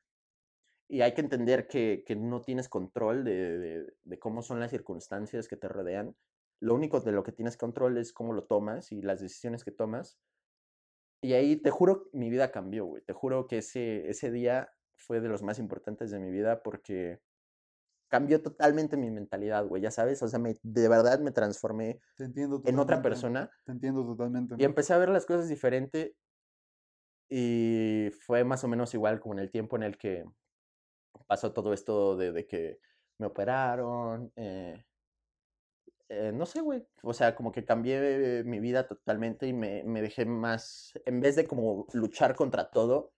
y 0.89 1.03
hay 1.03 1.13
que 1.13 1.21
entender 1.21 1.69
que, 1.69 2.03
que 2.07 2.17
no 2.17 2.41
tienes 2.41 2.69
control 2.69 3.25
de, 3.25 3.59
de, 3.59 3.87
de 4.03 4.19
cómo 4.19 4.43
son 4.43 4.59
las 4.61 4.71
circunstancias 4.71 5.47
que 5.47 5.57
te 5.57 5.69
rodean, 5.69 6.17
lo 6.61 6.75
único 6.75 7.01
de 7.01 7.13
lo 7.13 7.23
que 7.23 7.33
tienes 7.33 7.57
control 7.57 7.99
es 7.99 8.13
cómo 8.13 8.33
lo 8.33 8.45
tomas 8.45 8.91
y 8.91 9.03
las 9.03 9.21
decisiones 9.21 9.65
que 9.65 9.71
tomas. 9.71 10.19
Y 11.23 11.33
ahí 11.35 11.57
te 11.57 11.71
juro, 11.71 12.09
mi 12.13 12.31
vida 12.31 12.51
cambió, 12.51 12.87
güey. 12.87 13.03
Te 13.03 13.13
juro 13.13 13.47
que 13.47 13.59
ese, 13.59 14.09
ese 14.09 14.31
día 14.31 14.71
fue 14.97 15.21
de 15.21 15.29
los 15.29 15.43
más 15.43 15.59
importantes 15.59 16.11
de 16.11 16.19
mi 16.19 16.31
vida 16.31 16.63
porque 16.63 17.21
cambió 18.09 18.43
totalmente 18.43 18.97
mi 18.97 19.11
mentalidad, 19.11 19.67
güey. 19.67 19.83
Ya 19.83 19.91
sabes, 19.91 20.23
o 20.23 20.29
sea, 20.29 20.39
me, 20.39 20.57
de 20.63 20.89
verdad 20.89 21.21
me 21.21 21.31
transformé 21.31 22.01
Te 22.17 22.25
entiendo 22.25 22.63
en 22.65 22.79
otra 22.79 23.03
persona 23.03 23.51
Te 23.65 23.73
entiendo 23.73 24.05
totalmente. 24.05 24.55
y 24.59 24.65
empecé 24.65 24.95
a 24.95 24.99
ver 24.99 25.11
las 25.11 25.27
cosas 25.27 25.49
diferente. 25.49 26.17
Y 27.31 28.09
fue 28.25 28.45
más 28.45 28.65
o 28.65 28.69
menos 28.69 28.95
igual 28.95 29.21
como 29.21 29.35
en 29.35 29.41
el 29.41 29.51
tiempo 29.51 29.77
en 29.77 29.83
el 29.83 29.99
que 29.99 30.25
pasó 31.29 31.53
todo 31.53 31.73
esto 31.75 32.17
de, 32.17 32.33
de 32.33 32.47
que 32.49 32.81
me 33.19 33.27
operaron. 33.29 34.33
eh, 34.37 34.85
eh, 36.09 36.33
no 36.35 36.47
sé, 36.47 36.61
güey. 36.61 36.87
O 37.03 37.13
sea, 37.13 37.35
como 37.35 37.53
que 37.53 37.65
cambié 37.65 38.43
mi 38.45 38.61
vida 38.61 38.87
totalmente 38.87 39.47
y 39.47 39.53
me, 39.53 39.85
me 39.85 40.03
dejé 40.03 40.25
más, 40.27 40.93
en 41.05 41.21
vez 41.21 41.37
de 41.37 41.47
como 41.47 41.87
luchar 41.93 42.35
contra 42.35 42.71
todo, 42.71 43.13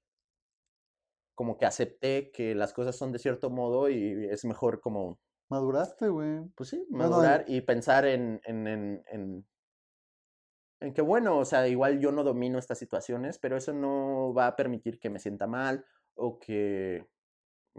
como 1.34 1.56
que 1.58 1.66
acepté 1.66 2.30
que 2.32 2.54
las 2.54 2.72
cosas 2.72 2.96
son 2.96 3.12
de 3.12 3.18
cierto 3.18 3.50
modo 3.50 3.88
y 3.88 4.26
es 4.30 4.44
mejor 4.44 4.80
como, 4.80 5.20
Maduraste, 5.50 6.08
güey. 6.08 6.50
pues 6.56 6.70
sí, 6.70 6.86
Bueno, 6.96 7.16
madurar 7.16 7.44
y 7.48 7.62
pensar 7.62 8.06
en, 8.06 8.40
en, 8.44 8.66
en, 8.68 9.04
en, 9.08 9.46
en 10.80 10.94
que, 10.94 11.02
bueno, 11.02 11.38
o 11.38 11.44
sea, 11.44 11.68
igual 11.68 12.00
yo 12.00 12.12
no 12.12 12.24
domino 12.24 12.58
estas 12.58 12.78
situaciones, 12.78 13.38
pero 13.38 13.56
eso 13.56 13.72
no 13.72 14.32
va 14.34 14.46
a 14.46 14.56
permitir 14.56 14.98
que 14.98 15.10
me 15.10 15.18
sienta 15.18 15.46
mal 15.46 15.84
o 16.14 16.38
que 16.38 17.06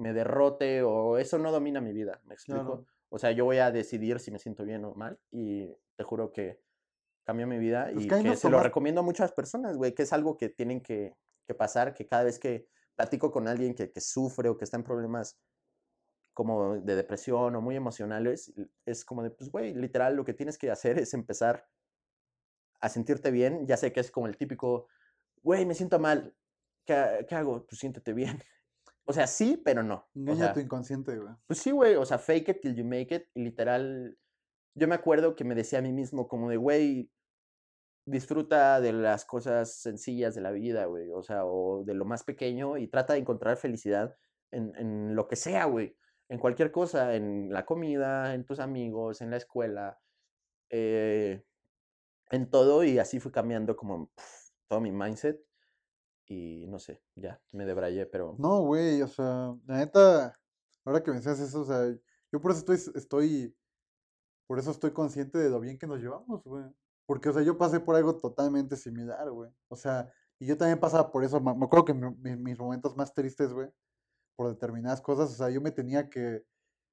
me 0.02 0.14
derrote 0.14 0.82
o 0.82 1.18
eso 1.18 1.38
no 1.38 1.52
domina 1.52 1.80
mi 1.80 1.94
vida, 1.94 2.22
¿me 2.26 2.34
explico? 2.34 2.86
O 3.10 3.20
sea, 3.20 3.32
yo 3.32 3.46
voy 3.46 3.58
a 3.58 3.72
decidir 3.72 4.20
si 4.20 4.32
me 4.32 4.40
siento 4.40 4.66
bien 4.66 4.84
o 4.86 4.96
mal 4.96 5.20
y 5.32 5.68
te 5.96 6.04
juro 6.04 6.32
que 6.32 6.60
cambió 7.24 7.46
mi 7.46 7.60
vida 7.60 7.90
Pues 7.94 8.06
y 8.06 8.08
que 8.08 8.24
que 8.24 8.36
se 8.36 8.50
lo 8.50 8.60
recomiendo 8.60 9.02
a 9.02 9.04
muchas 9.04 9.32
personas, 9.32 9.78
güey, 9.78 9.94
que 9.94 10.04
es 10.04 10.14
algo 10.14 10.38
que 10.38 10.50
tienen 10.50 10.82
que, 10.82 11.16
que 11.46 11.54
pasar, 11.54 11.94
que 11.94 12.08
cada 12.08 12.24
vez 12.24 12.40
que 12.40 12.68
platico 12.96 13.32
con 13.32 13.48
alguien 13.48 13.76
que, 13.76 13.92
que 13.92 14.02
sufre 14.02 14.50
o 14.50 14.58
que 14.58 14.64
está 14.64 14.78
en 14.78 14.84
problemas 14.84 15.40
como 16.34 16.80
de 16.80 16.96
depresión 16.96 17.56
o 17.56 17.62
muy 17.62 17.76
emocionales, 17.76 18.54
es 18.86 19.06
como 19.06 19.22
de, 19.22 19.32
pues, 19.32 19.52
güey, 19.52 19.74
literal, 19.74 20.16
lo 20.16 20.26
que 20.26 20.34
tienes 20.34 20.58
que 20.58 20.72
hacer 20.72 20.98
es 20.98 21.14
empezar 21.14 21.68
a 22.80 22.90
sentirte 22.90 23.30
bien. 23.30 23.68
Ya 23.68 23.78
sé 23.78 23.92
que 23.92 24.00
es 24.00 24.10
como 24.10 24.28
el 24.28 24.38
típico, 24.38 24.88
güey, 25.44 25.66
me 25.66 25.76
siento 25.76 26.00
mal, 26.00 26.34
¿qué, 26.86 27.26
qué 27.28 27.36
hago? 27.36 27.66
Pues 27.68 27.80
siéntete 27.80 28.14
bien. 28.14 28.42
O 29.06 29.14
sea, 29.14 29.28
sí, 29.28 29.62
pero 29.64 29.84
no. 29.84 30.10
O 30.16 30.20
Engaña 30.20 30.38
sea, 30.38 30.52
a 30.52 30.54
tu 30.54 30.60
inconsciente, 30.60 31.18
güey. 31.18 31.34
pues 31.48 31.60
sí, 31.60 31.72
güey, 31.72 31.96
o 31.96 32.06
sea, 32.06 32.18
fake 32.18 32.50
it 32.50 32.62
till 32.62 32.76
you 32.76 32.86
make 32.86 33.14
it. 33.14 33.28
Y 33.34 33.44
literal, 33.44 34.18
yo 34.76 34.88
me 34.88 34.96
acuerdo 34.96 35.36
que 35.36 35.44
me 35.44 35.56
decía 35.56 35.80
a 35.80 35.82
mí 35.82 35.92
mismo 35.92 36.28
como 36.28 36.50
de, 36.50 36.58
güey, 36.58 37.12
disfruta 38.06 38.82
de 38.82 38.94
las 38.94 39.26
cosas 39.26 39.76
sencillas 39.76 40.36
de 40.36 40.42
la 40.42 40.52
vida, 40.52 40.86
güey, 40.86 41.10
o 41.12 41.22
sea, 41.24 41.46
o 41.46 41.84
de 41.84 41.94
lo 41.94 42.06
más 42.06 42.24
pequeño 42.24 42.78
y 42.78 42.88
trata 42.88 43.14
de 43.14 43.20
encontrar 43.20 43.58
felicidad 43.58 44.18
en, 44.52 44.74
en 44.76 45.16
lo 45.16 45.28
que 45.28 45.36
sea, 45.36 45.66
güey, 45.66 45.96
en 46.30 46.40
cualquier 46.40 46.72
cosa, 46.72 47.16
en 47.16 47.52
la 47.52 47.66
comida, 47.66 48.34
en 48.34 48.46
tus 48.46 48.60
amigos, 48.60 49.22
en 49.22 49.30
la 49.32 49.38
escuela, 49.38 50.00
eh, 50.70 51.44
en 52.32 52.50
todo 52.50 52.84
y 52.84 52.98
así 53.00 53.20
fui 53.20 53.32
cambiando 53.32 53.76
como 53.76 54.08
pf, 54.16 54.52
todo 54.70 54.82
mi 54.82 54.92
mindset 54.92 55.40
y 56.32 56.66
no 56.68 56.80
sé, 56.80 57.02
ya, 57.16 57.42
me 57.52 57.66
debrayé, 57.66 58.06
pero... 58.06 58.36
No, 58.40 58.62
güey, 58.62 59.02
o 59.02 59.08
sea, 59.08 59.54
la 59.66 59.78
neta, 59.80 60.40
ahora 60.86 61.04
que 61.04 61.12
me 61.12 61.18
decías 61.18 61.40
eso, 61.42 61.62
o 61.62 61.66
sea, 61.66 61.94
yo 62.32 62.40
por 62.42 62.52
eso 62.52 62.60
estoy, 62.62 62.78
estoy, 62.96 63.56
por 64.48 64.58
eso 64.58 64.72
estoy 64.72 64.92
consciente 64.92 65.38
de 65.38 65.50
lo 65.50 65.60
bien 65.60 65.78
que 65.78 65.88
nos 65.88 66.00
llevamos, 66.00 66.42
güey. 66.46 66.64
Porque, 67.06 67.28
o 67.28 67.34
sea, 67.34 67.42
yo 67.42 67.58
pasé 67.58 67.82
por 67.82 67.98
algo 67.98 68.16
totalmente 68.16 68.78
similar, 68.78 69.30
güey. 69.30 69.52
O 69.68 69.76
sea, 69.76 70.10
y 70.40 70.46
yo 70.46 70.56
también 70.58 70.80
pasaba 70.80 71.12
por 71.12 71.26
eso, 71.26 71.42
me 71.42 71.52
acuerdo 71.66 71.84
que 71.84 71.94
mi- 71.94 72.16
mi- 72.16 72.38
mis 72.38 72.58
momentos 72.58 72.96
más 72.96 73.14
tristes, 73.14 73.52
güey, 73.52 73.68
por 74.38 74.48
determinadas 74.48 75.02
cosas, 75.02 75.32
o 75.32 75.36
sea, 75.36 75.50
yo 75.50 75.60
me 75.60 75.72
tenía 75.72 76.10
que, 76.10 76.46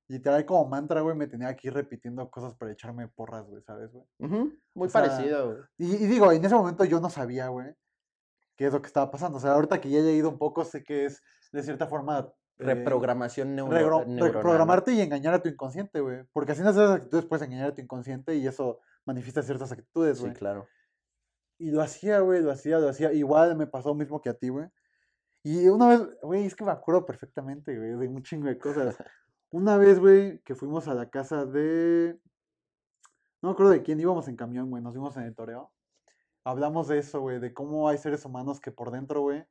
literal 0.08 0.44
como 0.46 0.64
mantra, 0.68 1.00
güey, 1.02 1.14
me 1.16 1.28
tenía 1.28 1.54
que 1.54 1.68
ir 1.68 1.74
repitiendo 1.74 2.28
cosas 2.28 2.56
para 2.56 2.72
echarme 2.72 3.06
porras, 3.06 3.46
güey, 3.46 3.62
¿sabes, 3.62 3.92
güey? 3.92 4.04
Muy 4.74 4.88
O 4.88 4.90
parecido, 4.90 5.46
güey. 5.52 5.58
Y, 5.78 5.94
y 5.94 6.06
digo, 6.08 6.32
en 6.32 6.44
ese 6.44 6.56
momento 6.56 6.84
yo 6.84 6.98
no 7.00 7.08
sabía, 7.08 7.46
güey, 7.48 7.72
qué 8.58 8.66
es 8.66 8.72
lo 8.74 8.82
que 8.82 8.88
estaba 8.88 9.10
pasando. 9.10 9.38
O 9.38 9.40
sea, 9.40 9.52
ahorita 9.52 9.80
que 9.80 9.88
ya 9.88 10.00
he 10.00 10.02
leído 10.02 10.28
un 10.28 10.36
poco, 10.36 10.64
sé 10.66 10.82
que 10.84 11.06
es 11.06 11.22
de 11.52 11.62
cierta 11.62 11.86
forma. 11.86 12.30
eh, 12.60 12.64
Reprogramación 12.64 13.54
neuro- 13.54 13.70
regro- 13.72 14.04
neuronal. 14.04 14.34
reprogramarte 14.34 14.92
y 14.92 15.00
engañar 15.00 15.32
a 15.32 15.40
tu 15.40 15.48
inconsciente, 15.48 16.00
güey. 16.00 16.24
Porque 16.32 16.50
así 16.52 16.62
no 16.62 16.70
esas 16.70 16.90
actitudes 16.90 17.24
puedes 17.24 17.46
engañar 17.46 17.68
a 17.70 17.74
tu 17.76 17.80
inconsciente 17.80 18.34
y 18.34 18.44
eso 18.48 18.80
manifiesta 19.06 19.42
ciertas 19.42 19.70
actitudes, 19.70 20.18
Sí, 20.18 20.24
güey. 20.24 20.34
claro. 20.34 20.66
Y 21.56 21.70
lo 21.70 21.80
hacía, 21.82 22.18
güey, 22.18 22.42
lo 22.42 22.50
hacía, 22.50 22.80
lo 22.80 22.88
hacía. 22.88 23.12
Igual 23.12 23.56
me 23.56 23.68
pasó 23.68 23.90
lo 23.90 23.94
mismo 23.94 24.20
que 24.20 24.28
a 24.30 24.34
ti, 24.34 24.48
güey. 24.48 24.66
Y 25.44 25.68
una 25.68 25.86
vez, 25.88 26.00
güey, 26.20 26.46
es 26.46 26.56
que 26.56 26.64
me 26.64 26.72
acuerdo 26.72 27.06
perfectamente, 27.06 27.76
güey, 27.76 27.90
de 27.96 28.08
un 28.08 28.22
chingo 28.24 28.48
de 28.48 28.58
cosas. 28.58 28.96
Una 29.50 29.78
vez, 29.78 30.00
güey, 30.00 30.40
que 30.40 30.56
fuimos 30.56 30.88
a 30.88 30.94
la 30.94 31.08
casa 31.08 31.46
de. 31.46 32.18
No 33.40 33.50
me 33.50 33.52
acuerdo 33.52 33.70
de 33.70 33.82
quién 33.84 34.00
íbamos 34.00 34.26
en 34.26 34.34
camión, 34.34 34.68
güey, 34.68 34.82
nos 34.82 34.94
vimos 34.94 35.16
en 35.16 35.22
el 35.22 35.34
toreo. 35.36 35.72
Hablamos 36.48 36.88
de 36.88 36.98
eso, 36.98 37.20
güey, 37.20 37.38
de 37.40 37.52
cómo 37.52 37.88
hay 37.88 37.98
seres 37.98 38.24
humanos 38.24 38.60
que 38.60 38.72
por 38.72 38.90
dentro, 38.90 39.20
güey, 39.20 39.44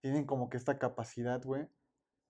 tienen 0.00 0.24
como 0.26 0.50
que 0.50 0.56
esta 0.58 0.78
capacidad, 0.78 1.42
güey, 1.42 1.66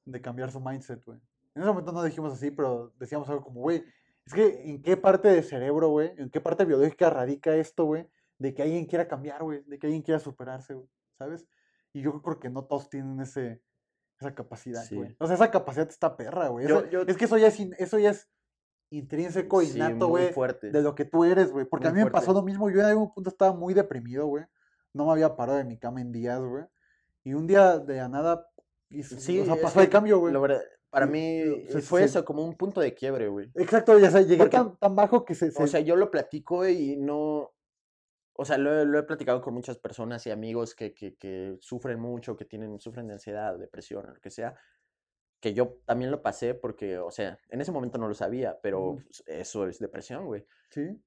de 0.05 0.21
cambiar 0.21 0.51
su 0.53 0.61
mindset, 0.61 1.05
güey. 1.05 1.19
En 1.55 1.63
ese 1.63 1.69
momento 1.71 1.91
no 1.93 2.03
dijimos 2.05 2.33
así, 2.33 2.51
pero 2.51 2.93
decíamos 2.99 3.29
algo 3.29 3.43
como, 3.43 3.61
güey, 3.63 3.85
es 4.27 4.33
que 4.33 4.63
en 4.71 4.81
qué 4.83 4.97
parte 4.97 5.29
del 5.29 5.43
cerebro, 5.43 5.89
güey, 5.89 6.13
en 6.19 6.31
qué 6.31 6.41
parte 6.41 6.65
biológica 6.65 7.11
radica 7.11 7.55
esto, 7.57 7.85
güey, 7.85 8.09
de 8.39 8.55
que 8.55 8.63
alguien 8.63 8.87
quiera 8.87 9.09
cambiar, 9.09 9.43
güey, 9.43 9.63
de 9.65 9.79
que 9.79 9.87
alguien 9.89 10.03
quiera 10.03 10.21
superarse, 10.21 10.75
güey, 10.75 10.89
¿sabes? 11.19 11.47
Y 11.93 12.03
yo 12.03 12.23
creo 12.23 12.39
que 12.39 12.49
no 12.49 12.65
todos 12.65 12.89
tienen 12.89 13.21
ese, 13.21 13.61
esa 14.21 14.35
capacidad, 14.35 14.85
güey. 14.93 15.09
Sí. 15.11 15.17
O 15.19 15.27
sea, 15.27 15.35
esa 15.35 15.51
capacidad 15.51 15.89
está 15.89 16.17
perra, 16.17 16.49
güey. 16.49 16.69
Yo- 16.69 16.79
Eso- 16.79 16.87
yo- 16.91 17.03
Es 17.03 17.17
que 17.17 17.25
eso 17.25 17.39
ya 17.39 17.49
es, 17.49 17.59
eso 17.59 17.99
ya 17.99 18.11
es 18.11 18.31
intrínseco, 18.97 19.61
Sí, 19.63 19.77
innato, 19.77 20.09
güey, 20.09 20.33
de 20.63 20.83
lo 20.83 20.95
que 20.95 21.05
tú 21.05 21.25
eres, 21.25 21.51
güey. 21.51 21.65
Porque 21.67 21.89
a 21.89 21.93
mí 21.93 22.03
me 22.05 22.11
pasó 22.11 22.33
lo 22.33 22.43
mismo. 22.43 22.71
Yo 22.71 22.81
en 22.81 22.87
algún 22.87 23.13
punto 23.13 23.31
estaba 23.31 23.53
muy 23.53 23.75
deprimido, 23.75 24.27
güey. 24.27 24.45
No 24.95 25.07
me 25.07 25.13
había 25.13 25.35
parado 25.37 25.59
de 25.59 25.65
mi 25.65 25.79
cama 25.79 26.01
en 26.01 26.13
días, 26.13 26.41
güey. 26.41 26.65
Y 27.25 27.35
un 27.35 27.47
día 27.47 27.79
de 27.79 27.97
la 27.97 28.09
nada, 28.09 28.47
Sí, 28.91 29.41
o 29.41 29.45
sea, 29.47 29.57
pasó 29.57 29.81
el 29.81 29.89
cambio, 29.89 30.19
güey. 30.19 30.35
para 30.91 31.07
mí 31.07 31.39
eh, 31.39 31.81
fue 31.83 32.05
eso, 32.05 32.23
como 32.25 32.45
un 32.45 32.55
punto 32.57 32.81
de 32.83 32.93
quiebre, 32.95 33.29
güey. 33.29 33.51
Exacto, 33.55 33.99
ya 33.99 34.11
sé, 34.11 34.25
llegué 34.25 34.37
Porque- 34.39 34.57
tan, 34.59 34.77
tan 34.77 34.95
bajo 34.95 35.25
que 35.25 35.35
se... 35.35 35.49
O 35.49 35.51
se- 35.53 35.67
sea, 35.69 35.81
yo 35.81 35.97
lo 35.97 36.11
platico 36.11 36.69
y 36.69 36.97
no... 36.97 37.51
O 38.35 38.45
sea, 38.45 38.59
lo, 38.59 38.79
he- 38.81 38.85
lo 38.85 38.99
he 38.99 39.03
platicado 39.05 39.41
con 39.41 39.55
muchas 39.55 39.79
personas 39.79 40.27
y 40.27 40.31
amigos 40.31 40.75
que, 40.75 40.93
que, 40.93 41.17
que 41.17 41.57
sufren 41.61 41.99
mucho, 42.01 42.37
que 42.37 42.45
tienen, 42.45 42.79
sufren 42.81 43.07
de 43.07 43.15
ansiedad, 43.15 43.57
depresión, 43.59 44.05
o 44.07 44.13
lo 44.15 44.21
que 44.21 44.31
sea, 44.31 44.55
que 45.43 45.53
yo 45.55 45.81
también 45.85 46.13
lo 46.13 46.23
pasé 46.23 46.55
porque, 46.55 46.99
o 46.99 47.11
sea, 47.11 47.37
en 47.51 47.61
ese 47.61 47.73
momento 47.73 47.99
no 47.99 48.07
lo 48.07 48.15
sabía, 48.15 48.61
pero 48.63 49.01
pues, 49.05 49.25
eso 49.27 49.67
es 49.67 49.81
depresión, 49.81 50.25
güey. 50.25 50.47
Sí. 50.71 51.03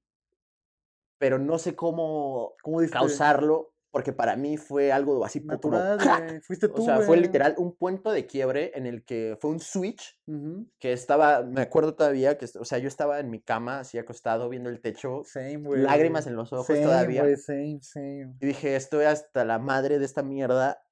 Pero 1.18 1.38
no 1.38 1.58
sé 1.58 1.74
cómo 1.74 2.54
¿Cómo 2.62 2.78
causarlo, 2.90 3.72
porque 3.90 4.12
para 4.12 4.36
mí 4.36 4.58
fue 4.58 4.92
algo 4.92 5.24
así 5.24 5.40
como 5.40 5.70
Natural. 5.70 6.42
Fuiste 6.42 6.68
tú, 6.68 6.82
O 6.82 6.84
sea, 6.84 7.00
fue 7.00 7.16
literal 7.16 7.54
un 7.56 7.74
punto 7.76 8.12
de 8.12 8.26
quiebre 8.26 8.72
en 8.74 8.84
el 8.84 9.06
que 9.06 9.38
fue 9.40 9.50
un 9.50 9.58
switch 9.58 10.20
Ujú. 10.26 10.70
que 10.78 10.92
estaba, 10.92 11.42
me 11.42 11.62
acuerdo 11.62 11.94
todavía, 11.94 12.36
que, 12.36 12.44
o 12.60 12.64
sea, 12.66 12.76
yo 12.76 12.88
estaba 12.88 13.18
en 13.20 13.30
mi 13.30 13.40
cama, 13.40 13.80
así 13.80 13.96
acostado, 13.96 14.50
viendo 14.50 14.68
el 14.68 14.82
techo, 14.82 15.22
Same, 15.24 15.78
lágrimas 15.78 16.26
en 16.26 16.36
los 16.36 16.52
ojos 16.52 16.66
Same, 16.66 16.82
todavía. 16.82 17.22
güey, 17.22 17.36
same, 17.38 17.78
same. 17.80 18.36
Y 18.38 18.46
dije, 18.46 18.76
estoy 18.76 19.06
hasta 19.06 19.46
la 19.46 19.58
madre 19.58 19.98
de 19.98 20.04
esta 20.04 20.22
mierda. 20.22 20.82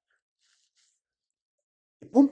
Y 2.01 2.07
pum, 2.07 2.31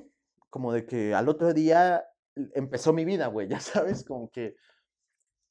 como 0.53 0.71
de 0.71 0.85
que 0.85 1.15
al 1.15 1.29
otro 1.29 1.51
día 1.51 2.05
empezó 2.53 2.93
mi 2.93 3.05
vida, 3.05 3.25
güey, 3.25 3.47
ya 3.47 3.59
sabes, 3.59 4.05
como 4.05 4.29
que 4.29 4.55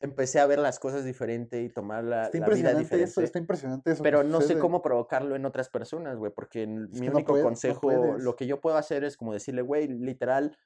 empecé 0.01 0.39
a 0.39 0.47
ver 0.47 0.61
las 0.61 0.79
cosas 0.79 1.05
diferente 1.05 1.61
y 1.61 1.69
tomar 1.71 2.05
la, 2.05 2.27
Está 2.27 2.39
la 2.39 2.55
vida 2.55 2.73
diferente. 2.75 3.11
eso, 3.11 3.21
está 3.21 3.41
impresionante 3.41 3.91
eso. 3.91 4.03
Pero 4.05 4.23
no 4.23 4.41
sé 4.41 4.61
cómo 4.61 4.81
provocarlo 4.81 5.35
en 5.35 5.45
otras 5.45 5.69
personas, 5.71 6.17
güey, 6.19 6.31
porque 6.33 6.63
Es 6.63 7.01
mi 7.01 7.09
no 7.09 7.15
único 7.15 7.37
no 7.37 7.43
consejo, 7.43 7.91
lo 8.17 8.37
que 8.37 8.47
yo 8.47 8.61
puedo 8.61 8.77
hacer 8.77 9.03
es 9.03 9.17
como 9.17 9.33
decirle, 9.33 9.63
güey, 9.63 9.89
literal, 9.89 10.57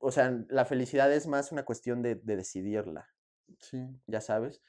o 0.00 0.10
sea, 0.10 0.34
la 0.48 0.64
felicidad 0.64 1.12
es 1.12 1.26
más 1.26 1.52
una 1.52 1.66
cuestión 1.66 2.00
de, 2.00 2.14
de 2.14 2.36
decidirla, 2.36 3.06
Sí. 3.60 3.86
ya 4.06 4.22
sabes. 4.22 4.62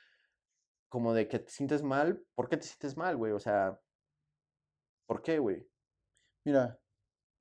como 0.89 1.13
de 1.13 1.29
que 1.29 1.39
te 1.39 1.51
sientes 1.51 1.83
mal, 1.83 2.21
¿por 2.35 2.49
qué 2.49 2.57
te 2.57 2.63
sientes 2.63 2.97
mal, 2.97 3.15
güey? 3.15 3.31
O 3.31 3.39
sea, 3.39 3.79
¿por 5.07 5.21
qué, 5.21 5.39
güey? 5.39 5.69
Mira, 6.45 6.79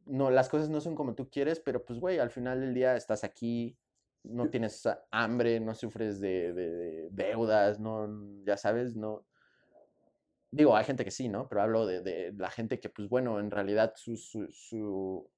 No, 0.09 0.31
las 0.31 0.49
cosas 0.49 0.71
no 0.71 0.81
son 0.81 0.95
como 0.95 1.15
tú 1.15 1.29
quieres, 1.31 1.61
pero 1.61 1.85
pues, 1.85 2.01
güey, 2.01 2.19
al 2.19 2.31
final 2.31 2.61
del 2.61 2.75
día 2.75 2.97
estás 2.97 3.25
aquí, 3.25 3.77
no 4.25 4.49
tienes 4.51 4.83
hambre, 5.11 5.61
no 5.61 5.75
sufres 5.75 6.19
de, 6.21 6.53
de- 6.53 6.71
de 6.75 7.09
deudas, 7.13 7.79
no, 7.79 8.09
ya 8.45 8.57
sabes, 8.57 8.97
no. 8.97 9.25
Digo, 10.51 10.75
hay 10.75 10.85
gente 10.85 11.05
que 11.05 11.11
sí, 11.11 11.29
¿no? 11.29 11.47
Pero 11.49 11.61
hablo 11.63 11.87
de, 11.87 12.01
de 12.01 12.33
la 12.37 12.51
gente 12.51 12.81
que, 12.81 12.89
pues 12.89 13.09
bueno, 13.09 13.39
en 13.39 13.51
realidad 13.51 13.93
su, 13.97 14.17
su, 14.17 14.49
su, 14.51 15.29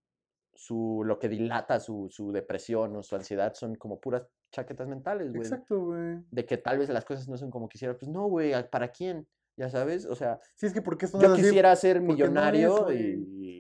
su- 0.55 1.03
lo 1.05 1.19
que 1.19 1.29
dilata 1.29 1.81
su, 1.81 2.09
su 2.11 2.31
depresión 2.31 2.95
o 2.95 3.03
su 3.03 3.17
ansiedad 3.17 3.55
son 3.55 3.75
como 3.75 3.99
puras 4.01 4.23
chaquetas 4.53 4.87
mentales, 4.87 5.33
güey. 5.33 5.43
exacto, 5.43 5.81
güey. 5.81 6.19
De 6.31 6.47
que 6.47 6.57
tal 6.59 6.79
vez 6.79 6.89
las 6.91 7.05
cosas 7.05 7.29
no 7.29 7.37
son 7.37 7.51
como 7.51 7.69
quisiera. 7.69 7.97
Pues 7.99 8.09
no, 8.09 8.27
güey, 8.29 8.53
¿a- 8.53 8.69
¿para 8.71 8.89
quién? 8.93 9.27
Ya 9.57 9.69
sabes, 9.69 10.07
o 10.07 10.15
sea, 10.15 10.41
Sí, 10.55 10.67
es 10.67 10.73
que 10.73 10.81
porque 10.81 11.07
yo 11.13 11.33
así, 11.33 11.43
quisiera 11.43 11.75
ser 11.77 12.01
no 12.01 12.07
millonario 12.07 12.93
y... 12.93 13.60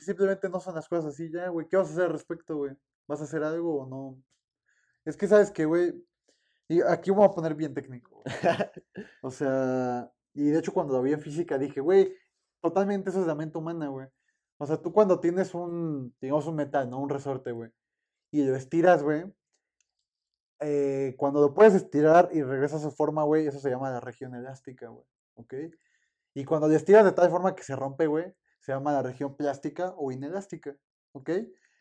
Simplemente 0.00 0.48
no 0.48 0.60
son 0.60 0.74
las 0.74 0.88
cosas 0.88 1.14
así 1.14 1.30
ya, 1.30 1.48
güey. 1.48 1.68
¿Qué 1.68 1.76
vas 1.76 1.88
a 1.88 1.92
hacer 1.92 2.04
al 2.04 2.12
respecto, 2.12 2.56
güey? 2.56 2.76
¿Vas 3.06 3.20
a 3.20 3.24
hacer 3.24 3.42
algo 3.44 3.82
o 3.82 3.86
no? 3.88 4.22
Es 5.04 5.16
que 5.16 5.28
sabes 5.28 5.50
que, 5.50 5.64
güey. 5.66 5.94
Y 6.68 6.82
aquí 6.82 7.10
voy 7.10 7.24
a 7.26 7.30
poner 7.32 7.54
bien 7.54 7.74
técnico. 7.74 8.22
güey. 8.24 8.36
O 9.22 9.30
sea, 9.30 10.12
y 10.34 10.50
de 10.50 10.58
hecho 10.58 10.72
cuando 10.72 10.94
lo 10.94 11.02
vi 11.02 11.12
en 11.12 11.20
física 11.20 11.58
dije, 11.58 11.80
güey, 11.80 12.14
totalmente 12.62 13.10
eso 13.10 13.20
es 13.20 13.26
la 13.26 13.34
mente 13.34 13.58
humana, 13.58 13.88
güey. 13.88 14.08
O 14.58 14.66
sea, 14.66 14.78
tú 14.82 14.92
cuando 14.92 15.20
tienes 15.20 15.54
un, 15.54 16.14
digamos, 16.20 16.46
un 16.46 16.56
metal, 16.56 16.90
¿no? 16.90 17.00
Un 17.00 17.10
resorte, 17.10 17.52
güey. 17.52 17.70
Y 18.32 18.44
lo 18.44 18.56
estiras, 18.56 19.02
güey. 19.02 19.24
eh, 20.60 21.14
cuando 21.18 21.40
lo 21.40 21.54
puedes 21.54 21.74
estirar 21.74 22.28
y 22.32 22.42
regresa 22.42 22.76
a 22.76 22.80
su 22.80 22.90
forma, 22.90 23.24
güey, 23.24 23.46
eso 23.46 23.58
se 23.60 23.70
llama 23.70 23.90
la 23.90 24.00
región 24.00 24.34
elástica, 24.34 24.88
güey. 24.88 25.04
¿Ok? 25.34 25.54
Y 26.34 26.44
cuando 26.44 26.68
lo 26.68 26.74
estiras 26.74 27.04
de 27.04 27.12
tal 27.12 27.30
forma 27.30 27.54
que 27.54 27.62
se 27.62 27.76
rompe, 27.76 28.06
güey, 28.06 28.34
se 28.60 28.72
llama 28.72 28.92
la 28.92 29.02
región 29.02 29.36
plástica 29.36 29.94
o 29.96 30.12
inelástica. 30.12 30.76
¿Ok? 31.12 31.30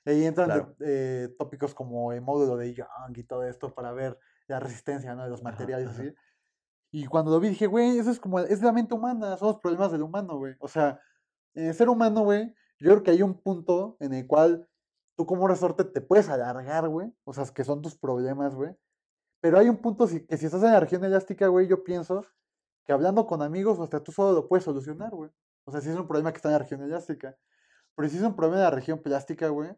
Ahí 0.06 0.26
entran 0.26 0.48
de- 0.50 0.54
Claro. 0.56 0.76
eh, 0.80 1.36
tópicos 1.38 1.76
como 1.76 2.12
el 2.14 2.22
módulo 2.22 2.58
de 2.58 2.74
Young 2.74 3.18
y 3.18 3.24
todo 3.24 3.44
esto 3.44 3.74
para 3.76 3.92
ver 3.92 4.18
la 4.48 4.60
resistencia, 4.60 5.14
¿no? 5.14 5.24
De 5.24 5.30
los 5.30 5.44
materiales, 5.44 5.90
ajá. 5.90 6.04
Y 6.92 7.06
cuando 7.06 7.30
lo 7.32 7.40
vi 7.40 7.50
dije, 7.50 7.68
güey, 7.68 8.00
eso 8.00 8.10
es 8.10 8.20
como, 8.20 8.40
es 8.40 8.64
la 8.64 8.72
mente 8.72 8.96
humana, 8.96 9.38
son 9.38 9.50
los 9.50 9.60
problemas 9.60 9.92
del 9.92 10.02
humano, 10.02 10.38
güey. 10.38 10.56
O 10.60 10.68
sea, 10.68 11.00
en 11.54 11.68
el 11.68 11.74
ser 11.76 11.90
humano, 11.90 12.24
güey, 12.24 12.48
yo 12.80 12.90
creo 12.92 13.04
que 13.04 13.12
hay 13.12 13.22
un 13.22 13.40
punto 13.40 13.96
en 14.00 14.14
el 14.14 14.26
cual 14.26 14.68
tú 15.16 15.28
como 15.28 15.48
resorte 15.48 15.84
te 15.84 16.02
puedes 16.02 16.30
alargar, 16.30 16.88
güey. 16.88 17.14
O 17.26 17.34
sea, 17.34 17.44
que 17.54 17.64
son 17.64 17.82
tus 17.84 17.96
problemas, 17.96 18.56
güey. 18.56 18.76
Pero 19.42 19.60
hay 19.60 19.70
un 19.70 19.78
punto 19.78 20.08
si- 20.08 20.26
que 20.26 20.38
si 20.38 20.48
estás 20.48 20.64
en 20.64 20.72
la 20.72 20.80
región 20.80 21.04
elástica, 21.04 21.48
güey, 21.48 21.68
yo 21.68 21.84
pienso 21.84 22.26
que 22.86 22.94
hablando 22.94 23.28
con 23.28 23.44
amigos 23.44 23.80
hasta 23.80 24.02
tú 24.02 24.12
solo 24.12 24.32
lo 24.34 24.48
puedes 24.48 24.64
solucionar, 24.64 25.12
güey. 25.12 25.30
O 25.70 25.72
sea, 25.72 25.82
si 25.82 25.90
es 25.90 25.96
un 25.96 26.08
problema 26.08 26.32
que 26.32 26.38
está 26.38 26.50
en 26.50 26.54
la 26.54 26.60
región 26.60 26.82
elástica. 26.82 27.38
Pero 27.96 28.10
si 28.10 28.18
es 28.18 28.24
un 28.24 28.36
problema 28.36 28.58
en 28.58 28.64
la 28.64 28.72
región 28.72 29.00
plástica, 29.04 29.50
güey, 29.50 29.72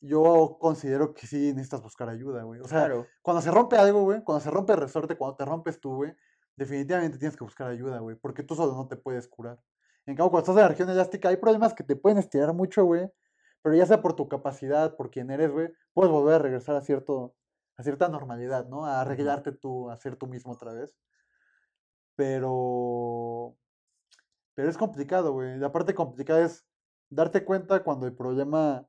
yo 0.00 0.58
considero 0.60 1.12
que 1.12 1.26
sí 1.26 1.52
necesitas 1.52 1.82
buscar 1.82 2.08
ayuda, 2.08 2.42
güey. 2.44 2.60
O 2.60 2.68
sea, 2.68 2.84
Claro. 2.86 3.06
cuando 3.22 3.40
se 3.42 3.50
rompe 3.50 3.76
algo, 3.76 4.02
güey, 4.02 4.22
cuando 4.22 4.40
se 4.40 4.50
rompe 4.50 4.74
el 4.74 4.78
resorte, 4.78 5.16
cuando 5.16 5.36
te 5.36 5.44
rompes 5.44 5.80
tú, 5.80 5.96
güey, 5.96 6.14
definitivamente 6.56 7.18
tienes 7.18 7.36
que 7.36 7.44
buscar 7.44 7.68
ayuda, 7.68 7.98
güey, 7.98 8.16
porque 8.16 8.42
tú 8.44 8.54
solo 8.54 8.74
no 8.74 8.86
te 8.86 8.96
puedes 8.96 9.26
curar. 9.28 9.58
En 10.06 10.14
cambio, 10.14 10.30
cuando 10.30 10.44
estás 10.44 10.56
en 10.56 10.62
la 10.62 10.68
región 10.68 10.88
elástica, 10.90 11.30
hay 11.30 11.36
problemas 11.36 11.74
que 11.74 11.82
te 11.82 11.96
pueden 11.96 12.18
estirar 12.18 12.52
mucho, 12.54 12.84
güey, 12.84 13.10
pero 13.62 13.74
ya 13.74 13.86
sea 13.86 14.00
por 14.00 14.14
tu 14.14 14.28
capacidad, 14.28 14.94
por 14.96 15.10
quién 15.10 15.30
eres, 15.30 15.50
güey, 15.50 15.70
puedes 15.94 16.12
volver 16.12 16.36
a 16.36 16.38
regresar 16.38 16.76
a 16.76 16.80
cierto, 16.82 17.34
a 17.76 17.82
cierta 17.82 18.08
normalidad, 18.08 18.66
¿no? 18.68 18.86
A 18.86 19.00
arreglarte 19.00 19.50
tú, 19.52 19.90
a 19.90 19.96
ser 19.96 20.16
tú 20.16 20.26
mismo 20.28 20.52
otra 20.52 20.72
vez. 20.72 20.94
Pero, 22.14 23.56
pero 24.56 24.68
es 24.70 24.76
complicado, 24.78 25.32
güey. 25.32 25.56
La 25.58 25.70
parte 25.70 25.94
complicada 25.94 26.44
es 26.44 26.66
darte 27.10 27.44
cuenta 27.44 27.84
cuando 27.84 28.06
el 28.06 28.14
problema 28.16 28.88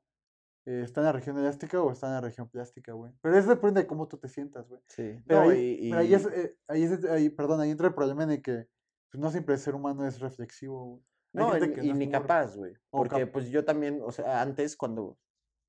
eh, 0.66 0.80
está 0.82 1.00
en 1.02 1.06
la 1.06 1.12
región 1.12 1.38
elástica 1.38 1.80
o 1.80 1.92
está 1.92 2.08
en 2.08 2.14
la 2.14 2.20
región 2.22 2.48
plástica, 2.48 2.92
güey. 2.94 3.12
Pero 3.20 3.36
eso 3.36 3.50
depende 3.50 3.82
de 3.82 3.86
cómo 3.86 4.08
tú 4.08 4.16
te 4.18 4.28
sientas, 4.28 4.66
güey. 4.68 4.80
Sí. 4.88 5.22
Pero, 5.26 5.44
No, 5.44 5.50
ahí, 5.50 5.78
y- 5.80 5.90
pero 5.90 6.00
ahí 6.00 6.14
es, 6.14 6.24
y- 6.24 6.40
eh, 6.40 6.56
ahí 6.66 6.82
es, 6.84 7.04
ahí, 7.04 7.28
perdón, 7.28 7.60
ahí 7.60 7.70
entra 7.70 7.86
el 7.86 7.94
problema 7.94 8.24
en 8.24 8.30
el 8.32 8.42
que 8.42 8.66
pues, 9.10 9.20
no 9.20 9.30
siempre 9.30 9.54
el 9.54 9.60
ser 9.60 9.74
humano 9.74 10.06
es 10.06 10.18
reflexivo, 10.20 10.84
güey. 10.84 11.02
No, 11.34 11.56
y, 11.56 11.62
y 11.62 11.66
no 11.68 11.92
es 11.92 11.96
ni 11.96 12.10
capaz, 12.10 12.56
güey. 12.56 12.74
Porque 12.90 13.26
pues 13.26 13.50
yo 13.50 13.62
también, 13.64 14.00
o 14.02 14.10
sea, 14.10 14.40
antes 14.40 14.76
cuando 14.76 15.18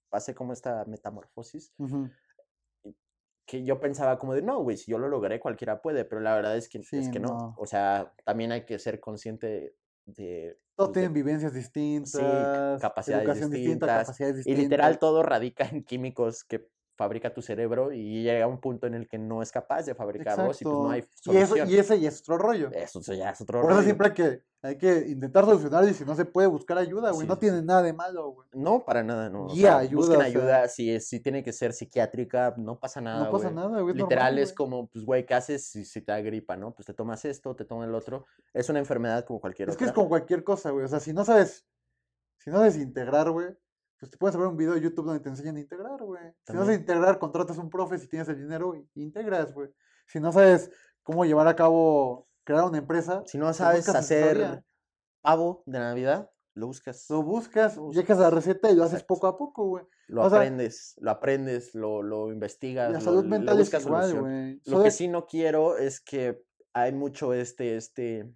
pasé 0.09 0.33
como 0.33 0.53
esta 0.53 0.85
metamorfosis, 0.85 1.73
Ujú. 1.77 2.09
que 3.45 3.63
yo 3.63 3.79
pensaba 3.79 4.17
como 4.19 4.33
de, 4.35 4.41
no, 4.41 4.61
güey, 4.63 4.77
si 4.77 4.91
yo 4.91 4.97
lo 4.99 5.09
logré, 5.09 5.39
cualquiera 5.39 5.81
puede, 5.81 6.05
pero 6.05 6.21
la 6.21 6.35
verdad 6.35 6.55
es 6.55 6.69
que, 6.69 6.77
es 6.79 6.87
Sí, 6.87 7.11
que 7.11 7.19
no. 7.19 7.27
no. 7.29 7.55
O 7.57 7.65
sea, 7.65 8.13
también 8.23 8.51
hay 8.51 8.65
que 8.65 8.77
ser 8.79 8.99
consciente 8.99 9.75
de... 10.15 10.57
Todos 10.75 10.89
pues, 10.89 10.93
tienen 10.93 11.13
vivencias 11.13 11.53
distintas, 11.53 12.81
capacidades 12.81 13.23
educación 13.25 13.51
distinta, 13.51 13.85
distintas, 13.85 14.07
capacidades 14.07 14.35
y 14.35 14.37
distintas. 14.37 14.63
literal 14.63 14.99
todo 14.99 15.23
radica 15.23 15.65
en 15.65 15.83
químicos 15.83 16.45
que 16.45 16.69
fabrica 16.99 17.33
tu 17.33 17.41
cerebro 17.41 17.93
y 17.93 18.23
llega 18.23 18.45
un 18.45 18.59
punto 18.59 18.85
en 18.85 18.93
el 18.93 19.07
que 19.07 19.17
no 19.17 19.41
es 19.41 19.53
capaz 19.53 19.85
de 19.85 19.95
fabricarlos 19.95 20.61
y 20.61 20.65
pues 20.65 20.75
no 20.75 20.89
hay 20.91 20.99
Exacto. 20.99 21.31
Y, 21.31 21.37
eso, 21.37 21.47
solución. 21.55 21.69
y 21.69 21.77
ese 21.79 21.99
ya 22.01 22.09
es 22.09 22.19
otro 22.19 22.37
rollo. 22.37 22.69
Eso 22.73 22.99
ya 23.13 23.29
es 23.29 23.39
otro 23.39 23.61
Por 23.61 23.71
eso 23.71 23.77
rollo. 23.77 23.85
siempre 23.85 24.07
hay 24.07 24.13
que, 24.13 24.43
hay 24.61 24.77
que 24.77 25.07
intentar 25.07 25.45
solucionar 25.45 25.85
y 25.87 25.93
si 25.93 26.03
no 26.03 26.13
se 26.13 26.25
puede 26.25 26.47
buscar 26.47 26.77
ayuda, 26.77 27.11
güey. 27.11 27.21
Sí, 27.21 27.27
no 27.27 27.37
tiene 27.37 27.61
nada 27.61 27.81
de 27.83 27.93
malo, 27.93 28.31
güey. 28.31 28.49
No, 28.51 28.83
para 28.83 29.01
nada, 29.01 29.29
no. 29.29 29.45
o 29.45 29.47
Guía, 29.53 29.69
sea, 29.69 29.77
ayuda, 29.77 29.95
busquen 29.97 30.17
o 30.17 30.19
sea. 30.19 30.27
ayuda, 30.27 30.67
si, 30.67 30.91
es, 30.93 31.07
si 31.07 31.21
tiene 31.21 31.41
que 31.41 31.53
ser 31.53 31.71
psiquiátrica, 31.71 32.53
no 32.57 32.77
pasa 32.77 32.99
nada, 32.99 33.23
No 33.23 33.31
pasa 33.31 33.45
güey. 33.49 33.55
nada, 33.55 33.79
güey. 33.79 33.91
es 33.95 34.01
Literal 34.01 34.25
normal, 34.25 34.39
es 34.39 34.49
güey. 34.49 34.55
como, 34.55 34.87
pues, 34.89 35.05
güey, 35.05 35.25
¿qué 35.25 35.33
haces 35.35 35.65
si, 35.71 35.85
si 35.85 36.01
te 36.01 36.11
da 36.11 36.19
gripa, 36.19 36.57
no? 36.57 36.73
Pues 36.75 36.85
te 36.85 36.93
tomas 36.93 37.23
esto, 37.23 37.55
te 37.55 37.63
tomas 37.63 37.87
el 37.87 37.95
otro. 37.95 38.25
Es 38.53 38.67
una 38.67 38.79
enfermedad 38.79 39.23
como 39.23 39.39
cualquier 39.39 39.69
Es 39.69 39.77
que 39.77 39.85
es 39.85 39.91
otra. 39.91 39.95
como 39.95 40.09
cualquier 40.09 40.43
cosa, 40.43 40.71
güey. 40.71 40.83
O 40.83 40.89
sea, 40.89 40.99
si 40.99 41.13
no 41.13 41.23
sabes, 41.23 41.65
si 42.39 42.49
no 42.49 42.57
sabes 42.57 42.75
integrar, 42.75 43.31
güey, 43.31 43.47
pues 43.99 44.11
te 44.11 44.17
puedes 44.17 44.37
ver 44.37 44.47
un 44.47 44.55
video 44.57 44.73
de 44.73 44.81
YouTube 44.81 45.05
donde 45.05 45.19
te 45.19 45.29
enseñan 45.29 45.57
a 45.57 45.59
integrar, 45.59 46.01
güey. 46.01 46.23
Si 46.47 46.53
no 46.53 46.61
sabes 46.63 46.79
integrar, 46.79 47.19
contratas 47.19 47.57
un 47.57 47.69
profe 47.69 47.97
si 47.99 48.07
tienes 48.07 48.29
el 48.29 48.37
dinero 48.37 48.73
y 48.75 48.87
integras, 49.01 49.53
güey. 49.53 49.69
Si 50.07 50.19
no 50.19 50.31
sabes 50.31 50.71
cómo 51.03 51.25
llevar 51.25 51.47
a 51.47 51.55
cabo, 51.55 52.27
crear 52.45 52.63
una 52.63 52.77
empresa, 52.77 53.23
Si 53.25 53.37
no 53.37 53.45
pues 53.47 53.57
sabes 53.57 53.89
hacer 53.89 54.63
pavo 55.21 55.63
de 55.65 55.79
Navidad, 55.79 56.31
lo 56.55 56.67
buscas. 56.67 57.05
lo 57.09 57.23
buscas, 57.23 57.75
lo 57.77 57.91
llegas 57.91 58.17
a 58.17 58.21
la 58.21 58.29
receta 58.29 58.71
y 58.71 58.75
lo 58.75 58.83
haces 58.83 58.95
Exacto. 59.01 59.13
poco 59.15 59.27
a 59.27 59.37
poco, 59.37 59.65
güey. 59.67 59.85
Lo 60.07 60.23
o 60.23 60.29
sea, 60.29 60.39
aprendes, 60.39 60.95
lo 61.01 61.11
aprendes, 61.11 61.75
lo, 61.75 62.01
lo 62.01 62.31
investigas, 62.31 62.91
La 62.91 62.99
lo- 62.99 63.03
salud 63.05 63.23
le 63.23 63.29
mental 63.29 63.55
es 63.59 63.67
buscas 63.67 63.85
igual, 63.85 64.01
solución. 64.03 64.21
güey. 64.23 64.61
Lo 64.65 64.81
que 64.81 64.87
es- 64.87 64.95
sí 64.95 65.07
no 65.07 65.25
quiero 65.27 65.77
es 65.77 65.99
que 66.01 66.41
hay 66.73 66.93
mucho 66.93 67.33
este, 67.33 67.75
este, 67.75 68.33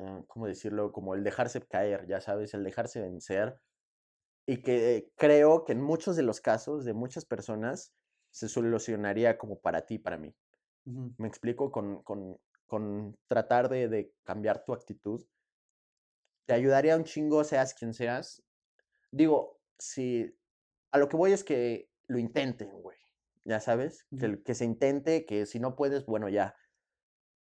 ah, 0.00 0.20
¿cómo 0.26 0.46
decirlo? 0.46 0.92
Como 0.92 1.14
el 1.14 1.22
dejarse 1.24 1.62
caer, 1.62 2.06
ya 2.06 2.20
sabes, 2.20 2.52
el 2.54 2.64
dejarse 2.64 3.00
vencer. 3.00 3.58
Y 4.46 4.62
que 4.62 5.12
creo 5.16 5.64
que 5.64 5.72
en 5.72 5.80
muchos 5.82 6.16
de 6.16 6.22
los 6.22 6.40
casos 6.40 6.84
de 6.84 6.92
muchas 6.92 7.24
personas 7.24 7.94
se 8.30 8.48
solucionaría 8.48 9.38
como 9.38 9.60
para 9.60 9.86
ti, 9.86 9.98
para 9.98 10.18
mí. 10.18 10.34
Me 10.84 11.28
explico 11.28 11.70
con, 11.70 12.02
con, 12.02 12.38
con 12.66 13.16
tratar 13.26 13.68
de, 13.68 13.88
de 13.88 14.12
cambiar 14.24 14.64
tu 14.64 14.74
actitud. 14.74 15.24
Te 16.46 16.54
ayudaría 16.54 16.96
un 16.96 17.04
chingo, 17.04 17.42
seas 17.44 17.74
quien 17.74 17.94
seas. 17.94 18.42
Digo, 19.10 19.60
si 19.78 20.36
a 20.92 20.98
lo 20.98 21.08
que 21.08 21.16
voy 21.16 21.32
es 21.32 21.44
que 21.44 21.90
lo 22.06 22.18
intenten, 22.18 22.70
güey. 22.82 22.98
Ya 23.44 23.60
sabes, 23.60 24.06
que, 24.18 24.26
Ujú. 24.26 24.26
el- 24.26 24.42
que 24.42 24.54
se 24.54 24.64
intente, 24.64 25.26
que 25.26 25.46
si 25.46 25.60
no 25.60 25.76
puedes, 25.76 26.06
bueno, 26.06 26.28
ya. 26.28 26.56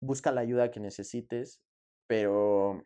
Busca 0.01 0.33
la 0.33 0.43
ayuda 0.43 0.71
que 0.71 0.81
necesites, 0.81 1.63
pero 2.07 2.85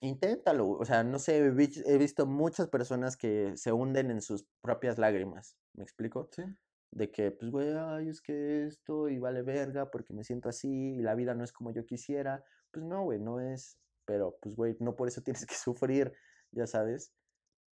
inténtalo. 0.00 0.70
O 0.70 0.84
sea, 0.84 1.04
no 1.04 1.18
sé, 1.18 1.38
he 1.38 1.98
visto 1.98 2.26
muchas 2.26 2.68
personas 2.68 3.16
que 3.16 3.56
se 3.56 3.72
hunden 3.72 4.10
en 4.10 4.22
sus 4.22 4.46
propias 4.62 4.98
lágrimas. 4.98 5.56
¿Me 5.74 5.84
explico? 5.84 6.28
Sí. 6.32 6.42
de 6.90 7.10
que, 7.10 7.30
pues, 7.30 7.50
güey, 7.50 7.70
ay, 7.76 8.08
es 8.08 8.20
que 8.22 8.66
esto 8.66 9.08
y 9.08 9.18
vale 9.18 9.42
verga 9.42 9.90
porque 9.90 10.14
me 10.14 10.24
siento 10.24 10.48
así 10.48 10.68
y 10.96 11.02
la 11.02 11.14
vida 11.14 11.34
no 11.34 11.44
es 11.44 11.52
como 11.52 11.70
yo 11.72 11.84
quisiera. 11.86 12.44
Pues 12.70 12.84
no, 12.86 13.02
güey, 13.04 13.18
no 13.20 13.40
es. 13.40 13.78
Pero, 14.06 14.38
pues, 14.40 14.56
güey, 14.56 14.76
no 14.80 14.96
por 14.96 15.08
eso 15.08 15.22
tienes 15.24 15.46
que 15.46 15.54
sufrir, 15.54 16.12
ya 16.52 16.66
sabes. 16.66 17.12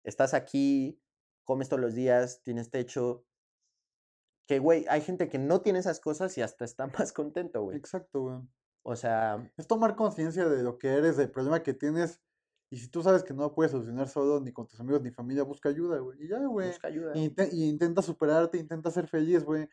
Estás 0.03 0.33
aquí, 0.33 0.99
comes 1.45 1.69
todos 1.69 1.81
los 1.81 1.95
días, 1.95 2.41
tienes 2.43 2.71
techo. 2.71 3.25
Que, 4.47 4.59
güey, 4.59 4.85
hay 4.89 5.01
gente 5.01 5.29
que 5.29 5.39
no 5.39 5.61
tiene 5.61 5.79
esas 5.79 5.99
cosas 5.99 6.37
y 6.37 6.41
hasta 6.41 6.65
está 6.65 6.87
más 7.09 7.13
contento, 7.13 7.63
güey. 7.63 7.77
Exacto, 7.77 8.21
güey. 8.21 8.39
O 8.83 8.95
sea, 8.95 9.51
Es 9.57 9.67
tomar 9.67 9.95
conciencia 9.95 10.47
de 10.49 10.63
lo 10.63 10.77
que 10.77 10.89
eres, 10.89 11.17
del 11.17 11.29
problema 11.31 11.63
que 11.63 11.73
tienes. 11.73 12.21
Y 12.69 12.77
si 12.77 12.87
tú 12.87 13.03
sabes 13.03 13.23
que 13.23 13.33
no 13.33 13.43
lo 13.43 13.53
puedes 13.53 13.71
solucionar 13.71 14.07
solo, 14.07 14.39
ni 14.39 14.53
con 14.53 14.65
tus 14.67 14.79
amigos, 14.79 15.01
ni 15.01 15.11
familia, 15.11 15.43
busca 15.43 15.69
ayuda, 15.69 15.99
güey. 15.99 16.23
Y 16.23 16.27
ya, 16.29 16.39
güey. 16.39 16.69
busca 16.69 16.87
ayuda. 16.87 17.11
Y, 17.15 17.33
y 17.51 17.69
intenta 17.69 18.01
superarte, 18.01 18.57
intenta 18.57 18.89
ser 18.91 19.07
feliz, 19.07 19.43
güey. 19.43 19.67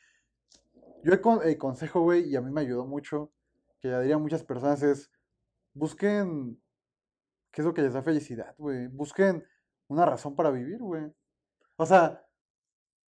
Yo 1.04 1.12
el, 1.12 1.20
con- 1.20 1.40
el 1.42 1.56
consejo, 1.56 2.00
güey, 2.02 2.28
y 2.28 2.36
a 2.36 2.40
mí 2.40 2.50
me 2.50 2.61
ayudó 2.61 2.84
mucho, 2.86 3.32
que 3.80 3.88
le 3.88 4.00
diría 4.00 4.16
a 4.16 4.18
muchas 4.18 4.42
personas 4.42 4.82
es, 4.82 5.11
busquen 5.74 6.61
qué 7.52 7.62
es 7.62 7.64
lo 7.66 7.72
que 7.72 7.82
les 7.82 7.92
da 7.94 8.02
felicidad, 8.02 8.54
güey. 8.59 8.88
Busquen 8.88 9.44
una 9.86 10.04
razón 10.04 10.34
para 10.34 10.50
vivir, 10.50 10.78
güey. 10.80 11.12
O 11.76 11.86
sea, 11.86 12.26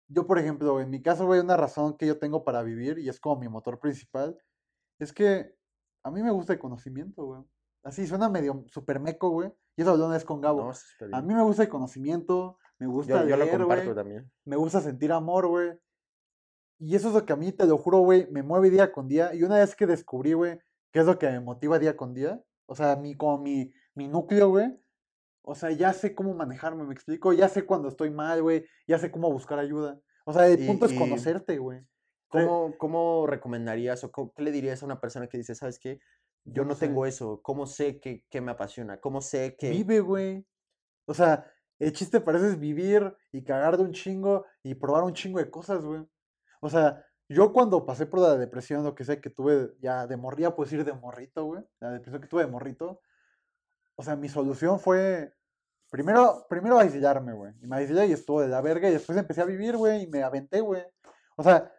yo, 0.08 0.26
por 0.26 0.38
ejemplo, 0.38 0.80
en 0.80 0.90
mi 0.90 1.02
caso, 1.02 1.26
güey, 1.26 1.40
una 1.40 1.56
razón 1.56 1.96
que 1.96 2.06
yo 2.06 2.18
tengo 2.18 2.44
para 2.44 2.62
vivir, 2.62 2.98
y 2.98 3.08
es 3.08 3.18
como 3.20 3.40
mi 3.40 3.48
motor 3.48 3.78
principal, 3.80 4.38
Es 4.98 5.12
que 5.12 5.57
a 6.04 6.10
mí 6.10 6.22
me 6.22 6.30
gusta 6.30 6.52
el 6.54 6.58
conocimiento, 6.58 7.24
güey. 7.24 7.42
Así 7.82 8.06
suena 8.06 8.28
medio 8.28 8.64
super 8.68 9.00
meco, 9.00 9.30
güey. 9.30 9.52
Y 9.76 9.82
eso 9.82 9.96
lo 9.96 10.12
es 10.14 10.24
con 10.24 10.40
Gabo. 10.40 10.72
No, 11.00 11.16
a 11.16 11.22
mí 11.22 11.34
me 11.34 11.42
gusta 11.42 11.62
el 11.62 11.68
conocimiento, 11.68 12.58
me 12.78 12.86
gusta 12.86 13.22
yo, 13.22 13.28
yo 13.30 13.36
lo 13.36 13.44
leer, 13.44 13.58
comparto 13.58 13.84
güey. 13.84 13.94
también. 13.96 14.30
Me 14.44 14.56
gusta 14.56 14.80
sentir 14.80 15.12
amor, 15.12 15.46
güey. 15.46 15.72
Y 16.80 16.94
eso 16.94 17.08
es 17.08 17.14
lo 17.14 17.24
que 17.24 17.32
a 17.32 17.36
mí, 17.36 17.52
te 17.52 17.66
lo 17.66 17.76
juro, 17.78 17.98
güey, 18.00 18.28
me 18.30 18.42
mueve 18.42 18.70
día 18.70 18.92
con 18.92 19.08
día. 19.08 19.34
Y 19.34 19.42
una 19.42 19.56
vez 19.56 19.74
que 19.74 19.86
descubrí, 19.86 20.32
güey, 20.32 20.58
qué 20.92 21.00
es 21.00 21.06
lo 21.06 21.18
que 21.18 21.26
me 21.28 21.40
motiva 21.40 21.78
día 21.78 21.96
con 21.96 22.14
día, 22.14 22.40
o 22.66 22.74
sea, 22.74 22.96
mi, 22.96 23.16
como 23.16 23.38
mi, 23.38 23.72
mi 23.94 24.08
núcleo, 24.08 24.50
güey, 24.50 24.78
o 25.42 25.54
sea, 25.54 25.70
ya 25.70 25.92
sé 25.92 26.14
cómo 26.14 26.34
manejarme, 26.34 26.84
me 26.84 26.92
explico. 26.92 27.32
Ya 27.32 27.48
sé 27.48 27.64
cuando 27.64 27.88
estoy 27.88 28.10
mal, 28.10 28.42
güey. 28.42 28.66
Ya 28.86 28.98
sé 28.98 29.10
cómo 29.10 29.32
buscar 29.32 29.58
ayuda. 29.58 29.98
O 30.26 30.32
sea, 30.32 30.46
el 30.46 30.62
Y- 30.62 30.66
punto 30.66 30.84
es 30.86 30.92
y- 30.92 30.98
conocerte, 30.98 31.56
güey. 31.58 31.80
¿Cómo, 32.28 32.76
¿Cómo 32.78 33.26
recomendarías 33.26 34.04
o 34.04 34.12
cómo- 34.12 34.32
qué 34.34 34.42
le 34.42 34.52
dirías 34.52 34.82
a 34.82 34.86
una 34.86 35.00
persona 35.00 35.28
que 35.28 35.38
dice, 35.38 35.54
sabes 35.54 35.78
qué? 35.78 36.00
Yo 36.44 36.64
no 36.64 36.70
no 36.70 36.74
sé. 36.74 36.86
tengo 36.86 37.06
eso. 37.06 37.40
¿Cómo 37.42 37.66
sé 37.66 38.00
que, 38.00 38.24
que 38.30 38.40
me 38.40 38.52
apasiona? 38.52 39.00
¿Cómo 39.00 39.20
sé 39.20 39.56
que...? 39.58 39.70
Vive, 39.70 40.00
güey. 40.00 40.46
O 41.06 41.14
sea, 41.14 41.50
el 41.78 41.92
chiste 41.92 42.20
parece 42.20 42.48
es 42.48 42.58
vivir 42.58 43.14
y 43.32 43.44
cagar 43.44 43.76
de 43.76 43.82
un 43.84 43.92
chingo 43.92 44.44
y 44.62 44.74
probar 44.74 45.04
un 45.04 45.14
chingo 45.14 45.38
de 45.38 45.50
cosas, 45.50 45.84
güey. 45.84 46.06
O 46.60 46.68
sea, 46.68 47.04
yo 47.28 47.52
cuando 47.52 47.84
pasé 47.86 48.06
por 48.06 48.20
la 48.20 48.36
depresión, 48.36 48.84
lo 48.84 48.94
que 48.94 49.04
sea 49.04 49.20
que 49.20 49.30
tuve 49.30 49.74
ya 49.80 50.06
de 50.06 50.16
morría, 50.16 50.54
puedes 50.54 50.72
ir 50.72 50.84
de 50.84 50.92
morrito, 50.92 51.44
güey. 51.44 51.62
La 51.80 51.90
depresión 51.92 52.20
que 52.22 52.28
tuve 52.28 52.44
de 52.44 52.50
morrito. 52.50 53.00
O 53.96 54.02
sea, 54.02 54.16
mi 54.16 54.28
solución 54.28 54.78
fue 54.80 55.34
primero, 55.90 56.46
primero 56.48 56.78
aislarme, 56.78 57.32
güey. 57.32 57.52
Y 57.62 57.66
me 57.66 57.76
aislé 57.76 58.06
y 58.06 58.12
estuvo 58.12 58.40
de 58.40 58.48
la 58.48 58.60
verga 58.60 58.88
y 58.88 58.92
después 58.92 59.18
empecé 59.18 59.40
a 59.42 59.46
vivir, 59.46 59.76
güey, 59.76 60.02
y 60.04 60.06
me 60.06 60.22
aventé, 60.22 60.60
güey. 60.60 60.82
O 61.36 61.42
sea, 61.42 61.70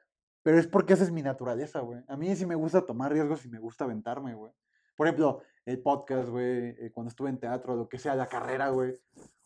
pero 0.43 0.57
es 0.57 0.67
porque 0.67 0.93
esa 0.93 1.03
es 1.03 1.11
mi 1.11 1.21
naturaleza, 1.21 1.79
güey. 1.81 2.01
A 2.07 2.17
mí 2.17 2.35
sí 2.35 2.45
me 2.45 2.55
gusta 2.55 2.85
tomar 2.85 3.11
riesgos 3.11 3.45
y 3.45 3.49
me 3.49 3.59
gusta 3.59 3.85
aventarme, 3.85 4.33
güey. 4.35 4.51
Por 4.95 5.07
ejemplo, 5.07 5.41
el 5.65 5.81
podcast, 5.81 6.29
güey, 6.29 6.75
eh, 6.79 6.91
cuando 6.93 7.09
estuve 7.09 7.29
en 7.29 7.39
teatro, 7.39 7.75
lo 7.75 7.87
que 7.87 7.97
sea, 7.97 8.15
la 8.15 8.27
carrera, 8.27 8.69
güey. 8.69 8.93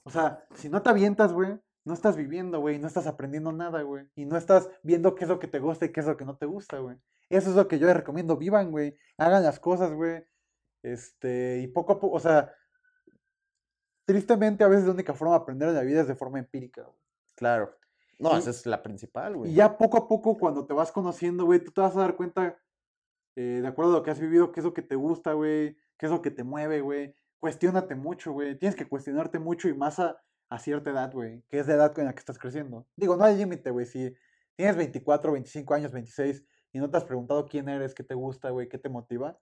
O 0.03 0.09
sea, 0.09 0.45
si 0.55 0.69
no 0.69 0.81
te 0.81 0.89
avientas, 0.89 1.33
güey, 1.33 1.59
no 1.85 1.93
estás 1.93 2.15
viviendo, 2.15 2.59
güey, 2.59 2.79
no 2.79 2.87
estás 2.87 3.07
aprendiendo 3.07 3.51
nada, 3.51 3.81
güey. 3.81 4.07
Y 4.15 4.25
no 4.25 4.37
estás 4.37 4.69
viendo 4.83 5.15
qué 5.15 5.25
es 5.25 5.29
lo 5.29 5.39
que 5.39 5.47
te 5.47 5.59
gusta 5.59 5.85
y 5.85 5.91
qué 5.91 5.99
es 5.99 6.05
lo 6.05 6.17
que 6.17 6.25
no 6.25 6.37
te 6.37 6.45
gusta, 6.45 6.79
güey. 6.79 6.97
Eso 7.29 7.49
es 7.49 7.55
lo 7.55 7.67
que 7.67 7.79
yo 7.79 7.87
les 7.87 7.97
recomiendo. 7.97 8.37
Vivan, 8.37 8.71
güey. 8.71 8.97
Hagan 9.17 9.43
las 9.43 9.59
cosas, 9.59 9.93
güey. 9.93 10.23
Este, 10.83 11.59
y 11.59 11.67
poco 11.67 11.93
a 11.93 11.99
poco, 11.99 12.15
o 12.15 12.19
sea, 12.19 12.53
tristemente 14.05 14.63
a 14.63 14.67
veces 14.67 14.85
la 14.85 14.93
única 14.93 15.13
forma 15.13 15.35
de 15.35 15.41
aprender 15.41 15.69
en 15.69 15.75
la 15.75 15.81
vida 15.81 16.01
es 16.01 16.07
de 16.07 16.15
forma 16.15 16.39
empírica, 16.39 16.83
güey. 16.83 16.99
Claro. 17.35 17.75
No, 18.19 18.33
Y- 18.35 18.39
esa 18.39 18.49
es 18.51 18.65
la 18.65 18.81
principal, 18.83 19.35
güey. 19.37 19.51
Y 19.51 19.55
ya 19.55 19.77
poco 19.77 19.97
a 19.97 20.07
poco, 20.07 20.37
cuando 20.37 20.65
te 20.65 20.73
vas 20.73 20.91
conociendo, 20.91 21.45
güey, 21.45 21.59
tú 21.63 21.71
te 21.71 21.81
vas 21.81 21.95
a 21.95 22.01
dar 22.01 22.15
cuenta, 22.15 22.57
eh, 23.35 23.59
de 23.61 23.67
acuerdo 23.67 23.91
a 23.93 23.97
lo 23.97 24.03
que 24.03 24.11
has 24.11 24.19
vivido, 24.19 24.51
qué 24.51 24.59
es 24.59 24.65
lo 24.65 24.73
que 24.73 24.81
te 24.81 24.95
gusta, 24.95 25.33
güey, 25.33 25.75
qué 25.97 26.05
es 26.05 26.11
lo 26.11 26.21
que 26.21 26.31
te 26.31 26.43
mueve, 26.43 26.81
güey. 26.81 27.15
Cuestiónate 27.39 27.95
mucho, 27.95 28.31
güey. 28.31 28.57
Tienes 28.57 28.75
que 28.75 28.87
cuestionarte 28.87 29.39
mucho 29.39 29.67
y 29.67 29.73
más 29.73 29.99
a, 29.99 30.21
a 30.49 30.59
cierta 30.59 30.91
edad, 30.91 31.11
güey, 31.11 31.43
que 31.49 31.59
es 31.59 31.67
la 31.67 31.73
edad 31.73 31.93
con 31.93 32.05
la 32.05 32.13
que 32.13 32.19
estás 32.19 32.37
creciendo. 32.37 32.87
Digo, 32.95 33.15
no 33.17 33.23
hay 33.25 33.35
límite, 33.35 33.71
güey. 33.71 33.85
Si 33.85 34.15
tienes 34.55 34.75
24, 34.77 35.31
25 35.33 35.73
años, 35.73 35.91
26 35.91 36.45
y 36.71 36.79
no 36.79 36.89
te 36.89 36.97
has 36.97 37.03
preguntado 37.05 37.45
quién 37.47 37.67
eres, 37.69 37.93
qué 37.95 38.03
te 38.03 38.13
gusta, 38.13 38.49
güey, 38.51 38.69
qué 38.69 38.77
te 38.77 38.89
motiva, 38.89 39.39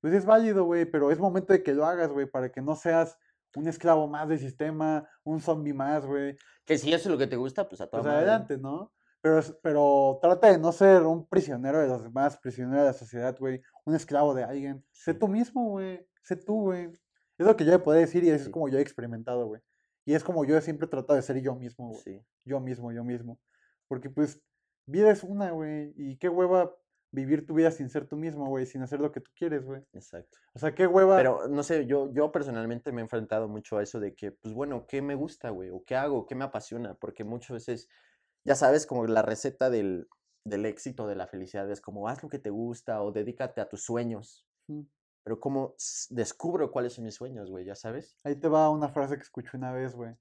pues 0.00 0.14
es 0.14 0.24
válido, 0.26 0.64
güey, 0.64 0.84
pero 0.84 1.10
es 1.10 1.18
momento 1.18 1.52
de 1.52 1.62
que 1.62 1.72
lo 1.74 1.86
hagas, 1.86 2.10
güey, 2.12 2.26
para 2.26 2.50
que 2.50 2.60
no 2.60 2.74
seas 2.76 3.18
un 3.56 3.68
esclavo 3.68 4.06
más 4.08 4.28
del 4.28 4.38
sistema, 4.38 5.08
un 5.24 5.40
zombie 5.40 5.72
más, 5.74 6.04
güey. 6.06 6.36
Que 6.64 6.78
si 6.78 6.92
eso 6.92 7.08
es 7.08 7.12
lo 7.12 7.18
que 7.18 7.26
te 7.26 7.36
gusta, 7.36 7.68
pues 7.68 7.80
a 7.80 7.86
toda 7.86 8.02
Pues 8.02 8.12
madre. 8.12 8.28
adelante, 8.30 8.58
¿no? 8.58 8.92
Pero, 9.20 9.40
pero 9.62 10.18
trata 10.20 10.50
de 10.50 10.58
no 10.58 10.72
ser 10.72 11.02
un 11.02 11.26
prisionero 11.28 11.78
de 11.80 11.86
los 11.88 12.02
demás, 12.02 12.36
prisionero 12.38 12.80
de 12.80 12.86
la 12.88 12.92
sociedad, 12.92 13.36
güey, 13.38 13.62
un 13.84 13.94
esclavo 13.94 14.34
de 14.34 14.42
alguien. 14.44 14.84
Sé 14.90 15.14
tú 15.14 15.28
mismo, 15.28 15.68
güey, 15.70 16.04
sé 16.22 16.36
tú, 16.36 16.62
güey. 16.62 16.90
Es 17.38 17.46
lo 17.46 17.56
que 17.56 17.64
yo 17.64 17.70
le 17.72 17.78
podría 17.78 18.00
decir 18.02 18.24
y 18.24 18.28
eso 18.30 18.38
Sí. 18.38 18.44
es 18.44 18.52
como 18.52 18.68
yo 18.68 18.78
he 18.78 18.82
experimentado, 18.82 19.46
güey. 19.46 19.60
Y 20.04 20.14
es 20.14 20.24
como 20.24 20.44
yo 20.44 20.60
siempre 20.60 20.86
he 20.86 20.90
tratado 20.90 21.14
de 21.16 21.22
ser 21.22 21.40
yo 21.40 21.54
mismo, 21.54 21.88
güey. 21.90 22.00
Sí. 22.02 22.20
Yo 22.44 22.58
mismo, 22.60 22.90
yo 22.92 23.04
mismo. 23.04 23.38
Porque 23.86 24.10
pues 24.10 24.40
vida 24.86 25.10
es 25.12 25.22
una, 25.22 25.50
güey. 25.52 25.92
Y 25.96 26.16
qué 26.18 26.28
hueva 26.28 26.74
vivir 27.12 27.46
tu 27.46 27.54
vida 27.54 27.70
sin 27.70 27.90
ser 27.90 28.06
tú 28.08 28.16
mismo, 28.16 28.46
güey, 28.48 28.66
sin 28.66 28.82
hacer 28.82 29.00
lo 29.00 29.12
que 29.12 29.20
tú 29.20 29.30
quieres, 29.36 29.64
güey. 29.64 29.82
Exacto. 29.92 30.38
O 30.54 30.58
sea, 30.58 30.74
qué 30.74 30.86
hueva. 30.86 31.16
Pero 31.16 31.46
no 31.48 31.62
sé, 31.62 31.86
yo, 31.86 32.12
yo 32.12 32.32
personalmente 32.32 32.90
me 32.90 33.00
he 33.00 33.04
enfrentado 33.04 33.48
mucho 33.48 33.76
a 33.76 33.82
eso 33.82 34.00
de 34.00 34.14
que, 34.14 34.32
pues 34.32 34.54
bueno, 34.54 34.86
¿qué 34.86 35.02
me 35.02 35.14
gusta, 35.14 35.50
güey? 35.50 35.70
¿O 35.70 35.84
qué 35.84 35.94
hago? 35.94 36.26
¿Qué 36.26 36.34
me 36.34 36.44
apasiona? 36.44 36.94
Porque 36.94 37.22
muchas 37.22 37.52
veces, 37.52 37.88
ya 38.44 38.54
sabes, 38.54 38.86
como 38.86 39.06
la 39.06 39.22
receta 39.22 39.68
del, 39.68 40.08
del 40.44 40.64
éxito, 40.64 41.06
de 41.06 41.14
la 41.14 41.26
felicidad, 41.26 41.70
es 41.70 41.82
como 41.82 42.08
haz 42.08 42.22
lo 42.22 42.30
que 42.30 42.38
te 42.38 42.50
gusta 42.50 43.02
o 43.02 43.12
dedícate 43.12 43.60
a 43.60 43.68
tus 43.68 43.84
sueños. 43.84 44.46
Pero 45.22 45.38
¿cómo 45.38 45.74
descubro 46.08 46.72
cuáles 46.72 46.94
son 46.94 47.04
mis 47.04 47.14
sueños, 47.14 47.50
güey? 47.50 47.66
¿Ya 47.66 47.74
sabes? 47.74 48.18
Ahí 48.24 48.36
te 48.36 48.48
va 48.48 48.70
una 48.70 48.88
frase 48.88 49.16
que 49.16 49.22
escuché 49.22 49.56
una 49.56 49.72
vez, 49.72 49.94
güey. 49.94 50.16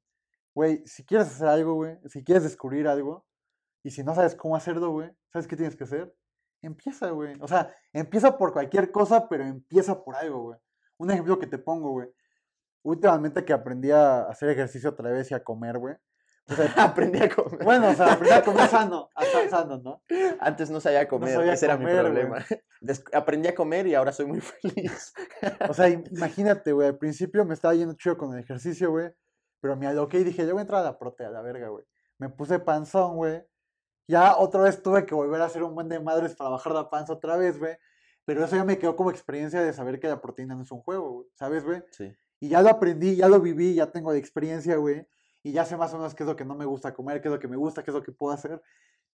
Güey, 0.54 0.86
si 0.86 1.06
quieres 1.06 1.28
hacer 1.28 1.48
algo, 1.48 1.76
güey, 1.76 1.98
si 2.08 2.24
quieres 2.24 2.44
descubrir 2.44 2.86
algo, 2.88 3.26
y 3.84 3.92
si 3.92 4.04
no 4.04 4.14
sabes 4.14 4.36
cómo 4.36 4.56
hacerlo, 4.56 4.92
güey, 4.92 5.10
¿sabes 5.32 5.48
qué 5.48 5.56
tienes 5.56 5.76
que 5.76 5.86
hacer? 5.86 6.14
Empieza, 6.62 7.10
güey. 7.10 7.36
O 7.42 7.48
sea, 7.48 7.74
empieza 7.94 8.38
por 8.38 8.54
cualquier 8.54 8.92
cosa, 8.92 9.28
pero 9.28 9.44
empieza 9.46 10.04
por 10.04 10.16
algo, 10.16 10.44
güey. 10.44 10.60
Un 10.98 11.12
ejemplo 11.12 11.40
que 11.40 11.48
te 11.48 11.58
pongo, 11.58 11.92
güey. 11.92 12.10
Últimamente 12.84 13.46
que 13.46 13.54
aprendí 13.54 13.92
a 13.92 14.24
hacer 14.24 14.50
ejercicio 14.50 14.90
otra 14.92 15.12
vez 15.12 15.30
y 15.32 15.34
a 15.36 15.44
comer, 15.44 15.78
güey. 15.78 15.96
o 16.50 16.54
sea, 16.56 16.66
Aprendí 16.78 17.20
a 17.22 17.30
comer. 17.30 17.64
bueno, 17.64 17.90
o 17.90 17.94
sea, 17.94 18.14
aprendí 18.14 18.34
a 18.36 18.44
comer 18.44 18.68
sano, 18.70 19.10
a 19.16 19.24
estar 19.24 19.50
sano, 19.50 19.78
¿no? 19.80 20.04
Antes 20.40 20.70
no 20.72 20.80
sabía 20.80 21.08
comer, 21.08 21.30
sabía 21.34 21.54
ese 21.54 21.66
era 21.66 21.78
mi 21.78 21.86
problema. 21.86 22.46
Aprendí 23.14 23.48
a 23.48 23.56
comer 23.56 23.86
y 23.88 23.96
ahora 23.96 24.12
soy 24.12 24.26
muy 24.26 24.42
feliz. 24.42 25.14
O 25.70 25.74
sea, 25.74 25.90
im- 25.90 26.08
imagínate, 26.12 26.72
güey, 26.72 26.88
al 26.88 26.98
principio 26.98 27.46
me 27.46 27.54
estaba 27.54 27.76
yendo 27.76 27.94
chido 27.96 28.18
con 28.18 28.34
el 28.34 28.40
ejercicio, 28.40 28.90
güey, 28.92 29.12
pero 29.60 29.76
me 29.76 29.86
aloqué 29.88 30.20
y 30.20 30.24
dije, 30.24 30.44
yo 30.46 30.54
voy 30.54 30.60
a 30.60 30.62
entrar 30.62 30.82
a 30.82 30.86
la 30.86 30.98
prote, 30.98 31.24
a 31.26 31.30
la 31.30 31.42
verga, 31.44 31.68
güey. 31.70 31.86
Me 32.18 32.30
puse 32.30 32.58
panzón, 32.60 33.16
güey. 33.18 33.44
Ya 34.08 34.38
otra 34.38 34.62
vez 34.62 34.82
tuve 34.82 35.06
que 35.06 35.16
volver 35.16 35.42
a 35.42 35.46
hacer 35.46 35.64
un 35.64 35.76
buen 35.76 35.90
de 35.90 36.00
madres 36.00 36.36
para 36.36 36.50
bajar 36.50 36.74
la 36.74 36.90
panza 36.90 37.14
otra 37.14 37.38
vez, 37.38 37.60
güey. 37.60 37.76
Pero 38.26 38.46
eso 38.46 38.56
ya 38.56 38.64
me 38.64 38.78
quedó 38.78 38.96
como 38.96 39.12
experiencia 39.12 39.62
de 39.62 39.74
saber 39.74 40.00
que 40.00 40.08
la 40.08 40.22
proteína 40.22 40.56
no 40.56 40.64
es 40.64 40.72
un 40.72 40.82
juego, 40.82 41.12
güey, 41.12 41.28
¿sabes, 41.34 41.64
güey? 41.64 41.82
Sí. 41.92 42.14
Y 42.40 42.50
ya 42.50 42.62
lo 42.62 42.70
aprendí, 42.70 43.16
ya 43.16 43.28
lo 43.28 43.40
viví, 43.40 43.74
ya 43.76 43.92
tengo 43.92 44.14
experiencia, 44.14 44.76
güey. 44.78 45.08
Y 45.44 45.52
ya 45.54 45.66
sé 45.66 45.76
más 45.78 45.94
o 45.94 45.98
menos 45.98 46.14
qué 46.14 46.24
es 46.24 46.30
lo 46.30 46.36
que 46.36 46.46
no 46.46 46.56
me 46.56 46.66
gusta 46.66 46.94
comer, 46.94 47.22
qué 47.22 47.28
es 47.28 47.34
lo 47.34 47.40
que 47.40 47.48
me 47.48 47.58
gusta, 47.58 47.84
qué 47.84 47.92
es 47.92 47.96
lo 47.96 48.04
que 48.04 48.12
puedo 48.12 48.34
hacer. 48.34 48.62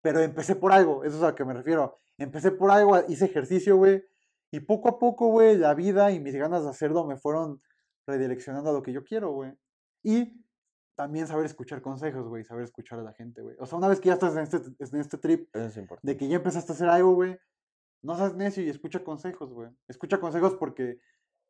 Pero 0.02 0.20
empecé 0.22 0.56
por 0.56 0.72
algo, 0.72 1.04
eso 1.04 1.18
es 1.18 1.24
a 1.24 1.30
lo 1.30 1.36
que 1.36 1.46
me 1.46 1.54
refiero. 1.54 2.00
Empecé 2.18 2.52
por 2.52 2.72
algo, 2.72 2.98
hice 3.08 3.26
ejercicio, 3.26 3.78
güey. 3.78 4.04
Y 4.52 4.62
poco 4.62 4.90
a 4.90 5.00
poco, 5.00 5.28
güey, 5.28 5.58
la 5.58 5.74
vida 5.74 6.12
y 6.12 6.20
mis 6.20 6.36
ganas 6.36 6.64
de 6.64 6.70
hacerlo 6.70 7.06
me 7.06 7.18
fueron 7.18 7.62
redireccionando 8.06 8.70
a 8.70 8.74
lo 8.74 8.82
que 8.82 8.94
yo 8.94 9.04
quiero, 9.04 9.32
güey. 9.32 9.54
Y 10.04 10.46
también 10.98 11.28
saber 11.28 11.46
escuchar 11.46 11.80
consejos, 11.84 12.28
güey, 12.28 12.44
saber 12.44 12.64
escuchar 12.64 12.98
a 13.00 13.04
la 13.04 13.14
gente, 13.14 13.44
güey. 13.44 13.56
O 13.60 13.68
sea, 13.68 13.78
una 13.78 13.88
vez 13.88 14.00
que 14.00 14.08
ya 14.08 14.16
estás 14.16 14.36
en 14.36 14.42
este, 14.42 14.58
en 14.58 15.00
este 15.00 15.20
trip 15.20 15.56
es 15.56 15.78
importante. 15.78 16.12
de 16.12 16.18
que 16.18 16.28
ya 16.28 16.38
empezaste 16.38 16.72
a 16.72 16.76
hacer 16.76 16.90
algo, 16.90 17.14
güey, 17.14 17.38
no 18.02 18.18
seas 18.18 18.36
necio 18.36 18.64
y 18.64 18.70
escucha 18.70 19.04
consejos, 19.04 19.54
güey. 19.54 19.70
Escucha 19.88 20.20
consejos 20.20 20.56
porque, 20.56 21.00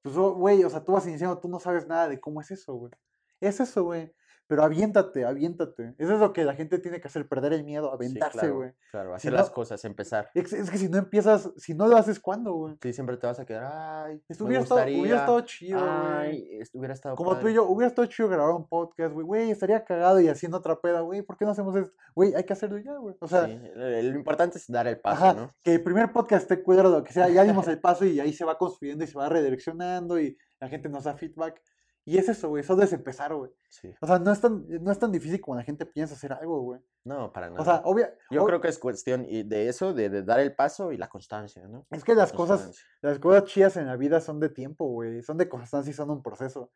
pues, 0.02 0.18
oh, 0.18 0.34
güey, 0.34 0.66
o 0.66 0.70
sea, 0.70 0.84
tú 0.84 0.92
vas 0.92 1.08
iniciando, 1.08 1.40
tú 1.40 1.48
no 1.48 1.62
sabes 1.62 1.88
nada 1.88 2.10
de 2.10 2.20
cómo 2.20 2.42
es 2.42 2.52
eso, 2.52 2.74
güey. 2.74 2.92
Es 3.40 3.62
eso, 3.62 3.86
güey. 3.86 4.14
Pero 4.48 4.64
aviéntate, 4.64 5.26
aviéntate. 5.26 5.94
Eso 5.98 6.14
es 6.14 6.20
lo 6.20 6.32
que 6.32 6.46
la 6.46 6.56
gente 6.56 6.80
tiene 6.80 7.02
que 7.02 7.08
hacer, 7.10 7.28
perder 7.28 7.52
el 7.52 7.66
miedo, 7.66 7.92
aventarse, 7.92 8.50
güey. 8.50 8.72
Claro, 8.92 9.14
hacer 9.14 9.34
las 9.34 9.50
cosas, 9.50 9.84
empezar. 9.84 10.30
Es, 10.34 10.54
es 10.54 10.70
que 10.72 10.78
si 10.78 10.88
no 10.88 10.98
empiezas, 10.98 11.52
si 11.58 11.74
no 11.74 11.88
lo 11.88 11.98
haces, 11.98 12.20
¿cuándo, 12.20 12.54
güey? 12.54 12.78
Sí, 12.82 12.94
siempre 12.94 13.18
te 13.18 13.28
vas 13.28 13.40
a 13.40 13.46
quedar, 13.46 14.06
ay, 14.06 14.24
Esto 14.30 14.46
hubiera, 14.46 14.64
estado, 14.64 14.82
hubiera 14.82 14.98
gustaría, 14.98 15.16
estado 15.18 15.42
chido, 15.42 15.80
güey. 16.16 16.62
hubiera 16.74 16.94
estado 16.94 17.16
Como 17.18 17.32
tú 17.32 17.36
padre". 17.38 17.52
y 17.52 17.56
yo, 17.56 17.66
hubiera 17.66 17.90
estado 17.90 18.06
chido 18.08 18.30
grabar 18.30 18.54
un 18.56 18.68
podcast, 18.68 19.14
güey. 19.14 19.26
Güey, 19.28 19.52
estaría 19.52 19.84
cagado 19.84 20.22
y 20.22 20.30
haciendo 20.30 20.58
otra 20.58 20.80
peda, 20.80 21.02
güey. 21.02 21.22
¿Por 21.24 21.38
qué 21.38 21.44
no 21.44 21.52
hacemos 21.52 21.76
esto? 21.76 21.94
Güey, 22.16 22.34
hay 22.34 22.46
que 22.46 22.54
hacerlo 22.54 22.78
ya, 22.78 22.96
güey. 22.98 23.16
O 23.20 23.28
sea, 23.28 23.46
Sí, 23.48 23.60
lo 23.76 24.02
lo 24.02 24.18
importante 24.18 24.58
es 24.58 24.68
dar 24.72 24.88
el 24.88 25.00
paso, 25.00 25.26
Ajá, 25.26 25.34
¿no? 25.34 25.54
que 25.62 25.74
el 25.76 25.84
primer 25.84 26.12
podcast 26.14 26.44
esté 26.44 26.64
cuidado, 26.64 26.90
lo 26.90 27.04
que 27.04 27.12
sea, 27.12 27.28
ya 27.30 27.44
dimos 27.44 27.68
el 27.68 27.80
paso 27.82 28.06
y 28.06 28.20
ahí 28.22 28.32
se 28.32 28.46
va 28.46 28.58
construyendo 28.58 29.04
y 29.04 29.08
se 29.08 29.18
va 29.18 29.28
redireccionando 29.28 30.20
y 30.20 30.38
la 30.60 30.70
gente 30.70 30.88
nos 30.90 31.04
da 31.04 31.16
feedback. 31.18 31.62
Y 32.10 32.18
es 32.18 32.30
eso, 32.30 32.48
güey, 32.48 32.64
solo 32.64 32.84
es 32.84 32.94
empezar, 32.94 33.36
güey. 33.36 33.52
Sí. 33.68 33.94
O 34.00 34.08
sea, 34.08 34.18
no 34.18 34.32
es, 34.32 34.40
tan, 34.40 34.66
no 34.82 34.94
es 34.94 34.98
tan 34.98 35.12
difícil 35.12 35.42
como 35.42 35.58
la 35.58 35.64
gente 35.64 35.86
piensa 35.86 36.14
hacer 36.16 36.32
algo, 36.32 36.62
güey. 36.62 36.80
No, 37.04 37.34
para 37.34 37.50
nada. 37.50 37.62
O 37.62 37.66
sea, 37.66 37.82
obvia, 37.84 38.16
Yo 38.32 38.44
ob- 38.44 38.48
creo 38.48 38.62
que 38.62 38.70
es 38.70 38.80
cuestión 38.80 39.24
de 39.28 39.68
eso, 39.68 39.94
de, 39.94 40.10
de 40.10 40.24
dar 40.24 40.40
el 40.40 40.56
paso 40.56 40.94
y 40.94 40.98
la 40.98 41.10
constancia, 41.10 41.68
¿no? 41.68 41.86
es 41.92 42.06
que 42.06 42.16
La 42.16 42.22
las 42.22 42.32
cosas, 42.32 42.72
las 43.02 43.20
cosas 43.20 43.44
chidas 43.44 43.76
en 43.76 43.88
la 43.88 43.98
vida 43.98 44.22
son 44.22 44.40
de 44.40 44.48
tiempo, 44.48 44.88
güey. 44.88 45.22
Son 45.22 45.38
de 45.38 45.50
constancia 45.50 45.92
y 45.92 45.94
son 45.94 46.10
un 46.10 46.24
proceso. 46.24 46.72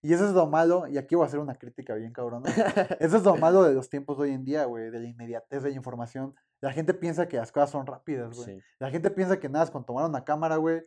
Y 0.00 0.14
eso 0.14 0.26
es 0.26 0.32
lo 0.32 0.46
malo, 0.46 0.88
y 0.88 0.96
aquí 0.96 1.16
voy 1.16 1.24
a 1.24 1.26
hacer 1.26 1.38
una 1.38 1.54
crítica 1.54 1.94
bien 1.94 2.12
cabrona. 2.12 2.48
Eso 2.98 3.18
es 3.18 3.22
lo 3.24 3.36
malo 3.36 3.62
de 3.62 3.72
los 3.74 3.88
tiempos 3.88 4.16
de 4.18 4.24
hoy 4.24 4.30
en 4.32 4.44
día, 4.44 4.64
güey, 4.64 4.90
de 4.90 4.98
la 4.98 5.06
inmediatez 5.06 5.62
de 5.62 5.68
la 5.70 5.76
información. 5.76 6.34
La 6.60 6.72
gente 6.72 6.92
piensa 6.92 7.28
que 7.28 7.36
las 7.36 7.52
cosas 7.52 7.70
son 7.70 7.86
rápidas, 7.86 8.34
güey. 8.34 8.56
Sí. 8.56 8.64
La 8.80 8.90
gente 8.90 9.10
piensa 9.12 9.38
que 9.38 9.48
nada 9.48 9.64
es 9.66 9.70
con 9.70 9.84
tomar 9.86 10.08
una 10.08 10.24
cámara, 10.24 10.56
güey, 10.56 10.82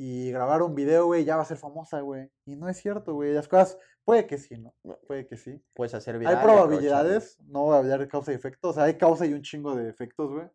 y 0.00 0.30
grabar 0.30 0.62
un 0.62 0.76
video, 0.76 1.06
güey, 1.06 1.24
ya 1.24 1.34
va 1.34 1.42
a 1.42 1.44
ser 1.44 1.56
famosa, 1.56 2.00
güey. 2.02 2.30
Y 2.46 2.54
no 2.54 2.68
es 2.68 2.76
cierto, 2.76 3.14
güey. 3.14 3.32
Las 3.34 3.48
cosas, 3.48 3.76
puede 4.04 4.28
que 4.28 4.38
sí, 4.38 4.56
¿no? 4.56 4.72
Puede 5.08 5.26
que 5.26 5.36
sí. 5.36 5.60
Puedes 5.74 5.92
hacer 5.92 6.14
Hay 6.14 6.20
viral 6.20 6.34
y 6.34 6.36
aprovecharlo. 6.36 6.68
probabilidades, 6.68 7.36
no 7.46 7.62
voy 7.64 7.74
a 7.74 7.78
hablar 7.78 7.98
de 7.98 8.06
causa 8.06 8.30
y 8.30 8.36
efecto. 8.36 8.68
O 8.68 8.72
sea, 8.72 8.84
hay 8.84 8.94
causa 8.96 9.26
y 9.26 9.32
un 9.32 9.42
chingo 9.42 9.74
de 9.74 9.88
efectos, 9.90 10.30
güey, 10.30 10.48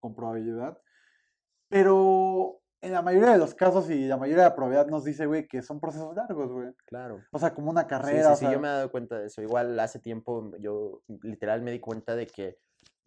con 0.00 0.16
probabilidad. 0.16 0.78
Pero 1.68 2.60
en 2.80 2.92
la 2.92 3.02
mayoría 3.02 3.30
de 3.30 3.38
los 3.38 3.54
casos 3.54 3.90
y 3.90 4.06
la 4.06 4.16
mayoría 4.16 4.44
de 4.44 4.50
la 4.50 4.56
probabilidad 4.56 4.86
nos 4.88 5.04
dice, 5.04 5.26
güey, 5.26 5.46
que 5.46 5.62
son 5.62 5.80
procesos 5.80 6.14
largos, 6.16 6.50
güey. 6.50 6.72
Claro. 6.86 7.22
O 7.32 7.38
sea, 7.38 7.54
como 7.54 7.70
una 7.70 7.82
Sí, 7.82 7.88
carrera. 7.88 8.22
sí, 8.28 8.32
o 8.32 8.36
sí, 8.36 8.44
sea, 8.46 8.52
yo 8.52 8.60
me 8.60 8.68
he 8.68 8.70
dado 8.70 8.90
cuenta 8.90 9.18
de 9.18 9.26
eso. 9.26 9.42
Igual 9.42 9.78
hace 9.78 9.98
tiempo 10.00 10.50
yo 10.58 11.02
literal 11.22 11.62
me 11.62 11.70
di 11.72 11.80
cuenta 11.80 12.16
de 12.16 12.26
que 12.26 12.58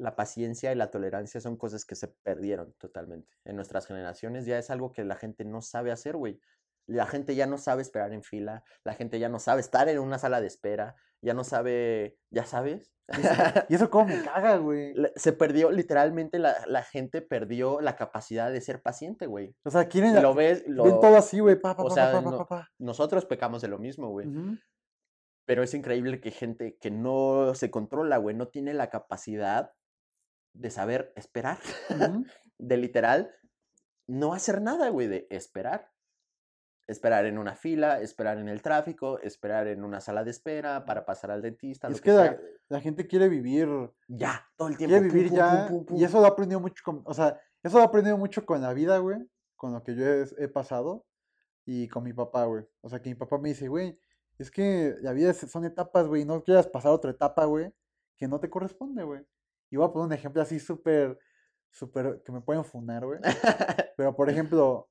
la 0.02 0.16
paciencia 0.16 0.72
y 0.72 0.76
la 0.76 0.90
tolerancia 0.90 1.40
son 1.40 1.58
cosas 1.58 1.86
que 1.86 1.96
se 1.96 2.08
perdieron 2.08 2.74
totalmente. 2.80 3.38
En 3.46 3.56
nuestras 3.56 3.86
generaciones 3.86 4.46
ya 4.46 4.58
es 4.58 4.70
algo 4.72 4.92
que 4.92 5.04
la 5.04 5.16
gente 5.16 5.46
no 5.46 5.62
sabe 5.62 5.92
hacer, 5.92 6.18
güey. 6.18 6.40
La 6.88 7.06
gente 7.06 7.36
ya 7.36 7.46
no 7.46 7.58
sabe 7.60 7.84
esperar 7.84 8.12
en 8.12 8.24
fila, 8.24 8.64
la 8.84 8.96
gente 8.96 9.20
ya 9.20 9.30
no 9.30 9.40
sabe 9.40 9.62
estar 9.62 9.88
en 9.88 10.00
una 10.00 10.18
sala 10.18 10.42
de 10.42 10.48
espera, 10.48 10.96
ya 11.22 11.34
no 11.36 11.44
sabe, 11.44 12.18
ya 12.32 12.46
sabes. 12.46 12.92
Y 13.70 13.76
eso 13.76 13.90
como 13.90 14.06
me 14.06 14.24
caga, 14.24 14.58
güey. 14.58 14.94
Se 15.16 15.34
perdió, 15.34 15.70
literalmente 15.70 16.40
la, 16.40 16.56
la 16.68 16.82
gente 16.82 17.22
perdió 17.22 17.80
la 17.82 17.96
capacidad 17.96 18.52
de 18.52 18.62
ser 18.62 18.82
paciente, 18.82 19.28
güey. 19.28 19.56
O 19.64 19.70
sea, 19.70 19.88
quieren, 19.88 20.22
lo 20.22 20.34
ves, 20.34 20.64
ven 20.66 20.76
lo, 20.78 21.00
todo 21.00 21.18
así, 21.18 21.40
güey, 21.40 21.58
pa, 21.60 21.76
pa, 21.76 21.84
o 21.84 21.88
pa, 21.90 21.94
sea, 21.94 22.22
no- 22.22 22.48
nosotros 22.80 23.26
pecamos 23.26 23.62
de 23.62 23.68
lo 23.68 23.78
mismo, 23.78 24.10
güey. 24.10 24.28
Pero 25.46 25.64
es 25.64 25.74
increíble 25.74 26.22
que 26.22 26.32
gente 26.32 26.78
que 26.80 26.90
no 26.92 27.54
se 27.56 27.70
controla, 27.70 28.18
güey, 28.18 28.36
no 28.36 28.48
tiene 28.48 28.74
la 28.74 28.90
capacidad 28.90 29.72
de 30.54 30.70
saber 30.70 31.14
esperar, 31.16 31.60
de 32.58 32.78
literal 32.78 33.36
no 34.08 34.34
hacer 34.34 34.62
nada, 34.62 34.90
güey, 34.90 35.08
de 35.08 35.28
esperar. 35.30 35.90
Esperar 36.88 37.26
en 37.26 37.38
una 37.38 37.56
fila, 37.56 38.02
esperar 38.02 38.38
en 38.38 38.50
el 38.50 38.62
tráfico, 38.62 39.20
esperar 39.20 39.68
en 39.68 39.84
una 39.86 40.02
sala 40.02 40.24
de 40.26 40.32
espera 40.32 40.84
para 40.84 41.06
pasar 41.06 41.32
al 41.32 41.42
dentista. 41.42 41.88
Lo 41.88 41.96
es 41.96 42.02
que 42.02 42.12
que 42.12 42.40
la, 42.68 42.82
gente 42.82 43.08
quiere 43.08 43.30
vivir, 43.30 43.70
Ya, 44.08 44.46
todo 44.58 44.68
el 44.68 44.78
tiempo. 44.78 44.98
quiere 44.98 45.08
vivir 45.08 45.30
pum, 45.30 45.38
ya, 45.38 45.68
pum, 45.70 45.86
pum, 45.86 45.98
y 45.98 46.04
eso 46.04 46.20
lo 46.20 46.26
he 46.26 46.30
aprendido 46.30 46.60
mucho 46.60 46.84
con, 46.84 47.02
o 47.06 47.14
sea, 47.14 47.40
eso 47.64 47.78
lo 47.78 47.84
he 47.84 47.88
aprendido 47.88 48.18
mucho 48.18 48.46
con 48.46 48.62
la 48.62 48.74
vida, 48.74 48.98
güey, 48.98 49.20
con 49.56 49.72
lo 49.72 49.84
que 49.84 49.96
yo 49.96 50.06
he, 50.06 50.26
he 50.40 50.48
pasado 50.50 51.06
y 51.66 51.88
con 51.88 52.04
mi 52.04 52.12
papá, 52.12 52.46
güey. 52.46 52.66
O 52.82 52.90
sea, 52.90 53.02
que 53.02 53.10
mi 53.10 53.16
papá 53.16 53.38
me 53.38 53.50
dice, 53.50 53.70
güey, 53.70 53.98
es 54.38 54.52
que 54.52 54.96
la 55.02 55.14
vida 55.14 55.34
son 55.34 55.64
etapas, 55.64 56.08
güey, 56.08 56.26
no 56.26 56.44
quieras 56.44 56.68
pasar 56.68 56.92
otra 56.92 57.12
etapa, 57.12 57.46
güey, 57.46 57.72
que 58.18 58.28
no 58.28 58.40
te 58.40 58.50
corresponde, 58.50 59.04
güey. 59.04 59.22
Y 59.72 59.78
voy 59.78 59.88
a 59.88 59.92
poner 59.92 60.06
un 60.08 60.14
ejemplo 60.14 60.42
así 60.42 60.60
súper, 60.60 61.18
súper, 61.72 62.22
que 62.24 62.32
me 62.32 62.42
pueden 62.42 62.64
funar, 62.64 63.06
güey. 63.06 63.20
Pero, 63.98 64.16
por 64.16 64.30
ejemplo, 64.30 64.90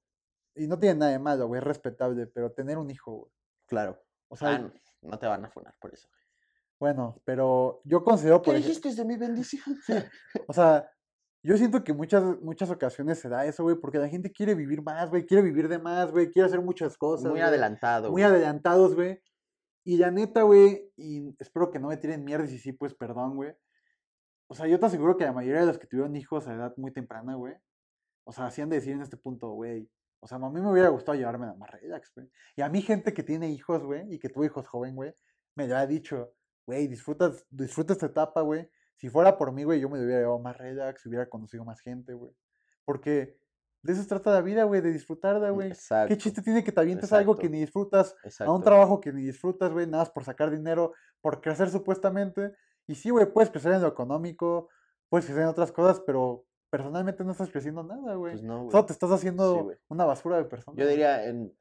y 0.57 0.67
no 0.67 0.79
tiene 0.79 0.99
nada 0.99 1.13
de 1.13 1.19
malo, 1.19 1.47
güey, 1.47 1.61
es 1.61 1.65
respetable, 1.65 2.27
pero 2.27 2.51
tener 2.53 2.79
un 2.79 2.91
hijo, 2.91 3.13
güey. 3.13 3.33
Claro. 3.67 4.03
O 4.29 4.37
sea, 4.37 4.57
Ah, 4.57 4.73
no, 5.03 5.19
te 5.19 5.27
van 5.27 5.45
a 5.45 5.51
funar 5.51 5.75
por 5.81 5.93
eso. 5.95 6.09
bueno, 6.79 7.21
pero 7.25 7.81
yo 7.85 8.03
considero, 8.03 8.43
por 8.43 8.55
ejemplo, 8.57 8.91
de 8.93 9.05
mi 9.05 9.17
bendición? 9.17 9.63
O 10.49 10.53
sea, 10.53 10.91
yo 11.43 11.57
siento 11.57 11.83
que 11.85 11.93
muchas, 11.93 12.23
muchas 12.43 12.71
ocasiones 12.71 13.19
se 13.19 13.29
da 13.29 13.47
eso, 13.47 13.63
güey, 13.63 13.77
porque 13.77 13.99
la 13.99 14.09
gente 14.09 14.31
quiere 14.33 14.55
vivir 14.55 14.83
más, 14.83 15.09
güey, 15.11 15.25
quiere 15.25 15.43
vivir 15.43 15.69
de 15.69 15.79
más, 15.79 16.11
güey, 16.11 16.31
quiere 16.31 16.47
hacer 16.47 16.61
muchas 16.61 16.97
cosas. 16.97 17.25
Muy 17.25 17.33
güey, 17.41 17.43
adelantado. 17.43 18.11
Muy 18.11 18.23
adelantados, 18.23 18.95
güey. 18.95 19.21
Y 19.85 19.97
la 19.97 20.11
neta, 20.11 20.43
güey, 20.43 20.93
y 20.97 21.35
espero 21.39 21.71
que 21.71 21.79
no 21.79 21.89
me 21.89 21.97
tiren 21.97 22.25
mierda 22.25 22.45
y 22.45 22.49
si 22.49 22.59
sí, 22.59 22.73
pues 22.73 22.95
perdón, 22.95 23.37
güey. 23.37 23.55
O 24.51 24.55
sea, 24.55 24.67
yo 24.67 24.81
te 24.81 24.87
aseguro 24.87 25.17
que 25.17 25.25
la 25.25 25.33
mayoría 25.33 25.61
de 25.61 25.69
los 25.69 25.79
que 25.79 25.87
tuvieron 25.87 26.17
hijos 26.17 26.49
a 26.49 26.55
edad 26.55 26.75
muy 26.77 26.93
temprana, 26.93 27.37
güey, 27.37 27.55
o 28.25 28.33
sea, 28.33 28.47
hacían 28.47 28.69
de 28.69 28.77
decir 28.77 28.95
en 28.95 29.01
este 29.01 29.17
punto, 29.17 29.53
güey, 29.53 29.89
o 30.19 30.27
sea, 30.27 30.39
a 30.39 30.51
mí 30.51 30.61
me 30.61 30.69
hubiera 30.69 30.89
gustado 30.89 31.17
llevarme 31.17 31.47
a 31.47 31.55
más 31.55 31.71
relax, 31.71 32.13
güey. 32.17 32.29
Y 32.57 32.63
a 32.63 32.69
mí 32.69 32.83
gente 32.83 33.15
que 33.15 33.23
tiene 33.23 33.49
hijos, 33.49 33.85
güey, 33.85 34.13
y 34.13 34.19
que 34.19 34.29
tuvo 34.29 34.45
hijos 34.45 34.67
joven, 34.67 34.97
güey, 34.97 35.15
me 35.55 35.69
lo 35.69 35.77
ha 35.77 35.87
dicho, 35.87 36.35
güey, 36.67 36.89
disfruta, 36.89 37.33
disfruta 37.49 37.93
esta 37.93 38.07
etapa, 38.07 38.41
güey. 38.41 38.69
Si 38.97 39.09
fuera 39.09 39.39
por 39.39 39.53
mí, 39.53 39.63
güey, 39.63 39.81
yo 39.81 39.89
me 39.89 39.99
lo 39.99 40.05
hubiera 40.05 40.23
llevado 40.23 40.41
más 40.41 40.59
relax, 40.59 41.07
hubiera 41.07 41.29
conocido 41.29 41.65
más 41.65 41.81
gente, 41.81 42.13
güey. 42.13 42.33
Porque 42.85 43.39
de 43.83 43.93
eso 43.93 44.03
se 44.03 44.09
trata 44.09 44.33
la 44.33 44.43
vida, 44.43 44.65
güey, 44.65 44.81
de 44.81 44.93
disfrutarla, 44.93 45.51
güey. 45.51 45.69
Exacto. 45.69 46.09
¿Qué 46.09 46.19
chiste 46.19 46.43
tiene 46.43 46.65
que 46.65 46.73
te 46.73 46.81
avientes 46.81 47.13
algo 47.13 47.37
que 47.37 47.47
exacto, 47.47 47.53
ni 47.53 47.61
disfrutas, 47.61 48.17
a 48.25 48.27
exacto. 48.27 48.53
un 48.53 48.65
trabajo 48.65 49.01
que 49.01 49.13
ni 49.13 49.23
disfrutas, 49.23 49.71
güey, 49.73 49.87
nada 49.87 50.03
más 50.03 50.11
por 50.11 50.25
sacar 50.25 50.51
dinero, 50.51 50.93
por 51.21 51.41
crecer 51.41 51.71
supuestamente? 51.71 52.53
Y 52.91 52.97
sí, 52.97 53.11
güey, 53.11 53.33
puedes 53.33 53.51
crecer 53.51 53.73
en 53.73 53.83
lo 53.83 53.87
económico, 53.87 54.69
puedes 55.09 55.25
crecer 55.25 55.45
en 55.45 55.49
otras 55.49 55.71
cosas, 55.71 56.03
pero 56.05 56.45
personalmente 56.71 57.23
no 57.23 57.31
estás 57.31 57.49
creciendo 57.49 57.85
nada, 57.85 58.17
güey. 58.17 58.33
Pues 58.33 58.43
no, 58.43 58.63
güey. 58.63 58.73
Solo 58.73 58.87
te 58.87 58.93
estás 58.93 59.13
haciendo 59.13 59.71
una 59.89 60.05
basura 60.05 60.39
de 60.39 60.45
persona. 60.45 60.77
Yo 60.77 60.89
diría 60.89 61.25
en, 61.25 61.55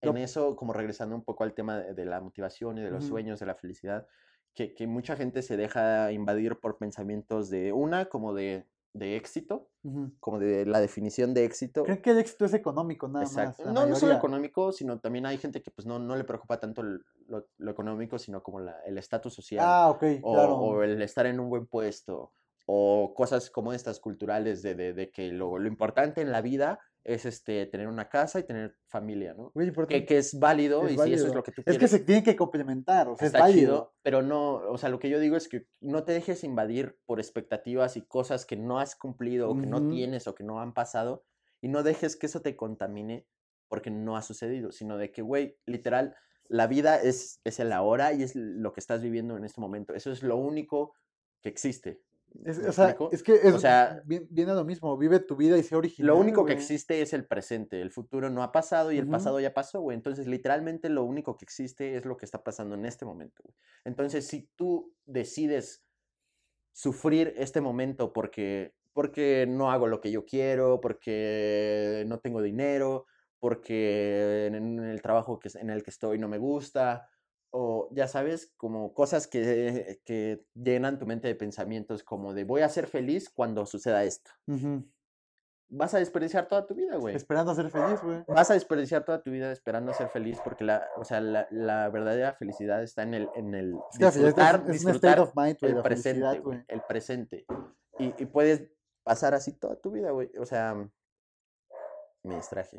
en 0.00 0.16
eso, 0.16 0.54
como 0.54 0.72
regresando 0.72 1.16
un 1.16 1.24
poco 1.24 1.42
al 1.42 1.54
tema 1.54 1.78
de, 1.78 1.92
de 1.92 2.04
la 2.04 2.20
motivación 2.20 2.78
y 2.78 2.82
de 2.82 2.92
los 2.92 3.04
sueños, 3.04 3.40
de 3.40 3.46
la 3.46 3.56
felicidad, 3.56 4.06
que, 4.54 4.74
que 4.74 4.86
mucha 4.86 5.16
gente 5.16 5.42
se 5.42 5.56
deja 5.56 6.12
invadir 6.12 6.60
por 6.60 6.78
pensamientos 6.78 7.50
de 7.50 7.72
una, 7.72 8.04
como 8.04 8.32
de, 8.32 8.64
de 8.98 9.16
éxito, 9.16 9.68
como 10.20 10.38
de 10.38 10.66
la 10.66 10.80
definición 10.80 11.32
de 11.34 11.44
éxito. 11.44 11.84
Creen 11.84 12.02
que 12.02 12.10
el 12.10 12.18
éxito 12.18 12.44
es 12.44 12.54
económico, 12.54 13.06
nada 13.08 13.24
Exacto. 13.24 13.64
más. 13.64 13.74
No, 13.74 13.86
no 13.86 13.94
solo 13.96 14.14
económico, 14.14 14.72
sino 14.72 14.98
también 14.98 15.26
hay 15.26 15.38
gente 15.38 15.62
que 15.62 15.70
pues 15.70 15.86
no, 15.86 15.98
no 15.98 16.16
le 16.16 16.24
preocupa 16.24 16.58
tanto 16.58 16.82
lo, 16.82 17.46
lo 17.58 17.70
económico, 17.70 18.18
sino 18.18 18.42
como 18.42 18.60
la- 18.60 18.80
el 18.84 18.98
estatus 18.98 19.34
social. 19.34 19.64
Ah, 19.66 19.90
ok, 19.90 20.02
o, 20.22 20.32
claro. 20.32 20.56
o 20.56 20.82
el 20.82 21.00
estar 21.02 21.26
en 21.26 21.38
un 21.40 21.48
buen 21.50 21.66
puesto, 21.66 22.32
o 22.66 23.14
cosas 23.14 23.50
como 23.50 23.72
estas 23.72 24.00
culturales 24.00 24.62
de, 24.62 24.74
de- 24.74 24.92
de 24.92 25.10
que 25.10 25.28
lo, 25.32 25.58
lo 25.58 25.68
importante 25.68 26.20
en 26.20 26.32
la 26.32 26.40
vida 26.40 26.80
es 27.06 27.24
este, 27.24 27.66
tener 27.66 27.86
una 27.88 28.08
casa 28.08 28.40
y 28.40 28.42
tener 28.44 28.76
familia, 28.88 29.32
¿no? 29.34 29.52
Güey, 29.54 29.70
pero 29.70 29.86
Que, 29.86 30.04
que 30.04 30.18
es 30.18 30.38
válido 30.38 30.88
es 30.88 30.94
y 30.94 30.98
si 30.98 31.12
eso 31.14 31.28
es 31.28 31.32
válido. 31.32 31.34
lo 31.34 31.42
que 31.44 31.52
tú 31.52 31.62
Es 31.64 31.64
quieres. 31.64 31.78
que 31.78 31.88
se 31.88 32.00
tienen 32.00 32.24
que 32.24 32.34
complementar, 32.36 33.08
o 33.08 33.16
sea, 33.16 33.26
es 33.28 33.32
está 33.32 33.40
válido. 33.40 33.60
chido, 33.60 33.94
pero 34.02 34.22
no, 34.22 34.54
o 34.56 34.76
sea, 34.76 34.88
lo 34.88 34.98
que 34.98 35.08
yo 35.08 35.20
digo 35.20 35.36
es 35.36 35.48
que 35.48 35.68
no 35.80 36.04
te 36.04 36.12
dejes 36.12 36.42
invadir 36.44 36.98
por 37.06 37.20
expectativas 37.20 37.96
y 37.96 38.02
cosas 38.02 38.44
que 38.44 38.56
no 38.56 38.80
has 38.80 38.96
cumplido 38.96 39.50
o 39.50 39.56
que 39.58 39.66
no 39.66 39.88
tienes 39.88 40.26
o 40.26 40.34
que 40.34 40.44
no 40.44 40.60
han 40.60 40.74
pasado 40.74 41.24
y 41.60 41.68
no 41.68 41.82
dejes 41.84 42.16
que 42.16 42.26
eso 42.26 42.42
te 42.42 42.56
contamine 42.56 43.26
porque 43.68 43.90
no 43.90 44.16
ha 44.16 44.22
sucedido, 44.22 44.72
sino 44.72 44.98
de 44.98 45.12
que, 45.12 45.22
güey, 45.22 45.58
literal, 45.66 46.16
la 46.48 46.66
vida 46.66 47.00
es, 47.00 47.40
es 47.44 47.60
el 47.60 47.72
ahora 47.72 48.12
y 48.14 48.22
es 48.24 48.34
lo 48.36 48.72
que 48.72 48.80
estás 48.80 49.02
viviendo 49.02 49.36
en 49.36 49.44
este 49.44 49.60
momento. 49.60 49.94
Eso 49.94 50.10
es 50.12 50.22
lo 50.22 50.36
único 50.36 50.94
que 51.42 51.48
existe. 51.48 52.00
Es- 52.44 52.58
¿me 52.58 52.68
o 52.68 52.72
sea, 52.72 52.96
es 53.12 53.22
que 53.22 53.34
es, 53.34 53.54
sea, 53.58 54.02
vi- 54.04 54.26
viene 54.30 54.54
lo 54.54 54.64
mismo, 54.64 54.96
vive 54.96 55.20
tu 55.20 55.36
vida 55.36 55.56
y 55.56 55.62
sé 55.62 55.76
original. 55.76 56.08
Lo 56.08 56.16
único 56.18 56.44
que 56.44 56.52
existe 56.52 57.00
es 57.00 57.12
el 57.12 57.26
presente, 57.26 57.80
el 57.80 57.90
futuro 57.90 58.30
no 58.30 58.42
ha 58.42 58.52
pasado 58.52 58.92
y 58.92 58.98
el 58.98 59.04
Ujú. 59.04 59.12
pasado 59.12 59.40
ya 59.40 59.54
pasó, 59.54 59.80
güey. 59.80 59.96
Entonces, 59.96 60.26
literalmente 60.26 60.88
lo 60.88 61.04
único 61.04 61.36
que 61.36 61.44
existe 61.44 61.96
es 61.96 62.04
lo 62.04 62.16
que 62.16 62.24
está 62.26 62.42
pasando 62.42 62.74
en 62.74 62.84
este 62.84 63.04
momento, 63.04 63.42
güey. 63.44 63.56
Entonces, 63.84 64.26
si 64.26 64.48
tú 64.56 64.92
decides 65.04 65.84
sufrir 66.72 67.34
este 67.36 67.60
momento 67.60 68.12
porque, 68.12 68.74
porque 68.92 69.46
no 69.48 69.70
hago 69.70 69.86
lo 69.86 70.00
que 70.00 70.10
yo 70.10 70.24
quiero, 70.26 70.80
porque 70.80 72.04
no 72.06 72.18
tengo 72.20 72.42
dinero, 72.42 73.06
porque 73.38 74.46
en 74.46 74.80
el 74.80 75.02
trabajo 75.02 75.38
que, 75.38 75.48
en 75.58 75.70
el 75.70 75.82
que 75.82 75.90
estoy 75.90 76.18
no 76.18 76.28
me 76.28 76.38
gusta, 76.38 77.08
o 77.50 77.88
ya 77.92 78.08
sabes, 78.08 78.52
como 78.56 78.92
cosas 78.94 79.26
que, 79.26 80.00
que 80.04 80.44
llenan 80.54 80.98
tu 80.98 81.06
mente 81.06 81.28
de 81.28 81.34
pensamientos 81.34 82.02
como 82.02 82.34
de 82.34 82.44
voy 82.44 82.62
a 82.62 82.68
ser 82.68 82.86
feliz 82.86 83.30
cuando 83.30 83.66
suceda 83.66 84.04
esto 84.04 84.30
vas 85.68 85.94
a 85.94 85.98
desperdiciar 85.98 86.46
toda 86.48 86.66
tu 86.66 86.74
vida, 86.74 86.96
güey. 86.96 87.14
Esperando 87.14 87.52
a 87.52 87.54
ser 87.54 87.70
feliz, 87.70 88.00
güey. 88.02 88.24
Vas 88.28 88.50
a 88.50 88.54
desperdiciar 88.54 89.04
toda 89.04 89.22
tu 89.22 89.30
vida 89.30 89.50
esperando 89.52 89.92
ser 89.92 90.08
feliz 90.08 90.38
porque 90.42 90.64
la, 90.64 90.88
o 90.96 91.04
sea, 91.04 91.20
la, 91.20 91.46
la 91.50 91.88
verdadera 91.88 92.34
felicidad 92.34 92.82
está 92.82 93.02
en 93.02 93.14
el, 93.14 93.28
en 93.34 93.54
el 93.54 93.78
disfrutar, 93.98 94.62
es, 94.64 94.76
es 94.76 94.84
disfrutar 94.84 95.20
of 95.20 95.34
mind, 95.34 95.56
el 95.62 95.82
presente, 95.82 96.42
el 96.68 96.82
presente. 96.82 97.46
Y, 97.98 98.22
y 98.22 98.26
puedes 98.26 98.68
pasar 99.02 99.34
así 99.34 99.52
toda 99.52 99.76
tu 99.76 99.90
vida, 99.90 100.10
güey. 100.10 100.30
O 100.38 100.46
sea, 100.46 100.74
me 102.22 102.36
distraje. 102.36 102.78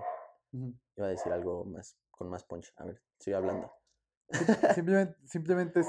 Ujú. 0.53 0.73
Iba 0.95 1.07
a 1.07 1.09
decir 1.09 1.31
algo 1.31 1.65
más, 1.65 1.97
con 2.11 2.29
más 2.29 2.43
punch. 2.43 2.73
A 2.77 2.85
ver, 2.85 3.01
sigue 3.19 3.35
hablando. 3.35 3.71
Simplemente, 4.75 5.15
simplemente, 5.25 5.79
es, 5.79 5.87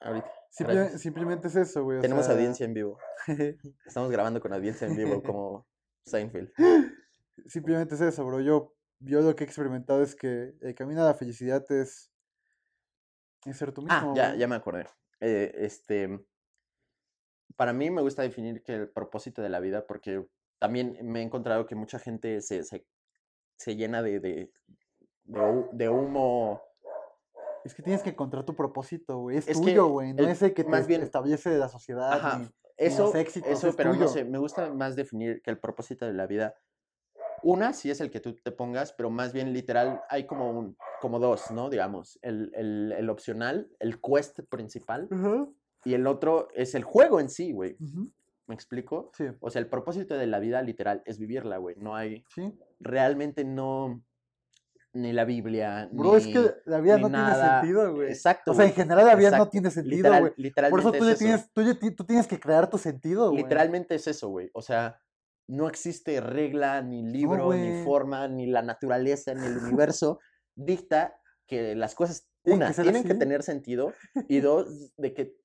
Ahorita. 0.00 0.32
simple- 0.50 0.74
gracias. 0.76 1.00
simplemente 1.00 1.48
es 1.48 1.56
eso, 1.56 1.84
güey. 1.84 2.00
Tenemos 2.00 2.26
sea, 2.26 2.34
audiencia 2.34 2.64
en 2.64 2.74
vivo. 2.74 2.98
Estamos 3.86 4.10
grabando 4.10 4.40
con 4.40 4.52
audiencia 4.52 4.86
en 4.86 4.96
vivo 4.96 5.22
como 5.22 5.66
Seinfeld. 6.04 6.52
simplemente 7.46 7.94
es 7.94 8.00
eso, 8.00 8.24
bro. 8.24 8.40
Yo, 8.40 8.74
yo 9.00 9.20
lo 9.20 9.34
que 9.34 9.44
he 9.44 9.46
experimentado 9.46 10.02
es 10.02 10.14
que 10.14 10.54
el 10.60 10.74
camino 10.74 11.02
a 11.02 11.06
la 11.06 11.14
felicidad 11.14 11.64
es, 11.70 12.12
es 13.46 13.56
ser 13.56 13.72
tú 13.72 13.82
mismo. 13.82 14.12
Ah, 14.12 14.14
ya, 14.14 14.34
ya 14.36 14.46
me 14.48 14.54
acordé. 14.56 14.86
Eh, 15.20 15.52
este, 15.58 16.24
para 17.56 17.72
mí 17.72 17.90
me 17.90 18.02
gusta 18.02 18.22
definir 18.22 18.62
que 18.62 18.74
el 18.74 18.88
propósito 18.90 19.42
de 19.42 19.48
la 19.48 19.60
vida, 19.60 19.86
porque 19.86 20.24
también 20.58 20.98
me 21.02 21.20
he 21.20 21.22
encontrado 21.22 21.66
que 21.66 21.74
mucha 21.74 21.98
gente 21.98 22.40
se, 22.40 22.62
se, 22.64 22.86
se 23.56 23.76
llena 23.76 24.02
de, 24.02 24.20
de, 24.20 24.52
de 25.24 25.88
humo. 25.88 26.62
Es 27.64 27.74
que 27.74 27.82
tienes 27.82 28.02
que 28.02 28.10
encontrar 28.10 28.44
tu 28.44 28.54
propósito, 28.54 29.18
güey. 29.18 29.36
Es, 29.38 29.48
Es 29.48 29.60
tuyo, 29.60 29.86
güey. 29.88 30.12
No 30.14 30.24
el- 30.24 30.30
es 30.30 30.42
el 30.42 30.52
que 30.54 30.64
te 30.64 30.70
más 30.70 30.86
bien- 30.86 31.02
establece 31.02 31.56
la 31.56 31.68
sociedad. 31.68 32.12
Ajá, 32.12 32.38
ni- 32.38 32.48
eso, 32.76 33.04
los 33.06 33.14
éxitos, 33.14 33.50
eso 33.50 33.68
es 33.68 33.76
pero 33.76 33.90
no 33.90 33.96
tuyo. 33.96 34.08
sé, 34.08 34.24
me 34.24 34.38
gusta 34.38 34.72
más 34.74 34.96
definir 34.96 35.40
que 35.42 35.50
el 35.50 35.58
propósito 35.58 36.04
de 36.06 36.12
la 36.14 36.26
vida. 36.26 36.54
Una, 37.44 37.72
sí 37.72 37.90
es 37.90 38.00
el 38.00 38.10
que 38.10 38.20
tú 38.20 38.34
te 38.36 38.52
pongas, 38.52 38.92
pero 38.92 39.10
más 39.10 39.32
bien 39.32 39.52
literal 39.52 40.00
hay 40.08 40.26
como, 40.26 40.50
un, 40.50 40.76
como 41.00 41.18
dos, 41.18 41.50
¿no? 41.50 41.70
Digamos, 41.70 42.18
el, 42.22 42.52
el, 42.54 42.92
el 42.96 43.10
opcional, 43.10 43.68
el 43.80 44.00
quest 44.00 44.40
principal, 44.48 45.08
Ajá, 45.10 45.48
y 45.84 45.94
el 45.94 46.06
otro 46.06 46.48
es 46.54 46.74
el 46.76 46.84
juego 46.84 47.18
en 47.20 47.28
sí, 47.28 47.52
güey. 47.52 47.76
ujú. 47.80 48.10
¿Me 48.46 48.54
explico? 48.56 49.10
Sí, 49.16 49.24
O 49.40 49.50
sea, 49.50 49.60
el 49.60 49.68
propósito 49.68 50.16
de 50.16 50.26
la 50.26 50.38
vida 50.40 50.62
literal 50.62 51.02
es 51.06 51.18
vivirla, 51.18 51.56
güey. 51.58 51.76
No 51.78 51.94
hay, 51.96 52.24
sí. 52.34 52.52
realmente 52.80 53.44
no, 53.44 54.02
ni 54.94 55.12
la 55.12 55.24
Biblia, 55.24 55.88
Bro, 55.90 56.16
es 56.18 56.26
ni- 56.26 56.32
que 56.34 56.54
la 56.66 56.80
vida 56.80 56.98
no 56.98 57.08
nada. 57.08 57.34
tiene 57.34 57.50
sentido, 57.72 57.94
güey. 57.94 58.08
Exacto. 58.08 58.50
O 58.50 58.54
sea, 58.54 58.66
en 58.66 58.72
general 58.74 59.06
la 59.06 59.14
vida 59.14 59.36
no 59.38 59.48
tiene 59.48 59.70
sentido, 59.70 60.10
Literal- 60.10 60.20
güey. 60.20 60.70
Por 60.70 60.80
eso 60.80 60.92
tú, 60.92 61.04
ya 61.06 61.12
es 61.12 61.18
tienes, 61.18 61.50
tú, 61.52 61.62
tú 61.96 62.04
tienes 62.04 62.26
que 62.26 62.38
crear 62.38 62.68
tu 62.68 62.76
sentido, 62.78 63.30
güey. 63.30 63.42
Literalmente 63.42 63.94
es 63.94 64.06
eso, 64.06 64.28
güey. 64.28 64.50
O 64.52 64.60
sea, 64.62 65.00
no 65.48 65.66
existe 65.68 66.20
regla, 66.20 66.82
ni 66.82 67.02
libro, 67.02 67.52
ni 67.54 67.82
forma, 67.84 68.28
ni 68.28 68.46
la 68.46 68.62
naturaleza, 68.62 69.34
ni 69.34 69.46
el 69.46 69.58
universo 69.58 70.20
dicta 70.54 71.14
que 71.48 71.74
las 71.74 71.94
cosas, 71.94 72.28
que 72.44 72.52
una, 72.52 72.72
ser 72.72 72.84
tienen 72.84 73.04
que 73.04 73.14
tener 73.14 73.42
sentido, 73.42 73.92
y 74.28 74.40
dos, 74.40 74.92
de 74.96 75.14
que 75.14 75.36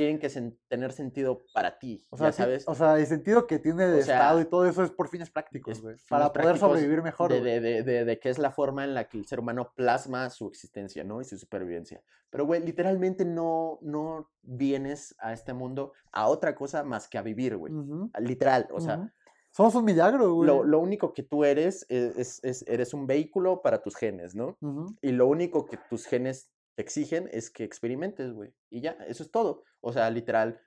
tienen 0.00 0.18
que 0.18 0.28
sen- 0.28 0.56
tener 0.68 0.92
sentido 0.92 1.42
para 1.52 1.78
ti, 1.78 2.06
O 2.10 2.16
sea, 2.16 2.28
ya 2.28 2.32
ti- 2.32 2.36
sabes. 2.38 2.64
o 2.66 2.74
sea, 2.74 2.98
el 2.98 3.06
sentido 3.06 3.46
que 3.46 3.58
tiene 3.58 3.86
de 3.86 4.00
O 4.00 4.02
sea, 4.02 4.14
Estado 4.16 4.40
y 4.40 4.46
todo 4.46 4.64
eso 4.66 4.82
es 4.82 4.90
por 4.90 5.08
fines 5.08 5.30
prácticos, 5.30 5.76
es 5.76 5.82
güey. 5.82 5.94
fines 5.96 6.08
Para 6.08 6.32
poder 6.32 6.44
prácticos 6.46 6.70
sobrevivir 6.70 7.02
mejor, 7.02 7.30
de, 7.30 7.40
de, 7.60 7.82
de, 7.82 8.04
de, 8.06 8.18
que 8.18 8.30
es 8.30 8.38
la 8.38 8.50
forma 8.50 8.84
en 8.84 8.94
la 8.94 9.08
que 9.08 9.18
el 9.18 9.26
ser 9.26 9.40
humano 9.40 9.72
plasma 9.76 10.30
su 10.30 10.48
existencia, 10.48 11.04
¿no? 11.04 11.20
Y 11.20 11.24
su 11.24 11.36
supervivencia. 11.36 12.02
Pero, 12.30 12.46
güey, 12.46 12.60
literalmente 12.64 13.24
no, 13.24 13.78
no 13.82 14.30
vienes 14.42 15.14
a 15.18 15.32
este 15.32 15.52
mundo 15.52 15.92
a 16.12 16.28
otra 16.28 16.54
cosa 16.54 16.82
más 16.82 17.08
que 17.08 17.18
a 17.18 17.22
vivir, 17.22 17.56
güey. 17.56 17.72
Ujú, 17.74 18.10
Literal, 18.20 18.68
o 18.72 18.80
sea, 18.80 18.96
ujú. 18.98 19.10
Somos 19.52 19.74
un 19.74 19.84
milagro, 19.84 20.32
güey. 20.34 20.46
lo, 20.46 20.62
lo 20.62 20.78
único 20.78 21.12
que 21.12 21.24
tú 21.24 21.44
eres 21.44 21.84
es, 21.88 22.16
es- 22.16 22.44
es- 22.44 22.64
eres 22.68 22.94
un 22.94 23.08
vehículo 23.08 23.62
para 23.62 23.82
tus 23.82 23.96
genes, 23.96 24.36
¿no? 24.36 24.56
Ujú. 24.60 24.94
Y 25.02 25.10
lo 25.10 25.26
único 25.26 25.66
que 25.66 25.76
tus 25.90 26.06
genes 26.06 26.48
te 26.74 26.82
exigen 26.82 27.28
es 27.32 27.50
que 27.50 27.64
experimentes, 27.64 28.32
güey. 28.32 28.52
Y 28.70 28.80
ya, 28.80 28.92
eso 29.06 29.22
es 29.22 29.30
todo. 29.30 29.64
O 29.80 29.92
sea, 29.92 30.10
literal, 30.10 30.60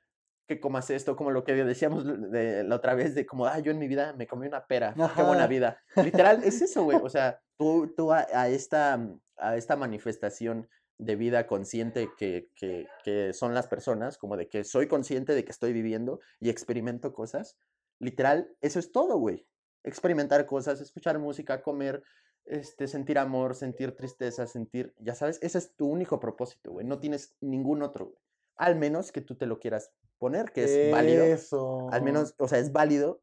que 0.48 0.60
comas 0.60 0.90
esto, 0.90 1.16
como 1.16 1.32
lo 1.32 1.44
que 1.44 1.54
decíamos 1.54 2.06
de, 2.32 2.64
la 2.64 2.76
otra 2.76 2.96
vez, 2.96 3.16
de 3.16 3.26
como, 3.26 3.46
ah, 3.46 3.60
yo 3.60 3.72
en 3.72 3.80
mi 3.80 3.88
vida 3.88 4.14
me 4.14 4.28
comí 4.28 4.48
una 4.48 4.66
pera, 4.66 4.94
qué 4.94 5.24
buena 5.24 5.44
Ajá. 5.44 5.48
vida. 5.48 5.82
Literal, 5.96 6.44
es 6.44 6.62
eso, 6.62 6.84
güey. 6.84 7.00
O 7.02 7.10
sea, 7.10 7.40
tú, 7.58 7.94
tú 7.96 8.12
a, 8.12 8.28
a 8.34 8.50
esta, 8.50 9.00
a 9.38 9.56
esta 9.56 9.76
manifestación 9.76 10.68
de 10.98 11.16
vida 11.16 11.48
consciente 11.48 12.10
que, 12.18 12.50
que, 12.56 12.88
que 13.04 13.34
son 13.34 13.54
las 13.54 13.68
personas, 13.68 14.18
como 14.18 14.38
de 14.38 14.48
que 14.48 14.64
soy 14.64 14.88
consciente 14.88 15.34
de 15.34 15.44
que 15.44 15.52
estoy 15.52 15.74
viviendo 15.74 16.20
y 16.40 16.50
experimento 16.50 17.14
cosas, 17.14 17.58
literal, 18.00 18.50
eso 18.62 18.80
es 18.80 18.92
todo, 18.92 19.18
güey. 19.18 19.48
Experimentar 19.84 20.46
cosas, 20.46 20.80
escuchar 20.82 21.20
música, 21.20 21.62
comer, 21.62 22.04
este, 22.46 22.88
sentir 22.88 23.18
amor, 23.18 23.56
sentir 23.56 23.96
tristeza, 23.96 24.46
sentir, 24.48 24.94
ya 25.00 25.16
sabes, 25.16 25.40
ese 25.42 25.58
es 25.58 25.76
tu 25.76 25.88
único 25.88 26.20
propósito, 26.20 26.72
güey. 26.72 26.86
No 26.86 27.00
tienes 27.00 27.36
ningún 27.42 27.82
otro, 27.84 28.08
güey. 28.08 28.18
Al 28.58 28.76
menos 28.76 29.12
que 29.12 29.22
tú 29.22 29.36
te 29.36 29.46
lo 29.48 29.60
quieras 29.60 29.92
poner, 30.20 30.52
que 30.52 30.64
es 30.88 30.92
válido. 30.92 31.24
Eso. 31.24 31.90
Al 31.92 32.04
menos, 32.04 32.36
o 32.38 32.48
sea, 32.48 32.60
es 32.60 32.72
válido, 32.72 33.22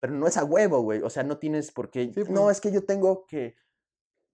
pero 0.00 0.12
no 0.14 0.26
es 0.26 0.36
a 0.36 0.44
huevo, 0.44 0.80
güey. 0.82 1.00
O 1.02 1.10
sea, 1.10 1.22
no 1.22 1.38
tienes 1.38 1.70
por 1.72 1.90
qué. 1.90 2.12
Sí, 2.12 2.22
No, 2.28 2.44
pues. 2.44 2.56
es 2.56 2.60
que 2.60 2.72
yo 2.72 2.84
tengo 2.84 3.26
que 3.26 3.54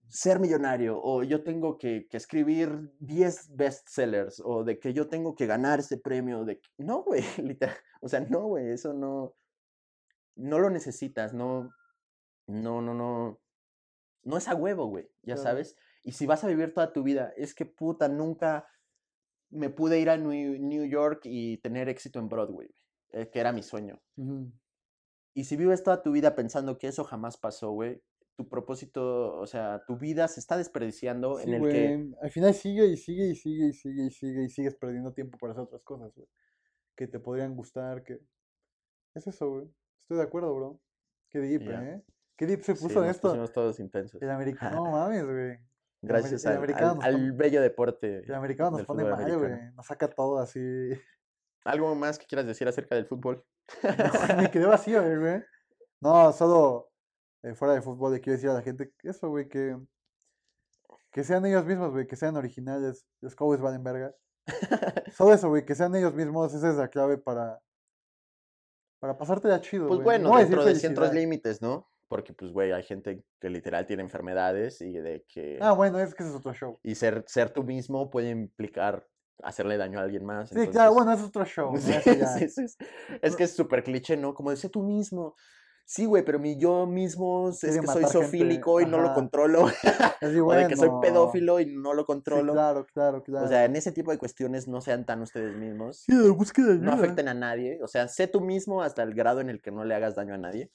ser 0.09 0.41
millonario, 0.41 1.01
o 1.01 1.23
yo 1.23 1.45
tengo 1.45 1.79
que, 1.79 2.09
que 2.09 2.17
escribir 2.17 2.93
10 2.99 3.55
bestsellers, 3.55 4.43
o 4.45 4.65
de 4.65 4.81
que 4.81 4.93
yo 4.93 5.09
tengo 5.09 5.35
que 5.37 5.47
ganar 5.47 5.79
este 5.79 5.99
premio. 5.99 6.45
De 6.45 6.59
que- 6.61 6.69
No, 6.79 7.03
güey, 7.03 7.23
literal. 7.57 7.77
O 8.01 8.09
sea, 8.09 8.21
no, 8.21 8.47
güey, 8.47 8.71
eso 8.71 8.93
no. 8.93 9.35
No 10.37 10.59
lo 10.59 10.71
necesitas, 10.71 11.35
no. 11.35 11.71
No, 12.47 12.81
no, 12.81 12.95
no. 12.95 13.39
No 14.23 14.37
es 14.37 14.49
a 14.49 14.55
huevo, 14.55 14.87
güey, 14.87 15.05
ya 15.23 15.35
Claro. 15.35 15.43
sabes. 15.43 15.77
Y 16.03 16.13
si 16.13 16.27
vas 16.27 16.45
a 16.45 16.49
vivir 16.49 16.73
toda 16.75 16.93
tu 16.93 17.03
vida, 17.03 17.33
es 17.37 17.55
que 17.55 17.67
puta, 17.67 18.09
nunca 18.09 18.67
me 19.51 19.71
pude 19.71 19.99
ir 20.01 20.11
a 20.11 20.17
New 20.17 20.85
York 20.87 21.23
y 21.25 21.59
tener 21.59 21.89
éxito 21.89 22.19
en 22.19 22.29
Broadway, 22.29 22.69
güey, 22.69 23.23
eh, 23.23 23.31
que 23.31 23.41
era 23.41 23.53
mi 23.53 23.63
sueño. 23.63 24.01
Y 25.35 25.45
si 25.45 25.57
vives 25.57 25.83
toda 25.83 26.03
tu 26.03 26.13
vida 26.13 26.35
pensando 26.35 26.79
que 26.79 26.89
eso 26.89 27.05
jamás 27.05 27.37
pasó, 27.37 27.71
güey, 27.73 28.03
tu 28.37 28.49
propósito, 28.49 29.37
o 29.37 29.47
sea, 29.47 29.83
tu 29.87 29.97
vida 29.99 30.27
se 30.29 30.41
está 30.41 30.57
desperdiciando 30.57 31.39
Sí, 31.39 31.49
en 31.49 31.55
el 31.55 31.71
que... 31.71 32.11
Al 32.23 32.31
final 32.31 32.55
sigue 32.55 32.87
y 32.87 32.97
sigue 32.97 33.27
y 33.29 33.35
sigue 33.35 33.67
y 33.69 33.73
sigue 33.73 34.05
y 34.07 34.11
sigue 34.11 34.45
y 34.45 34.49
sigues 34.49 34.75
perdiendo 34.77 35.13
tiempo 35.13 35.37
para 35.39 35.53
hacer 35.53 35.65
otras 35.65 35.83
cosas, 35.83 36.15
güey. 36.15 36.27
Que 36.97 37.07
te 37.07 37.19
podrían 37.21 37.55
gustar, 37.55 38.03
que... 38.03 38.21
Es 39.15 39.27
eso, 39.27 39.51
güey. 39.51 39.67
Estoy 40.03 40.17
de 40.19 40.23
acuerdo, 40.23 40.55
bro. 40.55 40.81
Qué 41.29 41.39
deep, 41.41 41.63
Ya. 41.63 41.85
¿eh? 41.85 42.03
Qué 42.41 42.47
deep 42.47 42.63
se 42.63 42.75
sí, 42.75 42.83
puso 42.83 43.01
nos 43.03 43.11
esto. 43.11 43.49
todos 43.53 43.79
intensos. 43.81 44.21
El 44.23 44.31
americano, 44.31 44.77
no 44.85 44.91
mames, 44.93 45.27
güey. 45.27 45.59
Gracias 46.01 46.43
el 46.47 46.53
al, 46.53 46.57
al- 46.57 46.97
nos 46.97 47.05
al 47.05 47.13
pone- 47.13 47.33
bello 47.33 47.61
deporte. 47.61 48.21
El 48.25 48.35
americano 48.35 48.71
nos 48.71 48.87
pone 48.87 49.05
mal, 49.05 49.39
güey. 49.39 49.53
Nos 49.75 49.85
saca 49.85 50.09
todo 50.09 50.39
así. 50.39 50.61
¿Algo 51.67 51.95
más 51.95 52.19
que 52.19 52.25
quieras 52.25 52.47
decir 52.47 52.67
acerca 52.67 52.95
del 52.95 53.05
fútbol? 53.05 53.45
No, 53.83 54.37
me 54.39 54.51
quedé 54.51 54.65
vacío, 54.65 55.03
güey. 55.03 55.43
No, 56.01 56.33
solo 56.33 56.91
eh, 57.43 57.55
fuera 57.55 57.75
de 57.75 57.83
fútbol 57.83 58.15
le 58.15 58.23
quiero 58.23 58.37
decir 58.39 58.49
a 58.49 58.55
la 58.55 58.63
gente 58.63 58.91
eso, 59.03 59.29
güey, 59.29 59.47
que, 59.47 59.77
que 61.13 61.23
sean 61.25 61.45
ellos 61.45 61.67
mismos, 61.67 61.91
güey, 61.91 62.07
que 62.07 62.17
sean 62.17 62.39
originales. 62.39 63.05
Los 63.21 63.35
Cowboys 63.35 63.61
valen 63.61 63.85
verga. 63.85 64.15
Solo 65.15 65.35
eso, 65.35 65.51
güey, 65.51 65.67
que 65.67 65.75
sean 65.75 65.95
ellos 65.95 66.15
mismos, 66.15 66.55
esa 66.55 66.71
es 66.71 66.77
la 66.77 66.89
clave 66.89 67.19
para, 67.19 67.61
para 68.99 69.19
pasártela 69.19 69.61
chido, 69.61 69.87
Pues 69.89 69.99
güey. 70.01 70.05
bueno, 70.19 70.31
No 70.31 70.39
dentro 70.39 70.65
de 70.65 70.75
ciertos 70.75 71.13
límites, 71.13 71.61
¿no? 71.61 71.87
Porque, 72.11 72.33
pues, 72.33 72.51
güey, 72.51 72.73
hay 72.73 72.83
gente 72.83 73.23
que 73.41 73.49
literal 73.49 73.87
tiene 73.87 74.03
enfermedades 74.03 74.81
y 74.81 74.91
de 74.95 75.25
que... 75.29 75.59
Ah, 75.61 75.71
bueno, 75.71 76.01
es 76.01 76.13
que 76.13 76.25
ese 76.25 76.33
es 76.33 76.37
otro 76.39 76.53
show. 76.53 76.81
Y 76.83 76.97
ser, 76.97 77.23
ser 77.29 77.51
tú 77.51 77.63
mismo 77.63 78.11
puede 78.11 78.31
implicar 78.31 79.07
hacerle 79.45 79.77
daño 79.77 80.01
a 80.01 80.03
alguien 80.03 80.25
más. 80.25 80.49
Sí, 80.49 80.57
claro, 80.57 80.91
entonces- 80.91 80.95
bueno, 80.95 81.13
ese 81.13 81.23
es 81.23 81.29
otro 81.29 81.45
show. 81.47 81.77
Sí, 81.77 82.49
sí, 82.51 82.67
sí. 82.67 82.85
Es 83.23 83.37
que 83.37 83.45
es 83.45 83.55
súper 83.55 83.85
cliché, 83.85 84.17
¿no? 84.17 84.35
Como 84.35 84.51
decir 84.51 84.71
tú 84.71 84.83
mismo. 84.83 85.37
Sí, 85.85 86.05
güey, 86.05 86.25
pero 86.25 86.41
mi 86.41 86.57
yo 86.59 86.85
mismo 86.85 87.51
es 87.51 87.61
que 87.61 87.87
soy 87.87 88.05
sofílico 88.05 88.81
y 88.81 88.87
no 88.87 89.01
lo 89.01 89.15
controlo. 89.15 89.67
Así, 90.21 90.39
o 90.41 90.53
de 90.53 90.67
que 90.67 90.77
soy 90.77 90.89
bueno, 90.89 91.01
pedófilo 91.01 91.61
y 91.61 91.67
no 91.67 91.95
lo 91.95 92.07
controlo. 92.07 92.55
claro, 92.55 92.87
claro, 92.93 93.23
claro. 93.23 93.47
O 93.47 93.49
sea, 93.49 93.65
en 93.67 93.77
ese 93.77 93.93
tipo 93.93 94.11
de 94.11 94.19
cuestiones 94.19 94.67
no 94.67 94.81
sean 94.81 95.07
tan 95.07 95.23
ustedes 95.23 95.57
mismos. 95.57 96.03
sí, 96.07 96.17
de 96.17 96.31
búsqueda 96.31 96.75
de 96.75 96.79
No 96.79 96.93
afecten 96.93 97.29
a 97.29 97.35
nadie. 97.35 97.79
O 97.85 97.87
sea, 97.87 98.09
sé 98.09 98.27
tú 98.27 98.41
mismo 98.41 98.83
hasta 98.83 99.05
el 99.05 99.15
grado 99.15 99.41
en 99.41 99.49
el 99.49 99.61
que 99.63 99.71
no 99.71 99.85
le 99.85 99.95
hagas 99.95 100.17
daño 100.17 100.35
a 100.35 100.39
nadie. 100.39 100.71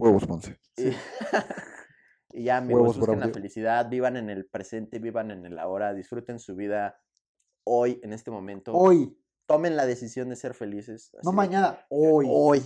Huevos, 0.00 0.28
Monse. 0.28 0.58
Y, 0.76 0.90
y 2.40 2.44
ya, 2.44 2.56
amigos, 2.58 2.80
Huevos, 2.82 2.98
busquen 2.98 3.20
la 3.20 3.28
felicidad, 3.28 3.88
vivan 3.88 4.16
en 4.16 4.30
el 4.30 4.46
presente, 4.46 4.98
vivan 4.98 5.30
en 5.30 5.44
el 5.46 5.58
ahora, 5.58 5.92
disfruten 5.94 6.38
su 6.38 6.56
vida 6.56 7.00
hoy, 7.64 8.00
en 8.02 8.12
este 8.12 8.30
momento. 8.30 8.72
Hoy, 8.74 9.16
Tomen 9.46 9.74
la 9.76 9.84
decisión 9.84 10.28
de 10.28 10.36
ser 10.36 10.54
felices. 10.54 11.10
no 11.24 11.30
así 11.30 11.36
mañana, 11.36 11.84
hoy. 11.88 12.26
Hoy. 12.28 12.62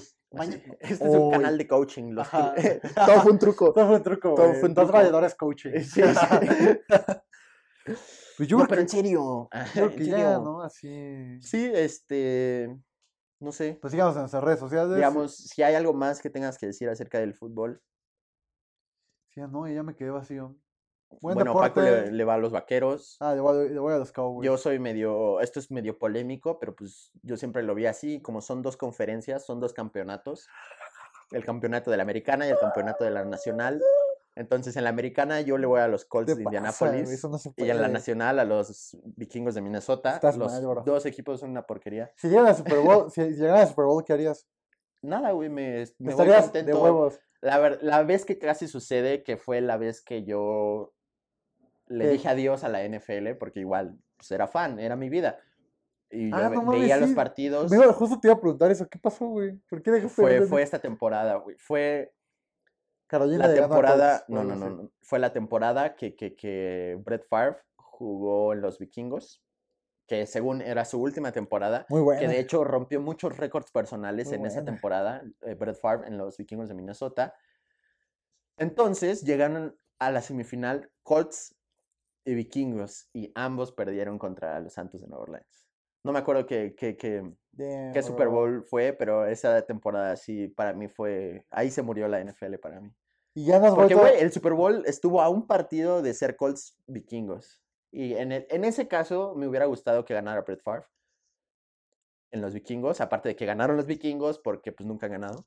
Este 0.80 0.92
es 0.94 1.00
un 1.00 1.30
canal 1.30 1.56
de 1.56 1.66
coaching. 1.66 2.10
los 2.12 2.28
Todo 2.94 3.20
fue 3.22 3.32
un 3.32 3.38
truco. 3.38 3.72
Todo 3.72 3.86
fue 3.86 3.96
un 3.96 4.02
truco, 4.02 4.34
Todo 4.34 4.52
fue 4.54 4.68
un 4.68 4.74
Dos 4.74 4.84
truco. 4.84 4.92
valedores 4.98 5.34
coaching. 5.34 5.70
Sí, 5.80 6.02
sí. 6.02 6.02
Pues 8.36 8.48
yo 8.48 8.58
No, 8.58 8.64
creo 8.64 8.68
pero 8.68 8.76
que, 8.76 8.80
en 8.82 8.88
serio. 8.88 9.48
yo 9.52 9.70
creo 9.72 9.90
en 9.90 9.96
que 9.96 10.06
ya. 10.06 10.38
¿no? 10.38 10.62
Así. 10.62 11.38
Sí, 11.40 11.70
este. 11.72 12.76
No 13.40 13.52
sé. 13.52 13.78
Pues 13.80 13.90
sigamos 13.90 14.14
en 14.14 14.22
nuestras 14.22 14.44
redes 14.44 14.60
sociales. 14.60 14.94
Digamos, 14.94 15.36
si 15.36 15.62
hay 15.62 15.74
algo 15.74 15.92
más 15.92 16.20
que 16.20 16.30
tengas 16.30 16.58
que 16.58 16.66
decir 16.66 16.88
acerca 16.88 17.18
del 17.18 17.34
fútbol. 17.34 17.82
Sí, 19.30 19.40
no, 19.40 19.68
y 19.68 19.74
ya 19.74 19.82
me 19.82 19.96
quedé 19.96 20.10
vacío. 20.10 20.56
Buen 21.20 21.34
bueno, 21.34 21.54
Paco 21.54 21.80
le, 21.80 22.10
le 22.10 22.24
va 22.24 22.34
a 22.34 22.38
los 22.38 22.52
vaqueros. 22.52 23.16
Ah, 23.20 23.34
le 23.34 23.40
voy, 23.40 23.68
le 23.68 23.78
voy 23.78 23.92
a 23.92 23.98
los 23.98 24.12
Cowboys. 24.12 24.44
Yo 24.46 24.56
soy 24.56 24.78
medio, 24.78 25.40
esto 25.40 25.60
es 25.60 25.70
medio 25.70 25.98
polémico, 25.98 26.58
pero 26.58 26.74
pues 26.74 27.12
yo 27.22 27.36
siempre 27.36 27.62
lo 27.62 27.74
vi 27.74 27.86
así, 27.86 28.20
como 28.20 28.40
son 28.40 28.62
dos 28.62 28.76
conferencias, 28.76 29.44
son 29.44 29.60
dos 29.60 29.72
campeonatos, 29.72 30.48
el 31.30 31.44
campeonato 31.44 31.90
de 31.90 31.96
la 31.98 32.02
americana 32.02 32.46
y 32.46 32.50
el 32.50 32.58
campeonato 32.58 33.04
de 33.04 33.10
la 33.10 33.24
nacional. 33.24 33.80
Entonces 34.36 34.76
en 34.76 34.84
la 34.84 34.90
americana 34.90 35.40
yo 35.42 35.58
le 35.58 35.66
voy 35.66 35.80
a 35.80 35.86
los 35.88 36.04
Colts 36.04 36.32
¿Qué 36.32 36.36
de 36.38 36.42
Indianapolis 36.42 37.24
no 37.24 37.40
y 37.56 37.70
en 37.70 37.80
la 37.80 37.88
nacional 37.88 38.38
a 38.40 38.44
los 38.44 38.96
vikingos 39.16 39.54
de 39.54 39.60
Minnesota. 39.60 40.14
Estás 40.16 40.36
los 40.36 40.52
mal, 40.52 40.66
bro. 40.66 40.82
dos 40.84 41.06
equipos 41.06 41.38
son 41.40 41.50
una 41.50 41.62
porquería. 41.66 42.10
Si 42.16 42.28
llegan 42.28 42.46
al 42.46 42.56
Super 42.56 42.78
Bowl, 42.80 43.10
si 43.10 43.22
llegan 43.22 43.58
al 43.58 43.68
Super 43.68 43.84
Bowl, 43.84 44.02
¿qué 44.04 44.12
harías? 44.12 44.46
Nada, 45.02 45.32
güey, 45.32 45.48
me, 45.50 45.84
me 45.98 46.12
voy 46.14 46.22
Estarías 46.22 46.52
de 46.52 46.60
contento. 46.60 46.82
huevos. 46.82 47.20
La, 47.42 48.02
vez 48.04 48.24
que 48.24 48.38
casi 48.38 48.66
sucede, 48.68 49.22
que 49.22 49.36
fue 49.36 49.60
la 49.60 49.76
vez 49.76 50.02
que 50.02 50.24
yo 50.24 50.94
le 51.86 52.06
¿Qué? 52.06 52.10
dije 52.12 52.28
adiós 52.28 52.64
a 52.64 52.70
la 52.70 52.82
NFL, 52.88 53.34
porque 53.38 53.60
igual 53.60 53.98
pues, 54.16 54.30
era 54.32 54.46
fan, 54.46 54.80
era 54.80 54.96
mi 54.96 55.10
vida. 55.10 55.38
Y 56.10 56.30
yo 56.30 56.36
Ah, 56.36 56.48
no 56.48 56.62
mames, 56.62 56.80
veía 56.80 56.96
los 56.96 57.10
partidos. 57.10 57.70
Mira, 57.70 57.92
justo 57.92 58.18
te 58.18 58.28
iba 58.28 58.34
a 58.34 58.40
preguntar 58.40 58.70
eso. 58.70 58.88
¿Qué 58.88 58.98
pasó, 58.98 59.26
güey? 59.26 59.52
¿Por 59.68 59.82
qué 59.82 59.90
dejaste 59.90 60.22
de 60.22 60.28
Fue, 60.28 60.38
ver 60.38 60.48
fue 60.48 60.62
esta 60.62 60.78
temporada, 60.78 61.34
güey. 61.36 61.56
Fue 61.58 62.13
Carolina 63.06 63.46
la 63.46 63.54
temporada. 63.54 64.24
No, 64.28 64.42
no, 64.44 64.56
no. 64.56 64.90
Fue 65.02 65.18
la 65.18 65.32
temporada 65.32 65.94
que, 65.96 66.14
que, 66.16 66.34
que 66.34 66.98
Brett 67.04 67.26
Favre 67.28 67.58
jugó 67.76 68.52
en 68.52 68.60
los 68.60 68.78
vikingos. 68.78 69.42
Que 70.06 70.26
según 70.26 70.60
era 70.60 70.84
su 70.84 71.00
última 71.00 71.32
temporada. 71.32 71.86
Muy 71.88 72.02
bueno. 72.02 72.20
Que 72.20 72.28
de 72.28 72.38
hecho 72.38 72.62
rompió 72.62 73.00
muchos 73.00 73.38
récords 73.38 73.70
personales 73.70 74.26
Muy 74.28 74.34
en 74.36 74.46
esa 74.46 74.56
buena. 74.60 74.72
temporada. 74.72 75.22
eh, 75.42 75.54
Brett 75.54 75.78
Favre 75.80 76.06
en 76.08 76.18
los 76.18 76.36
vikingos 76.36 76.68
de 76.68 76.74
Minnesota. 76.74 77.34
Entonces 78.56 79.22
llegaron 79.22 79.78
a 79.98 80.10
la 80.10 80.20
semifinal 80.20 80.90
Colts 81.02 81.56
y 82.24 82.34
vikingos. 82.34 83.08
Y 83.14 83.32
ambos 83.34 83.72
perdieron 83.72 84.18
contra 84.18 84.60
los 84.60 84.74
Santos 84.74 85.00
de 85.00 85.08
Nueva 85.08 85.22
Orleans. 85.24 85.63
No 86.04 86.12
me 86.12 86.18
acuerdo 86.18 86.46
qué, 86.46 86.74
qué, 86.76 86.96
qué, 86.96 87.24
qué 87.56 88.02
Super. 88.02 88.28
Bowl 88.28 88.62
fue, 88.62 88.92
pero 88.92 89.26
esa 89.26 89.62
temporada 89.62 90.16
sí, 90.16 90.48
para 90.48 90.74
mí 90.74 90.86
fue... 90.88 91.46
Ahí 91.50 91.70
se 91.70 91.82
murió 91.82 92.06
la 92.08 92.20
NFL 92.22 92.56
para 92.58 92.80
mí. 92.80 92.94
Y 93.34 93.46
ya 93.46 93.58
nos 93.58 93.74
Porque, 93.74 93.94
güey, 93.94 94.20
el 94.20 94.30
Super 94.30 94.52
Bowl 94.52 94.84
estuvo 94.86 95.22
a 95.22 95.28
un 95.30 95.46
partido 95.46 96.02
de 96.02 96.12
ser 96.14 96.36
Colts 96.36 96.76
vikingos. 96.86 97.62
Y 97.90 98.14
en, 98.14 98.32
el- 98.32 98.46
en 98.50 98.64
ese 98.64 98.86
caso 98.86 99.34
me 99.34 99.48
hubiera 99.48 99.66
gustado 99.66 100.04
que 100.04 100.14
ganara 100.14 100.42
Brett 100.42 100.62
Favre 100.62 100.84
en 102.32 102.42
los 102.42 102.52
vikingos, 102.52 103.00
aparte 103.00 103.30
de 103.30 103.36
que 103.36 103.46
ganaron 103.46 103.76
los 103.76 103.86
vikingos 103.86 104.38
porque 104.38 104.72
pues 104.72 104.86
nunca 104.86 105.06
han 105.06 105.12
ganado. 105.12 105.46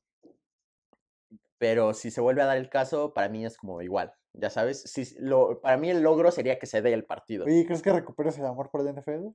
Pero 1.57 1.93
si 1.93 2.11
se 2.11 2.21
vuelve 2.21 2.41
a 2.41 2.45
dar 2.45 2.57
el 2.57 2.69
caso, 2.69 3.13
para 3.13 3.29
mí 3.29 3.45
es 3.45 3.57
como 3.57 3.81
igual, 3.81 4.13
ya 4.33 4.49
sabes. 4.49 4.83
Si, 4.83 5.15
lo, 5.19 5.59
para 5.59 5.77
mí 5.77 5.89
el 5.89 6.01
logro 6.01 6.31
sería 6.31 6.59
que 6.59 6.65
se 6.67 6.81
dé 6.81 6.93
el 6.93 7.03
partido. 7.03 7.45
Oye, 7.45 7.65
¿crees 7.65 7.81
que 7.81 7.91
recuperes 7.91 8.37
el 8.37 8.45
amor 8.45 8.69
por 8.69 8.81
el 8.81 8.95
NFL? 8.95 9.33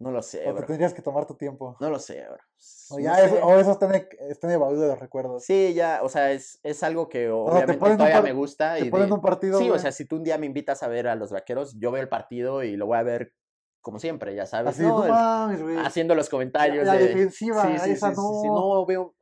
No 0.00 0.10
lo 0.10 0.22
sé, 0.22 0.40
¿O 0.48 0.54
te 0.54 0.60
bro. 0.60 0.66
tendrías 0.66 0.94
que 0.94 1.02
tomar 1.02 1.26
tu 1.26 1.34
tiempo? 1.34 1.76
No 1.78 1.90
lo 1.90 1.98
sé, 1.98 2.24
bro. 2.26 2.38
O 2.88 2.98
No 2.98 3.04
ya 3.04 3.16
sé. 3.28 3.38
o 3.42 3.58
eso 3.58 3.70
está 3.72 3.84
en, 3.84 3.94
el- 3.96 4.08
está 4.30 4.46
en 4.46 4.54
el 4.54 4.58
baúl 4.58 4.80
de 4.80 4.88
los 4.88 4.98
recuerdos. 4.98 5.44
Sí, 5.44 5.74
ya, 5.74 6.00
o 6.02 6.08
sea, 6.08 6.32
es, 6.32 6.58
es 6.62 6.82
algo 6.82 7.10
que 7.10 7.18
sea, 7.18 7.28
te 7.28 7.32
obviamente 7.34 7.74
ponen 7.78 7.92
un 7.92 7.98
todavía 7.98 8.22
me 8.22 8.32
gusta. 8.32 8.76
Te 8.76 8.86
y 8.86 8.90
ponen 8.90 9.08
de- 9.08 9.14
un 9.14 9.20
partido, 9.20 9.58
Sí, 9.58 9.68
o 9.70 9.78
sea, 9.78 9.92
si 9.92 10.06
tú 10.06 10.16
un 10.16 10.24
día 10.24 10.38
me 10.38 10.46
invitas 10.46 10.82
a 10.82 10.88
ver 10.88 11.06
a 11.06 11.16
los 11.16 11.30
vaqueros, 11.30 11.76
yo 11.78 11.92
veo 11.92 12.00
el 12.02 12.08
partido 12.08 12.62
y 12.64 12.76
lo 12.76 12.86
voy 12.86 12.96
a 12.96 13.02
ver 13.02 13.34
como 13.82 13.98
siempre, 13.98 14.34
ya 14.34 14.46
sabes, 14.46 14.74
así, 14.74 14.82
¿no? 14.82 14.96
no 15.00 15.04
El- 15.04 15.10
mames, 15.12 15.62
güey. 15.62 15.76
haciendo 15.76 16.14
los 16.14 16.30
comentarios 16.30 16.86
la 16.86 16.94
de... 16.94 17.08
defensiva, 17.08 17.62
sí, 17.62 17.78
sí, 17.84 17.90
esa 17.92 18.08
sí, 18.08 18.14
sí, 18.14 18.20
no. 18.22 18.40
sí, 18.40 18.48
no, 18.48 18.86
veo, 18.86 19.14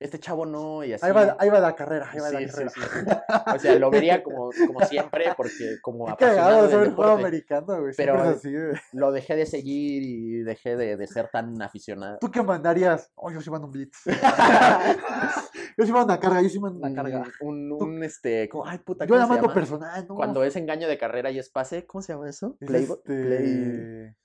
este 0.00 0.18
chavo 0.20 0.46
no, 0.46 0.84
y 0.84 0.92
así. 0.92 1.04
Ahí 1.04 1.12
va, 1.12 1.36
ahí 1.40 1.48
va 1.48 1.58
la 1.58 1.74
carrera, 1.74 2.08
ahí 2.10 2.20
va 2.20 2.28
Sí, 2.28 2.34
la 2.34 2.46
carrera. 2.46 2.70
sí, 2.70 2.80
sí. 2.80 3.34
O 3.54 3.58
sea, 3.58 3.78
lo 3.78 3.90
vería 3.90 4.22
como, 4.22 4.50
como 4.66 4.80
siempre, 4.86 5.24
porque 5.36 5.78
como 5.82 6.06
Qué 6.06 6.12
apasionado 6.12 6.62
del 6.62 6.70
ser 6.70 6.78
juego 6.78 6.90
deporte, 6.90 7.22
americano, 7.22 7.80
güey. 7.80 7.94
Pero- 7.96 8.20
así, 8.22 8.52
güey. 8.52 8.72
lo 8.92 9.10
dejé 9.12 9.34
de 9.36 9.46
seguir 9.46 10.02
y 10.04 10.42
dejé 10.44 10.76
de, 10.76 10.96
de 10.96 11.06
ser 11.06 11.28
tan 11.30 11.60
aficionado. 11.62 12.18
¿Tú 12.20 12.30
qué 12.30 12.42
mandarías? 12.42 13.10
Oh, 13.16 13.30
yo 13.30 13.40
sí 13.40 13.50
mando 13.50 13.66
un 13.66 13.72
blitz. 13.72 13.98
yo 15.76 15.84
sí 15.86 15.92
mando 15.92 16.04
una 16.12 16.20
carga, 16.20 16.42
yo 16.42 16.48
sí 16.48 16.58
mando 16.60 16.78
una 16.78 16.94
carga. 16.94 17.24
Un, 17.40 17.72
un, 17.72 17.82
un, 17.82 18.02
este, 18.04 18.48
como, 18.48 18.66
ay, 18.66 18.78
puta, 18.78 19.04
Yo 19.04 19.08
¿cómo 19.10 19.20
la 19.20 19.26
mando 19.26 19.42
llama? 19.48 19.54
personal, 19.54 20.06
¿no? 20.08 20.14
Cuando 20.14 20.44
es 20.44 20.54
engaño 20.56 20.86
de 20.88 20.98
carrera 20.98 21.30
y 21.30 21.38
es 21.38 21.50
pase, 21.50 21.86
¿cómo 21.86 22.02
se 22.02 22.12
llama 22.12 22.28
eso? 22.28 22.56
Es 22.60 22.68
Playbo- 22.68 23.02
play- 23.02 23.42
este... 23.42 24.16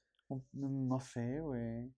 No 0.54 1.00
sé, 1.00 1.40
güey. 1.40 1.92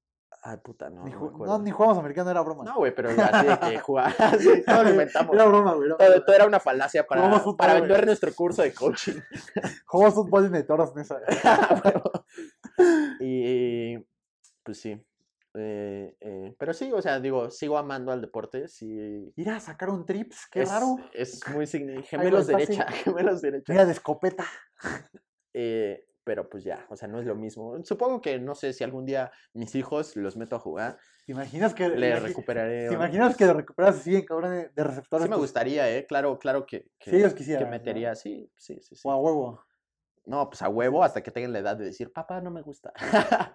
Ay, 0.48 0.58
puta, 0.58 0.92
no, 0.92 1.04
Ni, 1.04 1.12
no, 1.12 1.58
me 1.58 1.64
ni 1.64 1.72
jugamos 1.72 1.98
americano, 1.98 2.30
era 2.30 2.42
broma. 2.42 2.64
No, 2.64 2.76
güey, 2.76 2.94
pero 2.94 3.10
así 3.10 3.48
de 3.48 3.60
que 3.60 3.80
jugaba, 3.80 4.10
así, 4.10 4.64
todo 4.64 4.84
lo 4.84 4.90
inventamos. 4.92 5.34
Era 5.34 5.46
broma, 5.46 5.74
güey. 5.74 5.90
Todo, 5.90 6.36
era 6.36 6.46
una 6.46 6.60
falacia 6.60 7.08
para, 7.08 7.40
fútbol, 7.40 7.58
para 7.58 7.80
güey. 7.80 7.82
vender 7.82 8.06
nuestro 8.06 8.32
curso 8.32 8.62
de 8.62 8.72
coaching. 8.72 9.20
Jugamos 9.88 10.14
fútbol 10.14 10.46
en 10.46 10.56
el 10.56 10.68
Toros 10.68 10.94
Mesa. 10.94 11.20
y 13.20 13.98
pues 14.62 14.80
sí. 14.80 14.92
eh, 15.56 16.16
eh, 16.22 16.56
pero 16.60 16.74
sí, 16.74 16.92
o 16.92 17.02
sea, 17.02 17.20
digo, 17.20 17.50
sigo 17.50 17.80
amando 17.80 18.12
al 18.12 18.22
deporte. 18.22 18.68
Sí, 18.68 19.34
Ir 19.36 19.50
a 19.50 19.60
sacar 19.60 19.90
un 19.90 20.06
trips, 20.06 20.48
qué 20.52 20.62
es, 20.62 20.70
raro. 20.70 20.98
Es 21.12 21.40
muy 21.50 21.66
significativo. 21.66 22.22
Gemelos 22.22 22.46
de 22.46 22.56
derecha, 22.56 22.86
gemelos 22.92 23.42
derecha. 23.42 23.74
Mira, 23.74 23.86
de 23.88 23.94
escopeta. 23.94 24.46
Eh, 25.54 26.06
pero 26.26 26.50
pues 26.50 26.64
ya, 26.66 26.86
o 26.90 26.96
sea, 26.98 27.08
no 27.08 27.20
es 27.20 27.26
lo 27.26 27.36
mismo. 27.36 27.78
Supongo 27.86 28.22
que, 28.22 28.40
no 28.40 28.56
sé, 28.56 28.74
si 28.74 28.84
algún 28.84 29.06
día 29.06 29.32
mis 29.54 29.74
hijos 29.76 30.16
los 30.18 30.36
meto 30.36 30.58
a 30.58 30.60
jugar, 30.60 30.98
¿Te 31.26 31.32
imaginas 31.32 31.74
que 31.74 31.90
le 31.90 32.20
recuperaré. 32.20 32.88
¿Te 32.88 32.94
imaginas 32.94 33.36
que 33.36 33.46
lo 33.46 33.54
recuperas 33.54 33.96
así 33.96 34.16
en 34.16 34.26
cabrón 34.26 34.52
de, 34.52 34.70
de 34.70 34.84
receptores? 34.84 35.24
Sí 35.26 35.30
me 35.30 35.36
tus- 35.36 35.44
gustaría, 35.44 35.90
¿eh? 35.98 36.06
Claro, 36.06 36.38
claro 36.38 36.66
que, 36.66 36.92
que, 37.00 37.10
Si 37.12 37.16
ellos 37.16 37.32
que 37.34 37.40
quisieran. 37.40 37.64
¿no? 37.66 37.72
metería, 37.72 38.16
sí, 38.16 38.52
sí, 38.58 38.80
sí. 38.82 38.96
sí. 38.96 39.02
O 39.08 39.12
a 39.12 39.18
huevo. 39.18 39.65
No, 40.26 40.50
pues 40.50 40.62
a 40.62 40.70
huevo 40.70 41.04
hasta 41.04 41.22
que 41.22 41.32
tengan 41.32 41.54
la 41.54 41.60
edad 41.60 41.78
de 41.78 41.86
decir, 41.86 42.12
papá, 42.12 42.42
no 42.42 42.50
me 42.52 42.62
gusta. 42.62 42.92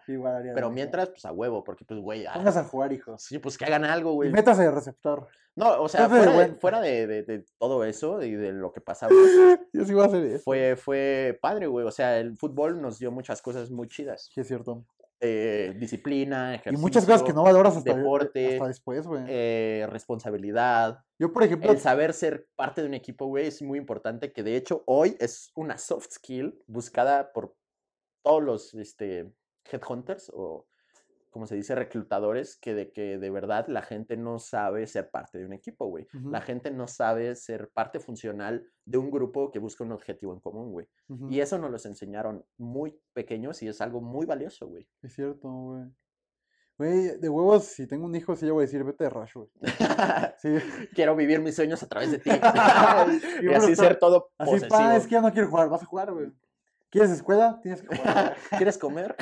Igual 0.06 0.36
haría 0.36 0.51
lo 0.52 0.55
Pero 0.55 0.70
mientras, 0.70 1.09
pues 1.10 1.24
a 1.24 1.32
huevo, 1.32 1.64
porque 1.64 1.84
pues, 1.84 2.01
güey, 2.01 2.26
ah, 2.26 2.34
a 2.34 2.64
jugar, 2.64 2.92
hijos. 2.92 3.22
sí, 3.22 3.38
pues 3.38 3.59
que 3.59 3.64
hagan 3.64 3.84
algo, 3.84 4.12
güey. 4.12 4.30
métase 4.30 4.62
de 4.62 4.70
receptor. 4.70 5.26
No, 5.56 5.82
o 5.82 5.88
sea, 5.88 6.09
fuera, 6.09 6.32
de, 6.32 6.55
fuera 6.55 6.80
de, 6.80 7.06
de- 7.09 7.22
de 7.24 7.44
todo 7.59 7.84
eso 7.84 8.22
y 8.22 8.34
de 8.34 8.52
lo 8.52 8.72
que 8.72 8.80
pasaba, 8.80 9.10
Yo 9.72 9.84
sí 9.84 9.92
voy 9.92 10.05
a 10.05 10.06
hacer 10.06 10.24
eso. 10.24 10.44
fue, 10.44 10.76
fue 10.76 11.38
padre, 11.42 11.66
güey. 11.66 11.84
O 11.86 11.90
sea, 11.90 12.18
el 12.18 12.36
fútbol 12.36 12.80
nos 12.80 12.98
dio 12.98 13.10
muchas 13.10 13.42
cosas 13.42 13.70
muy 13.70 13.88
chidas. 13.88 14.30
Sí, 14.32 14.40
es 14.40 14.47
cierto. 14.47 14.84
Eh, 15.22 15.74
disciplina, 15.78 16.52
Y 16.52 16.55
ejercicio. 16.56 16.78
muchas 16.78 17.05
cosas 17.05 17.22
que 17.22 17.34
no 17.34 17.42
valoras 17.42 17.76
hasta, 17.76 17.94
deporte, 17.94 18.55
hasta 18.55 18.68
después, 18.68 19.06
güey. 19.06 19.22
eh, 19.28 19.86
responsabilidad, 19.90 21.05
Yo, 21.18 21.30
por 21.32 21.42
ejemplo, 21.42 21.70
el 21.70 21.78
saber 21.78 22.14
ser 22.14 22.48
parte 22.56 22.80
de 22.80 22.88
un 22.88 22.94
equipo, 22.94 23.26
güey, 23.26 23.47
es 23.48 23.60
muy 23.60 23.78
importante, 23.78 24.32
que 24.32 24.42
de 24.42 24.56
hecho 24.56 24.82
hoy 24.86 25.16
es 25.20 25.52
una 25.55 25.76
soft 25.76 26.09
skill 26.10 26.62
buscada 26.66 27.32
por 27.34 27.55
todos 28.24 28.42
los 28.42 28.74
este, 28.74 29.34
headhunters 29.70 30.30
o, 30.34 30.66
como 31.31 31.47
se 31.47 31.55
dice, 31.55 31.74
reclutadores, 31.74 32.57
que 32.59 32.74
de 32.74 32.90
que 32.93 33.19
de 33.19 33.31
verdad 33.31 33.66
la 33.69 33.82
gente 33.82 34.16
no 34.16 34.39
sabe 34.39 34.86
ser 34.86 35.11
parte 35.11 35.39
de 35.39 35.47
un 35.47 35.52
equipo, 35.52 35.86
güey. 35.86 36.07
La 36.12 36.40
gente 36.40 36.70
no 36.70 36.89
sabe 36.89 37.35
ser 37.36 37.70
parte 37.70 38.01
funcional 38.01 38.66
de 38.85 38.98
un 38.98 39.11
grupo 39.11 39.51
que 39.51 39.59
busca 39.61 39.85
un 39.85 39.93
objetivo 39.93 40.32
en 40.35 40.40
común, 40.40 40.73
güey. 40.73 40.89
Y 41.31 41.40
eso 41.40 41.59
nos 41.59 41.70
los 41.70 41.86
enseñaron 41.86 42.44
muy 42.59 43.01
pequeños 43.12 43.62
y 43.62 43.69
es 43.69 43.81
algo 43.81 44.01
muy 44.01 44.27
valioso, 44.27 44.66
güey. 44.66 44.89
es 45.02 45.15
cierto, 45.15 45.48
güey. 45.51 45.85
Güey, 46.78 47.19
de 47.19 47.28
huevos, 47.28 47.65
si 47.65 47.86
tengo 47.86 48.07
un 48.07 48.15
hijo, 48.15 48.35
sí 48.35 48.47
le 48.47 48.52
voy 48.52 48.62
a 48.62 48.66
decir, 48.66 48.82
vete 48.82 49.05
de 49.05 49.11
Rush, 49.11 49.35
güey. 49.35 49.48
Sí. 50.39 50.48
Quiero 50.94 51.15
vivir 51.15 51.40
mis 51.40 51.55
sueños 51.55 51.82
a 51.82 51.86
través 51.89 52.11
de 52.11 52.19
ti. 52.19 52.31
Y 53.43 53.52
así 53.52 53.77
ser 53.77 53.98
todo 53.98 54.31
Así, 54.39 54.52
posesivo. 54.52 54.78
pa, 54.78 54.97
es 54.97 55.05
que 55.05 55.11
ya 55.12 55.20
no 55.20 55.31
quiero 55.31 55.51
jugar, 55.51 55.69
vas 55.69 55.82
a 55.82 55.86
jugar, 55.86 56.11
güey. 56.12 56.32
¿Quieres 56.90 57.10
escuela? 57.12 57.60
Tienes 57.62 57.82
que 57.82 57.96
jugar. 57.96 58.36
¿Quieres 58.58 58.76
comer? 58.76 59.14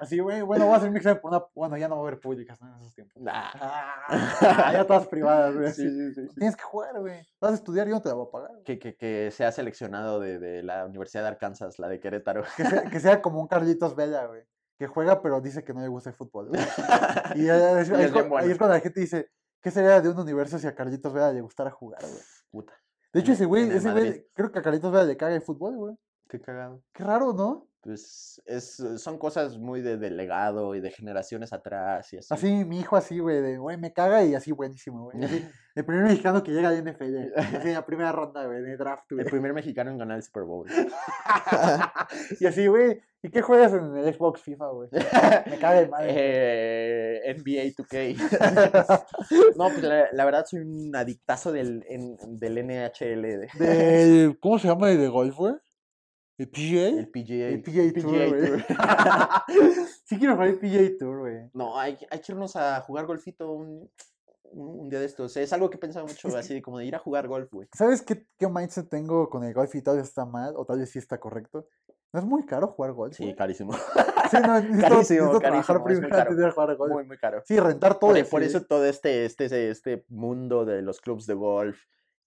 Así, 0.00 0.18
güey, 0.18 0.40
bueno, 0.40 0.64
voy 0.64 0.74
a 0.74 0.78
hacer 0.78 0.90
mi 0.90 0.96
examen 0.96 1.20
por 1.20 1.30
una... 1.30 1.44
Bueno, 1.54 1.76
ya 1.76 1.86
no 1.88 1.96
va 1.96 2.00
a 2.00 2.08
haber 2.08 2.20
públicas, 2.20 2.58
¿no? 2.60 2.68
En 2.68 2.80
esos 2.80 2.94
tiempos. 2.94 3.22
Nah. 3.22 3.50
Ah, 3.54 4.70
ya 4.72 4.86
todas 4.86 5.06
privadas, 5.08 5.54
güey. 5.54 5.72
Sí, 5.72 5.88
sí, 5.90 6.14
sí. 6.14 6.34
Tienes 6.36 6.56
que 6.56 6.62
jugar, 6.62 6.98
güey. 6.98 7.20
Vas 7.40 7.52
a 7.52 7.54
estudiar, 7.54 7.86
yo 7.86 7.94
no 7.94 8.02
te 8.02 8.08
la 8.08 8.14
voy 8.14 8.26
a 8.28 8.30
pagar. 8.30 8.50
Que, 8.64 8.78
que, 8.78 8.96
que 8.96 9.30
sea 9.30 9.52
seleccionado 9.52 10.20
de, 10.20 10.38
de 10.38 10.62
la 10.62 10.86
Universidad 10.86 11.22
de 11.22 11.28
Arkansas, 11.28 11.78
la 11.78 11.88
de 11.88 12.00
Querétaro. 12.00 12.44
Que 12.56 12.64
sea, 12.64 12.82
que 12.84 13.00
sea 13.00 13.20
como 13.22 13.40
un 13.40 13.46
Carlitos 13.48 13.94
Vela, 13.94 14.26
güey. 14.26 14.42
Que 14.78 14.86
juega, 14.86 15.20
pero 15.20 15.40
dice 15.42 15.62
que 15.62 15.74
no 15.74 15.80
le 15.82 15.88
gusta 15.88 16.10
el 16.10 16.16
fútbol. 16.16 16.48
güey. 16.48 16.60
Y 17.36 17.48
ahí 17.48 17.80
es, 17.80 17.90
es 17.90 18.10
cuando, 18.10 18.30
bueno. 18.30 18.56
cuando 18.58 18.74
la 18.74 18.80
gente 18.80 19.00
dice, 19.00 19.30
¿qué 19.60 19.70
sería 19.70 20.00
de 20.00 20.08
un 20.08 20.18
universo 20.18 20.58
si 20.58 20.66
a 20.66 20.74
Carlitos 20.74 21.12
Vela 21.12 21.32
le 21.32 21.40
gustara 21.42 21.70
jugar, 21.70 22.00
güey? 22.00 22.22
Puta, 22.50 22.72
De 23.12 23.20
hecho, 23.20 23.32
ese 23.32 23.44
güey, 23.44 23.70
ese 23.70 23.90
güey, 23.92 24.26
creo 24.34 24.50
que 24.50 24.58
a 24.58 24.62
Carlitos 24.62 24.90
Vela 24.90 25.04
le 25.04 25.16
caga 25.16 25.34
el 25.34 25.42
fútbol, 25.42 25.76
güey. 25.76 25.94
Qué 26.32 26.40
cagado. 26.40 26.82
Qué 26.94 27.04
raro, 27.04 27.34
¿no? 27.34 27.68
Pues 27.82 28.40
es, 28.46 28.80
son 28.96 29.18
cosas 29.18 29.58
muy 29.58 29.80
de, 29.82 29.96
de 29.96 30.10
legado 30.10 30.74
y 30.76 30.80
de 30.80 30.90
generaciones 30.92 31.52
atrás 31.52 32.12
y 32.12 32.18
así. 32.18 32.28
Así, 32.32 32.64
mi 32.64 32.78
hijo 32.78 32.96
así, 32.96 33.18
güey, 33.18 33.42
de, 33.42 33.58
güey, 33.58 33.76
me 33.76 33.92
caga 33.92 34.22
y 34.24 34.34
así 34.36 34.52
buenísimo, 34.52 35.10
güey. 35.10 35.18
El 35.74 35.84
primer 35.84 36.04
mexicano 36.04 36.42
que 36.44 36.52
llega 36.52 36.68
al 36.68 36.84
NFL, 36.84 37.32
así 37.34 37.68
en 37.68 37.74
la 37.74 37.84
primera 37.86 38.12
ronda, 38.12 38.44
güey, 38.46 38.62
de 38.62 38.76
draft, 38.76 39.10
güey. 39.10 39.24
El 39.24 39.30
primer 39.30 39.52
mexicano 39.54 39.90
en 39.90 39.98
ganar 39.98 40.16
el 40.18 40.22
Super 40.22 40.44
Bowl. 40.44 40.68
Y 42.40 42.46
así, 42.46 42.66
güey, 42.66 43.00
¿y 43.22 43.30
qué 43.30 43.40
juegas 43.42 43.72
en 43.72 43.96
el 43.96 44.14
Xbox 44.14 44.42
FIFA, 44.42 44.68
güey? 44.68 44.88
Me 44.92 45.58
caga 45.58 45.80
de 45.80 45.88
madre. 45.88 46.10
Eh, 46.14 47.34
NBA 47.38 47.72
2K. 47.74 49.06
no, 49.56 49.64
pues 49.68 49.82
la, 49.82 50.08
la 50.12 50.24
verdad 50.24 50.44
soy 50.46 50.60
un 50.60 50.94
adictazo 50.94 51.52
del, 51.52 51.84
en- 51.88 52.16
del 52.38 52.58
NHL, 52.58 53.22
de- 53.22 53.48
Del, 53.58 54.38
¿cómo 54.40 54.58
se 54.58 54.68
llama 54.68 54.90
el 54.90 54.98
de 54.98 55.08
golf, 55.08 55.36
güey? 55.36 55.54
¿El 56.38 56.48
PGA? 56.48 56.88
el 56.88 57.08
PGA. 57.08 57.48
El 57.48 57.62
PGA 57.62 58.00
Tour, 58.02 58.28
güey. 58.28 58.64
sí 60.04 60.18
quiero 60.18 60.34
jugar 60.34 60.48
el 60.48 60.58
PGA 60.58 60.98
Tour, 60.98 61.18
güey. 61.20 61.50
No, 61.52 61.78
hay, 61.78 61.96
hay 62.10 62.20
que 62.20 62.32
irnos 62.32 62.56
a 62.56 62.80
jugar 62.80 63.06
golfito 63.06 63.52
un, 63.52 63.90
un, 64.52 64.88
día 64.88 64.98
de 65.00 65.06
estos. 65.06 65.36
Es 65.36 65.52
algo 65.52 65.70
que 65.70 65.76
he 65.76 65.80
pensado 65.80 66.06
mucho, 66.06 66.28
Es 66.28 66.34
que- 66.34 66.40
así 66.40 66.54
de 66.54 66.62
como 66.62 66.78
de 66.78 66.86
ir 66.86 66.94
a 66.94 66.98
jugar 66.98 67.28
golf, 67.28 67.50
güey. 67.52 67.68
¿Sabes 67.76 68.02
qué, 68.02 68.26
qué 68.38 68.48
mindset 68.48 68.88
tengo 68.88 69.28
con 69.28 69.44
el 69.44 69.52
golf 69.54 69.74
y 69.74 69.82
tal 69.82 69.96
vez 69.98 70.08
está 70.08 70.24
mal 70.24 70.54
o 70.56 70.64
tal 70.64 70.78
vez 70.78 70.90
sí 70.90 70.98
está 70.98 71.18
correcto? 71.20 71.68
No 72.12 72.20
es 72.20 72.26
muy 72.26 72.44
caro 72.44 72.68
jugar 72.68 72.92
golf, 72.92 73.14
Sí, 73.16 73.24
güey? 73.24 73.36
carísimo. 73.36 73.72
Sí, 74.32 74.38
no, 74.40 74.54
necesito, 74.60 74.80
Carísimo, 74.88 75.26
necesito 75.26 75.40
carísimo, 75.40 75.76
es 75.76 75.82
muy 75.82 75.94
primero 75.94 76.16
caro. 76.16 76.34
de 76.34 76.50
jugar 76.52 76.76
golf. 76.76 76.92
Muy, 76.94 77.04
muy 77.04 77.18
caro. 77.18 77.42
Sí, 77.44 77.60
rentar 77.60 77.98
todo. 77.98 78.12
Por, 78.12 78.18
y 78.18 78.22
por 78.24 78.42
eso 78.42 78.62
todo 78.62 78.86
este, 78.86 79.26
este, 79.26 79.68
este 79.68 80.06
mundo 80.08 80.64
de 80.64 80.80
los 80.80 81.02
clubs 81.02 81.26
de 81.26 81.34
golf 81.34 81.78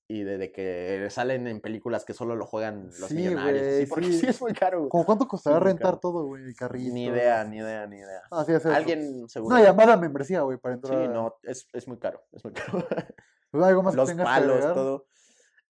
y 0.07 0.23
de, 0.23 0.37
de 0.37 0.51
que 0.51 1.07
salen 1.09 1.47
en 1.47 1.61
películas 1.61 2.05
que 2.05 2.13
solo 2.13 2.35
lo 2.35 2.45
juegan 2.45 2.85
los 2.99 3.09
Sí, 3.09 3.15
millonarios. 3.15 3.63
güey, 3.67 3.79
sí, 3.81 3.85
porque 3.87 4.05
sí. 4.11 4.19
sí 4.19 4.27
es 4.27 4.41
muy 4.41 4.53
caro. 4.53 4.79
güey. 4.79 4.89
¿Cómo 4.89 5.05
cuánto 5.05 5.27
costará 5.27 5.59
rentar 5.59 5.87
caro. 5.93 5.99
todo, 5.99 6.25
güey? 6.25 6.43
El 6.43 6.55
carrito. 6.55 6.93
Ni 6.93 7.05
idea, 7.05 7.43
ni 7.43 7.57
idea, 7.57 7.87
ni 7.87 7.97
idea. 7.97 8.21
Ah, 8.31 8.43
sí, 8.45 8.53
eso. 8.53 8.69
Alguien 8.71 9.27
seguro. 9.27 9.55
Una 9.55 9.63
llamada 9.63 9.97
membresía, 9.97 10.41
güey, 10.41 10.57
para 10.59 10.75
entrar. 10.75 11.01
Sí, 11.01 11.07
no, 11.07 11.35
es, 11.43 11.67
es 11.73 11.87
muy 11.87 11.97
caro, 11.97 12.21
es 12.31 12.43
muy 12.43 12.53
caro. 12.53 12.85
Pues, 13.51 13.63
algo 13.63 13.83
más 13.83 13.95
Los 13.95 14.09
que 14.09 14.15
tengas 14.17 14.37
que 14.37 14.41
palos, 14.47 14.73
todo. 14.73 15.07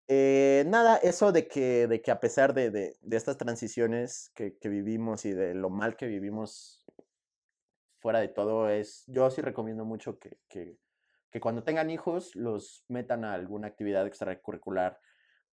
Eh, 0.08 0.64
nada, 0.68 0.98
eso 0.98 1.32
de 1.32 1.48
que, 1.48 1.88
de 1.88 2.02
que 2.02 2.10
a 2.10 2.20
pesar 2.20 2.54
de, 2.56 2.72
de- 2.72 2.96
de 3.00 3.18
estas 3.18 3.38
transiciones 3.38 4.32
que, 4.34 4.58
que 4.58 4.70
vivimos 4.70 5.24
y 5.26 5.34
de 5.34 5.54
lo 5.54 5.70
mal 5.70 5.96
que 5.96 6.08
vivimos 6.08 6.84
fuera 8.00 8.20
de 8.20 8.28
todo, 8.28 8.70
es, 8.70 9.04
yo 9.08 9.30
sí 9.30 9.42
recomiendo 9.42 9.86
mucho 9.86 10.18
que, 10.20 10.38
que, 10.48 10.78
que 11.36 11.42
cuando 11.42 11.64
tengan 11.64 11.90
hijos 11.90 12.34
los 12.38 12.86
metan 12.88 13.26
a 13.26 13.34
alguna 13.34 13.68
actividad 13.68 14.08
extracurricular 14.08 15.02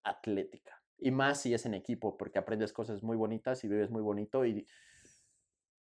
atlética. 0.05 0.81
Y 0.97 1.11
más 1.11 1.41
si 1.41 1.55
es 1.55 1.67
en 1.67 1.75
equipo, 1.75 2.17
porque 2.17 2.39
aprendes 2.39 2.73
cosas 2.73 3.03
muy 3.03 3.17
bonitas 3.17 3.65
y 3.65 3.69
vives 3.69 3.91
muy 3.91 4.01
bonito 4.01 4.47
y 4.47 4.65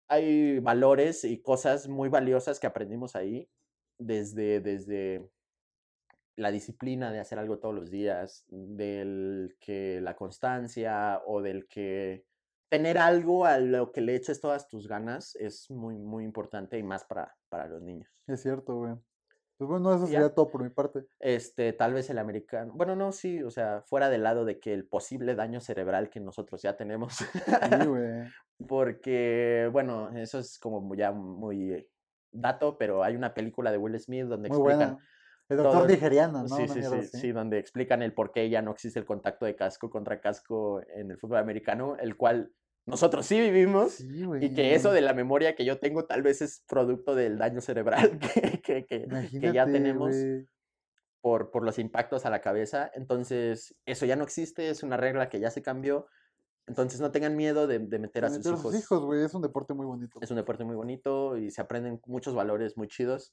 hay 0.06 0.58
valores 0.58 1.24
y 1.24 1.40
cosas 1.40 1.88
muy 1.88 2.10
valiosas 2.10 2.60
que 2.60 2.66
aprendimos 2.66 3.16
ahí, 3.16 3.48
desde, 3.96 4.60
desde 4.60 5.30
la 6.36 6.50
disciplina 6.50 7.10
de 7.10 7.20
hacer 7.20 7.38
algo 7.38 7.58
todos 7.58 7.74
los 7.74 7.90
días, 7.90 8.44
del 8.48 9.56
que 9.60 10.02
la 10.02 10.14
constancia 10.14 11.22
o 11.24 11.40
del 11.40 11.68
que 11.68 12.26
tener 12.68 12.98
algo 12.98 13.46
a 13.46 13.56
lo 13.60 13.92
que 13.92 14.02
le 14.02 14.14
eches 14.14 14.42
todas 14.42 14.68
tus 14.68 14.88
ganas 14.88 15.36
es 15.36 15.70
muy, 15.70 15.96
muy 15.96 16.22
importante 16.22 16.76
y 16.76 16.82
más 16.82 17.06
para, 17.06 17.34
para 17.48 17.66
los 17.66 17.80
niños. 17.80 18.10
Es 18.26 18.42
cierto, 18.42 18.76
güey. 18.76 18.96
Pues 19.58 19.68
bueno, 19.70 19.94
eso 19.94 20.04
ya. 20.06 20.12
sería 20.20 20.34
todo 20.34 20.50
por 20.50 20.62
mi 20.62 20.68
parte. 20.70 21.06
Este, 21.18 21.72
tal 21.72 21.94
vez 21.94 22.10
el 22.10 22.18
americano, 22.18 22.72
bueno, 22.74 22.94
no, 22.94 23.10
sí, 23.12 23.42
o 23.42 23.50
sea, 23.50 23.82
fuera 23.86 24.10
del 24.10 24.22
lado 24.22 24.44
de 24.44 24.60
que 24.60 24.74
el 24.74 24.86
posible 24.86 25.34
daño 25.34 25.60
cerebral 25.60 26.10
que 26.10 26.20
nosotros 26.20 26.60
ya 26.62 26.76
tenemos, 26.76 27.14
Sí, 27.14 27.24
güey. 27.88 28.24
porque, 28.68 29.68
bueno, 29.72 30.10
eso 30.16 30.38
es 30.38 30.58
como 30.58 30.94
ya 30.94 31.12
muy 31.12 31.88
dato, 32.32 32.76
pero 32.76 33.02
hay 33.02 33.16
una 33.16 33.32
película 33.34 33.70
de 33.70 33.78
Will 33.78 33.98
Smith 33.98 34.26
donde 34.26 34.48
Muy 34.50 34.58
explican, 34.58 34.90
buena. 34.94 35.08
El 35.48 35.56
doctor 35.58 35.78
todo- 35.82 35.88
nigeriano, 35.88 36.42
¿no? 36.42 36.48
sí, 36.48 36.68
sí, 36.68 36.82
sí, 36.82 36.94
así. 36.98 37.18
sí, 37.18 37.32
donde 37.32 37.58
explican 37.58 38.02
el 38.02 38.12
por 38.12 38.32
qué 38.32 38.50
ya 38.50 38.60
no 38.62 38.72
existe 38.72 38.98
el 38.98 39.06
contacto 39.06 39.46
de 39.46 39.54
casco 39.56 39.88
contra 39.88 40.20
casco 40.20 40.82
en 40.94 41.10
el 41.12 41.18
fútbol 41.18 41.38
americano, 41.38 41.96
el 41.98 42.16
cual 42.16 42.50
nosotros 42.86 43.26
sí 43.26 43.40
vivimos. 43.40 43.92
Sí. 43.94 44.24
Y 44.40 44.54
que 44.54 44.74
eso 44.74 44.92
de 44.92 45.00
la 45.00 45.12
memoria 45.12 45.54
que 45.54 45.64
yo 45.64 45.78
tengo 45.78 46.04
tal 46.06 46.22
vez 46.22 46.40
es 46.42 46.62
producto 46.68 47.14
del 47.14 47.36
daño 47.38 47.60
cerebral 47.60 48.18
que, 48.62 48.62
que, 48.62 48.86
que- 48.86 49.08
que 49.40 49.52
ya 49.52 49.66
tenemos 49.66 50.14
por, 51.20 51.50
por 51.50 51.64
los 51.64 51.78
impactos 51.78 52.24
a 52.26 52.30
la 52.30 52.40
cabeza. 52.40 52.90
Entonces, 52.94 53.74
eso 53.84 54.06
ya 54.06 54.16
no 54.16 54.24
existe, 54.24 54.70
es 54.70 54.82
una 54.82 54.96
regla 54.96 55.28
que 55.28 55.40
ya 55.40 55.50
se 55.50 55.62
cambió. 55.62 56.06
Entonces, 56.68 57.00
no 57.00 57.10
tengan 57.12 57.36
miedo 57.36 57.66
de, 57.66 57.78
de 57.78 57.98
meter 57.98 58.24
a 58.24 58.28
sus 58.28 58.38
Meter 58.38 58.52
a 58.52 58.56
hijos. 58.56 58.72
sus 58.72 58.80
hijos, 58.82 59.04
güey. 59.04 59.24
Es 59.24 59.34
un 59.34 59.42
deporte 59.42 59.72
muy 59.74 59.86
bonito. 59.86 60.18
Es 60.20 60.30
un 60.30 60.36
deporte 60.36 60.64
muy 60.64 60.74
bonito 60.76 61.36
y 61.36 61.50
se 61.50 61.60
aprenden 61.60 62.00
muchos 62.06 62.34
valores 62.34 62.76
muy 62.76 62.88
chidos. 62.88 63.32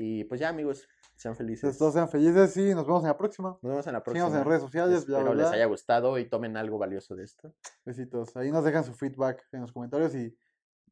Y 0.00 0.24
pues 0.24 0.40
ya, 0.40 0.48
amigos, 0.50 0.88
sean 1.16 1.34
felices. 1.34 1.76
Todos 1.76 1.94
sean 1.94 2.08
felices 2.08 2.56
y 2.56 2.72
nos 2.74 2.86
vemos 2.86 3.02
en 3.02 3.08
la 3.08 3.16
próxima. 3.18 3.58
Nos 3.62 3.70
vemos 3.70 3.86
en 3.88 3.92
la 3.94 4.02
próxima. 4.04 4.26
Síganos 4.26 4.40
en 4.46 4.48
redes 4.48 4.62
sociales, 4.62 5.06
bla, 5.06 5.18
Espero 5.18 5.32
bla, 5.34 5.42
les 5.42 5.50
bla. 5.50 5.56
haya 5.56 5.66
gustado 5.66 6.18
y 6.18 6.28
tomen 6.28 6.56
algo 6.56 6.78
valioso 6.78 7.16
de 7.16 7.24
esto. 7.24 7.52
Besitos. 7.84 8.36
Ahí 8.36 8.52
nos 8.52 8.64
dejan 8.64 8.84
su 8.84 8.94
feedback 8.94 9.44
en 9.52 9.62
los 9.62 9.72
comentarios 9.72 10.14
y 10.14 10.36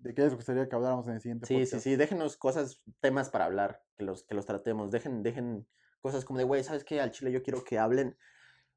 de 0.01 0.13
qué 0.15 0.23
les 0.23 0.35
gustaría 0.35 0.69
que 0.69 0.75
habláramos 0.75 1.07
en 1.07 1.15
el 1.15 1.21
siguiente 1.21 1.47
Sí, 1.47 1.55
sí, 1.55 1.61
podcast. 1.65 1.85
sí, 1.85 1.97
déjenos 1.97 2.37
cosas, 2.37 2.83
temas 3.01 3.31
para 3.31 3.45
hablar, 3.45 3.83
que 3.97 4.05
los, 4.05 4.25
que 4.25 4.35
los 4.35 4.45
tratemos. 4.45 4.91
Dejen, 4.91 5.23
dejen 5.23 5.67
cosas 6.01 6.25
como 6.25 6.39
de, 6.39 6.45
güey, 6.45 6.65
¿sabes 6.65 6.85
qué? 6.85 7.01
Al 7.01 7.13
Chile 7.13 7.31
yo 7.33 7.43
quiero 7.43 7.63
que 7.65 7.79
hablen 7.79 8.17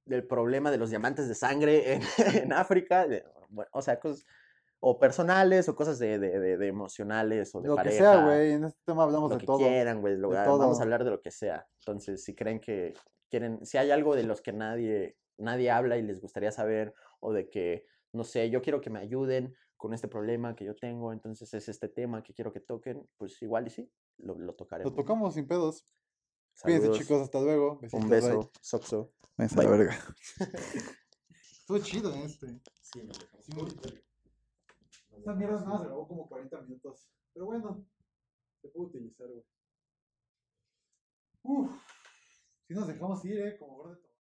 del 0.05 0.25
problema 0.27 0.71
de 0.71 0.77
los 0.77 0.89
diamantes 0.91 1.27
de 1.27 1.35
sangre 1.35 1.93
en, 1.95 2.01
en 2.43 2.53
África. 2.53 3.05
bueno, 3.49 3.69
o 3.73 3.81
sea, 3.81 3.99
cosas, 3.99 4.25
o 4.81 4.97
personales, 4.99 5.67
o 5.69 5.75
cosas 5.75 5.99
de, 5.99 6.17
de, 6.19 6.39
de- 6.39 6.57
de 6.57 6.67
emocionales, 6.67 7.53
o 7.55 7.61
de 7.61 7.67
Lo 7.69 7.75
pareja. 7.75 7.97
que 7.97 8.01
sea, 8.03 8.25
güey. 8.25 8.51
En 8.53 8.63
este 8.65 8.79
tema 8.85 9.03
hablamos 9.03 9.29
Lo 9.29 9.35
de 9.35 9.39
que 9.41 9.45
todo. 9.45 9.57
quieran, 9.57 10.01
güey. 10.01 10.15
lo- 10.17 10.29
de 10.29 10.37
Vamos 10.37 10.79
a 10.79 10.83
hablar 10.83 11.03
de 11.03 11.09
lo 11.11 11.21
que 11.21 11.31
sea. 11.31 11.67
Entonces, 11.79 12.23
si 12.23 12.33
creen 12.35 12.59
que 12.59 12.93
quieren, 13.29 13.65
si 13.65 13.77
hay 13.77 13.91
algo 13.91 14.15
de 14.15 14.23
los 14.23 14.41
que 14.41 14.53
nadie, 14.53 15.17
nadie 15.37 15.69
habla 15.71 15.97
y 15.97 16.01
les 16.01 16.19
gustaría 16.21 16.51
saber, 16.51 16.93
o 17.19 17.33
de 17.33 17.49
que, 17.49 17.85
no 18.13 18.23
sé, 18.23 18.49
yo 18.49 18.61
quiero 18.61 18.79
que 18.81 18.89
me 18.89 18.99
ayuden 18.99 19.53
con 19.77 19.93
este 19.93 20.07
problema 20.07 20.55
que 20.55 20.65
yo 20.65 20.75
tengo, 20.75 21.13
entonces 21.13 21.53
es 21.53 21.69
este 21.69 21.87
tema 21.89 22.21
que 22.23 22.33
quiero 22.33 22.51
que 22.51 22.59
toquen, 22.59 23.07
pues 23.17 23.41
igual 23.41 23.67
y 23.67 23.69
sí, 23.69 23.91
lo, 24.17 24.37
lo 24.37 24.53
tocaremos. 24.55 24.91
Lo 24.91 24.95
tocamos 24.95 25.33
sin 25.35 25.47
pedos. 25.47 25.87
Cuídense, 26.61 26.87
Saludos, 26.87 27.01
chicos. 27.01 27.21
Hasta 27.21 27.39
luego. 27.39 27.79
Besitos, 27.79 28.03
Un 28.03 28.09
bye. 28.09 28.19
beso, 28.19 28.51
Soxo. 28.61 29.13
Bye. 29.37 29.47
la 29.63 29.69
verga. 29.69 29.97
Estuvo 31.51 31.77
chido 31.79 32.13
este. 32.15 32.59
Sí, 32.81 33.03
nos 33.03 33.19
dejamos. 33.19 33.45
Sí, 33.45 33.53
muy- 33.55 34.03
Esta 35.19 35.33
mierda 35.33 35.59
nada 35.59 35.67
más 35.67 35.83
grabó 35.83 36.07
como 36.07 36.29
40 36.29 36.61
minutos. 36.61 37.05
Pero 37.33 37.45
bueno, 37.45 37.85
se 38.61 38.69
puede 38.69 38.87
utilizar, 38.87 39.27
güey. 39.27 39.43
Uf. 41.43 41.71
Si 42.65 42.73
nos 42.73 42.87
dejamos 42.87 43.25
ir, 43.25 43.37
eh, 43.37 43.57
como 43.59 43.75
gordo. 43.75 44.08